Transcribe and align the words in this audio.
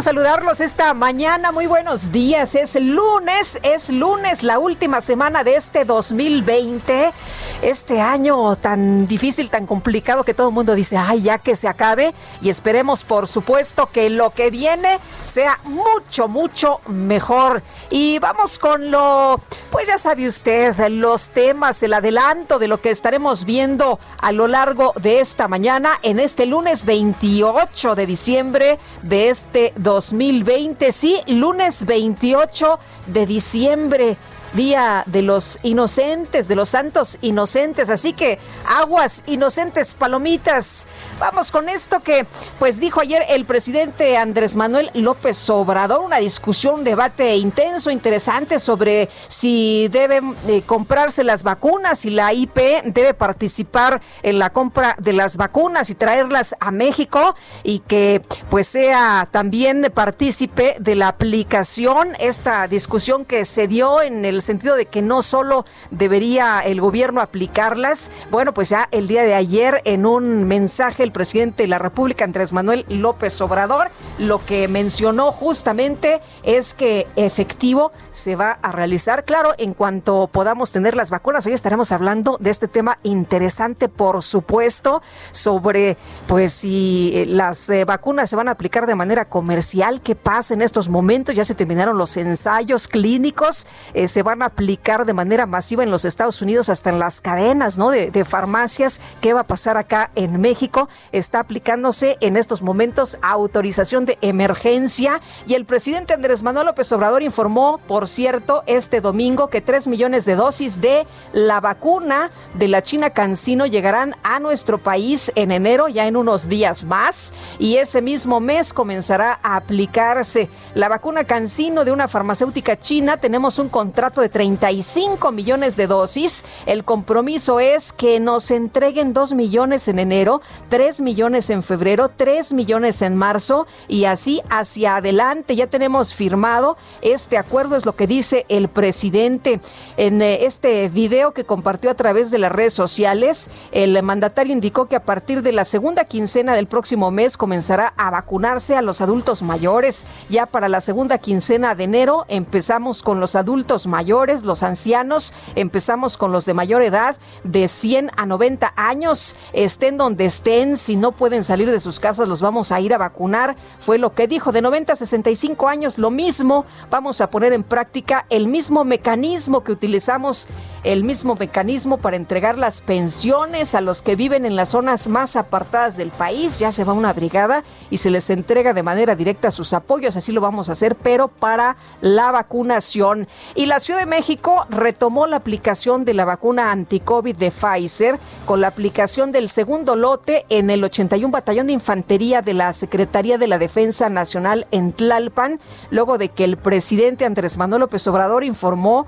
Saludarlos 0.00 0.60
esta 0.60 0.94
mañana. 0.94 1.50
Muy 1.50 1.66
buenos 1.66 2.12
días. 2.12 2.54
Es 2.54 2.74
lunes, 2.76 3.58
es 3.62 3.90
lunes, 3.90 4.42
la 4.42 4.58
última 4.58 5.00
semana 5.00 5.44
de 5.44 5.56
este 5.56 5.84
2020. 5.84 7.12
Este 7.60 8.00
año 8.00 8.54
tan 8.54 9.08
difícil, 9.08 9.50
tan 9.50 9.66
complicado 9.66 10.22
que 10.22 10.32
todo 10.32 10.48
el 10.48 10.54
mundo 10.54 10.76
dice, 10.76 10.96
ay, 10.96 11.22
ya 11.22 11.38
que 11.38 11.56
se 11.56 11.66
acabe. 11.66 12.14
Y 12.40 12.50
esperemos, 12.50 13.02
por 13.02 13.26
supuesto, 13.26 13.86
que 13.86 14.10
lo 14.10 14.30
que 14.30 14.50
viene 14.50 15.00
sea 15.26 15.58
mucho, 15.64 16.28
mucho 16.28 16.80
mejor. 16.86 17.64
Y 17.90 18.20
vamos 18.20 18.60
con 18.60 18.92
lo, 18.92 19.40
pues 19.72 19.88
ya 19.88 19.98
sabe 19.98 20.28
usted, 20.28 20.76
los 20.88 21.30
temas, 21.30 21.82
el 21.82 21.94
adelanto 21.94 22.60
de 22.60 22.68
lo 22.68 22.80
que 22.80 22.90
estaremos 22.90 23.44
viendo 23.44 23.98
a 24.18 24.30
lo 24.30 24.46
largo 24.46 24.92
de 25.00 25.18
esta 25.18 25.48
mañana 25.48 25.98
en 26.02 26.20
este 26.20 26.46
lunes 26.46 26.84
28 26.84 27.96
de 27.96 28.06
diciembre 28.06 28.78
de 29.02 29.30
este 29.30 29.72
2020. 29.78 30.92
Sí, 30.92 31.20
lunes 31.26 31.84
28 31.86 32.78
de 33.08 33.26
diciembre. 33.26 34.16
Día 34.54 35.02
de 35.06 35.22
los 35.22 35.58
inocentes, 35.62 36.48
de 36.48 36.54
los 36.54 36.70
santos 36.70 37.18
inocentes. 37.20 37.90
Así 37.90 38.12
que 38.12 38.38
aguas 38.66 39.22
inocentes, 39.26 39.94
palomitas. 39.94 40.86
Vamos 41.18 41.50
con 41.50 41.68
esto 41.68 42.00
que 42.00 42.26
pues 42.58 42.80
dijo 42.80 43.00
ayer 43.00 43.24
el 43.28 43.44
presidente 43.44 44.16
Andrés 44.16 44.56
Manuel 44.56 44.90
López 44.94 45.48
Obrador, 45.50 46.00
una 46.00 46.18
discusión, 46.18 46.76
un 46.76 46.84
debate 46.84 47.36
intenso, 47.36 47.90
interesante 47.90 48.58
sobre 48.58 49.08
si 49.26 49.88
deben 49.88 50.34
eh, 50.46 50.62
comprarse 50.64 51.24
las 51.24 51.42
vacunas, 51.42 52.00
si 52.00 52.10
la 52.10 52.32
IP 52.32 52.58
debe 52.84 53.14
participar 53.14 54.00
en 54.22 54.38
la 54.38 54.50
compra 54.50 54.96
de 54.98 55.12
las 55.12 55.36
vacunas 55.36 55.90
y 55.90 55.94
traerlas 55.94 56.54
a 56.60 56.70
México 56.70 57.34
y 57.62 57.80
que 57.80 58.22
pues 58.50 58.66
sea 58.68 59.28
también 59.30 59.90
partícipe 59.94 60.76
de 60.78 60.94
la 60.94 61.08
aplicación, 61.08 62.14
esta 62.18 62.68
discusión 62.68 63.24
que 63.24 63.44
se 63.44 63.68
dio 63.68 64.02
en 64.02 64.24
el 64.24 64.37
sentido 64.42 64.76
de 64.76 64.86
que 64.86 65.02
no 65.02 65.22
solo 65.22 65.64
debería 65.90 66.60
el 66.60 66.80
gobierno 66.80 67.20
aplicarlas, 67.20 68.10
bueno, 68.30 68.54
pues 68.54 68.68
ya 68.68 68.88
el 68.90 69.08
día 69.08 69.22
de 69.22 69.34
ayer 69.34 69.82
en 69.84 70.06
un 70.06 70.44
mensaje 70.44 71.02
el 71.02 71.12
presidente 71.12 71.62
de 71.62 71.68
la 71.68 71.78
República, 71.78 72.24
Andrés 72.24 72.52
Manuel 72.52 72.84
López 72.88 73.40
Obrador, 73.40 73.90
lo 74.18 74.44
que 74.44 74.68
mencionó 74.68 75.32
justamente 75.32 76.20
es 76.42 76.74
que 76.74 77.06
efectivo 77.16 77.92
se 78.10 78.36
va 78.36 78.58
a 78.62 78.72
realizar, 78.72 79.24
claro, 79.24 79.54
en 79.58 79.74
cuanto 79.74 80.28
podamos 80.32 80.72
tener 80.72 80.96
las 80.96 81.10
vacunas. 81.10 81.46
Hoy 81.46 81.52
estaremos 81.52 81.92
hablando 81.92 82.36
de 82.40 82.50
este 82.50 82.68
tema 82.68 82.98
interesante, 83.02 83.88
por 83.88 84.22
supuesto, 84.22 85.02
sobre 85.30 85.96
pues 86.26 86.52
si 86.52 87.24
las 87.26 87.70
eh, 87.70 87.84
vacunas 87.84 88.30
se 88.30 88.36
van 88.36 88.48
a 88.48 88.52
aplicar 88.52 88.86
de 88.86 88.94
manera 88.94 89.28
comercial, 89.28 90.00
qué 90.02 90.14
pasa 90.14 90.54
en 90.54 90.62
estos 90.62 90.88
momentos, 90.88 91.34
ya 91.34 91.44
se 91.44 91.54
terminaron 91.54 91.96
los 91.96 92.16
ensayos 92.16 92.88
clínicos, 92.88 93.66
eh, 93.94 94.08
se 94.08 94.22
van 94.28 94.42
a 94.42 94.46
aplicar 94.46 95.06
de 95.06 95.14
manera 95.14 95.46
masiva 95.46 95.82
en 95.82 95.90
los 95.90 96.04
Estados 96.04 96.42
Unidos, 96.42 96.68
hasta 96.68 96.90
en 96.90 96.98
las 96.98 97.22
cadenas 97.22 97.78
¿no? 97.78 97.88
de, 97.88 98.10
de 98.10 98.26
farmacias. 98.26 99.00
¿Qué 99.22 99.32
va 99.32 99.40
a 99.40 99.46
pasar 99.46 99.78
acá 99.78 100.10
en 100.16 100.38
México? 100.38 100.90
Está 101.12 101.40
aplicándose 101.40 102.18
en 102.20 102.36
estos 102.36 102.60
momentos 102.60 103.18
autorización 103.22 104.04
de 104.04 104.18
emergencia 104.20 105.22
y 105.46 105.54
el 105.54 105.64
presidente 105.64 106.12
Andrés 106.12 106.42
Manuel 106.42 106.66
López 106.66 106.92
Obrador 106.92 107.22
informó, 107.22 107.78
por 107.88 108.06
cierto, 108.06 108.64
este 108.66 109.00
domingo 109.00 109.48
que 109.48 109.62
tres 109.62 109.88
millones 109.88 110.26
de 110.26 110.36
dosis 110.36 110.82
de 110.82 111.06
la 111.32 111.60
vacuna 111.60 112.30
de 112.52 112.68
la 112.68 112.82
China 112.82 113.08
Cancino 113.08 113.64
llegarán 113.64 114.14
a 114.24 114.40
nuestro 114.40 114.76
país 114.76 115.32
en 115.36 115.52
enero, 115.52 115.88
ya 115.88 116.06
en 116.06 116.16
unos 116.16 116.50
días 116.50 116.84
más, 116.84 117.32
y 117.58 117.76
ese 117.76 118.02
mismo 118.02 118.40
mes 118.40 118.74
comenzará 118.74 119.40
a 119.42 119.56
aplicarse 119.56 120.50
la 120.74 120.90
vacuna 120.90 121.24
Cancino 121.24 121.86
de 121.86 121.92
una 121.92 122.08
farmacéutica 122.08 122.78
china. 122.78 123.16
Tenemos 123.16 123.58
un 123.58 123.70
contrato 123.70 124.17
de 124.20 124.28
35 124.28 125.32
millones 125.32 125.76
de 125.76 125.86
dosis. 125.86 126.44
El 126.66 126.84
compromiso 126.84 127.60
es 127.60 127.92
que 127.92 128.20
nos 128.20 128.50
entreguen 128.50 129.12
2 129.12 129.34
millones 129.34 129.88
en 129.88 129.98
enero, 129.98 130.40
3 130.68 131.00
millones 131.00 131.50
en 131.50 131.62
febrero, 131.62 132.10
3 132.14 132.52
millones 132.52 133.02
en 133.02 133.16
marzo 133.16 133.66
y 133.88 134.04
así 134.04 134.42
hacia 134.50 134.96
adelante. 134.96 135.56
Ya 135.56 135.66
tenemos 135.66 136.14
firmado 136.14 136.76
este 137.02 137.38
acuerdo, 137.38 137.76
es 137.76 137.86
lo 137.86 137.94
que 137.94 138.06
dice 138.06 138.46
el 138.48 138.68
presidente. 138.68 139.60
En 139.96 140.22
eh, 140.22 140.44
este 140.46 140.88
video 140.88 141.32
que 141.32 141.44
compartió 141.44 141.90
a 141.90 141.94
través 141.94 142.30
de 142.30 142.38
las 142.38 142.52
redes 142.52 142.74
sociales, 142.74 143.48
el 143.72 144.02
mandatario 144.02 144.52
indicó 144.52 144.86
que 144.86 144.96
a 144.96 145.04
partir 145.04 145.42
de 145.42 145.52
la 145.52 145.64
segunda 145.64 146.04
quincena 146.04 146.54
del 146.54 146.66
próximo 146.66 147.10
mes 147.10 147.36
comenzará 147.36 147.94
a 147.96 148.10
vacunarse 148.10 148.76
a 148.76 148.82
los 148.82 149.00
adultos 149.00 149.42
mayores. 149.42 150.06
Ya 150.28 150.46
para 150.46 150.68
la 150.68 150.80
segunda 150.80 151.18
quincena 151.18 151.74
de 151.74 151.84
enero 151.84 152.24
empezamos 152.28 153.02
con 153.02 153.20
los 153.20 153.34
adultos 153.34 153.86
mayores, 153.86 154.07
los 154.08 154.62
ancianos, 154.62 155.34
empezamos 155.54 156.16
con 156.16 156.32
los 156.32 156.46
de 156.46 156.54
mayor 156.54 156.82
edad, 156.82 157.16
de 157.44 157.68
100 157.68 158.10
a 158.16 158.24
90 158.24 158.72
años, 158.74 159.36
estén 159.52 159.98
donde 159.98 160.24
estén, 160.24 160.78
si 160.78 160.96
no 160.96 161.12
pueden 161.12 161.44
salir 161.44 161.70
de 161.70 161.78
sus 161.78 162.00
casas, 162.00 162.26
los 162.26 162.40
vamos 162.40 162.72
a 162.72 162.80
ir 162.80 162.94
a 162.94 162.98
vacunar. 162.98 163.56
Fue 163.80 163.98
lo 163.98 164.14
que 164.14 164.26
dijo, 164.26 164.50
de 164.50 164.62
90 164.62 164.94
a 164.94 164.96
65 164.96 165.68
años, 165.68 165.98
lo 165.98 166.10
mismo, 166.10 166.64
vamos 166.90 167.20
a 167.20 167.30
poner 167.30 167.52
en 167.52 167.62
práctica 167.62 168.24
el 168.30 168.46
mismo 168.46 168.84
mecanismo 168.84 169.62
que 169.62 169.72
utilizamos, 169.72 170.48
el 170.84 171.04
mismo 171.04 171.34
mecanismo 171.34 171.98
para 171.98 172.16
entregar 172.16 172.56
las 172.56 172.80
pensiones 172.80 173.74
a 173.74 173.82
los 173.82 174.00
que 174.00 174.16
viven 174.16 174.46
en 174.46 174.56
las 174.56 174.70
zonas 174.70 175.08
más 175.08 175.36
apartadas 175.36 175.98
del 175.98 176.10
país, 176.10 176.58
ya 176.58 176.72
se 176.72 176.84
va 176.84 176.94
una 176.94 177.12
brigada 177.12 177.62
y 177.90 177.98
se 177.98 178.10
les 178.10 178.30
entrega 178.30 178.72
de 178.72 178.82
manera 178.82 179.14
directa 179.14 179.50
sus 179.50 179.72
apoyos. 179.72 180.16
Así 180.16 180.32
lo 180.32 180.40
vamos 180.40 180.68
a 180.68 180.72
hacer, 180.72 180.96
pero 180.96 181.28
para 181.28 181.76
la 182.00 182.30
vacunación. 182.30 183.28
Y 183.54 183.66
la 183.66 183.80
Ciudad 183.80 184.00
de 184.00 184.06
México 184.06 184.66
retomó 184.70 185.26
la 185.26 185.36
aplicación 185.36 186.04
de 186.04 186.14
la 186.14 186.24
vacuna 186.24 186.70
anti-COVID 186.72 187.36
de 187.36 187.50
Pfizer 187.50 188.18
con 188.44 188.60
la 188.60 188.68
aplicación 188.68 189.32
del 189.32 189.48
segundo 189.48 189.96
lote 189.96 190.46
en 190.48 190.70
el 190.70 190.84
81 190.84 191.30
Batallón 191.30 191.66
de 191.66 191.72
Infantería 191.72 192.42
de 192.42 192.54
la 192.54 192.72
Secretaría 192.72 193.38
de 193.38 193.46
la 193.46 193.58
Defensa 193.58 194.08
Nacional 194.08 194.66
en 194.70 194.92
Tlalpan, 194.92 195.60
luego 195.90 196.18
de 196.18 196.28
que 196.28 196.44
el 196.44 196.56
presidente 196.56 197.24
Andrés 197.24 197.56
Manuel 197.56 197.80
López 197.80 198.06
Obrador 198.06 198.44
informó 198.44 199.06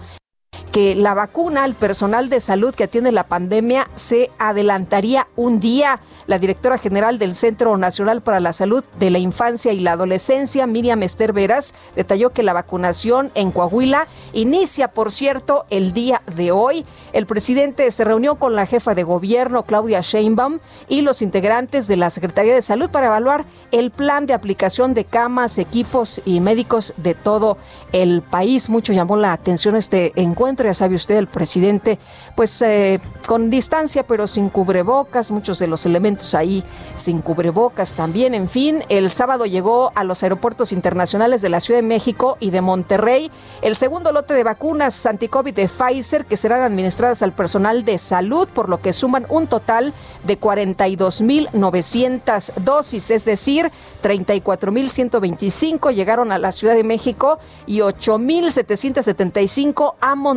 que 0.70 0.94
la 0.94 1.14
vacuna 1.14 1.64
al 1.64 1.74
personal 1.74 2.28
de 2.28 2.40
salud 2.40 2.74
que 2.74 2.84
atiende 2.84 3.12
la 3.12 3.24
pandemia 3.24 3.88
se 3.94 4.30
adelantaría 4.38 5.26
un 5.36 5.60
día. 5.60 6.00
La 6.26 6.38
directora 6.38 6.78
general 6.78 7.18
del 7.18 7.34
Centro 7.34 7.76
Nacional 7.76 8.22
para 8.22 8.38
la 8.38 8.52
Salud 8.52 8.84
de 9.00 9.10
la 9.10 9.18
Infancia 9.18 9.72
y 9.72 9.80
la 9.80 9.92
Adolescencia, 9.92 10.66
Miriam 10.66 11.02
Esther 11.02 11.32
Veras, 11.32 11.74
detalló 11.96 12.30
que 12.30 12.44
la 12.44 12.52
vacunación 12.52 13.32
en 13.34 13.50
Coahuila 13.50 14.06
inicia, 14.32 14.88
por 14.88 15.10
cierto, 15.10 15.64
el 15.70 15.92
día 15.92 16.22
de 16.36 16.52
hoy. 16.52 16.86
El 17.12 17.26
presidente 17.26 17.90
se 17.90 18.04
reunió 18.04 18.36
con 18.36 18.54
la 18.54 18.66
jefa 18.66 18.94
de 18.94 19.02
gobierno, 19.02 19.64
Claudia 19.64 20.02
Sheinbaum, 20.02 20.60
y 20.88 21.00
los 21.00 21.20
integrantes 21.20 21.88
de 21.88 21.96
la 21.96 22.10
Secretaría 22.10 22.54
de 22.54 22.62
Salud 22.62 22.90
para 22.90 23.06
evaluar 23.06 23.44
el 23.72 23.90
plan 23.90 24.26
de 24.26 24.34
aplicación 24.34 24.94
de 24.94 25.04
camas, 25.04 25.58
equipos 25.58 26.20
y 26.24 26.38
médicos 26.38 26.94
de 26.96 27.14
todo 27.14 27.58
el 27.90 28.22
país. 28.22 28.70
Mucho 28.70 28.92
llamó 28.92 29.16
la 29.16 29.32
atención 29.32 29.74
este 29.74 30.12
encuentro, 30.14 30.39
ya 30.40 30.74
sabe 30.74 30.94
usted, 30.94 31.16
el 31.16 31.26
presidente, 31.26 31.98
pues 32.34 32.62
eh, 32.62 32.98
con 33.26 33.50
distancia, 33.50 34.04
pero 34.04 34.26
sin 34.26 34.48
cubrebocas, 34.48 35.30
muchos 35.30 35.58
de 35.58 35.66
los 35.66 35.84
elementos 35.84 36.34
ahí 36.34 36.64
sin 36.94 37.20
cubrebocas 37.20 37.92
también. 37.92 38.32
En 38.34 38.48
fin, 38.48 38.82
el 38.88 39.10
sábado 39.10 39.44
llegó 39.44 39.92
a 39.94 40.02
los 40.02 40.22
aeropuertos 40.22 40.72
internacionales 40.72 41.42
de 41.42 41.50
la 41.50 41.60
Ciudad 41.60 41.80
de 41.80 41.86
México 41.86 42.38
y 42.40 42.48
de 42.50 42.62
Monterrey 42.62 43.30
el 43.60 43.76
segundo 43.76 44.12
lote 44.12 44.32
de 44.32 44.42
vacunas 44.42 45.04
anti-COVID 45.04 45.54
de 45.54 45.68
Pfizer 45.68 46.24
que 46.24 46.38
serán 46.38 46.62
administradas 46.62 47.20
al 47.22 47.32
personal 47.32 47.84
de 47.84 47.98
salud, 47.98 48.48
por 48.48 48.70
lo 48.70 48.80
que 48.80 48.94
suman 48.94 49.26
un 49.28 49.46
total 49.46 49.92
de 50.24 50.40
42.900 50.40 52.54
dosis, 52.64 53.10
es 53.10 53.26
decir, 53.26 53.70
34.125 54.02 55.92
llegaron 55.92 56.32
a 56.32 56.38
la 56.38 56.52
Ciudad 56.52 56.74
de 56.74 56.84
México 56.84 57.38
y 57.66 57.80
8.775 57.80 59.96
a 60.00 60.14
Monterrey. 60.14 60.29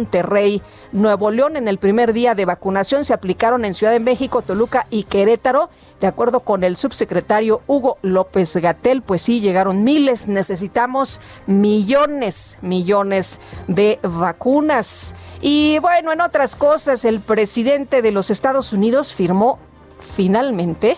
Nuevo 0.92 1.32
León 1.32 1.58
en 1.58 1.68
el 1.68 1.78
primer 1.78 2.14
día 2.14 2.36
de 2.36 2.46
vacunación 2.46 3.06
se 3.06 3.14
aplicaron 3.14 3.66
en 3.66 3.74
Ciudad 3.74 3.94
de 3.94 4.00
México, 4.00 4.42
Toluca 4.42 4.86
y 4.90 5.04
Querétaro 5.04 5.70
de 6.04 6.08
acuerdo 6.08 6.42
con 6.42 6.66
el 6.66 6.76
subsecretario 6.76 7.62
Hugo 7.66 7.98
López 8.02 8.58
Gatel, 8.58 9.02
pues 9.02 9.22
sí, 9.22 9.40
llegaron 9.40 9.86
miles, 9.86 10.28
necesitamos 10.28 11.22
millones, 11.48 12.58
millones 12.62 13.40
de 13.70 14.00
vacunas. 14.04 15.16
Y 15.40 15.80
bueno, 15.80 16.12
en 16.12 16.20
otras 16.20 16.58
cosas, 16.58 17.06
el 17.06 17.22
presidente 17.22 18.02
de 18.02 18.12
los 18.12 18.32
Estados 18.32 18.74
Unidos 18.74 19.14
firmó 19.14 19.60
finalmente 20.02 20.98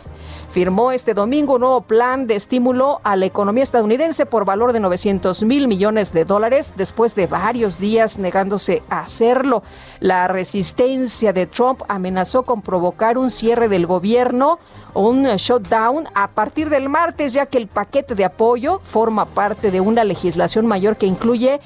firmó 0.56 0.94
este 0.94 1.14
domingo 1.14 1.56
un 1.56 1.60
nuevo 1.60 1.82
plan 1.82 2.28
de 2.28 2.36
estímulo 2.36 3.02
a 3.04 3.18
la 3.18 3.26
economía 3.26 3.62
estadounidense 3.62 4.26
por 4.26 4.46
valor 4.46 4.72
de 4.72 4.80
900 4.80 5.44
mil 5.44 5.68
millones 5.68 6.14
de 6.14 6.24
dólares 6.24 6.76
después 6.78 7.14
de 7.14 7.28
varios 7.28 7.78
días 7.78 8.18
negándose 8.20 8.82
a 8.90 9.02
hacerlo. 9.02 9.64
La 10.00 10.30
resistencia 10.30 11.34
de 11.34 11.46
Trump 11.46 11.82
amenazó 11.90 12.44
con 12.44 12.62
provocar 12.62 13.18
un 13.18 13.32
cierre 13.32 13.68
del 13.68 13.86
gobierno 13.86 14.60
un 14.96 15.26
shutdown 15.26 16.08
a 16.16 16.30
partir 16.30 16.70
del 16.70 16.90
martes, 16.90 17.34
ya 17.34 17.46
que 17.46 17.58
el 17.58 17.68
paquete 17.68 18.16
de 18.16 18.26
apoyo 18.26 18.80
forma 18.80 19.26
parte 19.26 19.70
de 19.70 19.82
una 19.82 20.04
legislación 20.04 20.66
mayor 20.66 20.96
que 20.96 21.06
incluye 21.06 21.60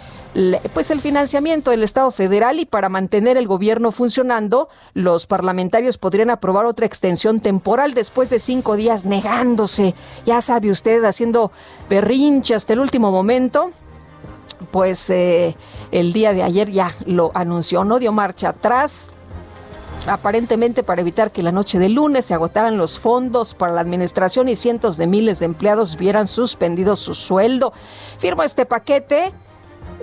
pues 0.74 0.92
el 0.92 1.00
financiamiento 1.00 1.72
del 1.72 1.84
Estado 1.84 2.12
federal 2.12 2.60
y 2.60 2.66
para 2.66 2.90
mantener 2.90 3.38
el 3.38 3.48
gobierno 3.48 3.92
funcionando, 3.92 4.70
los 4.94 5.26
parlamentarios 5.26 5.98
podrían 5.98 6.30
aprobar 6.30 6.66
otra 6.66 6.86
extensión 6.86 7.40
temporal 7.40 7.94
después 7.94 8.30
de 8.30 8.40
cinco 8.40 8.76
días 8.76 9.06
negándose, 9.06 9.96
ya 10.26 10.42
sabe 10.42 10.70
usted, 10.70 11.04
haciendo 11.04 11.52
berrinche 11.90 12.54
hasta 12.54 12.74
el 12.74 12.80
último 12.80 13.12
momento. 13.12 13.72
Pues 14.72 15.10
eh, 15.10 15.56
el 15.92 16.14
día 16.14 16.34
de 16.34 16.44
ayer 16.44 16.70
ya 16.70 16.94
lo 17.06 17.32
anunció, 17.34 17.86
no 17.86 17.98
dio 17.98 18.12
marcha 18.12 18.50
atrás, 18.50 19.12
aparentemente 20.08 20.84
para 20.84 21.02
evitar 21.02 21.32
que 21.32 21.44
la 21.44 21.52
noche 21.52 21.80
de 21.80 21.90
lunes 21.90 22.26
se 22.26 22.34
agotaran 22.34 22.78
los 22.78 23.00
fondos 23.00 23.54
para 23.54 23.74
la 23.74 23.82
administración 23.82 24.50
y 24.50 24.56
cientos 24.56 24.98
de 24.98 25.08
miles 25.08 25.40
de 25.40 25.46
empleados 25.46 25.98
vieran 25.98 26.28
suspendido 26.28 26.96
su 26.96 27.14
sueldo. 27.14 27.74
Firma 28.18 28.46
este 28.46 28.66
paquete 28.66 29.34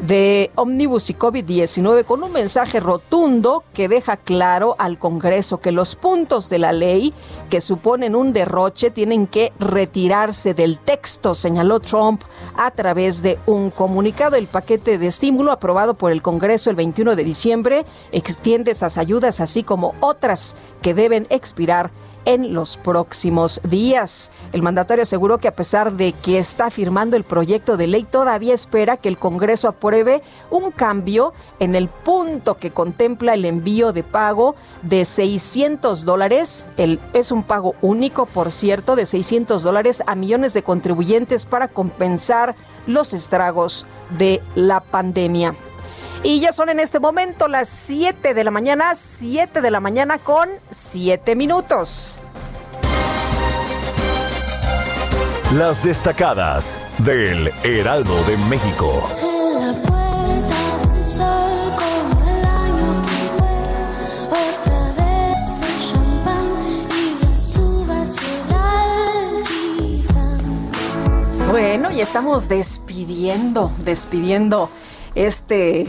de 0.01 0.51
Omnibus 0.57 1.11
y 1.11 1.15
COVID-19 1.15 2.05
con 2.05 2.23
un 2.23 2.33
mensaje 2.33 2.81
rotundo 2.81 3.65
que 3.73 3.89
deja 3.89 4.17
claro 4.17 4.77
al 4.79 4.99
Congreso 4.99 5.59
que 5.59 5.73
los 5.73 5.97
puntos 5.97 6.49
de 6.49 6.59
la 6.59 6.73
ley 6.73 7.15
que 7.51 7.61
suponen 7.61 8.15
un 8.15 8.33
derroche 8.33 8.91
tienen 8.91 9.27
que 9.27 9.53
retirarse 9.59 10.55
del 10.55 10.79
texto, 10.79 11.35
señaló 11.35 11.81
Trump 11.81 12.23
a 12.57 12.71
través 12.71 13.23
de 13.23 13.39
un 13.47 13.71
comunicado. 13.71 14.37
El 14.37 14.47
paquete 14.47 14.99
de 14.99 15.07
estímulo 15.07 15.53
aprobado 15.53 15.95
por 15.95 16.13
el 16.13 16.23
Congreso 16.23 16.71
el 16.71 16.77
21 16.77 17.17
de 17.17 17.25
diciembre 17.25 17.87
extiende 18.13 18.73
esas 18.73 18.99
ayudas 18.99 19.41
así 19.41 19.63
como 19.63 19.95
otras 20.01 20.57
que 20.83 20.95
deben 20.95 21.27
expirar 21.31 21.91
en 22.27 22.53
los 22.53 22.77
próximos 22.77 23.63
días. 23.65 24.31
El 24.53 24.63
mandatario 24.63 25.05
aseguró 25.05 25.39
que 25.39 25.49
a 25.49 25.57
pesar 25.57 25.93
de 25.93 26.13
que 26.13 26.39
está 26.39 26.69
firmando 26.69 27.17
el 27.17 27.25
proyecto 27.25 27.79
de 27.79 27.87
ley, 27.87 28.05
todavía 28.05 28.53
espera 28.53 28.99
que 28.99 29.09
el 29.09 29.17
Congreso 29.17 29.69
apruebe 29.69 30.23
un 30.51 30.71
cambio 30.73 31.33
en 31.61 31.75
el 31.75 31.89
punto 31.89 32.59
que 32.59 32.73
contempla 32.73 33.33
el 33.33 33.47
envío 33.47 33.95
de 33.95 34.03
pago 34.03 34.57
de 34.83 35.05
600 35.05 36.05
dólares. 36.05 36.69
Es 37.15 37.33
un 37.33 37.45
pago 37.45 37.75
único, 37.81 38.27
por 38.27 38.51
cierto, 38.51 38.97
de 38.97 39.07
600 39.07 39.63
dólares 39.63 40.03
a 40.07 40.15
millones 40.15 40.53
de 40.53 40.63
contribuyentes 40.63 41.47
para 41.47 41.69
compensar 41.69 42.55
los 42.87 43.15
estragos 43.15 43.87
de 44.19 44.43
la 44.55 44.81
pandemia. 44.81 45.55
Y 46.27 46.41
ya 46.41 46.53
son 46.53 46.69
en 46.71 46.81
este 46.81 46.99
momento 46.99 47.47
las 47.47 47.69
7 47.69 48.35
de 48.35 48.43
la 48.43 48.51
mañana, 48.51 48.97
7 48.97 49.61
de 49.61 49.71
la 49.71 49.79
mañana 49.79 50.19
con 50.19 50.49
7 50.71 51.37
minutos. 51.37 52.17
Las 55.55 55.85
destacadas 55.85 56.81
del 56.99 57.53
Heraldo 57.63 58.13
de 58.25 58.37
México. 58.49 59.09
En 59.23 59.55
la 59.55 59.73
puerta 59.73 60.95
del 60.95 61.05
sol 61.05 61.73
como 61.77 62.21
el 62.29 62.45
año 62.45 63.05
que 63.07 63.19
fue, 63.39 63.55
otra 64.27 64.83
vez 64.99 65.63
el 65.63 65.79
champán 65.79 66.51
y 66.91 67.25
las 67.25 67.57
uvas 67.57 68.19
y 69.81 70.03
el. 71.39 71.47
Bueno, 71.53 71.93
y 71.93 72.01
estamos 72.01 72.49
despidiendo, 72.49 73.71
despidiendo 73.85 74.71
este 75.15 75.87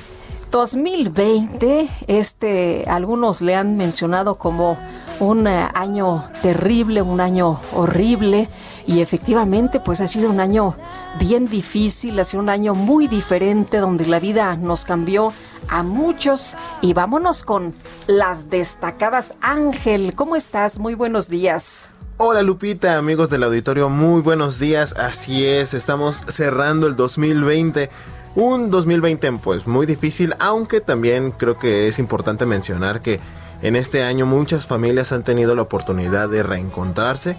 2020, 0.51 1.89
este, 2.07 2.85
algunos 2.87 3.41
le 3.41 3.55
han 3.55 3.77
mencionado 3.77 4.35
como 4.35 4.77
un 5.19 5.47
eh, 5.47 5.67
año 5.73 6.29
terrible, 6.41 7.01
un 7.01 7.19
año 7.19 7.59
horrible 7.73 8.49
y 8.85 9.01
efectivamente 9.01 9.79
pues 9.79 10.01
ha 10.01 10.07
sido 10.07 10.29
un 10.29 10.39
año 10.39 10.75
bien 11.19 11.45
difícil, 11.45 12.19
ha 12.19 12.23
sido 12.23 12.43
un 12.43 12.49
año 12.49 12.75
muy 12.75 13.07
diferente 13.07 13.77
donde 13.77 14.05
la 14.05 14.19
vida 14.19 14.55
nos 14.55 14.85
cambió 14.85 15.33
a 15.69 15.83
muchos 15.83 16.55
y 16.81 16.93
vámonos 16.93 17.43
con 17.43 17.73
las 18.07 18.49
destacadas. 18.49 19.33
Ángel, 19.41 20.13
¿cómo 20.15 20.35
estás? 20.35 20.79
Muy 20.79 20.93
buenos 20.93 21.29
días. 21.29 21.89
Hola 22.19 22.41
Lupita, 22.41 22.97
amigos 22.97 23.29
del 23.29 23.43
auditorio, 23.43 23.89
muy 23.89 24.21
buenos 24.21 24.57
días. 24.57 24.95
Así 24.97 25.45
es, 25.45 25.75
estamos 25.75 26.23
cerrando 26.27 26.87
el 26.87 26.95
2020. 26.95 27.91
Un 28.39 28.69
2020 28.69 29.39
pues 29.41 29.65
muy 29.65 29.87
difícil, 29.87 30.35
aunque 30.37 30.79
también 30.79 31.31
creo 31.31 31.57
que 31.57 31.87
es 31.87 31.97
importante 31.97 32.45
mencionar 32.45 33.01
que 33.01 33.19
en 33.63 33.75
este 33.75 34.03
año 34.03 34.27
muchas 34.27 34.67
familias 34.67 35.11
han 35.11 35.23
tenido 35.23 35.55
la 35.55 35.63
oportunidad 35.63 36.29
de 36.29 36.43
reencontrarse 36.43 37.35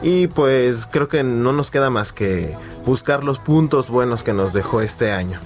y 0.00 0.28
pues 0.28 0.86
creo 0.86 1.08
que 1.08 1.24
no 1.24 1.52
nos 1.52 1.72
queda 1.72 1.90
más 1.90 2.12
que 2.12 2.56
buscar 2.86 3.24
los 3.24 3.40
puntos 3.40 3.90
buenos 3.90 4.22
que 4.22 4.32
nos 4.32 4.52
dejó 4.52 4.80
este 4.80 5.10
año. 5.10 5.40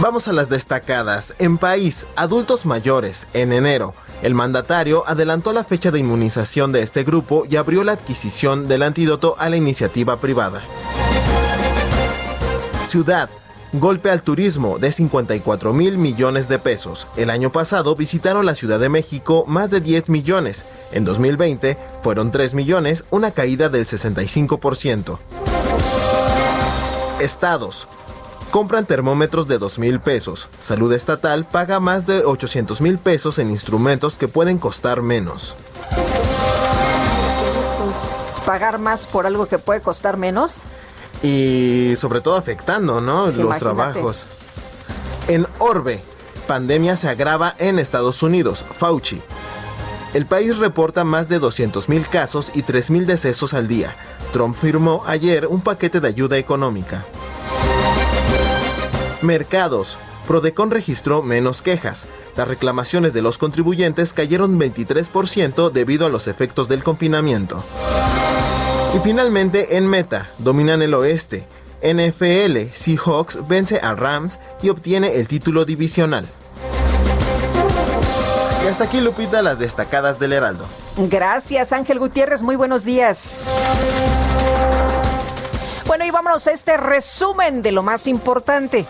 Vamos 0.00 0.26
a 0.26 0.32
las 0.32 0.48
destacadas. 0.48 1.36
En 1.38 1.56
país, 1.56 2.08
adultos 2.16 2.66
mayores, 2.66 3.28
en 3.32 3.52
enero, 3.52 3.94
el 4.22 4.34
mandatario 4.34 5.04
adelantó 5.06 5.52
la 5.52 5.64
fecha 5.64 5.90
de 5.90 5.98
inmunización 5.98 6.72
de 6.72 6.82
este 6.82 7.04
grupo 7.04 7.44
y 7.48 7.56
abrió 7.56 7.84
la 7.84 7.92
adquisición 7.92 8.68
del 8.68 8.82
antídoto 8.82 9.36
a 9.38 9.48
la 9.48 9.56
iniciativa 9.56 10.16
privada. 10.16 10.62
Ciudad. 12.86 13.30
Golpe 13.72 14.10
al 14.10 14.22
turismo 14.22 14.80
de 14.80 14.90
54 14.90 15.72
mil 15.72 15.96
millones 15.96 16.48
de 16.48 16.58
pesos. 16.58 17.06
El 17.16 17.30
año 17.30 17.52
pasado 17.52 17.94
visitaron 17.94 18.44
la 18.44 18.56
Ciudad 18.56 18.80
de 18.80 18.88
México 18.88 19.44
más 19.46 19.70
de 19.70 19.80
10 19.80 20.08
millones. 20.08 20.64
En 20.90 21.04
2020 21.04 21.78
fueron 22.02 22.32
3 22.32 22.54
millones, 22.54 23.04
una 23.10 23.30
caída 23.30 23.68
del 23.68 23.86
65%. 23.86 25.18
Estados. 27.20 27.86
Compran 28.50 28.84
termómetros 28.84 29.46
de 29.46 29.58
2 29.58 29.78
mil 29.78 30.00
pesos. 30.00 30.48
Salud 30.58 30.92
Estatal 30.92 31.44
paga 31.44 31.78
más 31.78 32.06
de 32.06 32.24
800 32.24 32.80
mil 32.80 32.98
pesos 32.98 33.38
en 33.38 33.50
instrumentos 33.50 34.18
que 34.18 34.26
pueden 34.26 34.58
costar 34.58 35.02
menos. 35.02 35.54
Pagar 38.44 38.78
más 38.78 39.06
por 39.06 39.26
algo 39.26 39.46
que 39.46 39.58
puede 39.58 39.80
costar 39.80 40.16
menos. 40.16 40.62
Y 41.22 41.94
sobre 41.96 42.20
todo 42.20 42.36
afectando, 42.36 43.00
¿no? 43.00 43.30
Sí, 43.30 43.36
Los 43.36 43.46
imagínate. 43.46 43.64
trabajos. 43.92 44.26
En 45.28 45.46
Orbe, 45.58 46.02
pandemia 46.48 46.96
se 46.96 47.08
agrava 47.08 47.54
en 47.58 47.78
Estados 47.78 48.22
Unidos. 48.24 48.64
Fauci. 48.78 49.22
El 50.12 50.26
país 50.26 50.56
reporta 50.56 51.04
más 51.04 51.28
de 51.28 51.40
200.000 51.40 52.04
casos 52.08 52.50
y 52.54 52.64
3.000 52.64 53.04
decesos 53.06 53.54
al 53.54 53.68
día. 53.68 53.94
Trump 54.32 54.56
firmó 54.56 55.04
ayer 55.06 55.46
un 55.46 55.60
paquete 55.60 56.00
de 56.00 56.08
ayuda 56.08 56.36
económica. 56.36 57.04
Mercados. 59.22 59.98
Prodecon 60.26 60.70
registró 60.70 61.22
menos 61.22 61.62
quejas. 61.62 62.06
Las 62.36 62.48
reclamaciones 62.48 63.12
de 63.12 63.22
los 63.22 63.38
contribuyentes 63.38 64.12
cayeron 64.12 64.58
23% 64.58 65.70
debido 65.70 66.06
a 66.06 66.08
los 66.08 66.28
efectos 66.28 66.68
del 66.68 66.82
confinamiento. 66.82 67.62
Y 68.94 68.98
finalmente 69.00 69.76
en 69.76 69.86
meta, 69.86 70.28
dominan 70.38 70.82
el 70.82 70.94
oeste. 70.94 71.46
NFL, 71.82 72.72
Seahawks 72.72 73.48
vence 73.48 73.80
a 73.80 73.94
Rams 73.94 74.40
y 74.62 74.68
obtiene 74.68 75.16
el 75.16 75.28
título 75.28 75.64
divisional. 75.64 76.26
Y 78.64 78.68
hasta 78.68 78.84
aquí 78.84 79.00
Lupita 79.00 79.42
las 79.42 79.58
destacadas 79.58 80.18
del 80.18 80.32
Heraldo. 80.32 80.66
Gracias, 80.96 81.72
Ángel 81.72 81.98
Gutiérrez. 81.98 82.42
Muy 82.42 82.56
buenos 82.56 82.84
días. 82.84 83.38
Bueno, 85.90 86.04
y 86.04 86.12
vámonos 86.12 86.46
a 86.46 86.52
este 86.52 86.76
resumen 86.76 87.62
de 87.62 87.72
lo 87.72 87.82
más 87.82 88.06
importante. 88.06 88.86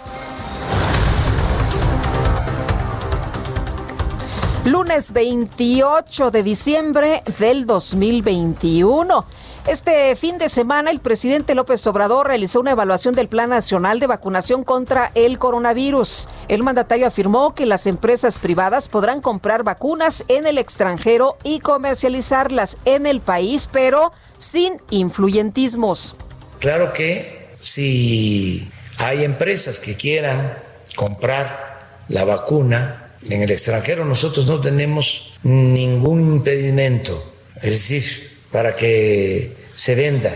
Lunes 4.67 5.11
28 5.15 6.31
de 6.31 6.43
diciembre 6.43 7.23
del 7.39 7.65
2021. 7.65 9.25
Este 9.67 10.15
fin 10.15 10.37
de 10.37 10.51
semana 10.51 10.91
el 10.91 11.01
presidente 11.01 11.55
López 11.55 11.87
Obrador 11.87 12.27
realizó 12.27 12.61
una 12.61 12.73
evaluación 12.73 13.15
del 13.15 13.29
Plan 13.29 13.49
Nacional 13.49 13.99
de 13.99 14.07
Vacunación 14.07 14.63
contra 14.63 15.11
el 15.15 15.39
coronavirus. 15.39 16.29
El 16.49 16.63
mandatario 16.63 17.07
afirmó 17.07 17.55
que 17.55 17.65
las 17.65 17.87
empresas 17.87 18.39
privadas 18.39 18.91
podrán 18.91 19.23
comprar 19.23 19.63
vacunas 19.63 20.23
en 20.29 20.47
el 20.47 20.59
extranjero 20.59 21.39
y 21.45 21.61
comercializarlas 21.61 22.77
en 22.85 23.07
el 23.07 23.23
país, 23.23 23.71
pero 23.73 24.13
sin 24.37 24.77
influyentismos. 24.91 26.15
Claro 26.61 26.93
que 26.93 27.49
si 27.59 28.71
hay 28.99 29.25
empresas 29.25 29.81
que 29.81 29.97
quieran 29.97 30.59
comprar 30.95 32.05
la 32.09 32.25
vacuna 32.25 33.13
en 33.29 33.43
el 33.43 33.51
extranjero, 33.51 34.05
nosotros 34.05 34.47
no 34.47 34.61
tenemos 34.61 35.39
ningún 35.43 36.21
impedimento, 36.21 37.35
es 37.63 37.73
decir, 37.73 38.31
para 38.53 38.75
que 38.77 39.53
se 39.75 39.95
venda 39.95 40.35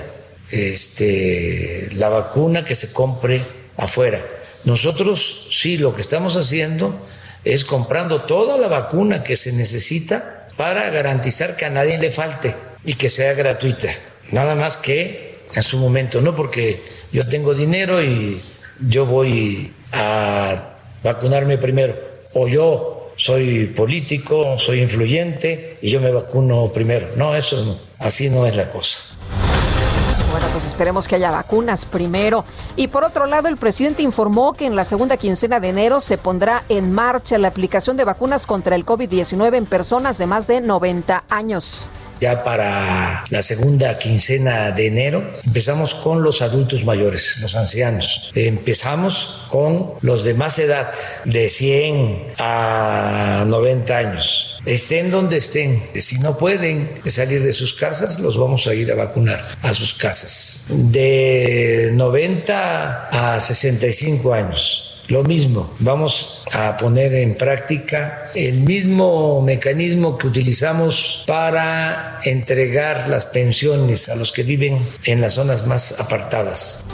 este, 0.51 1.91
la 1.95 2.09
vacuna 2.09 2.65
que 2.65 2.75
se 2.75 2.93
compre 2.93 3.43
afuera. 3.77 4.21
Nosotros 4.65 5.49
sí 5.51 5.77
lo 5.77 5.95
que 5.95 6.01
estamos 6.01 6.37
haciendo 6.37 7.07
es 7.45 7.67
comprando 7.67 8.23
toda 8.23 8.57
la 8.57 8.69
vacuna 8.69 9.23
que 9.23 9.37
se 9.37 9.53
necesita 9.53 10.49
para 10.57 10.89
garantizar 10.89 11.57
que 11.57 11.67
a 11.67 11.71
nadie 11.71 11.99
le 11.99 12.11
falte 12.11 12.55
y 12.85 12.95
que 12.95 13.11
sea 13.11 13.35
gratuita. 13.35 13.91
Nada 14.31 14.55
más 14.55 14.79
que 14.79 15.34
en 15.55 15.63
su 15.63 15.79
momento, 15.79 16.21
no 16.21 16.35
porque 16.35 16.83
yo 17.13 17.27
tengo 17.29 17.55
dinero 17.55 18.03
y 18.03 18.41
yo 18.89 19.07
voy 19.07 19.73
a 19.93 20.77
vacunarme 21.03 21.59
primero, 21.59 21.97
o 22.35 22.49
yo 22.49 23.13
soy 23.17 23.67
político, 23.67 24.59
soy 24.59 24.81
influyente 24.81 25.79
y 25.81 25.91
yo 25.91 26.01
me 26.01 26.11
vacuno 26.11 26.71
primero. 26.73 27.09
No, 27.17 27.35
eso 27.35 27.65
no, 27.65 27.79
así 27.99 28.29
no 28.29 28.47
es 28.47 28.57
la 28.57 28.71
cosa. 28.71 28.99
Bueno, 30.33 30.49
pues 30.51 30.65
esperemos 30.67 31.07
que 31.07 31.15
haya 31.15 31.31
vacunas 31.31 31.85
primero. 31.85 32.45
Y 32.75 32.89
por 32.89 33.05
otro 33.05 33.27
lado, 33.27 33.47
el 33.47 33.57
presidente 33.57 34.03
informó 34.03 34.55
que 34.55 34.67
en 34.67 34.75
la 34.75 34.85
segunda 34.85 35.17
quincena 35.17 35.61
de 35.61 35.69
enero 35.69 36.01
se 36.01 36.19
pondrá 36.19 36.65
en 36.69 36.93
marcha 36.93 37.39
la 37.39 37.49
aplicación 37.49 37.97
de 37.97 38.03
vacunas 38.03 38.45
contra 38.45 38.75
el 38.75 38.85
COVID-19 38.85 39.55
en 39.55 39.67
personas 39.67 40.19
de 40.19 40.27
más 40.27 40.49
de 40.49 40.61
90 40.61 41.23
años. 41.31 41.87
Ya 42.21 42.43
para 42.43 43.25
la 43.29 43.43
segunda 43.43 43.99
quincena 43.99 44.71
de 44.71 44.87
enero 44.87 45.33
empezamos 45.45 45.95
con 45.95 46.23
los 46.23 46.43
adultos 46.43 46.85
mayores, 46.85 47.37
los 47.41 47.55
ancianos. 47.55 48.31
Empezamos 48.35 49.47
con 49.51 49.95
los 50.01 50.25
de 50.25 50.35
más 50.35 50.59
edad, 50.59 50.95
de 51.25 51.49
100 51.49 52.27
a 52.39 53.45
90 53.47 53.97
años. 53.97 54.61
Estén 54.65 55.11
donde 55.11 55.39
estén. 55.39 55.83
Si 55.95 56.19
no 56.19 56.39
pueden 56.39 57.01
salir 57.07 57.43
de 57.43 57.53
sus 57.53 57.75
casas, 57.75 58.19
los 58.19 58.39
vamos 58.39 58.67
a 58.67 58.75
ir 58.75 58.91
a 58.91 58.95
vacunar 58.95 59.41
a 59.63 59.75
sus 59.75 59.93
casas. 59.95 60.67
De 60.71 61.91
90 61.95 63.35
a 63.35 63.41
65 63.41 64.33
años. 64.33 64.94
Lo 65.09 65.23
mismo, 65.23 65.71
vamos 65.81 66.43
a 66.53 66.79
poner 66.79 67.15
en 67.15 67.37
práctica 67.37 68.31
el 68.35 68.61
mismo 68.61 69.43
mecanismo 69.43 70.17
que 70.17 70.27
utilizamos 70.27 71.25
para 71.27 72.21
entregar 72.25 73.09
las 73.09 73.27
pensiones 73.27 74.09
a 74.09 74.17
los 74.17 74.33
que 74.33 74.43
viven 74.45 74.79
en 75.05 75.21
las 75.21 75.35
zonas 75.35 75.67
más 75.67 76.01
apartadas. 76.01 76.87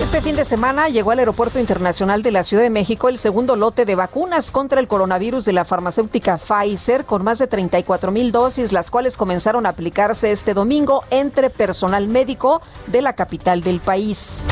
Este 0.00 0.20
fin 0.20 0.36
de 0.36 0.44
semana 0.44 0.88
llegó 0.88 1.10
al 1.10 1.18
Aeropuerto 1.18 1.58
Internacional 1.58 2.22
de 2.22 2.30
la 2.30 2.44
Ciudad 2.44 2.62
de 2.62 2.70
México 2.70 3.08
el 3.08 3.18
segundo 3.18 3.56
lote 3.56 3.84
de 3.84 3.96
vacunas 3.96 4.52
contra 4.52 4.78
el 4.78 4.86
coronavirus 4.86 5.44
de 5.44 5.54
la 5.54 5.64
farmacéutica 5.64 6.38
Pfizer 6.38 7.04
con 7.04 7.24
más 7.24 7.38
de 7.38 7.48
34 7.48 8.12
mil 8.12 8.30
dosis, 8.30 8.72
las 8.72 8.90
cuales 8.90 9.16
comenzaron 9.16 9.66
a 9.66 9.70
aplicarse 9.70 10.30
este 10.30 10.54
domingo 10.54 11.02
entre 11.10 11.50
personal 11.50 12.06
médico 12.06 12.62
de 12.86 13.02
la 13.02 13.14
capital 13.14 13.62
del 13.62 13.80
país. 13.80 14.46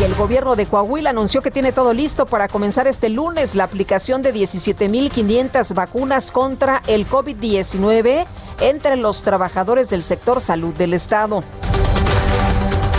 Y 0.00 0.04
el 0.04 0.14
gobierno 0.14 0.54
de 0.54 0.66
Coahuila 0.66 1.10
anunció 1.10 1.42
que 1.42 1.50
tiene 1.50 1.72
todo 1.72 1.92
listo 1.92 2.24
para 2.24 2.46
comenzar 2.46 2.86
este 2.86 3.08
lunes 3.08 3.56
la 3.56 3.64
aplicación 3.64 4.22
de 4.22 4.32
17.500 4.32 5.74
vacunas 5.74 6.30
contra 6.30 6.82
el 6.86 7.08
COVID-19 7.08 8.24
entre 8.60 8.96
los 8.96 9.24
trabajadores 9.24 9.90
del 9.90 10.04
sector 10.04 10.40
salud 10.40 10.72
del 10.74 10.94
estado. 10.94 11.42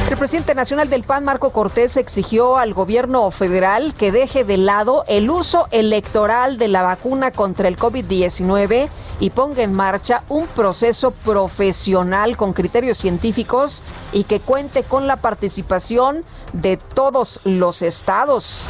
El 0.10 0.18
presidente 0.18 0.56
nacional 0.56 0.90
del 0.90 1.04
PAN, 1.04 1.24
Marco 1.24 1.52
Cortés, 1.52 1.96
exigió 1.96 2.58
al 2.58 2.74
gobierno 2.74 3.30
federal 3.30 3.94
que 3.94 4.12
deje 4.12 4.44
de 4.44 4.58
lado 4.58 5.06
el 5.08 5.30
uso 5.30 5.68
electoral 5.70 6.58
de 6.58 6.68
la 6.68 6.82
vacuna 6.82 7.30
contra 7.32 7.68
el 7.68 7.78
COVID-19 7.78 8.90
y 9.20 9.30
ponga 9.30 9.62
en 9.62 9.72
marcha 9.72 10.24
un 10.28 10.48
proceso 10.48 11.12
profesional 11.12 12.38
con 12.38 12.54
criterios 12.54 12.98
científicos 12.98 13.84
y 14.12 14.24
que 14.24 14.40
cuente 14.40 14.82
con 14.82 15.06
la 15.06 15.18
participación 15.18 16.26
de 16.54 16.78
todos 16.78 17.42
los 17.44 17.84
estados. 17.84 18.66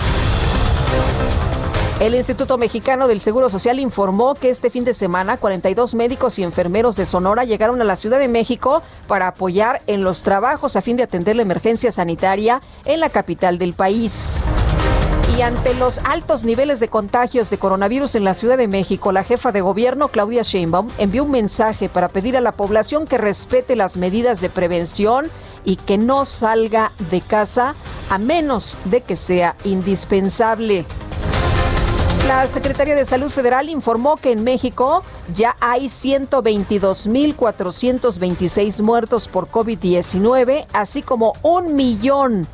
El 2.00 2.16
Instituto 2.16 2.58
Mexicano 2.58 3.10
del 3.10 3.20
Seguro 3.20 3.50
Social 3.50 3.78
informó 3.78 4.34
que 4.34 4.50
este 4.50 4.70
fin 4.70 4.86
de 4.86 4.94
semana 4.94 5.36
42 5.36 5.96
médicos 5.96 6.40
y 6.40 6.44
enfermeros 6.44 6.96
de 6.96 7.06
Sonora 7.06 7.44
llegaron 7.44 7.82
a 7.82 7.84
la 7.84 7.98
Ciudad 7.98 8.20
de 8.20 8.30
México 8.30 8.82
para 9.06 9.28
apoyar 9.28 9.82
en 9.86 10.06
los 10.06 10.24
trabajos 10.24 10.78
a 10.78 10.82
fin 10.82 10.96
de 10.96 11.04
atender 11.04 11.36
la 11.36 11.42
emergencia 11.42 11.92
sanitaria 11.92 12.62
en 12.86 13.02
la 13.02 13.10
capital 13.10 13.58
del 13.58 13.74
país. 13.74 14.46
Y 15.38 15.42
ante 15.42 15.74
los 15.74 16.00
altos 16.06 16.46
niveles 16.46 16.80
de 16.80 16.88
contagios 16.88 17.50
de 17.50 17.58
coronavirus 17.58 18.16
en 18.16 18.24
la 18.24 18.34
Ciudad 18.34 18.58
de 18.58 18.70
México, 18.70 19.12
la 19.12 19.26
jefa 19.26 19.52
de 19.52 19.60
gobierno, 19.60 20.08
Claudia 20.08 20.44
Sheinbaum, 20.44 20.88
envió 21.00 21.26
un 21.26 21.32
mensaje 21.32 21.90
para 21.90 22.08
pedir 22.08 22.38
a 22.38 22.42
la 22.42 22.54
población 22.54 23.08
que 23.08 23.18
respete 23.18 23.76
las 23.76 23.98
medidas 23.98 24.40
de 24.40 24.50
prevención 24.50 25.30
y 25.66 25.76
que 25.76 25.98
no 25.98 26.24
salga 26.24 26.94
de 27.12 27.20
casa 27.20 27.76
a 28.10 28.18
menos 28.18 28.78
de 28.86 29.02
que 29.02 29.18
sea 29.18 29.58
indispensable. 29.66 30.86
La 32.30 32.46
Secretaría 32.46 32.96
de 32.96 33.06
Salud 33.06 33.32
Federal 33.32 33.70
informó 33.70 34.16
que 34.16 34.32
en 34.32 34.44
México 34.44 35.02
ya 35.34 35.56
hay 35.60 35.86
122.426 35.86 38.84
muertos 38.84 39.28
por 39.28 39.50
COVID-19, 39.50 40.68
así 40.72 41.02
como 41.02 41.34
un 41.42 41.74
millón 41.74 42.46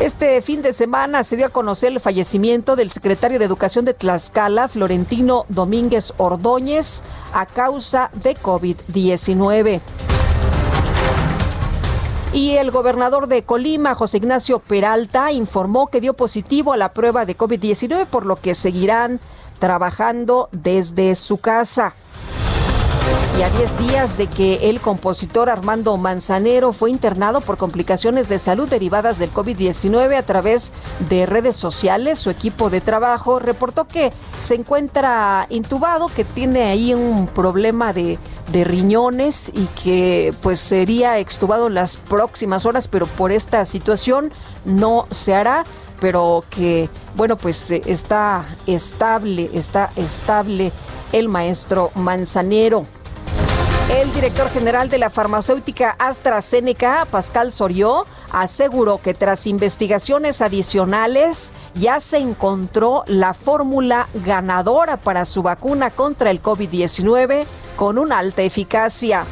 Este 0.00 0.42
fin 0.42 0.62
de 0.62 0.72
semana 0.72 1.22
se 1.22 1.36
dio 1.36 1.46
a 1.46 1.50
conocer 1.50 1.92
el 1.92 2.00
fallecimiento 2.00 2.74
del 2.74 2.90
secretario 2.90 3.38
de 3.38 3.44
Educación 3.44 3.84
de 3.84 3.94
Tlaxcala, 3.94 4.66
Florentino 4.66 5.46
Domínguez 5.48 6.12
Ordóñez, 6.16 7.04
a 7.32 7.46
causa 7.46 8.10
de 8.14 8.34
COVID-19. 8.34 9.80
Y 12.36 12.58
el 12.58 12.70
gobernador 12.70 13.28
de 13.28 13.44
Colima, 13.44 13.94
José 13.94 14.18
Ignacio 14.18 14.58
Peralta, 14.58 15.32
informó 15.32 15.86
que 15.86 16.02
dio 16.02 16.12
positivo 16.12 16.74
a 16.74 16.76
la 16.76 16.92
prueba 16.92 17.24
de 17.24 17.34
COVID-19, 17.34 18.04
por 18.04 18.26
lo 18.26 18.36
que 18.36 18.52
seguirán 18.52 19.20
trabajando 19.58 20.50
desde 20.52 21.14
su 21.14 21.38
casa. 21.38 21.94
Y 23.38 23.42
a 23.42 23.50
10 23.50 23.78
días 23.78 24.16
de 24.16 24.28
que 24.28 24.70
el 24.70 24.80
compositor 24.80 25.50
Armando 25.50 25.96
Manzanero 25.98 26.72
fue 26.72 26.90
internado 26.90 27.42
por 27.42 27.58
complicaciones 27.58 28.30
de 28.30 28.38
salud 28.38 28.66
derivadas 28.66 29.18
del 29.18 29.30
COVID-19 29.30 30.16
a 30.16 30.22
través 30.22 30.72
de 31.10 31.26
redes 31.26 31.54
sociales, 31.54 32.18
su 32.18 32.30
equipo 32.30 32.70
de 32.70 32.80
trabajo 32.80 33.38
reportó 33.38 33.86
que 33.86 34.10
se 34.40 34.54
encuentra 34.54 35.46
intubado, 35.50 36.08
que 36.08 36.24
tiene 36.24 36.62
ahí 36.62 36.94
un 36.94 37.26
problema 37.26 37.92
de, 37.92 38.18
de 38.52 38.64
riñones 38.64 39.50
y 39.52 39.66
que 39.84 40.32
pues 40.42 40.58
sería 40.58 41.18
extubado 41.18 41.68
las 41.68 41.98
próximas 41.98 42.64
horas, 42.64 42.88
pero 42.88 43.06
por 43.06 43.32
esta 43.32 43.66
situación 43.66 44.32
no 44.64 45.06
se 45.10 45.34
hará 45.34 45.64
pero 46.00 46.44
que, 46.50 46.88
bueno, 47.16 47.36
pues 47.36 47.70
eh, 47.70 47.80
está 47.86 48.44
estable, 48.66 49.50
está 49.54 49.90
estable 49.96 50.72
el 51.18 51.28
maestro 51.30 51.90
Manzanero. 51.94 52.84
El 53.90 54.12
director 54.12 54.50
general 54.50 54.90
de 54.90 54.98
la 54.98 55.08
farmacéutica 55.08 55.96
AstraZeneca, 55.98 57.06
Pascal 57.10 57.52
Sorió, 57.52 58.04
aseguró 58.32 59.00
que 59.00 59.14
tras 59.14 59.46
investigaciones 59.46 60.42
adicionales 60.42 61.52
ya 61.74 62.00
se 62.00 62.18
encontró 62.18 63.04
la 63.06 63.32
fórmula 63.32 64.08
ganadora 64.12 64.98
para 64.98 65.24
su 65.24 65.42
vacuna 65.42 65.90
contra 65.90 66.30
el 66.30 66.42
COVID-19 66.42 67.46
con 67.76 67.96
una 67.96 68.18
alta 68.18 68.42
eficacia. 68.42 69.24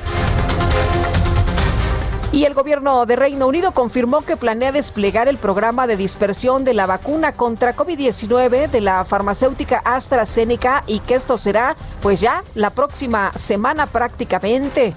Y 2.35 2.47
el 2.47 2.55
gobierno 2.55 3.07
de 3.07 3.15
Reino 3.15 3.47
Unido 3.47 3.71
confirmó 3.71 4.23
que 4.23 4.37
planea 4.37 4.73
desplegar 4.73 5.29
el 5.29 5.39
programa 5.39 5.87
de 5.87 5.97
dispersión 5.97 6.65
de 6.65 6.75
la 6.75 6.85
vacuna 6.85 7.31
contra 7.31 7.77
COVID-19 7.77 8.69
de 8.71 8.81
la 8.81 9.05
farmacéutica 9.05 9.79
AstraZeneca 9.85 10.83
y 10.89 10.99
que 10.99 11.15
esto 11.15 11.39
será 11.39 11.77
pues 12.03 12.21
ya 12.21 12.43
la 12.57 12.71
próxima 12.71 13.31
semana 13.35 13.87
prácticamente. 13.87 14.95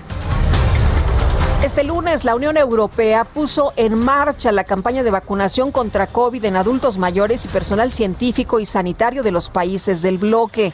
Este 1.63 1.83
lunes 1.83 2.23
la 2.23 2.33
Unión 2.33 2.57
Europea 2.57 3.23
puso 3.23 3.71
en 3.75 3.99
marcha 3.99 4.51
la 4.51 4.63
campaña 4.63 5.03
de 5.03 5.11
vacunación 5.11 5.71
contra 5.71 6.07
COVID 6.07 6.43
en 6.43 6.55
adultos 6.55 6.97
mayores 6.97 7.45
y 7.45 7.49
personal 7.49 7.91
científico 7.91 8.59
y 8.59 8.65
sanitario 8.65 9.21
de 9.21 9.29
los 9.29 9.51
países 9.51 10.01
del 10.01 10.17
bloque. 10.17 10.73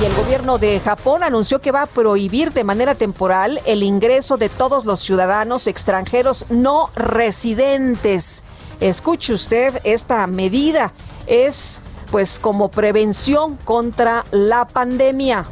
Y 0.00 0.04
el 0.04 0.14
gobierno 0.14 0.58
de 0.58 0.78
Japón 0.80 1.22
anunció 1.22 1.60
que 1.60 1.72
va 1.72 1.82
a 1.82 1.86
prohibir 1.86 2.52
de 2.52 2.64
manera 2.64 2.94
temporal 2.94 3.60
el 3.64 3.82
ingreso 3.82 4.36
de 4.36 4.48
todos 4.48 4.84
los 4.84 5.00
ciudadanos 5.00 5.66
extranjeros 5.66 6.44
no 6.50 6.90
residentes. 6.94 8.44
Escuche 8.80 9.32
usted, 9.32 9.80
esta 9.84 10.26
medida 10.26 10.92
es 11.26 11.80
pues 12.10 12.38
como 12.38 12.70
prevención 12.70 13.56
contra 13.56 14.24
la 14.30 14.66
pandemia. 14.66 15.46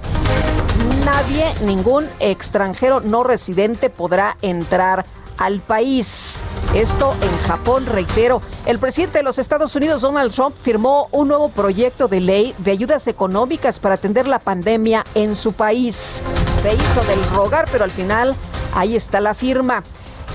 Nadie, 1.05 1.47
ningún 1.65 2.07
extranjero 2.21 3.01
no 3.01 3.25
residente 3.25 3.91
podrá 3.91 4.37
entrar 4.43 5.07
al 5.39 5.61
país. 5.61 6.43
Esto 6.75 7.15
en 7.23 7.39
Japón, 7.47 7.87
reitero. 7.87 8.41
El 8.67 8.81
presidente 8.81 9.19
de 9.19 9.25
los 9.25 9.39
Estados 9.39 9.77
Unidos, 9.77 10.03
Donald 10.03 10.35
Trump, 10.35 10.57
firmó 10.61 11.09
un 11.13 11.29
nuevo 11.29 11.49
proyecto 11.49 12.09
de 12.09 12.19
ley 12.19 12.53
de 12.59 12.73
ayudas 12.73 13.07
económicas 13.07 13.79
para 13.79 13.95
atender 13.95 14.27
la 14.27 14.41
pandemia 14.41 15.05
en 15.15 15.37
su 15.37 15.53
país. 15.53 16.25
Se 16.61 16.75
hizo 16.75 17.01
del 17.07 17.25
rogar, 17.37 17.69
pero 17.71 17.85
al 17.85 17.93
final 17.93 18.35
ahí 18.75 18.97
está 18.97 19.21
la 19.21 19.35
firma. 19.35 19.85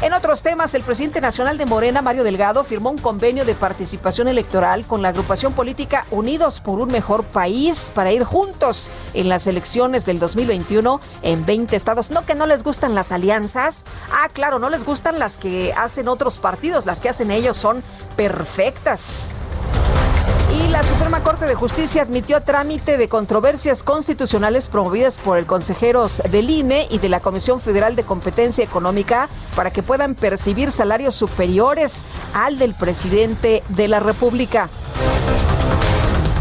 En 0.02 0.14
otros 0.14 0.44
temas, 0.44 0.74
el 0.76 0.84
presidente 0.84 1.20
nacional 1.20 1.58
de 1.58 1.66
Morena, 1.66 2.02
Mario 2.02 2.24
Delgado, 2.24 2.64
firmó 2.64 2.90
un 2.90 2.98
convenio 2.98 3.44
de 3.44 3.54
participación 3.54 4.30
electoral 4.30 4.86
con 4.86 5.02
la 5.02 5.10
agrupación 5.10 5.52
política 5.52 6.06
Unidos 6.10 6.62
por 6.62 6.80
un 6.80 6.90
Mejor 6.90 7.26
País 7.26 7.92
para 7.94 8.14
ir 8.14 8.24
juntos 8.24 8.90
en 9.14 9.28
las 9.28 9.46
elecciones 9.46 10.06
del 10.06 10.18
2021 10.20 11.02
en 11.22 11.46
20 11.46 11.76
estados. 11.76 12.12
No 12.12 12.26
que 12.26 12.34
no 12.34 12.46
les 12.46 12.64
gustan 12.64 12.96
las 12.96 13.12
alianzas. 13.12 13.84
Ah, 14.10 14.30
claro, 14.32 14.58
no 14.58 14.70
les 14.70 14.86
gustan 14.86 15.20
las 15.20 15.38
que 15.38 15.74
hacen 15.74 16.08
otros 16.08 16.38
partidos. 16.38 16.86
Las 16.86 17.02
que 17.02 17.10
hacen 17.10 17.30
ellos 17.30 17.58
son 17.58 17.84
perfectas. 18.16 19.32
Y 20.60 20.68
la 20.68 20.84
Suprema 20.84 21.24
Corte 21.24 21.46
de 21.46 21.56
Justicia 21.56 22.02
admitió 22.02 22.36
a 22.36 22.42
trámite 22.42 22.98
de 22.98 23.08
controversias 23.08 23.82
constitucionales 23.82 24.68
promovidas 24.68 25.18
por 25.18 25.38
el 25.38 25.46
consejeros 25.46 26.22
del 26.30 26.50
INE 26.50 26.88
y 26.90 26.98
de 26.98 27.08
la 27.08 27.22
Comisión 27.22 27.62
Federal 27.62 27.96
de 27.96 28.04
Competencia 28.04 28.64
Económica 28.64 29.30
para 29.56 29.72
que 29.72 29.84
puedan 29.84 30.16
percibir 30.16 30.70
salarios 30.72 31.16
superiores 31.16 32.06
al 32.34 32.58
del 32.58 32.74
presidente 32.74 33.64
de 33.70 33.88
la 33.88 34.02
República. 34.02 34.70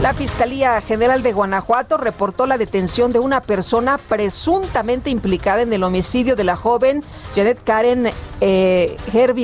La 0.02 0.14
Fiscalía 0.14 0.80
General 0.80 1.22
de 1.22 1.32
Guanajuato 1.32 1.96
reportó 1.96 2.46
la 2.46 2.58
detención 2.58 3.10
de 3.10 3.18
una 3.18 3.40
persona 3.40 3.98
presuntamente 3.98 5.10
implicada 5.10 5.62
en 5.62 5.72
el 5.72 5.82
homicidio 5.82 6.36
de 6.36 6.44
la 6.44 6.56
joven 6.56 7.02
Janet 7.34 7.60
Karen 7.64 8.10
eh, 8.40 8.96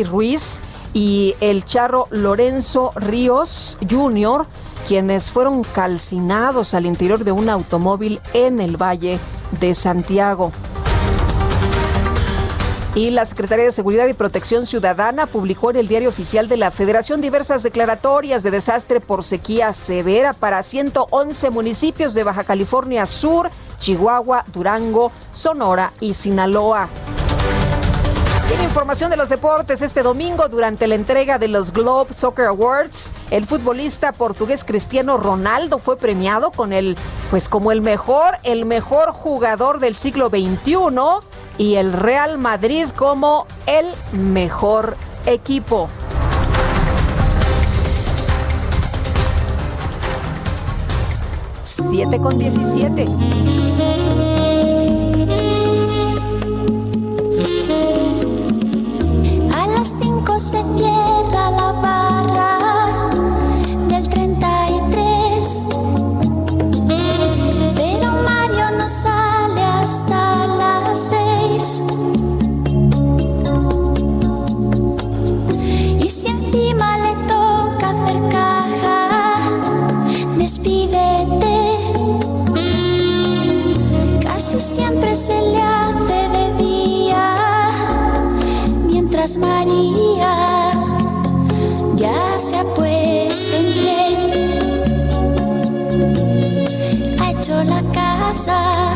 Ruiz 0.08 0.60
y 0.94 1.34
el 1.40 1.64
charro 1.64 2.06
Lorenzo 2.10 2.92
Ríos 2.94 3.76
Jr., 3.90 4.46
quienes 4.86 5.30
fueron 5.30 5.64
calcinados 5.64 6.72
al 6.72 6.86
interior 6.86 7.24
de 7.24 7.32
un 7.32 7.48
automóvil 7.48 8.20
en 8.32 8.60
el 8.60 8.80
Valle 8.80 9.18
de 9.60 9.74
Santiago. 9.74 10.52
Y 12.94 13.10
la 13.10 13.24
Secretaría 13.24 13.64
de 13.64 13.72
Seguridad 13.72 14.06
y 14.06 14.12
Protección 14.12 14.66
Ciudadana 14.66 15.26
publicó 15.26 15.70
en 15.70 15.78
el 15.78 15.88
Diario 15.88 16.10
Oficial 16.10 16.48
de 16.48 16.56
la 16.56 16.70
Federación 16.70 17.20
diversas 17.20 17.64
declaratorias 17.64 18.44
de 18.44 18.52
desastre 18.52 19.00
por 19.00 19.24
sequía 19.24 19.72
severa 19.72 20.32
para 20.32 20.62
111 20.62 21.50
municipios 21.50 22.14
de 22.14 22.22
Baja 22.22 22.44
California 22.44 23.04
Sur, 23.04 23.50
Chihuahua, 23.80 24.44
Durango, 24.52 25.10
Sonora 25.32 25.92
y 25.98 26.14
Sinaloa. 26.14 26.88
Información 28.62 29.10
de 29.10 29.16
los 29.16 29.28
deportes, 29.28 29.82
este 29.82 30.02
domingo 30.02 30.48
durante 30.48 30.86
la 30.86 30.94
entrega 30.94 31.38
de 31.38 31.48
los 31.48 31.72
Globe 31.72 32.12
Soccer 32.12 32.46
Awards, 32.46 33.12
el 33.30 33.46
futbolista 33.46 34.12
portugués 34.12 34.64
Cristiano 34.64 35.16
Ronaldo 35.16 35.78
fue 35.78 35.96
premiado 35.96 36.50
con 36.50 36.72
el, 36.72 36.96
pues 37.30 37.48
como 37.48 37.72
el 37.72 37.80
mejor, 37.80 38.38
el 38.42 38.64
mejor 38.64 39.12
jugador 39.12 39.78
del 39.78 39.94
siglo 39.94 40.28
XXI 40.28 40.76
y 41.56 41.76
el 41.76 41.92
Real 41.92 42.36
Madrid 42.38 42.86
como 42.96 43.46
el 43.66 43.86
mejor 44.12 44.96
equipo. 45.26 45.88
Siete 51.62 52.18
con 52.18 52.38
17. 52.38 53.63
Las 60.52 60.66
5 60.66 61.13
María 89.24 90.72
ya 91.96 92.38
se 92.38 92.58
ha 92.58 92.64
puesto 92.64 93.56
en 93.56 93.72
pie. 93.72 93.96
Ha 97.18 97.30
hecho 97.30 97.64
la 97.64 97.82
casa, 97.94 98.92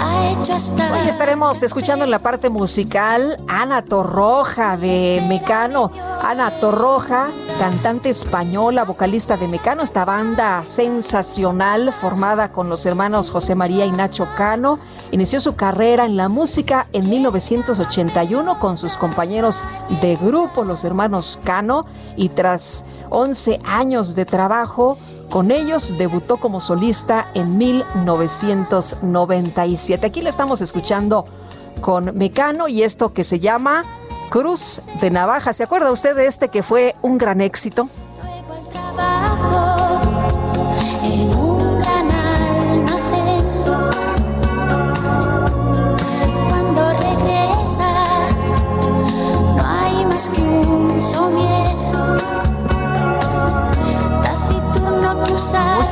ha 0.00 0.30
hecho 0.30 0.54
hasta. 0.54 0.94
Hoy 0.94 1.08
estaremos 1.10 1.62
escuchando 1.62 2.06
en 2.06 2.10
la 2.10 2.20
parte 2.20 2.48
musical 2.48 3.36
Ana 3.46 3.84
Torroja 3.84 4.78
de 4.78 5.22
Mecano. 5.28 5.90
Ana 6.22 6.50
Torroja, 6.52 7.26
cantante 7.58 8.08
española, 8.08 8.84
vocalista 8.84 9.36
de 9.36 9.46
Mecano, 9.46 9.82
esta 9.82 10.06
banda 10.06 10.64
sensacional 10.64 11.92
formada 11.92 12.50
con 12.50 12.70
los 12.70 12.86
hermanos 12.86 13.30
José 13.30 13.54
María 13.54 13.84
y 13.84 13.90
Nacho 13.90 14.26
Cano. 14.38 14.78
Inició 15.12 15.40
su 15.40 15.54
carrera 15.54 16.04
en 16.04 16.16
la 16.16 16.28
música 16.28 16.88
en 16.92 17.08
1981 17.08 18.58
con 18.58 18.76
sus 18.76 18.96
compañeros 18.96 19.62
de 20.00 20.16
grupo, 20.16 20.64
los 20.64 20.82
hermanos 20.84 21.38
Cano, 21.44 21.86
y 22.16 22.30
tras 22.30 22.84
11 23.10 23.60
años 23.64 24.16
de 24.16 24.24
trabajo, 24.24 24.98
con 25.30 25.52
ellos 25.52 25.94
debutó 25.96 26.38
como 26.38 26.60
solista 26.60 27.28
en 27.34 27.56
1997. 27.56 30.06
Aquí 30.06 30.22
le 30.22 30.30
estamos 30.30 30.60
escuchando 30.60 31.24
con 31.80 32.16
Mecano 32.16 32.66
y 32.68 32.82
esto 32.82 33.12
que 33.12 33.22
se 33.22 33.38
llama 33.38 33.84
Cruz 34.30 34.80
de 35.00 35.10
Navaja. 35.10 35.52
¿Se 35.52 35.64
acuerda 35.64 35.92
usted 35.92 36.16
de 36.16 36.26
este 36.26 36.48
que 36.48 36.62
fue 36.62 36.94
un 37.02 37.18
gran 37.18 37.40
éxito? 37.40 37.88
Trabajo 38.72 39.75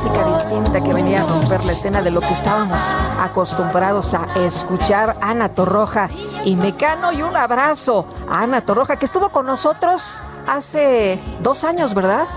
Música 0.05 0.27
distinta 0.27 0.81
que 0.81 0.93
venía 0.93 1.23
a 1.23 1.25
romper 1.25 1.65
la 1.65 1.71
escena 1.71 1.99
de 1.99 2.11
lo 2.11 2.21
que 2.21 2.31
estábamos 2.31 2.79
acostumbrados 3.19 4.13
a 4.13 4.27
escuchar. 4.35 5.17
Ana 5.19 5.49
Torroja 5.49 6.09
y 6.43 6.55
Mecano 6.55 7.11
y 7.11 7.23
un 7.23 7.35
abrazo 7.35 8.05
a 8.29 8.41
Ana 8.43 8.61
Torroja 8.61 8.97
que 8.97 9.05
estuvo 9.05 9.29
con 9.29 9.47
nosotros 9.47 10.21
hace 10.45 11.19
dos 11.41 11.63
años, 11.63 11.95
¿verdad? 11.95 12.27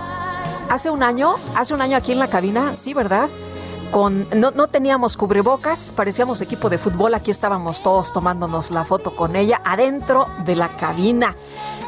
Hace 0.70 0.88
un 0.88 1.02
año, 1.02 1.34
hace 1.54 1.74
un 1.74 1.82
año 1.82 1.98
aquí 1.98 2.12
en 2.12 2.20
la 2.20 2.28
cabina, 2.28 2.74
sí, 2.74 2.94
¿verdad? 2.94 3.28
Con, 3.90 4.26
no, 4.34 4.50
no 4.50 4.68
teníamos 4.68 5.18
cubrebocas, 5.18 5.92
parecíamos 5.94 6.40
equipo 6.40 6.70
de 6.70 6.78
fútbol, 6.78 7.14
aquí 7.14 7.30
estábamos 7.30 7.82
todos 7.82 8.14
tomándonos 8.14 8.70
la 8.70 8.84
foto 8.84 9.14
con 9.14 9.36
ella 9.36 9.60
adentro 9.62 10.26
de 10.46 10.56
la 10.56 10.70
cabina. 10.70 11.34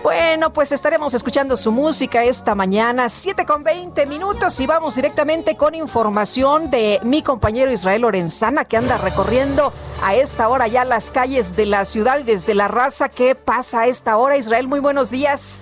Bueno, 0.02 0.50
pues 0.50 0.72
estaremos 0.72 1.12
escuchando 1.12 1.58
su 1.58 1.72
música 1.72 2.24
esta 2.24 2.54
mañana, 2.54 3.10
7 3.10 3.44
con 3.44 3.62
20 3.62 4.06
minutos 4.06 4.58
y 4.58 4.66
vamos 4.66 4.96
directamente 4.96 5.58
con 5.58 5.74
información 5.74 6.70
de 6.70 7.00
mi 7.02 7.22
compañero 7.22 7.70
Israel 7.70 8.00
Lorenzana 8.02 8.64
que 8.64 8.78
anda 8.78 8.96
recorriendo 8.96 9.74
a 10.02 10.14
esta 10.14 10.48
hora 10.48 10.68
ya 10.68 10.86
las 10.86 11.10
calles 11.10 11.54
de 11.54 11.66
la 11.66 11.84
ciudad 11.84 12.20
desde 12.24 12.54
la 12.54 12.66
raza. 12.66 13.10
¿Qué 13.10 13.34
pasa 13.34 13.82
a 13.82 13.86
esta 13.88 14.16
hora? 14.16 14.38
Israel, 14.38 14.68
muy 14.68 14.80
buenos 14.80 15.10
días. 15.10 15.60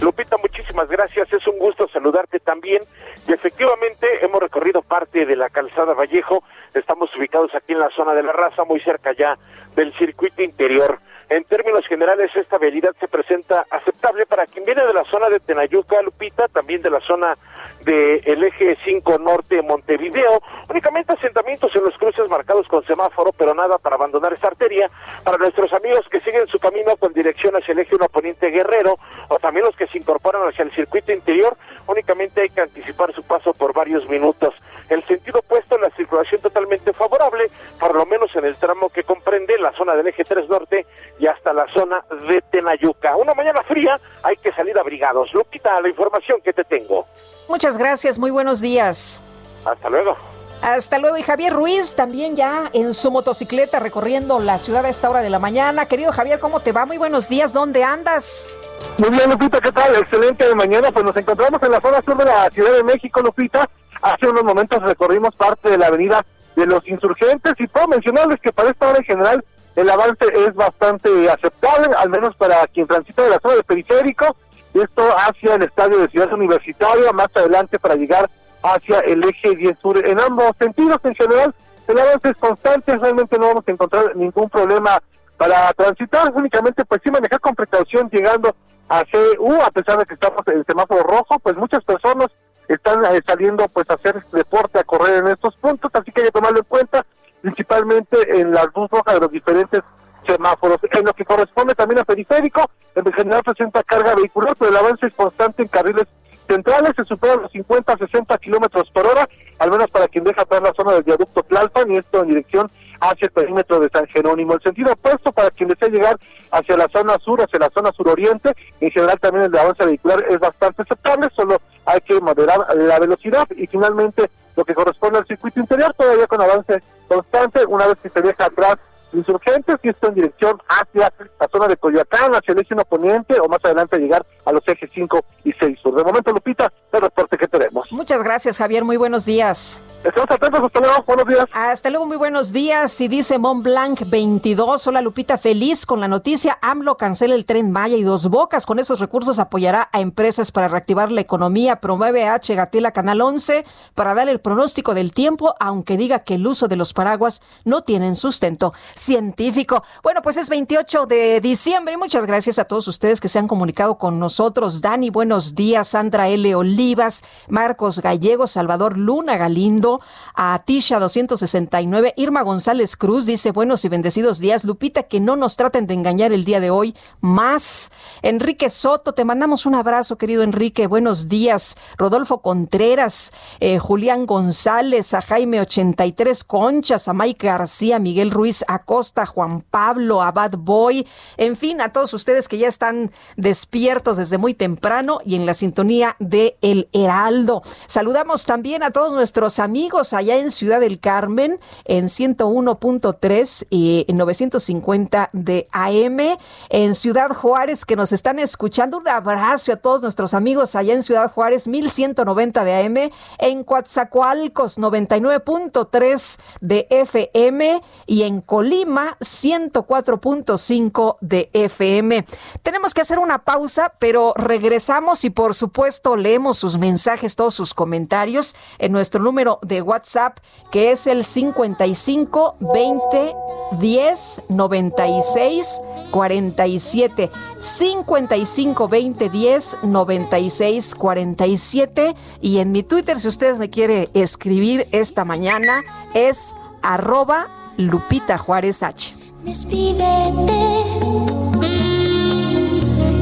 Lupita, 0.00 0.36
muchísimas 0.36 0.88
gracias. 0.88 1.32
Es 1.32 1.44
un 1.48 1.58
gusto 1.58 1.88
saludarte 1.88 2.38
también. 2.38 2.82
Y 3.26 3.32
efectivamente 3.32 4.06
hemos 4.22 4.40
recorrido 4.40 4.82
parte 4.82 5.26
de 5.26 5.34
la 5.34 5.50
calzada 5.50 5.94
Vallejo. 5.94 6.44
Estamos 6.72 7.10
ubicados 7.16 7.52
aquí 7.56 7.72
en 7.72 7.80
la 7.80 7.90
zona 7.96 8.14
de 8.14 8.22
la 8.22 8.32
raza, 8.32 8.62
muy 8.62 8.80
cerca 8.80 9.12
ya 9.12 9.36
del 9.74 9.92
circuito 9.94 10.40
interior. 10.40 11.00
En 11.34 11.42
términos 11.42 11.84
generales, 11.88 12.30
esta 12.36 12.58
vialidad 12.58 12.94
se 13.00 13.08
presenta 13.08 13.66
aceptable 13.68 14.24
para 14.24 14.46
quien 14.46 14.64
viene 14.64 14.86
de 14.86 14.94
la 14.94 15.02
zona 15.10 15.28
de 15.28 15.40
Tenayuca, 15.40 16.00
Lupita, 16.00 16.46
también 16.46 16.80
de 16.80 16.90
la 16.90 17.00
zona 17.00 17.36
del 17.84 18.44
eje 18.44 18.76
5 18.84 19.18
norte 19.18 19.60
Montevideo. 19.60 20.40
Únicamente 20.70 21.12
asentamientos 21.12 21.74
en 21.74 21.82
los 21.82 21.98
cruces 21.98 22.28
marcados 22.28 22.68
con 22.68 22.86
semáforo, 22.86 23.32
pero 23.36 23.52
nada 23.52 23.78
para 23.78 23.96
abandonar 23.96 24.32
esta 24.32 24.46
arteria. 24.46 24.86
Para 25.24 25.38
nuestros 25.38 25.72
amigos 25.72 26.06
que 26.08 26.20
siguen 26.20 26.46
su 26.46 26.60
camino 26.60 26.94
con 26.96 27.12
dirección 27.12 27.56
hacia 27.56 27.72
el 27.72 27.80
eje 27.80 27.96
1 27.96 28.08
poniente 28.10 28.50
Guerrero, 28.50 28.94
o 29.26 29.36
también 29.40 29.66
los 29.66 29.74
que 29.74 29.88
se 29.88 29.98
incorporan 29.98 30.46
hacia 30.46 30.62
el 30.62 30.70
circuito 30.70 31.12
interior, 31.12 31.56
únicamente 31.88 32.42
hay 32.42 32.48
que 32.48 32.60
anticipar 32.60 33.12
su 33.12 33.24
paso 33.24 33.52
por 33.54 33.72
varios 33.72 34.08
minutos. 34.08 34.54
El 34.88 35.02
sentido 35.04 35.40
opuesto, 35.40 35.78
la 35.78 35.90
circulación 35.90 36.40
totalmente 36.40 36.92
favorable, 36.92 37.50
por 37.80 37.94
lo 37.94 38.04
menos 38.06 38.34
en 38.36 38.44
el 38.44 38.56
tramo 38.56 38.88
que 38.90 39.02
comprende 39.02 39.58
la 39.58 39.72
zona 39.72 39.94
del 39.94 40.06
eje 40.06 40.24
3 40.24 40.48
norte 40.48 40.86
y 41.18 41.26
hasta 41.26 41.52
la 41.52 41.66
zona 41.68 42.04
de 42.28 42.42
Tenayuca. 42.50 43.16
Una 43.16 43.34
mañana 43.34 43.62
fría, 43.62 43.98
hay 44.22 44.36
que 44.36 44.52
salir 44.52 44.78
abrigados. 44.78 45.32
Lupita, 45.32 45.80
la 45.80 45.88
información 45.88 46.40
que 46.42 46.52
te 46.52 46.64
tengo. 46.64 47.06
Muchas 47.48 47.78
gracias, 47.78 48.18
muy 48.18 48.30
buenos 48.30 48.60
días. 48.60 49.22
Hasta 49.64 49.88
luego. 49.88 50.16
Hasta 50.62 50.98
luego. 50.98 51.18
Y 51.18 51.22
Javier 51.22 51.52
Ruiz 51.52 51.94
también 51.94 52.36
ya 52.36 52.70
en 52.72 52.94
su 52.94 53.10
motocicleta 53.10 53.80
recorriendo 53.80 54.38
la 54.38 54.58
ciudad 54.58 54.84
a 54.86 54.88
esta 54.88 55.10
hora 55.10 55.20
de 55.20 55.28
la 55.28 55.38
mañana. 55.38 55.86
Querido 55.86 56.10
Javier, 56.10 56.40
¿cómo 56.40 56.60
te 56.60 56.72
va? 56.72 56.86
Muy 56.86 56.96
buenos 56.96 57.28
días. 57.28 57.52
¿Dónde 57.52 57.84
andas? 57.84 58.50
Muy 58.96 59.10
bien, 59.10 59.28
Lupita, 59.30 59.60
¿qué 59.60 59.72
tal? 59.72 59.94
Excelente 59.96 60.48
de 60.48 60.54
mañana. 60.54 60.90
Pues 60.90 61.04
nos 61.04 61.16
encontramos 61.16 61.62
en 61.62 61.70
la 61.70 61.80
zona 61.80 62.00
sur 62.00 62.16
de 62.16 62.24
la 62.24 62.48
Ciudad 62.50 62.72
de 62.72 62.82
México, 62.82 63.20
Lupita. 63.20 63.68
Hace 64.04 64.28
unos 64.28 64.44
momentos 64.44 64.82
recorrimos 64.82 65.34
parte 65.34 65.70
de 65.70 65.78
la 65.78 65.86
avenida 65.86 66.26
de 66.56 66.66
los 66.66 66.86
insurgentes 66.86 67.54
y 67.58 67.66
puedo 67.66 67.88
mencionarles 67.88 68.38
que 68.38 68.52
para 68.52 68.68
esta 68.68 68.90
hora 68.90 68.98
en 68.98 69.04
general 69.04 69.44
el 69.76 69.88
avance 69.88 70.26
es 70.46 70.54
bastante 70.54 71.08
aceptable, 71.30 71.88
al 71.96 72.10
menos 72.10 72.36
para 72.36 72.66
quien 72.66 72.86
transita 72.86 73.22
de 73.22 73.30
la 73.30 73.38
zona 73.40 73.54
del 73.54 73.64
periférico, 73.64 74.36
esto 74.74 75.02
hacia 75.16 75.54
el 75.54 75.62
estadio 75.62 76.00
de 76.00 76.08
Ciudad 76.08 76.30
Universitaria, 76.34 77.12
más 77.12 77.28
adelante 77.34 77.78
para 77.78 77.94
llegar 77.94 78.28
hacia 78.62 79.00
el 79.00 79.24
eje 79.24 79.56
10 79.56 79.78
sur. 79.78 80.06
En 80.06 80.20
ambos 80.20 80.50
sentidos, 80.58 80.98
en 81.04 81.14
general, 81.14 81.54
el 81.88 81.98
avance 81.98 82.28
es 82.28 82.36
constante, 82.36 82.98
realmente 82.98 83.38
no 83.38 83.46
vamos 83.46 83.64
a 83.66 83.72
encontrar 83.72 84.14
ningún 84.14 84.50
problema 84.50 85.00
para 85.38 85.72
transitar, 85.72 86.30
únicamente 86.34 86.84
pues 86.84 87.00
sí 87.02 87.10
manejar 87.10 87.40
con 87.40 87.54
precaución 87.54 88.10
llegando 88.10 88.54
a 88.90 89.02
CU, 89.04 89.62
a 89.62 89.70
pesar 89.70 89.96
de 89.96 90.04
que 90.04 90.12
estamos 90.12 90.42
en 90.48 90.58
el 90.58 90.66
semáforo 90.66 91.04
rojo, 91.04 91.38
pues 91.42 91.56
muchas 91.56 91.82
personas 91.84 92.28
están 92.68 93.04
eh, 93.04 93.20
saliendo 93.26 93.66
pues 93.68 93.88
a 93.90 93.94
hacer 93.94 94.24
deporte, 94.32 94.78
a 94.78 94.84
correr 94.84 95.18
en 95.18 95.28
estos 95.28 95.56
puntos, 95.56 95.90
así 95.94 96.10
que 96.12 96.22
hay 96.22 96.26
que 96.28 96.32
tomarlo 96.32 96.58
en 96.58 96.64
cuenta, 96.64 97.04
principalmente 97.40 98.40
en 98.40 98.52
las 98.52 98.66
luz 98.74 98.90
rojas 98.90 99.14
de 99.14 99.20
los 99.20 99.30
diferentes 99.30 99.82
semáforos. 100.26 100.78
En 100.90 101.04
lo 101.04 101.12
que 101.12 101.24
corresponde 101.24 101.74
también 101.74 102.00
a 102.00 102.04
periférico, 102.04 102.62
en 102.94 103.12
general 103.12 103.42
presenta 103.42 103.82
carga 103.82 104.14
vehicular, 104.14 104.56
pero 104.58 104.70
el 104.70 104.76
avance 104.76 105.06
es 105.06 105.14
constante 105.14 105.62
en 105.62 105.68
carriles 105.68 106.06
centrales, 106.46 106.92
se 106.96 107.04
superan 107.04 107.42
los 107.42 107.52
50 107.52 107.96
60 107.96 108.38
kilómetros 108.38 108.90
por 108.90 109.06
hora, 109.06 109.28
al 109.58 109.70
menos 109.70 109.90
para 109.90 110.08
quien 110.08 110.24
deja 110.24 110.42
atrás 110.42 110.62
la 110.62 110.72
zona 110.74 110.92
del 110.92 111.02
viaducto 111.02 111.42
Tlalpan 111.42 111.90
y 111.90 111.96
esto 111.96 112.22
en 112.22 112.28
dirección 112.28 112.70
hacia 113.00 113.26
el 113.26 113.32
perímetro 113.32 113.80
de 113.80 113.88
San 113.88 114.06
Jerónimo. 114.08 114.54
El 114.54 114.62
sentido 114.62 114.92
opuesto 114.92 115.32
para 115.32 115.50
quien 115.50 115.68
desea 115.68 115.88
llegar 115.88 116.18
hacia 116.50 116.76
la 116.76 116.88
zona 116.88 117.18
sur, 117.18 117.40
hacia 117.40 117.58
la 117.58 117.70
zona 117.70 117.90
suroriente, 117.92 118.52
en 118.80 118.90
general 118.90 119.18
también 119.20 119.46
el 119.46 119.58
avance 119.58 119.84
vehicular 119.84 120.24
es 120.28 120.38
bastante 120.38 120.82
aceptable, 120.82 121.28
solo 121.34 121.60
hay 121.86 122.00
que 122.00 122.20
moderar 122.20 122.58
la 122.76 122.98
velocidad 122.98 123.46
y 123.56 123.66
finalmente 123.66 124.30
lo 124.56 124.64
que 124.64 124.74
corresponde 124.74 125.18
al 125.18 125.26
circuito 125.26 125.60
interior 125.60 125.92
todavía 125.94 126.26
con 126.26 126.40
avance 126.40 126.82
constante 127.08 127.64
una 127.66 127.86
vez 127.86 127.98
que 128.02 128.08
se 128.08 128.22
deja 128.22 128.46
atrás 128.46 128.76
insurgentes 129.14 129.76
y 129.82 129.88
esto 129.88 130.08
en 130.08 130.14
dirección 130.14 130.60
hacia 130.68 131.12
la 131.40 131.48
zona 131.48 131.68
de 131.68 131.76
Coyoacán, 131.76 132.34
hacia 132.34 132.52
el 132.52 132.60
eje 132.60 132.74
poniente 132.88 133.38
o 133.40 133.48
más 133.48 133.60
adelante 133.64 133.98
llegar 133.98 134.24
a 134.44 134.52
los 134.52 134.62
ejes 134.66 134.90
5 134.92 135.24
y 135.44 135.52
6 135.52 135.78
sur. 135.80 135.94
De 135.94 136.04
momento, 136.04 136.32
Lupita, 136.32 136.72
el 136.92 137.00
reporte 137.00 137.36
que 137.36 137.48
tenemos. 137.48 137.90
Muchas 137.92 138.22
gracias, 138.22 138.58
Javier. 138.58 138.84
Muy 138.84 138.96
buenos 138.96 139.24
días. 139.24 139.80
Estamos 140.04 140.30
atentos, 140.30 140.60
hasta 140.62 140.80
luego, 140.80 141.04
buenos 141.06 141.26
días. 141.26 141.46
Hasta 141.52 141.88
luego, 141.90 142.06
muy 142.06 142.16
buenos 142.18 142.52
días. 142.52 143.00
Y 143.00 143.08
dice 143.08 143.38
Mont 143.38 143.64
Blanc 143.64 144.02
22. 144.06 144.86
Hola 144.86 145.00
Lupita, 145.00 145.38
feliz 145.38 145.86
con 145.86 145.98
la 145.98 146.08
noticia. 146.08 146.58
AMLO 146.60 146.98
cancela 146.98 147.34
el 147.34 147.46
tren 147.46 147.70
Maya 147.70 147.96
y 147.96 148.02
dos 148.02 148.28
bocas. 148.28 148.66
Con 148.66 148.78
esos 148.78 149.00
recursos 149.00 149.38
apoyará 149.38 149.88
a 149.92 150.00
empresas 150.00 150.52
para 150.52 150.68
reactivar 150.68 151.10
la 151.10 151.22
economía. 151.22 151.76
Promueve 151.76 152.26
H. 152.26 152.54
Gatela 152.54 152.92
Canal 152.92 153.22
11 153.22 153.64
para 153.94 154.12
dar 154.12 154.28
el 154.28 154.40
pronóstico 154.40 154.92
del 154.92 155.14
tiempo, 155.14 155.54
aunque 155.58 155.96
diga 155.96 156.18
que 156.18 156.34
el 156.34 156.46
uso 156.46 156.68
de 156.68 156.76
los 156.76 156.92
paraguas 156.92 157.40
no 157.64 157.80
tienen 157.80 158.14
sustento 158.14 158.74
científico. 158.94 159.84
Bueno, 160.02 160.20
pues 160.20 160.36
es 160.36 160.50
28 160.50 161.06
de 161.06 161.40
diciembre 161.40 161.96
muchas 161.96 162.26
gracias 162.26 162.58
a 162.58 162.64
todos 162.64 162.86
ustedes 162.88 163.20
que 163.20 163.28
se 163.28 163.38
han 163.38 163.48
comunicado 163.48 163.96
con 163.96 164.18
nosotros. 164.18 164.82
Dani, 164.82 165.08
buenos 165.08 165.54
días. 165.54 165.88
Sandra 165.88 166.28
L. 166.28 166.54
Olivas, 166.54 167.24
Marcos 167.48 168.00
Gallego, 168.00 168.46
Salvador 168.46 168.98
Luna 168.98 169.38
Galindo, 169.38 169.93
a 170.34 170.62
Tisha 170.64 170.98
269, 170.98 172.14
Irma 172.16 172.42
González 172.42 172.96
Cruz 172.96 173.26
dice 173.26 173.52
buenos 173.52 173.84
y 173.84 173.88
bendecidos 173.88 174.38
días. 174.38 174.64
Lupita, 174.64 175.04
que 175.04 175.20
no 175.20 175.36
nos 175.36 175.56
traten 175.56 175.86
de 175.86 175.94
engañar 175.94 176.32
el 176.32 176.44
día 176.44 176.60
de 176.60 176.70
hoy 176.70 176.94
más. 177.20 177.90
Enrique 178.22 178.70
Soto, 178.70 179.12
te 179.12 179.24
mandamos 179.24 179.66
un 179.66 179.74
abrazo, 179.74 180.16
querido 180.16 180.42
Enrique. 180.42 180.86
Buenos 180.86 181.28
días. 181.28 181.76
Rodolfo 181.96 182.42
Contreras, 182.42 183.32
eh, 183.60 183.78
Julián 183.78 184.26
González, 184.26 185.14
a 185.14 185.22
Jaime 185.22 185.60
83 185.60 186.44
Conchas, 186.44 187.08
a 187.08 187.12
Mike 187.12 187.46
García, 187.46 187.98
Miguel 187.98 188.30
Ruiz 188.30 188.64
Acosta, 188.68 189.26
Juan 189.26 189.60
Pablo, 189.62 190.22
a 190.22 190.32
Bad 190.32 190.56
Boy, 190.58 191.06
en 191.36 191.56
fin, 191.56 191.80
a 191.80 191.92
todos 191.92 192.14
ustedes 192.14 192.48
que 192.48 192.58
ya 192.58 192.68
están 192.68 193.12
despiertos 193.36 194.16
desde 194.16 194.38
muy 194.38 194.54
temprano 194.54 195.20
y 195.24 195.34
en 195.36 195.46
la 195.46 195.54
sintonía 195.54 196.16
de 196.18 196.56
El 196.60 196.88
Heraldo. 196.92 197.62
Saludamos 197.86 198.46
también 198.46 198.82
a 198.82 198.90
todos 198.90 199.12
nuestros 199.12 199.58
amigos 199.58 199.83
amigos 199.84 200.14
allá 200.14 200.38
en 200.38 200.50
Ciudad 200.50 200.80
del 200.80 200.98
Carmen 200.98 201.60
en 201.84 202.06
101.3 202.06 203.66
y 203.68 204.06
950 204.08 205.28
de 205.34 205.68
AM. 205.72 206.38
En 206.70 206.94
Ciudad 206.94 207.28
Juárez 207.34 207.84
que 207.84 207.94
nos 207.94 208.10
están 208.12 208.38
escuchando. 208.38 208.96
Un 208.96 209.08
abrazo 209.08 209.74
a 209.74 209.76
todos 209.76 210.00
nuestros 210.00 210.32
amigos 210.32 210.74
allá 210.74 210.94
en 210.94 211.02
Ciudad 211.02 211.30
Juárez 211.30 211.68
1190 211.68 212.64
de 212.64 212.74
AM. 212.74 213.10
En 213.38 213.62
Coatzacoalcos 213.62 214.78
99.3 214.78 216.38
de 216.62 216.86
FM 216.88 217.82
y 218.06 218.22
en 218.22 218.40
Colima 218.40 219.18
104.5 219.20 221.18
de 221.20 221.50
FM. 221.52 222.24
Tenemos 222.62 222.94
que 222.94 223.02
hacer 223.02 223.18
una 223.18 223.44
pausa, 223.44 223.92
pero 223.98 224.32
regresamos 224.34 225.26
y 225.26 225.30
por 225.30 225.54
supuesto 225.54 226.16
leemos 226.16 226.56
sus 226.56 226.78
mensajes, 226.78 227.36
todos 227.36 227.54
sus 227.54 227.74
comentarios 227.74 228.56
en 228.78 228.90
nuestro 228.90 229.20
número 229.20 229.58
de 229.60 229.73
WhatsApp 229.82 230.38
que 230.70 230.92
es 230.92 231.06
el 231.06 231.24
55 231.24 232.56
20 232.60 233.34
10 233.80 234.42
96 234.48 235.80
47 236.10 237.30
55 237.60 238.88
20 238.88 239.28
10 239.28 239.76
96 239.82 240.94
47 240.94 242.14
y 242.40 242.58
en 242.58 242.72
mi 242.72 242.82
Twitter 242.82 243.18
si 243.18 243.28
usted 243.28 243.56
me 243.56 243.70
quiere 243.70 244.08
escribir 244.14 244.88
esta 244.92 245.24
mañana 245.24 245.82
es 246.14 246.54
arroba 246.82 247.48
Lupita 247.76 248.38
Juárez 248.38 248.82
H. 248.82 249.14
Despídete. 249.42 250.84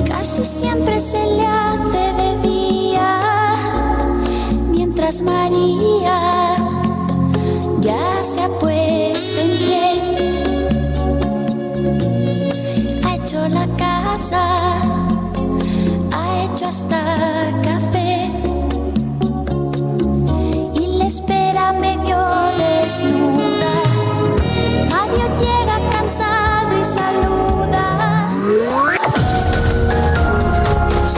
Casi 0.06 0.44
siempre 0.44 1.00
se 1.00 1.18
le 1.18 1.46
hace 1.46 2.12
de 2.12 2.48
día, 2.48 3.20
mientras 4.70 5.22
María 5.22 6.41
ya 7.82 8.22
se 8.22 8.40
ha 8.40 8.48
puesto 8.48 9.40
en 9.40 9.50
pie. 9.58 9.86
Ha 13.04 13.16
hecho 13.16 13.48
la 13.48 13.66
casa, 13.76 14.42
ha 16.12 16.44
hecho 16.44 16.66
hasta 16.66 17.00
café 17.62 18.30
y 20.74 20.86
le 20.98 21.06
espera 21.06 21.72
medio 21.72 22.18
desnuda. 22.58 23.72
Mario 24.90 25.26
llega 25.40 25.90
cansado 25.90 26.41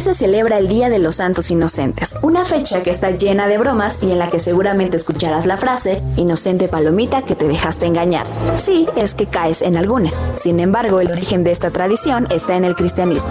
Se 0.00 0.14
celebra 0.14 0.56
el 0.56 0.66
Día 0.66 0.88
de 0.88 0.98
los 0.98 1.16
Santos 1.16 1.50
Inocentes, 1.50 2.14
una 2.22 2.46
fecha 2.46 2.82
que 2.82 2.88
está 2.88 3.10
llena 3.10 3.46
de 3.46 3.58
bromas 3.58 4.02
y 4.02 4.10
en 4.10 4.18
la 4.18 4.30
que 4.30 4.38
seguramente 4.38 4.96
escucharás 4.96 5.44
la 5.44 5.58
frase, 5.58 6.00
inocente 6.16 6.68
palomita 6.68 7.20
que 7.20 7.34
te 7.34 7.46
dejaste 7.46 7.84
engañar. 7.84 8.26
Sí, 8.56 8.88
es 8.96 9.14
que 9.14 9.26
caes 9.26 9.60
en 9.60 9.76
alguna. 9.76 10.10
Sin 10.36 10.58
embargo, 10.58 11.00
el 11.00 11.10
origen 11.10 11.44
de 11.44 11.50
esta 11.50 11.70
tradición 11.70 12.26
está 12.30 12.56
en 12.56 12.64
el 12.64 12.76
cristianismo. 12.76 13.30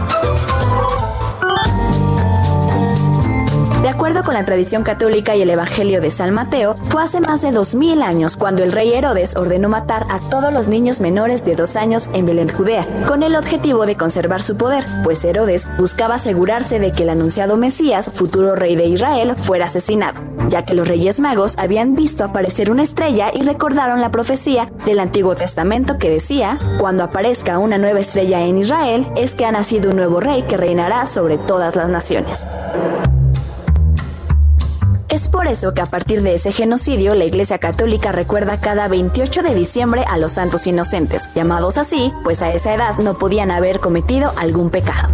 De 3.89 3.95
acuerdo 3.95 4.23
con 4.23 4.35
la 4.35 4.45
tradición 4.45 4.83
católica 4.83 5.35
y 5.35 5.41
el 5.41 5.49
Evangelio 5.49 5.99
de 5.99 6.11
San 6.11 6.31
Mateo, 6.31 6.75
fue 6.89 7.01
hace 7.01 7.21
más 7.21 7.41
de 7.41 7.51
2000 7.51 8.03
años 8.03 8.37
cuando 8.37 8.63
el 8.63 8.71
rey 8.71 8.93
Herodes 8.93 9.35
ordenó 9.35 9.67
matar 9.67 10.05
a 10.11 10.19
todos 10.19 10.53
los 10.53 10.67
niños 10.67 11.01
menores 11.01 11.43
de 11.43 11.55
dos 11.55 11.75
años 11.75 12.07
en 12.13 12.27
Belén, 12.27 12.49
Judea, 12.49 12.85
con 13.07 13.23
el 13.23 13.35
objetivo 13.35 13.87
de 13.87 13.97
conservar 13.97 14.43
su 14.43 14.57
poder, 14.57 14.85
pues 15.03 15.25
Herodes 15.25 15.67
buscaba 15.79 16.15
asegurarse 16.15 16.77
de 16.77 16.91
que 16.91 17.01
el 17.01 17.09
anunciado 17.09 17.57
Mesías, 17.57 18.11
futuro 18.13 18.55
rey 18.55 18.75
de 18.75 18.85
Israel, 18.85 19.33
fuera 19.35 19.65
asesinado, 19.65 20.21
ya 20.47 20.61
que 20.61 20.75
los 20.75 20.87
reyes 20.87 21.19
magos 21.19 21.57
habían 21.57 21.95
visto 21.95 22.23
aparecer 22.23 22.69
una 22.69 22.83
estrella 22.83 23.31
y 23.33 23.41
recordaron 23.41 24.01
la 24.01 24.11
profecía 24.11 24.71
del 24.85 24.99
Antiguo 24.99 25.33
Testamento 25.33 25.97
que 25.97 26.11
decía, 26.11 26.59
cuando 26.79 27.03
aparezca 27.03 27.57
una 27.57 27.79
nueva 27.79 28.01
estrella 28.01 28.41
en 28.41 28.59
Israel, 28.59 29.07
es 29.17 29.33
que 29.33 29.45
ha 29.45 29.51
nacido 29.51 29.89
un 29.89 29.95
nuevo 29.95 30.19
rey 30.19 30.43
que 30.43 30.57
reinará 30.57 31.07
sobre 31.07 31.39
todas 31.39 31.75
las 31.75 31.89
naciones. 31.89 32.47
Es 35.09 35.27
por 35.27 35.47
eso 35.47 35.73
que 35.73 35.81
a 35.81 35.87
partir 35.87 36.21
de 36.21 36.35
ese 36.35 36.51
genocidio 36.51 37.15
la 37.15 37.25
Iglesia 37.25 37.57
Católica 37.57 38.11
recuerda 38.11 38.61
cada 38.61 38.87
28 38.87 39.41
de 39.41 39.55
diciembre 39.55 40.05
a 40.07 40.17
los 40.17 40.33
santos 40.33 40.67
inocentes, 40.67 41.29
llamados 41.33 41.79
así, 41.79 42.13
pues 42.23 42.43
a 42.43 42.51
esa 42.51 42.75
edad 42.75 42.97
no 42.99 43.17
podían 43.17 43.49
haber 43.49 43.79
cometido 43.79 44.31
algún 44.37 44.69
pecado. 44.69 45.09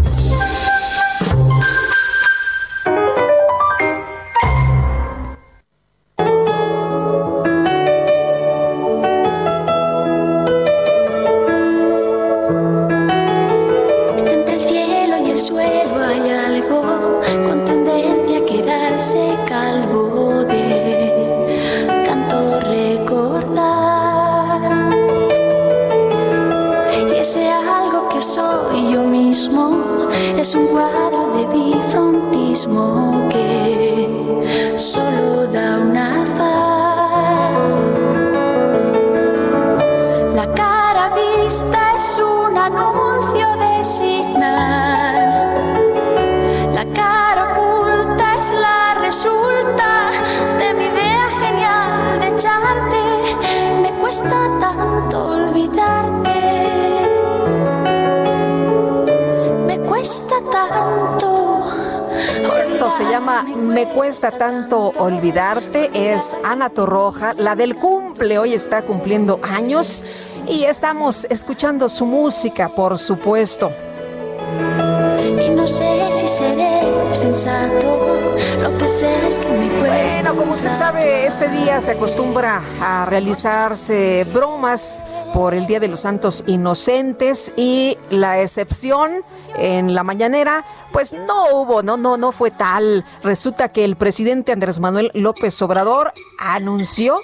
Cuesta 64.25 64.39
tanto 64.39 64.91
olvidarte. 64.97 65.91
Es 65.93 66.35
Ana 66.43 66.69
Torroja, 66.69 67.33
la 67.35 67.55
del 67.55 67.75
cumple. 67.75 68.39
Hoy 68.39 68.53
está 68.53 68.81
cumpliendo 68.81 69.39
años 69.43 70.03
y 70.47 70.63
estamos 70.63 71.25
escuchando 71.25 71.89
su 71.89 72.05
música, 72.05 72.69
por 72.69 72.97
supuesto. 72.97 73.71
Y 75.45 75.49
no 75.49 75.67
sé 75.67 76.09
si 76.11 76.27
seré 76.27 76.81
sensato. 77.11 78.33
Lo 78.63 78.75
que 78.79 78.87
sé 78.87 79.27
es 79.27 79.37
que 79.37 79.49
me 79.49 79.67
cuesta. 79.79 80.21
Bueno, 80.21 80.35
como 80.35 80.53
usted 80.53 80.75
sabe, 80.75 81.27
este 81.27 81.47
día 81.49 81.79
se 81.79 81.91
acostumbra 81.91 82.63
a 82.81 83.05
realizarse 83.05 84.25
bromas 84.33 85.03
por 85.33 85.53
el 85.53 85.67
Día 85.67 85.79
de 85.79 85.87
los 85.87 85.99
Santos 85.99 86.43
Inocentes 86.47 87.53
y 87.55 87.97
la 88.09 88.41
excepción 88.41 89.21
en 89.57 89.93
la 89.93 90.03
mañanera, 90.03 90.65
pues 90.91 91.13
no 91.13 91.53
hubo, 91.53 91.83
no, 91.83 91.97
no, 91.97 92.17
no 92.17 92.31
fue 92.31 92.51
tal. 92.51 93.05
Resulta 93.23 93.69
que 93.69 93.83
el 93.83 93.95
presidente 93.95 94.51
Andrés 94.51 94.79
Manuel 94.79 95.11
López 95.13 95.61
Obrador 95.61 96.13
anunció 96.39 97.17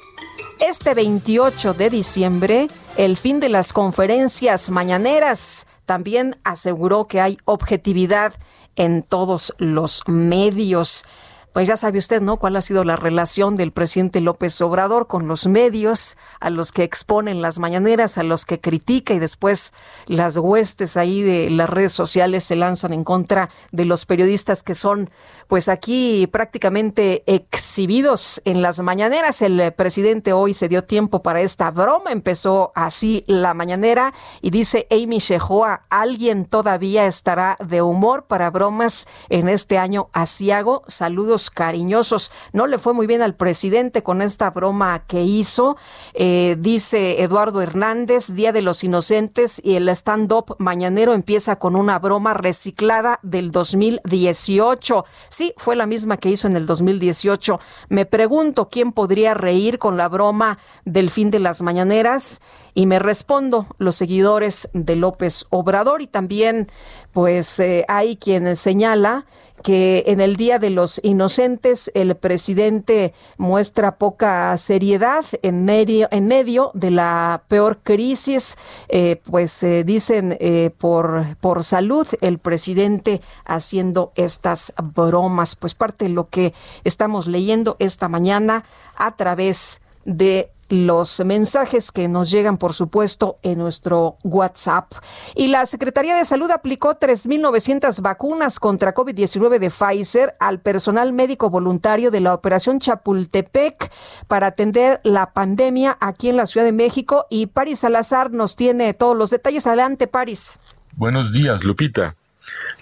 este 0.60 0.94
28 0.94 1.74
de 1.74 1.90
diciembre 1.90 2.68
el 2.98 3.18
fin 3.18 3.40
de 3.40 3.50
las 3.50 3.74
conferencias 3.74 4.70
mañaneras. 4.70 5.66
También 5.86 6.40
aseguró 6.44 7.08
que 7.08 7.20
hay 7.20 7.38
objetividad 7.46 8.34
en 8.76 9.04
todos 9.04 9.54
los 9.58 10.04
medios. 10.08 11.06
Pues 11.54 11.68
ya 11.68 11.76
sabe 11.76 12.00
usted, 12.00 12.22
¿no? 12.22 12.38
Cuál 12.38 12.56
ha 12.56 12.62
sido 12.62 12.84
la 12.84 12.96
relación 12.96 13.58
del 13.58 13.72
presidente 13.72 14.22
López 14.22 14.62
Obrador 14.62 15.08
con 15.08 15.28
los 15.28 15.48
medios, 15.48 16.16
a 16.40 16.50
los 16.50 16.72
que 16.72 16.84
exponen 16.84 17.42
las 17.42 17.60
mañaneras, 17.60 18.18
a 18.18 18.24
los 18.24 18.46
que 18.46 18.62
critica 18.62 19.14
y 19.14 19.20
después 19.20 19.74
las 20.06 20.38
huestes 20.38 20.96
ahí 20.96 21.22
de 21.22 21.50
las 21.50 21.70
redes 21.70 21.92
sociales 21.92 22.46
se 22.46 22.56
lanzan 22.56 22.94
en 22.94 23.04
contra 23.04 23.50
de 23.72 23.86
los 23.86 24.06
periodistas 24.06 24.64
que 24.64 24.76
son, 24.76 25.10
pues 25.48 25.68
aquí 25.68 26.28
prácticamente 26.28 27.24
exhibidos 27.26 28.42
en 28.46 28.62
las 28.62 28.80
mañaneras. 28.80 29.42
El 29.42 29.74
presidente 29.74 30.32
hoy 30.32 30.54
se 30.54 30.70
dio 30.70 30.86
tiempo 30.86 31.22
para 31.22 31.42
esta 31.42 31.70
broma, 31.72 32.12
empezó 32.12 32.72
así 32.76 33.26
la 33.28 33.54
mañanera 33.54 34.14
y 34.42 34.52
dice 34.52 34.88
Amy 34.90 35.20
Shehoa, 35.20 35.86
alguien 35.90 36.46
todavía 36.46 37.06
estará 37.06 37.58
de 37.60 37.82
humor 37.82 38.24
para 38.24 38.50
bromas 38.50 39.08
en 39.28 39.50
este 39.50 39.78
año 39.78 40.10
asiago. 40.14 40.84
Saludos 40.88 41.41
cariñosos. 41.50 42.32
No 42.54 42.68
le 42.68 42.78
fue 42.78 42.94
muy 42.94 43.08
bien 43.08 43.22
al 43.22 43.36
presidente 43.36 44.04
con 44.04 44.22
esta 44.22 44.52
broma 44.52 45.06
que 45.08 45.24
hizo. 45.24 45.78
Eh, 46.14 46.56
dice 46.60 47.24
Eduardo 47.24 47.62
Hernández, 47.62 48.34
Día 48.34 48.52
de 48.52 48.62
los 48.62 48.84
Inocentes 48.84 49.62
y 49.64 49.76
el 49.76 49.90
stand-up 49.90 50.56
mañanero 50.60 51.14
empieza 51.14 51.58
con 51.58 51.76
una 51.76 52.00
broma 52.00 52.34
reciclada 52.34 53.20
del 53.24 53.52
2018. 53.52 55.06
Sí, 55.30 55.54
fue 55.58 55.76
la 55.76 55.86
misma 55.86 56.18
que 56.18 56.30
hizo 56.30 56.48
en 56.48 56.56
el 56.56 56.66
2018. 56.66 57.60
Me 57.90 58.06
pregunto 58.06 58.70
quién 58.70 58.92
podría 58.92 59.34
reír 59.34 59.80
con 59.80 59.98
la 59.98 60.10
broma 60.10 60.60
del 60.86 61.10
fin 61.10 61.32
de 61.32 61.40
las 61.40 61.62
mañaneras 61.62 62.42
y 62.74 62.86
me 62.86 63.00
respondo 63.00 63.68
los 63.78 63.96
seguidores 63.96 64.70
de 64.74 64.96
López 64.96 65.46
Obrador 65.50 66.02
y 66.02 66.08
también 66.08 66.70
pues 67.12 67.60
eh, 67.60 67.86
hay 67.88 68.18
quien 68.18 68.56
señala 68.56 69.26
que 69.64 70.04
en 70.08 70.22
el 70.22 70.36
Día 70.36 70.60
de 70.60 70.70
los 70.70 71.00
Inocentes 71.04 71.92
el 71.94 72.16
presidente 72.16 73.14
muestra 73.38 73.98
poca 73.98 74.56
seriedad 74.58 75.26
en 75.42 75.66
medio, 75.66 76.08
en 76.12 76.28
medio 76.28 76.72
de 76.74 76.92
la 76.92 77.44
peor 77.48 77.80
crisis, 77.84 78.58
eh, 78.90 79.22
pues 79.24 79.62
eh, 79.64 79.84
dicen 79.84 80.38
eh, 80.40 80.72
por, 80.78 81.38
por 81.40 81.64
salud 81.64 82.08
el 82.22 82.40
presidente 82.40 83.22
haciendo 83.46 84.12
estas 84.16 84.74
bromas, 84.82 85.56
pues 85.56 85.76
parte 85.76 86.06
de 86.06 86.12
lo 86.12 86.30
que 86.30 86.54
estamos 86.84 87.28
leyendo 87.28 87.76
esta 87.80 88.08
mañana 88.08 88.64
a 88.96 89.16
través 89.16 89.82
de 90.06 90.52
los 90.72 91.24
mensajes 91.26 91.92
que 91.92 92.08
nos 92.08 92.32
llegan, 92.32 92.58
por 92.58 92.74
supuesto, 92.74 93.38
en 93.44 93.60
nuestro 93.60 94.18
WhatsApp. 94.24 94.94
Y 95.36 95.48
la 95.48 95.66
Secretaría 95.66 96.16
de 96.16 96.24
Salud 96.24 96.50
aplicó 96.50 96.98
3.900 96.98 98.02
vacunas 98.02 98.60
contra 98.60 98.94
COVID-19 98.94 99.60
de 99.60 99.70
Pfizer 99.70 100.36
al 100.40 100.62
personal 100.62 101.12
médico 101.12 101.50
voluntario 101.50 102.10
de 102.10 102.22
la 102.22 102.34
Operación 102.34 102.80
Chapultepec 102.80 103.92
para 104.28 104.48
atender 104.48 105.02
la 105.04 105.34
pandemia 105.34 105.98
aquí 106.00 106.30
en 106.30 106.38
la 106.38 106.46
Ciudad 106.46 106.66
de 106.66 106.72
México. 106.72 107.26
Y 107.30 107.48
Paris 107.48 107.80
Salazar 107.80 108.32
nos 108.32 108.56
tiene 108.56 108.94
todos 108.94 109.18
los 109.18 109.30
detalles. 109.30 109.68
Adelante, 109.68 110.08
Paris. 110.08 110.58
Buenos 110.96 111.34
días, 111.34 111.64
Lupita. 111.64 112.16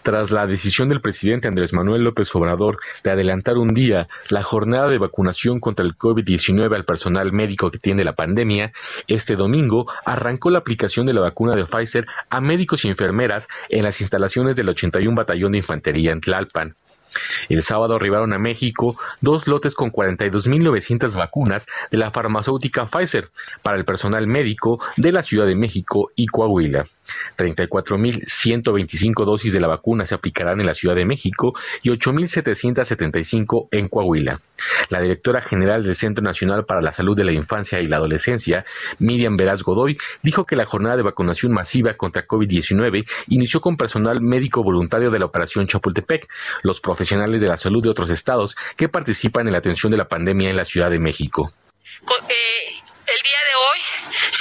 Tras 0.04 0.32
la 0.32 0.47
decisión 0.47 0.89
del 0.89 1.02
presidente 1.02 1.47
Andrés 1.47 1.73
Manuel 1.73 2.04
López 2.04 2.34
Obrador 2.36 2.80
de 3.04 3.12
adelantar 3.12 3.58
un 3.58 3.73
día 3.73 4.08
la 4.30 4.43
jornada 4.43 4.88
de 4.88 4.97
vacunación 4.97 5.60
contra 5.60 5.86
el 5.86 5.97
COVID-19 5.97 6.73
al 6.75 6.86
personal 6.86 7.32
médico 7.32 7.71
que 7.71 7.80
tiene 7.80 8.04
la 8.04 8.13
pandemia, 8.13 8.71
este 9.08 9.36
domingo 9.36 9.91
arrancó 10.06 10.49
la 10.49 10.60
aplicación 10.60 11.06
de 11.06 11.13
la 11.13 11.21
vacuna 11.21 11.56
de 11.56 11.65
Pfizer 11.65 12.08
a 12.30 12.41
médicos 12.41 12.86
y 12.86 12.89
enfermeras 12.89 13.47
en 13.69 13.84
las 13.84 14.02
instalaciones 14.02 14.56
del 14.56 14.69
81 14.69 15.15
Batallón 15.15 15.52
de 15.52 15.60
Infantería 15.60 16.12
en 16.12 16.21
Tlalpan. 16.21 16.75
El 17.47 17.63
sábado 17.63 17.95
arribaron 17.95 18.34
a 18.34 18.39
México 18.39 18.95
dos 19.21 19.47
lotes 19.47 19.73
con 19.73 19.91
42.900 19.91 21.15
vacunas 21.15 21.65
de 21.89 21.97
la 21.97 22.12
farmacéutica 22.12 22.86
Pfizer 22.86 23.30
para 23.63 23.78
el 23.78 23.86
personal 23.86 24.28
médico 24.28 24.80
de 24.97 25.12
la 25.12 25.23
Ciudad 25.23 25.47
de 25.47 25.56
México 25.56 26.12
y 26.15 26.28
Coahuila. 26.28 26.86
34.125 27.38 29.26
dosis 29.26 29.54
de 29.54 29.60
la 29.60 29.67
vacuna 29.67 30.06
se 30.06 30.15
aplicarán 30.15 30.60
en 30.60 30.65
la 30.65 30.74
Ciudad 30.74 30.95
de 30.95 31.06
México 31.06 31.54
y 31.84 31.89
8.775 31.89 33.67
en 33.72 33.88
Coahuila. 33.88 34.41
La 34.89 35.02
directora 35.02 35.41
general 35.41 35.84
del 35.84 35.95
Centro 35.95 36.24
Nacional 36.24 36.65
para 36.65 36.82
la 36.82 36.93
Salud 36.93 37.15
de 37.15 37.24
la 37.24 37.32
Infancia 37.32 37.80
y 37.80 37.88
la 37.88 37.98
Adolescencia, 37.98 38.65
Miriam 39.00 39.38
Veraz 39.38 39.63
Godoy, 39.63 39.98
dijo 40.24 40.45
que 40.45 40.56
la 40.56 40.65
jornada 40.65 40.98
de 40.98 41.04
vacunación 41.04 41.54
masiva 41.54 41.93
contra 41.93 42.28
COVID-19 42.28 43.08
inició 43.28 43.62
con 43.62 43.78
personal 43.78 44.22
médico 44.22 44.63
voluntario 44.63 45.12
de 45.12 45.19
la 45.19 45.26
Operación 45.26 45.67
Chapultepec, 45.67 46.28
los 46.63 46.82
profesionales 46.82 47.39
de 47.39 47.48
la 47.48 47.58
salud 47.58 47.82
de 47.84 47.89
otros 47.89 48.10
estados 48.10 48.56
que 48.76 48.89
participan 48.89 49.48
en 49.48 49.54
la 49.54 49.60
atención 49.60 49.91
de 49.91 49.98
la 49.98 50.08
pandemia 50.08 50.50
en 50.50 50.58
la 50.58 50.65
Ciudad 50.65 50.89
de 50.89 51.00
México. 51.00 51.52
Eh, 52.02 52.80
el 53.08 53.22
día 53.24 53.41
de 53.48 53.56
hoy 53.58 53.80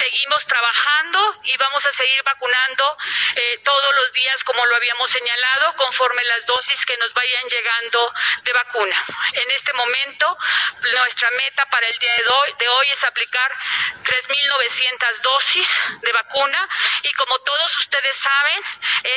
seguimos 0.09 0.47
trabajando 0.47 1.41
y 1.45 1.57
vamos 1.57 1.85
a 1.87 1.93
seguir 1.93 2.23
vacunando 2.23 2.97
eh, 3.35 3.61
todos 3.63 3.95
los 3.95 4.13
días 4.13 4.43
como 4.45 4.65
lo 4.65 4.77
habíamos 4.77 5.11
señalado 5.11 5.77
conforme 5.77 6.25
las 6.25 6.47
dosis 6.47 6.85
que 6.87 6.97
nos 6.97 7.13
vayan 7.13 7.47
llegando 7.49 8.15
de 8.43 8.53
vacuna. 8.53 9.05
En 9.35 9.51
este 9.51 9.73
momento 9.75 10.39
nuestra 10.93 11.31
meta 11.33 11.67
para 11.67 11.87
el 11.87 11.99
día 11.99 12.15
de 12.17 12.27
hoy, 12.27 12.55
de 12.59 12.69
hoy 12.69 12.87
es 12.93 13.05
aplicar 13.05 13.53
3.900 14.05 15.21
dosis 15.23 15.81
de 16.01 16.13
vacuna 16.13 16.69
y 17.03 17.13
como 17.13 17.39
todos 17.41 17.77
ustedes 17.77 18.17
saben 18.17 18.63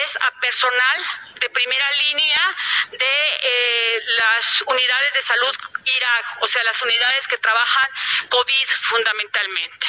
es 0.04 0.16
a 0.18 0.32
personal 0.40 1.06
de 1.36 1.50
primera 1.50 1.92
línea 1.92 2.56
de 2.92 3.16
eh, 3.44 4.02
las 4.20 4.62
unidades 4.68 5.14
de 5.14 5.22
salud 5.22 5.56
Irak, 5.84 6.38
o 6.42 6.48
sea, 6.48 6.64
las 6.64 6.82
unidades 6.82 7.28
que 7.28 7.38
trabajan 7.38 7.90
COVID 8.30 8.68
fundamentalmente. 8.82 9.88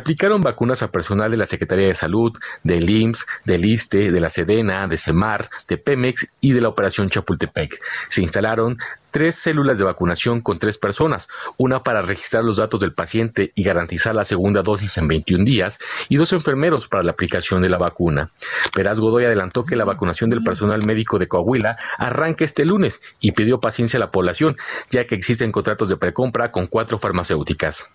Aplicaron 0.00 0.40
vacunas 0.40 0.82
a 0.82 0.90
personal 0.90 1.30
de 1.30 1.36
la 1.36 1.46
Secretaría 1.46 1.86
de 1.86 1.94
Salud, 1.94 2.32
del 2.64 2.88
IMSS, 2.88 3.26
del 3.44 3.64
ISTE, 3.64 4.10
de 4.10 4.20
la 4.20 4.30
SEDENA, 4.30 4.88
de 4.88 4.98
CEMAR, 4.98 5.50
de 5.68 5.78
Pemex 5.78 6.26
y 6.40 6.52
de 6.52 6.60
la 6.60 6.68
Operación 6.68 7.10
Chapultepec. 7.10 7.80
Se 8.08 8.22
instalaron 8.22 8.78
tres 9.10 9.36
células 9.36 9.76
de 9.76 9.84
vacunación 9.84 10.40
con 10.40 10.58
tres 10.58 10.78
personas, 10.78 11.28
una 11.58 11.82
para 11.82 12.02
registrar 12.02 12.44
los 12.44 12.56
datos 12.56 12.80
del 12.80 12.94
paciente 12.94 13.52
y 13.54 13.62
garantizar 13.62 14.14
la 14.14 14.24
segunda 14.24 14.62
dosis 14.62 14.96
en 14.98 15.08
21 15.08 15.44
días, 15.44 15.78
y 16.08 16.16
dos 16.16 16.32
enfermeros 16.32 16.88
para 16.88 17.02
la 17.02 17.12
aplicación 17.12 17.62
de 17.62 17.70
la 17.70 17.78
vacuna. 17.78 18.30
Peraz 18.74 18.98
Godoy 18.98 19.24
adelantó 19.24 19.64
que 19.64 19.76
la 19.76 19.84
vacunación 19.84 20.30
del 20.30 20.42
personal 20.42 20.84
médico 20.86 21.18
de 21.18 21.28
Coahuila 21.28 21.76
arranca 21.98 22.44
este 22.44 22.64
lunes 22.64 23.00
y 23.20 23.32
pidió 23.32 23.60
paciencia 23.60 23.98
a 23.98 24.00
la 24.00 24.10
población, 24.10 24.56
ya 24.90 25.06
que 25.06 25.14
existen 25.14 25.52
contratos 25.52 25.88
de 25.88 25.96
precompra 25.96 26.52
con 26.52 26.66
cuatro 26.68 26.98
farmacéuticas 26.98 27.88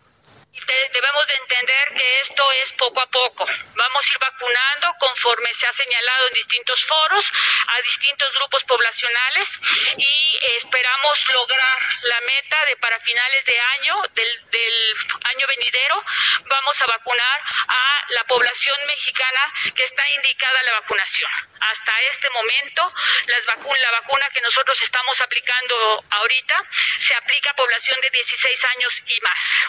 debemos 0.93 1.23
de 1.27 1.35
entender 1.43 1.84
esto 2.21 2.51
es 2.63 2.71
poco 2.73 3.01
a 3.01 3.07
poco. 3.07 3.45
Vamos 3.75 4.09
a 4.09 4.13
ir 4.13 4.19
vacunando 4.19 4.93
conforme 4.99 5.53
se 5.53 5.67
ha 5.67 5.71
señalado 5.71 6.27
en 6.27 6.33
distintos 6.33 6.83
foros 6.85 7.31
a 7.67 7.81
distintos 7.81 8.33
grupos 8.37 8.63
poblacionales 8.65 9.59
y 9.97 10.39
esperamos 10.57 11.33
lograr 11.33 11.79
la 12.03 12.21
meta 12.21 12.65
de 12.65 12.77
para 12.77 12.99
finales 12.99 13.45
de 13.45 13.59
año, 13.59 14.01
del, 14.13 14.51
del 14.51 14.95
año 15.23 15.47
venidero, 15.47 16.03
vamos 16.45 16.81
a 16.81 16.85
vacunar 16.85 17.41
a 17.67 18.05
la 18.09 18.23
población 18.25 18.77
mexicana 18.87 19.53
que 19.75 19.83
está 19.83 20.03
indicada 20.09 20.59
a 20.59 20.63
la 20.63 20.73
vacunación. 20.73 21.31
Hasta 21.71 21.91
este 22.11 22.27
momento, 22.29 22.81
la 23.27 23.91
vacuna 24.01 24.25
que 24.33 24.41
nosotros 24.41 24.81
estamos 24.81 25.19
aplicando 25.21 25.75
ahorita 26.09 26.55
se 26.99 27.15
aplica 27.15 27.51
a 27.51 27.55
población 27.55 27.97
de 28.01 28.09
16 28.11 28.65
años 28.75 29.03
y 29.07 29.21
más. 29.21 29.65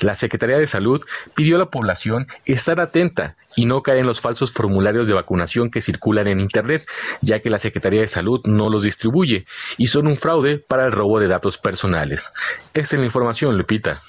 La 0.00 0.14
Secretaría 0.14 0.58
de 0.58 0.66
Salud 0.66 1.04
pidió 1.34 1.56
a 1.56 1.60
la 1.60 1.70
población 1.70 2.26
estar 2.44 2.80
atenta 2.80 3.36
y 3.54 3.66
no 3.66 3.82
caer 3.82 3.98
en 3.98 4.06
los 4.06 4.20
falsos 4.20 4.52
formularios 4.52 5.06
de 5.06 5.14
vacunación 5.14 5.70
que 5.70 5.80
circulan 5.80 6.26
en 6.26 6.40
Internet, 6.40 6.86
ya 7.20 7.40
que 7.40 7.50
la 7.50 7.58
Secretaría 7.58 8.00
de 8.00 8.08
Salud 8.08 8.40
no 8.44 8.68
los 8.68 8.82
distribuye 8.82 9.46
y 9.76 9.88
son 9.88 10.06
un 10.06 10.16
fraude 10.16 10.58
para 10.58 10.86
el 10.86 10.92
robo 10.92 11.20
de 11.20 11.28
datos 11.28 11.58
personales. 11.58 12.30
Esta 12.74 12.96
es 12.96 13.00
la 13.00 13.06
información, 13.06 13.56
Lupita. 13.56 14.02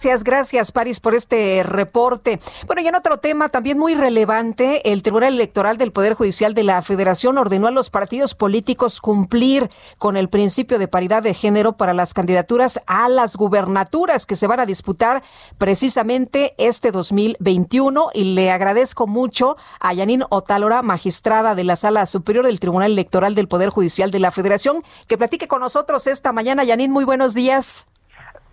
Gracias, 0.00 0.22
gracias, 0.22 0.70
París, 0.70 1.00
por 1.00 1.16
este 1.16 1.64
reporte. 1.64 2.38
Bueno, 2.68 2.82
y 2.82 2.86
en 2.86 2.94
otro 2.94 3.16
tema 3.16 3.48
también 3.48 3.80
muy 3.80 3.96
relevante, 3.96 4.92
el 4.92 5.02
Tribunal 5.02 5.34
Electoral 5.34 5.76
del 5.76 5.90
Poder 5.90 6.14
Judicial 6.14 6.54
de 6.54 6.62
la 6.62 6.80
Federación 6.82 7.36
ordenó 7.36 7.66
a 7.66 7.72
los 7.72 7.90
partidos 7.90 8.36
políticos 8.36 9.00
cumplir 9.00 9.68
con 9.98 10.16
el 10.16 10.28
principio 10.28 10.78
de 10.78 10.86
paridad 10.86 11.24
de 11.24 11.34
género 11.34 11.72
para 11.72 11.94
las 11.94 12.14
candidaturas 12.14 12.80
a 12.86 13.08
las 13.08 13.34
gubernaturas 13.34 14.24
que 14.24 14.36
se 14.36 14.46
van 14.46 14.60
a 14.60 14.66
disputar 14.66 15.24
precisamente 15.58 16.54
este 16.58 16.92
2021. 16.92 18.10
Y 18.14 18.22
le 18.34 18.52
agradezco 18.52 19.08
mucho 19.08 19.56
a 19.80 19.94
Yanin 19.94 20.22
Otálora, 20.30 20.82
magistrada 20.82 21.56
de 21.56 21.64
la 21.64 21.74
Sala 21.74 22.06
Superior 22.06 22.46
del 22.46 22.60
Tribunal 22.60 22.92
Electoral 22.92 23.34
del 23.34 23.48
Poder 23.48 23.70
Judicial 23.70 24.12
de 24.12 24.20
la 24.20 24.30
Federación, 24.30 24.84
que 25.08 25.18
platique 25.18 25.48
con 25.48 25.60
nosotros 25.60 26.06
esta 26.06 26.30
mañana. 26.30 26.62
Yanin, 26.62 26.92
muy 26.92 27.04
buenos 27.04 27.34
días. 27.34 27.88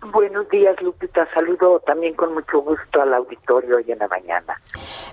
Buenos 0.00 0.48
días, 0.50 0.80
Lupita. 0.82 1.26
Saludo 1.34 1.80
también 1.80 2.14
con 2.14 2.32
mucho 2.34 2.60
gusto 2.60 3.02
al 3.02 3.12
auditorio 3.14 3.76
hoy 3.76 3.90
en 3.90 3.98
la 3.98 4.08
mañana. 4.08 4.60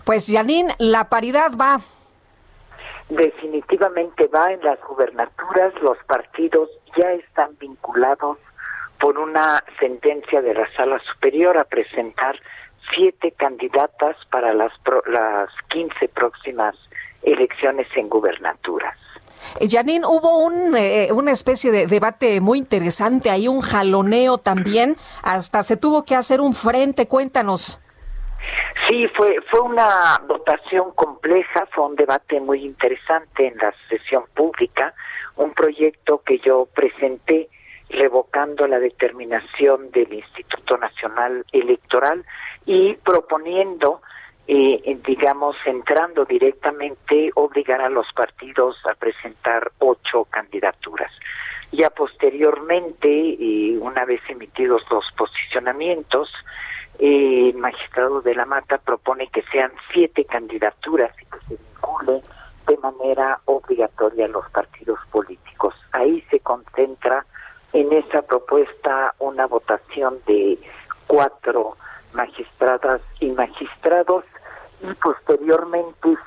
Pues, 0.04 0.30
Janine, 0.32 0.76
la 0.80 1.10
paridad 1.10 1.52
va. 1.60 1.80
definitivamente 3.10 4.28
va 4.28 4.52
en 4.52 4.62
las 4.64 4.80
gubernaturas, 4.82 5.74
los 5.82 5.98
partidos 6.06 6.70
ya 6.96 7.12
están 7.14 7.56
vinculados 7.60 8.38
por 9.00 9.18
una 9.20 9.64
sentencia 9.80 10.42
de 10.42 10.54
la 10.54 10.68
Sala 10.76 11.00
Superior 11.12 11.58
a 11.58 11.66
presentar 11.66 12.40
siete 12.96 13.32
candidatas 13.32 14.16
para 14.32 14.54
las, 14.54 14.72
pro- 14.80 15.04
las 15.08 15.50
15 15.70 16.08
próximas 16.10 16.76
elecciones 17.22 17.88
en 17.96 18.10
gubernaturas. 18.10 18.98
Eh, 19.60 19.68
Janine, 19.70 20.06
hubo 20.06 20.38
un, 20.40 20.76
eh, 20.76 21.10
una 21.12 21.32
especie 21.32 21.72
de 21.72 21.88
debate 21.88 22.42
muy 22.42 22.58
interesante, 22.58 23.30
hay 23.30 23.48
un 23.48 23.62
jaloneo 23.62 24.38
también, 24.38 24.96
hasta 25.22 25.64
se 25.64 25.78
tuvo 25.78 26.04
que 26.04 26.16
hacer 26.16 26.42
un 26.42 26.54
frente, 26.54 27.08
cuéntanos. 27.08 27.80
Sí, 28.88 29.08
fue, 29.16 29.38
fue 29.50 29.62
una 29.62 30.20
votación 30.28 30.92
compleja, 30.92 31.68
fue 31.72 31.86
un 31.86 31.96
debate 31.96 32.40
muy 32.42 32.66
interesante 32.66 33.48
en 33.48 33.58
la 33.58 33.74
sesión 33.88 34.26
pública, 34.34 34.94
un 35.36 35.54
proyecto 35.54 36.22
que 36.26 36.40
yo 36.40 36.68
presenté 36.76 37.50
revocando 37.90 38.68
la 38.68 38.80
determinación 38.80 39.92
del 39.92 40.12
Instituto 40.14 40.78
Nacional 40.78 41.46
Electoral 41.52 42.26
y 42.66 42.96
proponiendo, 42.96 44.02
eh, 44.48 44.98
digamos, 45.06 45.56
entrando 45.66 46.26
directamente, 46.26 47.32
obligar 47.36 47.82
a 47.82 47.90
los 47.90 48.08
partidos 48.14 48.76
a 48.86 48.94
presentar 48.96 49.72
ocho 49.80 50.26
candidaturas. 50.26 51.12
Ya 51.72 51.90
posteriormente, 51.90 53.10
eh, 53.10 53.78
una 53.80 54.06
vez 54.06 54.22
emitidos 54.28 54.84
los 54.92 55.06
posicionamientos, 55.18 56.30
eh, 57.00 57.50
el 57.50 57.58
magistrado 57.58 58.22
de 58.22 58.36
la 58.36 58.46
Mata 58.46 58.78
propone 58.78 59.28
que 59.28 59.44
sean 59.52 59.72
siete 59.94 60.26
candidaturas 60.26 61.16
y 61.22 61.26
que 61.26 61.40
se 61.48 61.64
vincule 61.64 62.22
de 62.68 62.78
manera 62.78 63.40
obligatoria 63.46 64.26
a 64.26 64.30
los 64.30 64.50
partidos 64.52 65.00
políticos. 65.12 65.74
Ahí 65.94 66.22
se 66.30 66.40
concentra 66.42 67.26
en 67.72 67.92
esa 67.92 68.22
propuesta 68.22 69.16
una 69.20 69.48
votación 69.48 70.20
de 70.28 70.60
cuatro 71.08 71.76
magistradas 72.14 73.02
y 73.20 73.32
magistrados 73.32 74.26
y 74.84 74.94
posteriormente 74.96 76.18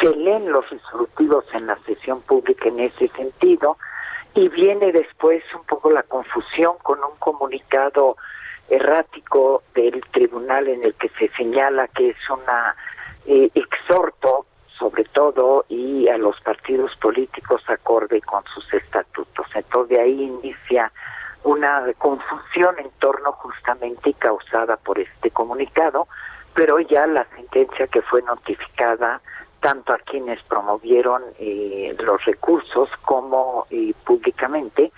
se, 0.00 0.14
leen 0.16 0.52
los 0.52 0.68
resolutivos 0.68 1.44
en 1.54 1.66
la 1.66 1.78
sesión 1.86 2.20
pública 2.22 2.68
en 2.68 2.80
ese 2.80 3.08
sentido 3.08 3.78
y 4.34 4.48
viene 4.48 4.92
después 4.92 5.42
un 5.54 5.64
poco 5.64 5.90
la 5.90 6.02
confusión 6.02 6.74
con 6.82 7.02
un 7.02 7.16
comunicado 7.18 8.16
errático 8.68 9.62
del 9.74 10.02
tribunal 10.12 10.68
en 10.68 10.84
el 10.84 10.94
que 10.94 11.08
se 11.18 11.28
señala 11.36 11.88
que 11.88 12.10
es 12.10 12.30
una 12.30 12.76
eh, 13.26 13.50
exhorto 13.54 14.46
sobre 14.78 15.04
todo 15.04 15.64
y 15.68 16.08
a 16.08 16.18
los 16.18 16.38
partidos 16.40 16.94
políticos 16.96 17.62
acorde 17.68 18.20
con 18.22 18.42
sus 18.52 18.72
estatutos. 18.74 19.46
Entonces 19.54 19.96
de 19.96 20.02
ahí 20.02 20.22
inicia 20.22 20.92
una 21.44 21.84
confusión 21.98 22.78
en 22.78 22.90
torno 22.98 23.32
justamente 23.32 24.14
causada 24.14 24.76
por 24.76 24.98
este 24.98 25.30
comunicado, 25.30 26.08
pero 26.54 26.80
ya 26.80 27.06
la 27.06 27.26
sentencia 27.36 27.86
que 27.88 28.02
fue 28.02 28.22
notificada 28.22 29.20
tanto 29.60 29.92
a 29.92 29.98
quienes 29.98 30.42
promovieron 30.42 31.22
eh, 31.38 31.96
los 31.98 32.22
recursos 32.26 32.88
como 33.02 33.66
eh, 33.70 33.94
públicamente, 34.04 34.92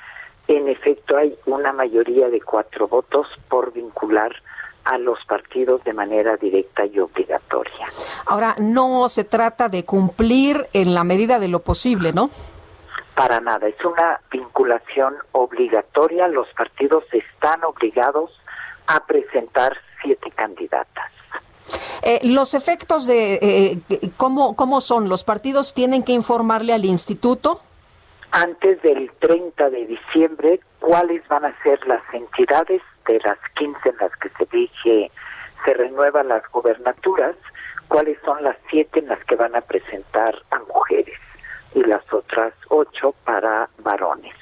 en 0.49 0.69
efecto 0.69 1.17
hay 1.17 1.37
una 1.47 1.73
mayoría 1.73 2.29
de 2.29 2.41
cuatro 2.41 2.89
votos 2.89 3.27
por 3.49 3.73
vincular 3.73 4.33
a 4.85 4.99
los 4.99 5.19
partidos 5.27 5.83
de 5.85 5.93
manera 5.93 6.37
directa 6.37 6.87
y 6.87 6.99
obligatoria. 6.99 7.89
Ahora, 8.27 8.55
no 8.59 9.09
se 9.09 9.25
trata 9.25 9.69
de 9.69 9.85
cumplir 9.85 10.67
en 10.73 10.95
la 10.95 11.03
medida 11.03 11.39
de 11.39 11.49
lo 11.49 11.61
posible, 11.61 12.13
¿no? 12.13 12.31
Para 13.15 13.41
nada, 13.41 13.67
es 13.67 13.85
una 13.85 14.21
vinculación 14.31 15.17
obligatoria. 15.33 16.29
Los 16.29 16.49
partidos 16.55 17.05
están 17.13 17.65
obligados 17.65 18.31
a 18.87 19.05
presentar 19.07 19.77
siete 20.03 20.31
candidatas. 20.33 21.16
Eh, 22.03 22.21
los 22.23 22.55
efectos 22.55 23.07
de 23.07 23.35
eh, 23.35 23.79
¿cómo, 24.17 24.55
cómo 24.57 24.81
son. 24.81 25.09
Los 25.09 25.25
partidos 25.25 25.75
tienen 25.75 26.03
que 26.03 26.13
informarle 26.13 26.73
al 26.73 26.85
instituto. 26.85 27.61
Antes 28.31 28.83
del 28.83 29.11
30 29.19 29.71
de 29.71 29.87
diciembre, 29.87 30.61
cuáles 30.81 31.27
van 31.29 31.45
a 31.45 31.63
ser 31.63 31.85
las 31.87 32.03
entidades 32.13 32.83
de 33.07 33.21
las 33.21 33.39
15 33.57 33.89
en 33.89 33.97
las 33.99 34.13
que 34.17 34.29
se 34.37 34.47
dije 34.57 35.11
se 35.67 35.75
renuevan 35.75 36.29
las 36.29 36.43
gobernaturas, 36.53 37.37
cuáles 37.89 38.19
son 38.25 38.43
las 38.43 38.57
siete 38.71 39.01
en 39.01 39.09
las 39.09 39.23
que 39.25 39.35
van 39.35 39.55
a 39.57 39.61
presentar 39.61 40.35
a 40.51 40.59
mujeres 40.61 41.19
y 41.75 41.83
las 41.83 42.03
otras 42.13 42.55
ocho 42.69 43.15
para 43.25 43.69
varones. 43.79 44.35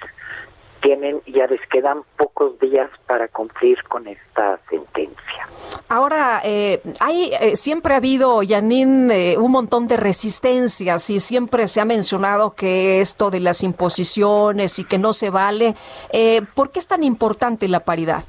Tienen, 0.85 1.23
ya 1.27 1.47
les 1.47 1.67
quedan 1.69 2.03
pocos 2.19 2.59
días 2.61 2.91
para 3.07 3.27
cumplir 3.29 3.83
con 3.85 4.07
esta 4.07 4.61
sentencia. 4.69 5.49
Ahora, 5.89 6.43
eh, 6.45 6.83
hay, 7.01 7.31
eh, 7.41 7.57
siempre 7.57 7.95
ha 7.95 7.97
habido, 7.97 8.43
Yanin, 8.43 9.11
eh, 9.11 9.39
un 9.39 9.51
montón 9.51 9.89
de 9.89 9.97
resistencias 9.97 11.09
y 11.09 11.21
siempre 11.21 11.69
se 11.69 11.81
ha 11.81 11.87
mencionado 11.87 12.51
que 12.51 13.01
esto 13.01 13.31
de 13.31 13.41
las 13.41 13.63
imposiciones 13.63 14.79
y 14.79 14.85
que 14.85 14.99
no 14.99 15.15
se 15.15 15.31
vale. 15.31 15.75
Eh, 16.13 16.43
¿Por 16.55 16.71
qué 16.71 16.81
es 16.81 16.87
tan 16.87 17.03
importante 17.03 17.67
la 17.67 17.81
paridad? 17.81 18.25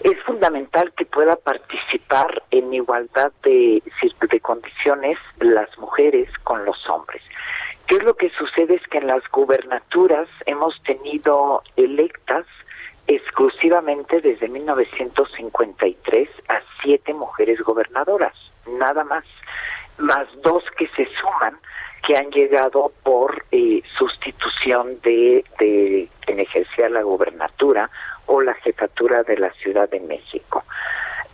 Es 0.00 0.20
fundamental 0.24 0.92
que 0.96 1.06
pueda 1.06 1.36
participar 1.36 2.42
en 2.50 2.74
igualdad 2.74 3.30
de, 3.44 3.84
de 4.30 4.40
condiciones 4.40 5.16
las 5.38 5.68
mujeres 5.78 6.28
con 6.42 6.64
los 6.64 6.76
hombres. 6.88 7.22
¿Qué 7.86 7.96
es 7.96 8.02
lo 8.02 8.14
que 8.14 8.30
sucede? 8.30 8.74
Es 8.74 8.86
que 8.88 8.98
en 8.98 9.06
las 9.06 9.22
gubernaturas 9.30 10.28
hemos 10.46 10.82
tenido 10.82 11.62
electas 11.76 12.44
exclusivamente 13.06 14.20
desde 14.20 14.48
1953 14.48 16.28
a 16.48 16.60
siete 16.82 17.14
mujeres 17.14 17.60
gobernadoras, 17.60 18.34
nada 18.66 19.04
más, 19.04 19.24
más 19.98 20.26
dos 20.42 20.64
que 20.76 20.88
se 20.88 21.08
suman 21.20 21.58
que 22.04 22.16
han 22.16 22.30
llegado 22.30 22.92
por 23.04 23.44
eh, 23.52 23.82
sustitución 23.96 25.00
de, 25.02 25.44
de 25.60 26.08
quien 26.20 26.40
ejercía 26.40 26.88
la 26.88 27.02
gubernatura 27.02 27.90
o 28.26 28.40
la 28.42 28.54
jefatura 28.54 29.22
de 29.22 29.38
la 29.38 29.52
Ciudad 29.54 29.88
de 29.88 30.00
México. 30.00 30.64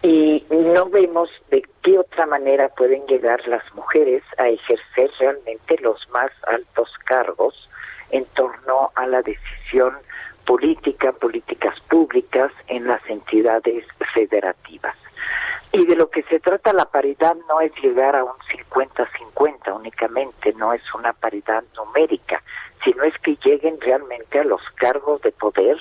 Y 0.02 0.44
no 0.50 0.86
vemos 0.90 1.30
de 1.50 1.62
qué 1.82 1.98
otra 1.98 2.26
manera 2.26 2.68
pueden 2.70 3.06
llegar 3.06 3.46
las 3.46 3.62
mujeres 3.74 4.22
a 4.36 4.48
ejercer 4.48 5.10
realmente 5.20 5.78
los 5.80 6.08
más 6.10 6.30
altos 6.48 6.90
cargos 7.04 7.68
en 8.10 8.24
torno 8.34 8.90
a 8.96 9.06
la 9.06 9.22
decisión 9.22 9.94
política, 10.44 11.12
políticas 11.12 11.78
públicas 11.88 12.50
en 12.66 12.86
las 12.88 13.00
entidades 13.08 13.84
federativas. 14.12 14.96
Y 15.72 15.86
de 15.86 15.96
lo 15.96 16.10
que 16.10 16.22
se 16.24 16.40
trata 16.40 16.72
la 16.72 16.84
paridad 16.84 17.36
no 17.48 17.60
es 17.60 17.72
llegar 17.80 18.16
a 18.16 18.24
un 18.24 18.36
50-50 18.72 19.74
únicamente, 19.74 20.52
no 20.54 20.72
es 20.72 20.82
una 20.94 21.12
paridad 21.12 21.64
numérica, 21.76 22.42
sino 22.84 23.04
es 23.04 23.16
que 23.20 23.38
lleguen 23.44 23.80
realmente 23.80 24.40
a 24.40 24.44
los 24.44 24.60
cargos 24.74 25.22
de 25.22 25.32
poder 25.32 25.78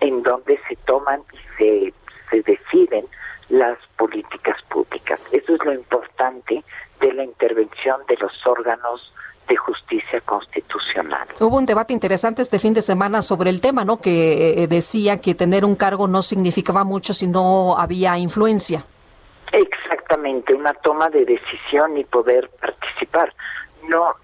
en 0.00 0.22
donde 0.22 0.58
se 0.68 0.76
toman 0.86 1.22
y 1.32 1.38
se, 1.58 1.94
se 2.30 2.42
deciden 2.42 3.06
las 3.48 3.78
políticas 3.96 4.60
públicas. 4.68 5.20
Eso 5.32 5.54
es 5.54 5.64
lo 5.64 5.72
importante 5.72 6.64
de 7.00 7.12
la 7.12 7.24
intervención 7.24 8.00
de 8.08 8.16
los 8.16 8.32
órganos 8.46 9.12
de 9.48 9.56
justicia 9.56 10.20
constitucional. 10.20 11.26
Hubo 11.40 11.56
un 11.56 11.64
debate 11.64 11.92
interesante 11.92 12.42
este 12.42 12.58
fin 12.58 12.74
de 12.74 12.82
semana 12.82 13.22
sobre 13.22 13.50
el 13.50 13.60
tema, 13.60 13.84
¿no? 13.84 13.98
Que 14.00 14.62
eh, 14.62 14.68
decía 14.68 15.20
que 15.20 15.34
tener 15.34 15.64
un 15.64 15.74
cargo 15.74 16.06
no 16.06 16.20
significaba 16.20 16.84
mucho 16.84 17.14
si 17.14 17.26
no 17.26 17.78
había 17.78 18.18
influencia. 18.18 18.84
Exactamente, 19.52 20.54
una 20.54 20.74
toma 20.74 21.08
de 21.08 21.24
decisión 21.24 21.96
y 21.96 22.04
poder 22.04 22.50
participar. 22.60 23.32
No, 23.88 24.14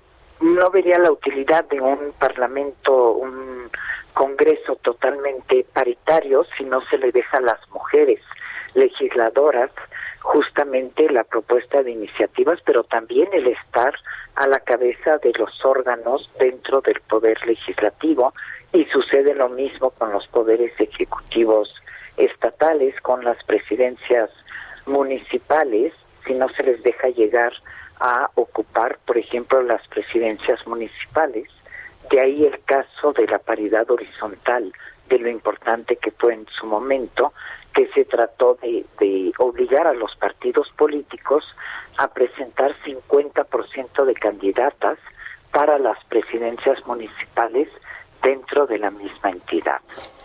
no 0.40 0.70
vería 0.70 0.98
la 0.98 1.10
utilidad 1.10 1.64
de 1.70 1.80
un 1.80 2.12
parlamento, 2.18 3.12
un 3.12 3.70
congreso 4.12 4.76
totalmente 4.76 5.66
paritario 5.72 6.44
si 6.56 6.64
no 6.64 6.82
se 6.90 6.98
le 6.98 7.10
deja 7.10 7.38
a 7.38 7.40
las 7.40 7.68
mujeres 7.70 8.20
legisladoras 8.74 9.70
justamente 10.20 11.10
la 11.10 11.24
propuesta 11.24 11.82
de 11.82 11.90
iniciativas, 11.90 12.58
pero 12.64 12.82
también 12.84 13.28
el 13.32 13.46
estar 13.46 13.94
a 14.36 14.46
la 14.46 14.60
cabeza 14.60 15.18
de 15.18 15.32
los 15.38 15.64
órganos 15.64 16.30
dentro 16.38 16.80
del 16.80 17.00
poder 17.02 17.38
legislativo 17.46 18.32
y 18.72 18.84
sucede 18.86 19.34
lo 19.34 19.48
mismo 19.48 19.90
con 19.90 20.12
los 20.12 20.26
poderes 20.28 20.72
ejecutivos 20.78 21.74
estatales, 22.16 22.98
con 23.02 23.24
las 23.24 23.42
presidencias 23.44 24.30
municipales, 24.86 25.92
si 26.26 26.34
no 26.34 26.48
se 26.50 26.62
les 26.62 26.82
deja 26.82 27.08
llegar 27.08 27.52
a 28.00 28.30
ocupar, 28.34 28.98
por 29.06 29.18
ejemplo, 29.18 29.62
las 29.62 29.86
presidencias 29.88 30.66
municipales. 30.66 31.48
De 32.10 32.20
ahí 32.20 32.44
el 32.44 32.62
caso 32.64 33.12
de 33.12 33.26
la 33.26 33.38
paridad 33.38 33.90
horizontal, 33.90 34.72
de 35.08 35.18
lo 35.18 35.28
importante 35.28 35.96
que 35.96 36.10
fue 36.10 36.34
en 36.34 36.46
su 36.58 36.66
momento 36.66 37.32
que 37.74 37.88
se 37.88 38.04
trató 38.04 38.56
de, 38.62 38.84
obligar 39.38 39.86
a 39.86 39.92
los 39.92 40.14
partidos 40.16 40.68
políticos 40.76 41.44
a 41.98 42.08
presentar 42.08 42.74
50% 42.84 44.04
de 44.04 44.14
candidatas 44.14 44.98
para 45.50 45.78
las 45.78 46.02
presidencias 46.04 46.78
municipales 46.86 47.68
dentro 48.22 48.66
de 48.66 48.78
la 48.78 48.90
misma 48.90 49.30
entidad. 49.30 49.80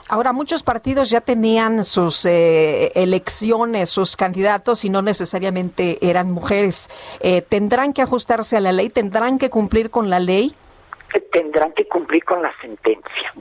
Ahora, 0.07 0.31
muchos 0.31 0.63
partidos 0.63 1.09
ya 1.09 1.21
tenían 1.21 1.83
sus 1.83 2.25
eh, 2.25 2.91
elecciones, 2.95 3.89
sus 3.89 4.15
candidatos 4.15 4.83
y 4.85 4.89
no 4.89 5.01
necesariamente 5.01 5.99
eran 6.01 6.31
mujeres. 6.31 6.89
Eh, 7.19 7.41
¿Tendrán 7.41 7.93
que 7.93 8.01
ajustarse 8.01 8.57
a 8.57 8.59
la 8.59 8.71
ley? 8.71 8.89
¿Tendrán 8.89 9.37
que 9.37 9.51
cumplir 9.51 9.91
con 9.91 10.09
la 10.09 10.19
ley? 10.19 10.55
Tendrán 11.31 11.73
que 11.73 11.87
cumplir 11.87 12.23
con 12.23 12.41
la 12.41 12.53
sentencia. 12.61 13.33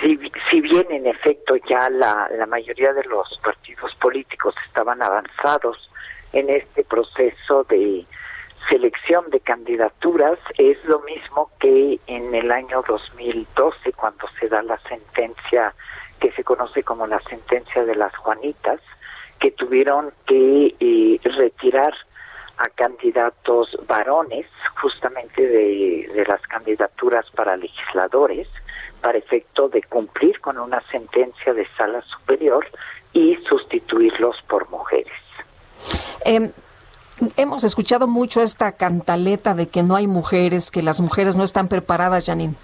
si, 0.00 0.18
si 0.50 0.60
bien 0.60 0.86
en 0.90 1.06
efecto 1.06 1.56
ya 1.68 1.90
la, 1.90 2.28
la 2.36 2.46
mayoría 2.46 2.92
de 2.92 3.04
los 3.04 3.38
partidos 3.42 3.94
políticos 3.96 4.54
estaban 4.66 5.02
avanzados 5.02 5.90
en 6.32 6.50
este 6.50 6.84
proceso 6.84 7.64
de 7.64 8.04
selección 8.68 9.30
de 9.30 9.40
candidaturas, 9.40 10.38
es 10.58 10.82
lo 10.84 11.00
mismo 11.00 11.50
que 11.60 12.00
en 12.06 12.34
el 12.34 12.50
año 12.50 12.82
2012 12.86 13.92
cuando 13.92 14.26
se 14.40 14.48
da 14.48 14.62
la 14.62 14.78
sentencia 14.88 15.74
que 16.20 16.32
se 16.32 16.44
conoce 16.44 16.82
como 16.82 17.06
la 17.06 17.20
sentencia 17.28 17.84
de 17.84 17.94
las 17.94 18.14
Juanitas, 18.16 18.80
que 19.38 19.50
tuvieron 19.50 20.12
que 20.26 20.74
eh, 20.80 21.20
retirar 21.24 21.94
a 22.58 22.68
candidatos 22.70 23.76
varones 23.86 24.46
justamente 24.80 25.46
de, 25.46 26.10
de 26.14 26.24
las 26.26 26.40
candidaturas 26.42 27.30
para 27.32 27.56
legisladores 27.56 28.48
para 29.00 29.18
efecto 29.18 29.68
de 29.68 29.82
cumplir 29.82 30.40
con 30.40 30.58
una 30.58 30.80
sentencia 30.90 31.52
de 31.54 31.66
sala 31.76 32.02
superior 32.02 32.66
y 33.12 33.36
sustituirlos 33.48 34.36
por 34.48 34.68
mujeres. 34.70 35.12
Eh, 36.24 36.50
hemos 37.36 37.64
escuchado 37.64 38.06
mucho 38.06 38.42
esta 38.42 38.72
cantaleta 38.72 39.54
de 39.54 39.68
que 39.68 39.82
no 39.82 39.96
hay 39.96 40.06
mujeres, 40.06 40.70
que 40.70 40.82
las 40.82 41.00
mujeres 41.00 41.36
no 41.36 41.44
están 41.44 41.68
preparadas, 41.68 42.26
Janine. 42.26 42.54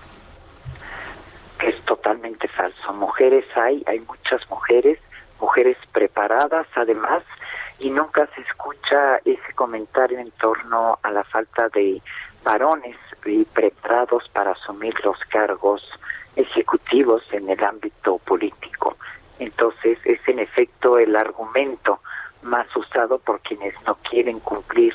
Es 1.65 1.81
totalmente 1.83 2.49
falso. 2.49 2.93
Mujeres 2.93 3.45
hay, 3.55 3.83
hay 3.87 4.01
muchas 4.01 4.49
mujeres, 4.51 4.99
mujeres 5.41 5.77
preparadas 5.93 6.67
además, 6.75 7.23
y 7.83 7.91
nunca 7.91 8.29
se 8.35 8.43
escucha 8.43 9.19
ese 9.25 9.53
comentario 9.57 10.21
en 10.21 10.31
torno 10.33 11.01
a 11.03 11.11
la 11.11 11.25
falta 11.25 11.69
de 11.71 12.01
varones 12.45 12.97
y 13.27 13.45
preparados 13.45 14.29
para 14.33 14.53
asumir 14.53 14.95
los 15.05 15.19
cargos 15.29 15.83
ejecutivos 16.37 17.25
en 17.33 17.51
el 17.51 17.63
ámbito 17.63 18.19
político. 18.19 18.97
Entonces 19.41 19.99
es 20.05 20.21
en 20.29 20.39
efecto 20.39 20.97
el 20.97 21.17
argumento 21.17 22.01
más 22.43 22.69
usado 22.77 23.19
por 23.19 23.41
quienes 23.41 23.75
no 23.85 23.97
quieren 24.09 24.39
cumplir 24.39 24.95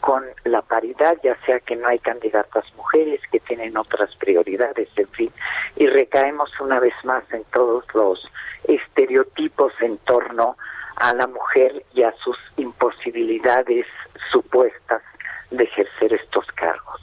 con 0.00 0.24
la 0.44 0.62
paridad, 0.62 1.16
ya 1.24 1.36
sea 1.44 1.58
que 1.58 1.74
no 1.74 1.88
hay 1.88 1.98
candidatas 1.98 2.64
mujeres 2.76 3.20
que 3.32 3.40
tienen 3.40 3.76
otras 3.76 4.14
prioridades, 4.16 4.88
en 4.96 5.08
fin, 5.08 5.32
y 5.76 5.86
recaemos 5.86 6.50
una 6.60 6.78
vez 6.78 6.94
más 7.04 7.24
en 7.32 7.42
todos 7.52 7.84
los 7.94 8.28
estereotipos 8.64 9.72
en 9.80 9.98
torno 9.98 10.56
a 10.56 10.81
la 11.14 11.26
mujer 11.26 11.84
y 11.94 12.02
a 12.02 12.14
sus 12.22 12.36
imposibilidades 12.56 13.86
supuestas 14.30 15.02
de 15.50 15.64
ejercer 15.64 16.14
estos 16.14 16.46
cargos. 16.54 17.00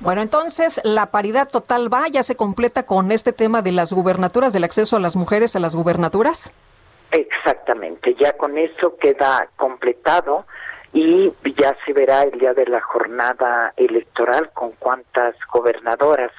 Bueno, 0.00 0.22
entonces 0.22 0.80
la 0.84 1.06
paridad 1.06 1.48
total 1.48 1.92
va, 1.92 2.08
ya 2.08 2.22
se 2.22 2.36
completa 2.36 2.84
con 2.84 3.12
este 3.12 3.32
tema 3.32 3.62
de 3.62 3.72
las 3.72 3.92
gubernaturas, 3.92 4.52
del 4.52 4.64
acceso 4.64 4.96
a 4.96 5.00
las 5.00 5.16
mujeres 5.16 5.56
a 5.56 5.60
las 5.60 5.74
gubernaturas. 5.74 6.52
Exactamente, 7.10 8.14
ya 8.18 8.36
con 8.36 8.58
eso 8.58 8.96
queda 8.98 9.48
completado 9.56 10.46
y 10.92 11.32
ya 11.58 11.76
se 11.84 11.92
verá 11.92 12.22
el 12.22 12.38
día 12.38 12.54
de 12.54 12.66
la 12.66 12.80
jornada 12.80 13.72
electoral 13.76 14.50
con 14.54 14.72
cuántas 14.72 15.34
gobernadoras 15.52 16.32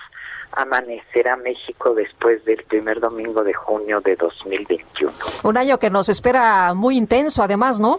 amanecerá 0.57 1.35
México 1.37 1.93
después 1.93 2.43
del 2.45 2.63
primer 2.63 2.99
domingo 2.99 3.43
de 3.43 3.53
junio 3.53 4.01
de 4.01 4.15
2021. 4.15 5.13
Un 5.43 5.57
año 5.57 5.77
que 5.77 5.89
nos 5.89 6.09
espera 6.09 6.73
muy 6.73 6.97
intenso, 6.97 7.43
además, 7.43 7.79
¿no? 7.79 7.97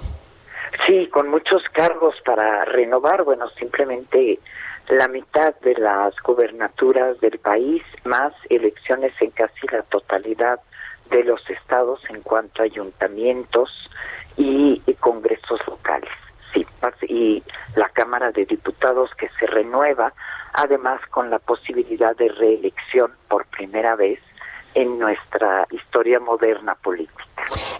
Sí, 0.86 1.08
con 1.08 1.28
muchos 1.28 1.62
cargos 1.72 2.16
para 2.24 2.64
renovar, 2.64 3.22
bueno, 3.22 3.48
simplemente 3.58 4.40
la 4.88 5.06
mitad 5.06 5.54
de 5.60 5.74
las 5.74 6.14
gubernaturas 6.24 7.20
del 7.20 7.38
país, 7.38 7.82
más 8.04 8.32
elecciones 8.48 9.12
en 9.20 9.30
casi 9.30 9.66
la 9.70 9.82
totalidad 9.82 10.60
de 11.10 11.24
los 11.24 11.40
estados 11.48 12.00
en 12.08 12.22
cuanto 12.22 12.62
a 12.62 12.64
ayuntamientos 12.66 13.70
y, 14.36 14.82
y 14.84 14.94
congresos 14.94 15.60
locales. 15.66 16.10
Sí, 16.52 16.66
y 17.08 17.42
la 17.76 17.88
Cámara 17.90 18.30
de 18.32 18.46
Diputados 18.46 19.10
que 19.18 19.28
se 19.38 19.46
renueva, 19.46 20.12
además 20.52 21.00
con 21.10 21.30
la 21.30 21.38
posibilidad 21.38 22.16
de 22.16 22.28
reelección 22.28 23.12
por 23.28 23.46
primera 23.46 23.96
vez 23.96 24.20
en 24.74 24.98
nuestra 24.98 25.66
historia 25.70 26.20
moderna 26.20 26.74
política. 26.76 27.24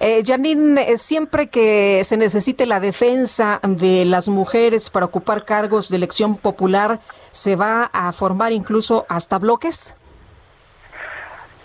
Eh, 0.00 0.22
Janine, 0.24 0.90
eh, 0.92 0.98
siempre 0.98 1.48
que 1.48 2.02
se 2.04 2.16
necesite 2.16 2.66
la 2.66 2.80
defensa 2.80 3.60
de 3.62 4.04
las 4.04 4.28
mujeres 4.28 4.90
para 4.90 5.06
ocupar 5.06 5.44
cargos 5.44 5.88
de 5.90 5.96
elección 5.96 6.36
popular, 6.36 7.00
¿se 7.30 7.56
va 7.56 7.90
a 7.92 8.12
formar 8.12 8.52
incluso 8.52 9.06
hasta 9.08 9.38
bloques? 9.38 9.94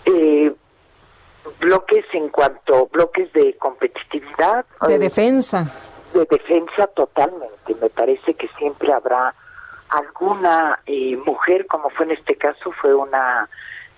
Eh, 0.04 0.54
bloques 1.60 2.04
en 2.12 2.28
cuanto 2.28 2.86
bloques 2.92 3.32
de 3.32 3.56
competitividad. 3.56 4.66
De 4.86 4.98
defensa. 4.98 5.70
De 6.14 6.24
defensa 6.30 6.86
totalmente. 6.94 7.74
Me 7.82 7.90
parece 7.90 8.34
que 8.34 8.46
siempre 8.56 8.92
habrá 8.92 9.34
alguna 9.88 10.78
eh, 10.86 11.16
mujer, 11.16 11.66
como 11.66 11.90
fue 11.90 12.06
en 12.06 12.12
este 12.12 12.36
caso, 12.36 12.70
fue 12.80 12.94
una 12.94 13.48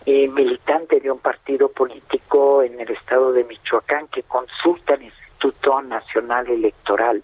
eh, 0.06 0.26
militante 0.26 0.98
de 0.98 1.10
un 1.10 1.18
partido 1.18 1.68
político 1.68 2.62
en 2.62 2.80
el 2.80 2.90
estado 2.90 3.32
de 3.32 3.44
Michoacán 3.44 4.08
que 4.08 4.22
consulta 4.22 4.94
al 4.94 5.02
Instituto 5.02 5.82
Nacional 5.82 6.48
Electoral 6.48 7.22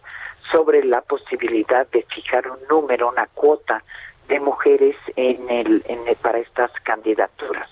sobre 0.50 0.84
la 0.84 1.00
posibilidad 1.00 1.86
de 1.88 2.02
fijar 2.14 2.50
un 2.50 2.58
número, 2.68 3.08
una 3.08 3.26
cuota 3.32 3.82
de 4.28 4.40
mujeres 4.40 4.96
en 5.16 5.48
el, 5.48 5.82
en 5.88 6.06
el, 6.06 6.16
para 6.16 6.38
estas 6.38 6.70
candidaturas 6.82 7.70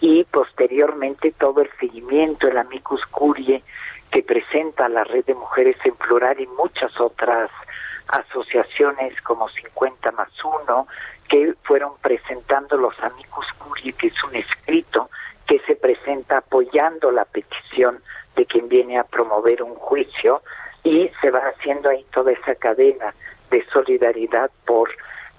y 0.00 0.22
posteriormente 0.24 1.32
todo 1.32 1.62
el 1.62 1.70
seguimiento, 1.80 2.46
el 2.46 2.58
amicus 2.58 3.04
curie 3.06 3.62
que 4.12 4.22
presenta 4.22 4.88
la 4.88 5.04
red 5.04 5.24
de 5.24 5.34
mujeres 5.34 5.76
en 5.84 5.96
plural 5.96 6.38
y 6.38 6.46
muchas 6.46 7.00
otras 7.00 7.50
asociaciones 8.08 9.18
como 9.22 9.48
50 9.48 10.12
más 10.12 10.28
1 10.44 10.86
que 11.28 11.54
fueron 11.64 11.92
presentando 12.02 12.76
los 12.76 12.94
amicus 13.00 13.46
curie, 13.58 13.94
que 13.94 14.08
es 14.08 14.24
un 14.24 14.36
escrito 14.36 15.08
que 15.46 15.60
se 15.60 15.76
presenta 15.76 16.38
apoyando 16.38 17.10
la 17.10 17.24
petición 17.24 18.02
de 18.36 18.44
quien 18.44 18.68
viene 18.68 18.98
a 18.98 19.04
promover 19.04 19.62
un 19.62 19.74
juicio 19.76 20.42
y 20.84 21.10
se 21.22 21.30
va 21.30 21.40
haciendo 21.40 21.88
ahí 21.88 22.04
toda 22.12 22.32
esa 22.32 22.54
cadena 22.54 23.14
de 23.50 23.64
solidaridad 23.72 24.50
por 24.66 24.90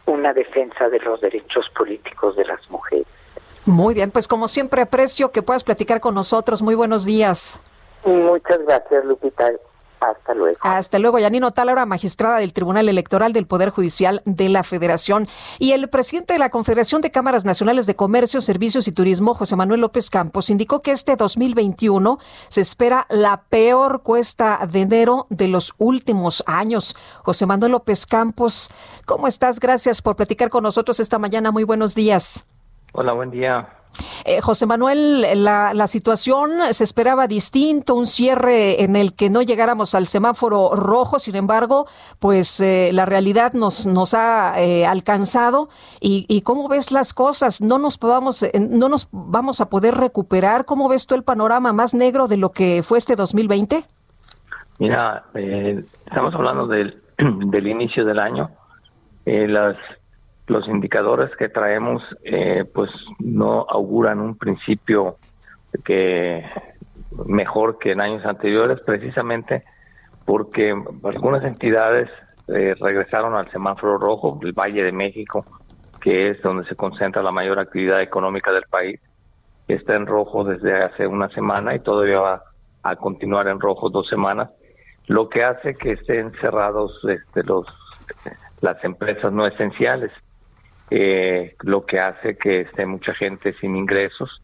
una 0.05 0.33
defensa 0.33 0.89
de 0.89 0.99
los 0.99 1.21
derechos 1.21 1.69
políticos 1.75 2.35
de 2.35 2.45
las 2.45 2.67
mujeres. 2.71 3.07
Muy 3.65 3.93
bien, 3.93 4.09
pues 4.09 4.27
como 4.27 4.47
siempre 4.47 4.81
aprecio 4.81 5.31
que 5.31 5.43
puedas 5.43 5.63
platicar 5.63 6.01
con 6.01 6.15
nosotros. 6.15 6.61
Muy 6.61 6.75
buenos 6.75 7.05
días. 7.05 7.61
Muchas 8.05 8.59
gracias, 8.65 9.05
Lupita. 9.05 9.51
Hasta 10.03 10.33
luego. 10.33 10.57
Hasta 10.61 10.99
luego. 10.99 11.19
Yanino 11.19 11.51
Talara, 11.51 11.85
magistrada 11.85 12.37
del 12.37 12.53
Tribunal 12.53 12.89
Electoral 12.89 13.31
del 13.31 13.47
Poder 13.47 13.69
Judicial 13.69 14.21
de 14.25 14.49
la 14.49 14.63
Federación. 14.63 15.25
Y 15.59 15.71
el 15.71 15.89
presidente 15.89 16.33
de 16.33 16.39
la 16.39 16.49
Confederación 16.49 17.01
de 17.01 17.11
Cámaras 17.11 17.45
Nacionales 17.45 17.85
de 17.85 17.95
Comercio, 17.95 18.41
Servicios 18.41 18.87
y 18.87 18.91
Turismo, 18.91 19.33
José 19.33 19.55
Manuel 19.55 19.81
López 19.81 20.09
Campos, 20.09 20.49
indicó 20.49 20.81
que 20.81 20.91
este 20.91 21.15
2021 21.15 22.17
se 22.49 22.61
espera 22.61 23.05
la 23.09 23.43
peor 23.49 24.01
cuesta 24.03 24.59
de 24.69 24.81
enero 24.81 25.25
de 25.29 25.47
los 25.47 25.73
últimos 25.77 26.43
años. 26.47 26.97
José 27.23 27.45
Manuel 27.45 27.71
López 27.71 28.05
Campos, 28.05 28.71
¿cómo 29.05 29.27
estás? 29.27 29.59
Gracias 29.59 30.01
por 30.01 30.15
platicar 30.15 30.49
con 30.49 30.63
nosotros 30.63 30.99
esta 30.99 31.17
mañana. 31.17 31.51
Muy 31.51 31.63
buenos 31.63 31.95
días. 31.95 32.45
Hola, 32.93 33.13
buen 33.13 33.31
día. 33.31 33.82
Eh, 34.25 34.41
José 34.41 34.65
Manuel, 34.65 35.43
la, 35.43 35.87
situación 35.87 36.51
se 36.71 36.83
esperaba 36.83 37.27
distinto, 37.27 37.95
un 37.95 38.07
cierre 38.07 38.83
en 38.83 38.95
el 38.95 39.13
que 39.13 39.29
no 39.29 39.41
llegáramos 39.41 39.95
al 39.95 40.07
semáforo 40.07 40.75
rojo, 40.75 41.19
sin 41.19 41.35
embargo, 41.35 41.87
pues 42.19 42.59
eh, 42.59 42.91
la 42.93 43.05
realidad 43.05 43.53
nos, 43.53 44.13
ha 44.13 44.61
eh, 44.61 44.85
alcanzado. 44.85 45.69
Y, 45.99 46.25
y, 46.27 46.41
cómo 46.41 46.67
ves 46.67 46.91
las 46.91 47.13
cosas, 47.13 47.61
no 47.61 47.77
nos 47.79 47.97
podamos, 47.97 48.45
no 48.57 48.89
nos 48.89 49.09
vamos 49.11 49.61
a 49.61 49.69
poder 49.69 49.95
recuperar, 49.95 50.65
¿cómo 50.65 50.89
ves 50.89 51.05
tú 51.05 51.15
el 51.15 51.23
panorama 51.23 51.73
más 51.73 51.93
negro 51.93 52.27
de 52.27 52.37
lo 52.37 52.51
que 52.51 52.81
fue 52.83 52.97
este 52.97 53.15
2020? 53.15 53.85
Mira, 54.79 55.25
estamos 55.35 56.33
hablando 56.33 56.67
del 56.67 57.67
inicio 57.67 58.05
del 58.05 58.19
año, 58.19 58.49
las 59.25 59.77
los 60.47 60.67
indicadores 60.67 61.35
que 61.37 61.49
traemos 61.49 62.03
eh, 62.23 62.65
pues 62.73 62.91
no 63.19 63.65
auguran 63.69 64.19
un 64.19 64.37
principio 64.37 65.17
que 65.83 66.43
mejor 67.25 67.77
que 67.77 67.91
en 67.91 68.01
años 68.01 68.25
anteriores, 68.25 68.79
precisamente 68.85 69.63
porque 70.25 70.73
algunas 71.03 71.43
entidades 71.43 72.09
eh, 72.47 72.75
regresaron 72.79 73.35
al 73.35 73.49
semáforo 73.51 73.97
rojo, 73.97 74.39
el 74.41 74.53
Valle 74.53 74.83
de 74.83 74.91
México, 74.91 75.45
que 76.01 76.29
es 76.29 76.41
donde 76.41 76.67
se 76.67 76.75
concentra 76.75 77.23
la 77.23 77.31
mayor 77.31 77.59
actividad 77.59 78.01
económica 78.01 78.51
del 78.51 78.63
país, 78.63 78.99
está 79.67 79.95
en 79.95 80.05
rojo 80.05 80.43
desde 80.43 80.83
hace 80.83 81.07
una 81.07 81.29
semana 81.29 81.73
y 81.73 81.79
todavía 81.79 82.19
va 82.19 82.43
a 82.83 82.95
continuar 82.97 83.47
en 83.47 83.59
rojo 83.59 83.89
dos 83.89 84.07
semanas, 84.09 84.49
lo 85.07 85.29
que 85.29 85.41
hace 85.41 85.73
que 85.73 85.91
estén 85.91 86.29
cerrados 86.41 86.91
este, 87.07 87.43
los, 87.43 87.65
las 88.61 88.83
empresas 88.83 89.31
no 89.31 89.47
esenciales, 89.47 90.11
eh, 90.89 91.55
lo 91.61 91.85
que 91.85 91.99
hace 91.99 92.37
que 92.37 92.61
esté 92.61 92.85
mucha 92.85 93.13
gente 93.13 93.53
sin 93.59 93.75
ingresos 93.75 94.41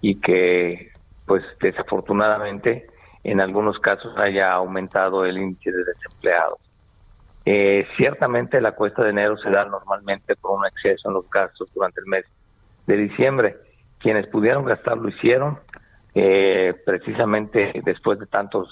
y 0.00 0.20
que, 0.20 0.92
pues 1.26 1.44
desafortunadamente, 1.60 2.86
en 3.22 3.40
algunos 3.40 3.78
casos 3.78 4.16
haya 4.16 4.52
aumentado 4.52 5.24
el 5.24 5.38
índice 5.38 5.70
de 5.72 5.84
desempleados. 5.84 6.58
Eh, 7.44 7.86
ciertamente 7.96 8.60
la 8.60 8.72
cuesta 8.72 9.02
de 9.02 9.10
enero 9.10 9.36
se 9.38 9.50
da 9.50 9.64
normalmente 9.64 10.36
por 10.36 10.58
un 10.58 10.66
exceso 10.66 11.08
en 11.08 11.14
los 11.14 11.28
gastos 11.30 11.68
durante 11.74 12.00
el 12.00 12.06
mes 12.06 12.24
de 12.86 12.96
diciembre. 12.96 13.56
Quienes 13.98 14.26
pudieron 14.28 14.64
gastar 14.64 14.98
lo 14.98 15.08
hicieron, 15.08 15.58
eh, 16.14 16.74
precisamente 16.84 17.72
después 17.84 18.18
de 18.18 18.26
tantos 18.26 18.68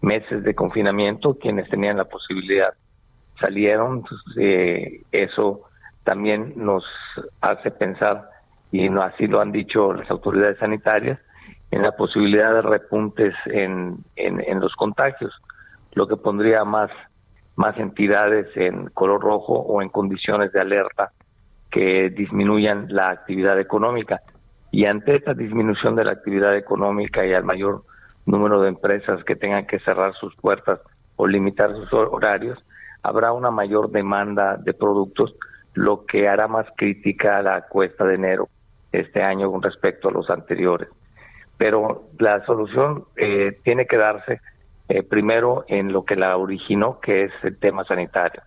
meses 0.00 0.42
de 0.42 0.54
confinamiento, 0.54 1.38
quienes 1.38 1.68
tenían 1.68 1.96
la 1.96 2.04
posibilidad 2.04 2.72
salieron. 3.40 4.04
Eh, 4.38 5.02
eso 5.12 5.62
también 6.06 6.52
nos 6.54 6.84
hace 7.40 7.72
pensar, 7.72 8.30
y 8.70 8.88
no 8.88 9.02
así 9.02 9.26
lo 9.26 9.40
han 9.40 9.50
dicho 9.50 9.92
las 9.92 10.08
autoridades 10.08 10.56
sanitarias, 10.58 11.18
en 11.72 11.82
la 11.82 11.92
posibilidad 11.92 12.54
de 12.54 12.62
repuntes 12.62 13.34
en, 13.46 13.98
en, 14.14 14.60
los 14.60 14.72
contagios, 14.76 15.32
lo 15.94 16.06
que 16.06 16.16
pondría 16.16 16.64
más, 16.64 16.90
más 17.56 17.76
entidades 17.78 18.46
en 18.56 18.86
color 18.90 19.20
rojo 19.20 19.54
o 19.54 19.82
en 19.82 19.88
condiciones 19.88 20.52
de 20.52 20.60
alerta 20.60 21.10
que 21.72 22.08
disminuyan 22.10 22.86
la 22.88 23.08
actividad 23.08 23.58
económica. 23.58 24.22
Y 24.70 24.86
ante 24.86 25.12
esta 25.12 25.34
disminución 25.34 25.96
de 25.96 26.04
la 26.04 26.12
actividad 26.12 26.54
económica 26.54 27.26
y 27.26 27.34
al 27.34 27.44
mayor 27.44 27.82
número 28.26 28.62
de 28.62 28.68
empresas 28.68 29.24
que 29.24 29.34
tengan 29.34 29.66
que 29.66 29.80
cerrar 29.80 30.14
sus 30.14 30.36
puertas 30.36 30.80
o 31.16 31.26
limitar 31.26 31.72
sus 31.74 31.92
horarios, 31.92 32.58
habrá 33.02 33.32
una 33.32 33.50
mayor 33.50 33.90
demanda 33.90 34.56
de 34.56 34.72
productos, 34.72 35.34
lo 35.76 36.04
que 36.04 36.28
hará 36.28 36.48
más 36.48 36.66
crítica 36.76 37.40
la 37.40 37.62
cuesta 37.68 38.04
de 38.04 38.16
enero 38.16 38.48
este 38.92 39.22
año 39.22 39.50
con 39.50 39.62
respecto 39.62 40.08
a 40.08 40.12
los 40.12 40.28
anteriores 40.28 40.88
pero 41.56 42.08
la 42.18 42.44
solución 42.44 43.04
eh, 43.16 43.58
tiene 43.64 43.86
que 43.86 43.96
darse 43.96 44.40
eh, 44.88 45.02
primero 45.02 45.64
en 45.68 45.92
lo 45.92 46.04
que 46.04 46.16
la 46.16 46.36
originó, 46.36 47.00
que 47.00 47.24
es 47.24 47.32
el 47.42 47.58
tema 47.58 47.84
sanitario. 47.84 48.42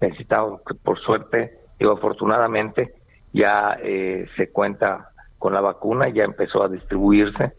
Necesitamos, 0.00 0.60
por 0.82 0.98
suerte, 1.00 1.58
y 1.78 1.86
afortunadamente, 1.86 2.94
ya 3.32 3.76
eh, 3.82 4.26
se 4.36 4.50
cuenta 4.50 5.10
con 5.38 5.52
la 5.52 5.60
vacuna, 5.60 6.08
ya 6.08 6.24
empezó 6.24 6.62
a 6.62 6.68
distribuirse, 6.68 7.52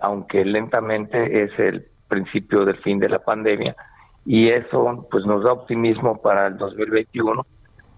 aunque 0.00 0.44
lentamente 0.44 1.44
es 1.44 1.58
el 1.58 1.86
principio 2.08 2.64
del 2.64 2.78
fin 2.78 2.98
de 2.98 3.08
la 3.08 3.18
pandemia, 3.18 3.76
y 4.24 4.48
eso 4.48 5.06
pues 5.10 5.24
nos 5.26 5.44
da 5.44 5.52
optimismo 5.52 6.20
para 6.20 6.46
el 6.46 6.56
2021, 6.56 7.46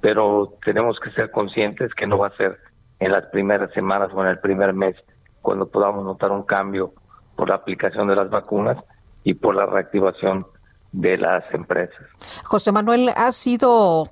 pero 0.04 0.52
tenemos 0.62 1.00
que 1.00 1.10
ser 1.12 1.30
conscientes 1.30 1.94
que 1.94 2.06
no 2.06 2.18
va 2.18 2.26
a 2.26 2.36
ser 2.36 2.58
en 3.00 3.10
las 3.10 3.24
primeras 3.28 3.72
semanas 3.72 4.10
o 4.12 4.20
en 4.20 4.28
el 4.28 4.38
primer 4.38 4.74
mes 4.74 4.94
cuando 5.40 5.66
podamos 5.66 6.04
notar 6.04 6.30
un 6.30 6.42
cambio 6.42 6.92
por 7.36 7.48
la 7.48 7.54
aplicación 7.54 8.08
de 8.08 8.14
las 8.14 8.28
vacunas 8.28 8.76
y 9.22 9.32
por 9.32 9.54
la 9.54 9.64
reactivación 9.64 10.46
de 10.92 11.16
las 11.16 11.42
empresas. 11.54 12.04
José 12.44 12.70
Manuel, 12.70 13.12
¿ha 13.16 13.32
sido 13.32 14.10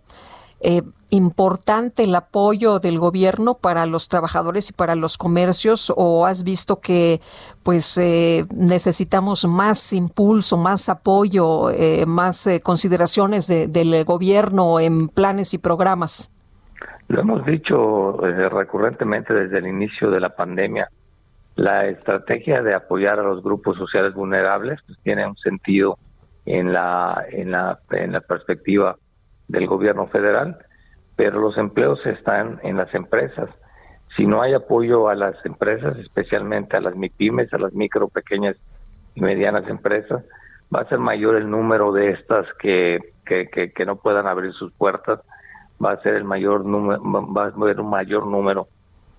eh, 0.62 0.82
importante 1.10 2.04
el 2.04 2.14
apoyo 2.14 2.78
del 2.78 2.98
gobierno 2.98 3.54
para 3.54 3.84
los 3.84 4.08
trabajadores 4.08 4.70
y 4.70 4.72
para 4.72 4.94
los 4.94 5.18
comercios 5.18 5.92
o 5.94 6.24
has 6.24 6.42
visto 6.42 6.80
que 6.80 7.20
pues 7.62 7.98
eh, 7.98 8.46
necesitamos 8.54 9.44
más 9.46 9.92
impulso, 9.92 10.56
más 10.56 10.88
apoyo, 10.88 11.70
eh, 11.70 12.06
más 12.06 12.48
consideraciones 12.62 13.46
del 13.46 14.04
gobierno 14.04 14.80
en 14.80 15.08
planes 15.08 15.52
y 15.52 15.58
programas? 15.58 16.32
Lo 17.08 17.20
hemos 17.20 17.44
dicho 17.44 18.16
recurrentemente 18.18 19.34
desde 19.34 19.58
el 19.58 19.66
inicio 19.66 20.10
de 20.10 20.20
la 20.20 20.34
pandemia 20.34 20.88
la 21.56 21.86
estrategia 21.86 22.62
de 22.62 22.74
apoyar 22.74 23.18
a 23.18 23.22
los 23.22 23.42
grupos 23.42 23.76
sociales 23.76 24.14
vulnerables 24.14 24.80
pues, 24.86 24.98
tiene 25.02 25.26
un 25.26 25.36
sentido 25.36 25.98
en 26.46 26.72
la, 26.72 27.24
en, 27.30 27.50
la, 27.50 27.78
en 27.90 28.12
la 28.12 28.20
perspectiva 28.20 28.96
del 29.52 29.66
gobierno 29.66 30.06
federal, 30.06 30.58
pero 31.14 31.40
los 31.40 31.56
empleos 31.58 32.04
están 32.06 32.58
en 32.62 32.76
las 32.78 32.92
empresas. 32.94 33.50
Si 34.16 34.26
no 34.26 34.42
hay 34.42 34.54
apoyo 34.54 35.08
a 35.08 35.14
las 35.14 35.34
empresas, 35.44 35.96
especialmente 35.98 36.76
a 36.76 36.80
las 36.80 36.96
MIPIMES, 36.96 37.52
a 37.52 37.58
las 37.58 37.72
micro, 37.74 38.08
pequeñas 38.08 38.56
y 39.14 39.20
medianas 39.20 39.68
empresas, 39.68 40.24
va 40.74 40.80
a 40.80 40.88
ser 40.88 40.98
mayor 40.98 41.36
el 41.36 41.50
número 41.50 41.92
de 41.92 42.10
estas 42.10 42.46
que, 42.58 42.98
que, 43.26 43.48
que, 43.48 43.86
no 43.86 43.96
puedan 43.96 44.26
abrir 44.26 44.52
sus 44.54 44.72
puertas, 44.72 45.20
va 45.84 45.92
a 45.92 46.02
ser 46.02 46.14
el 46.14 46.24
mayor 46.24 46.64
número, 46.64 47.02
va 47.02 47.44
a 47.44 47.48
haber 47.48 47.80
un 47.80 47.90
mayor 47.90 48.26
número 48.26 48.68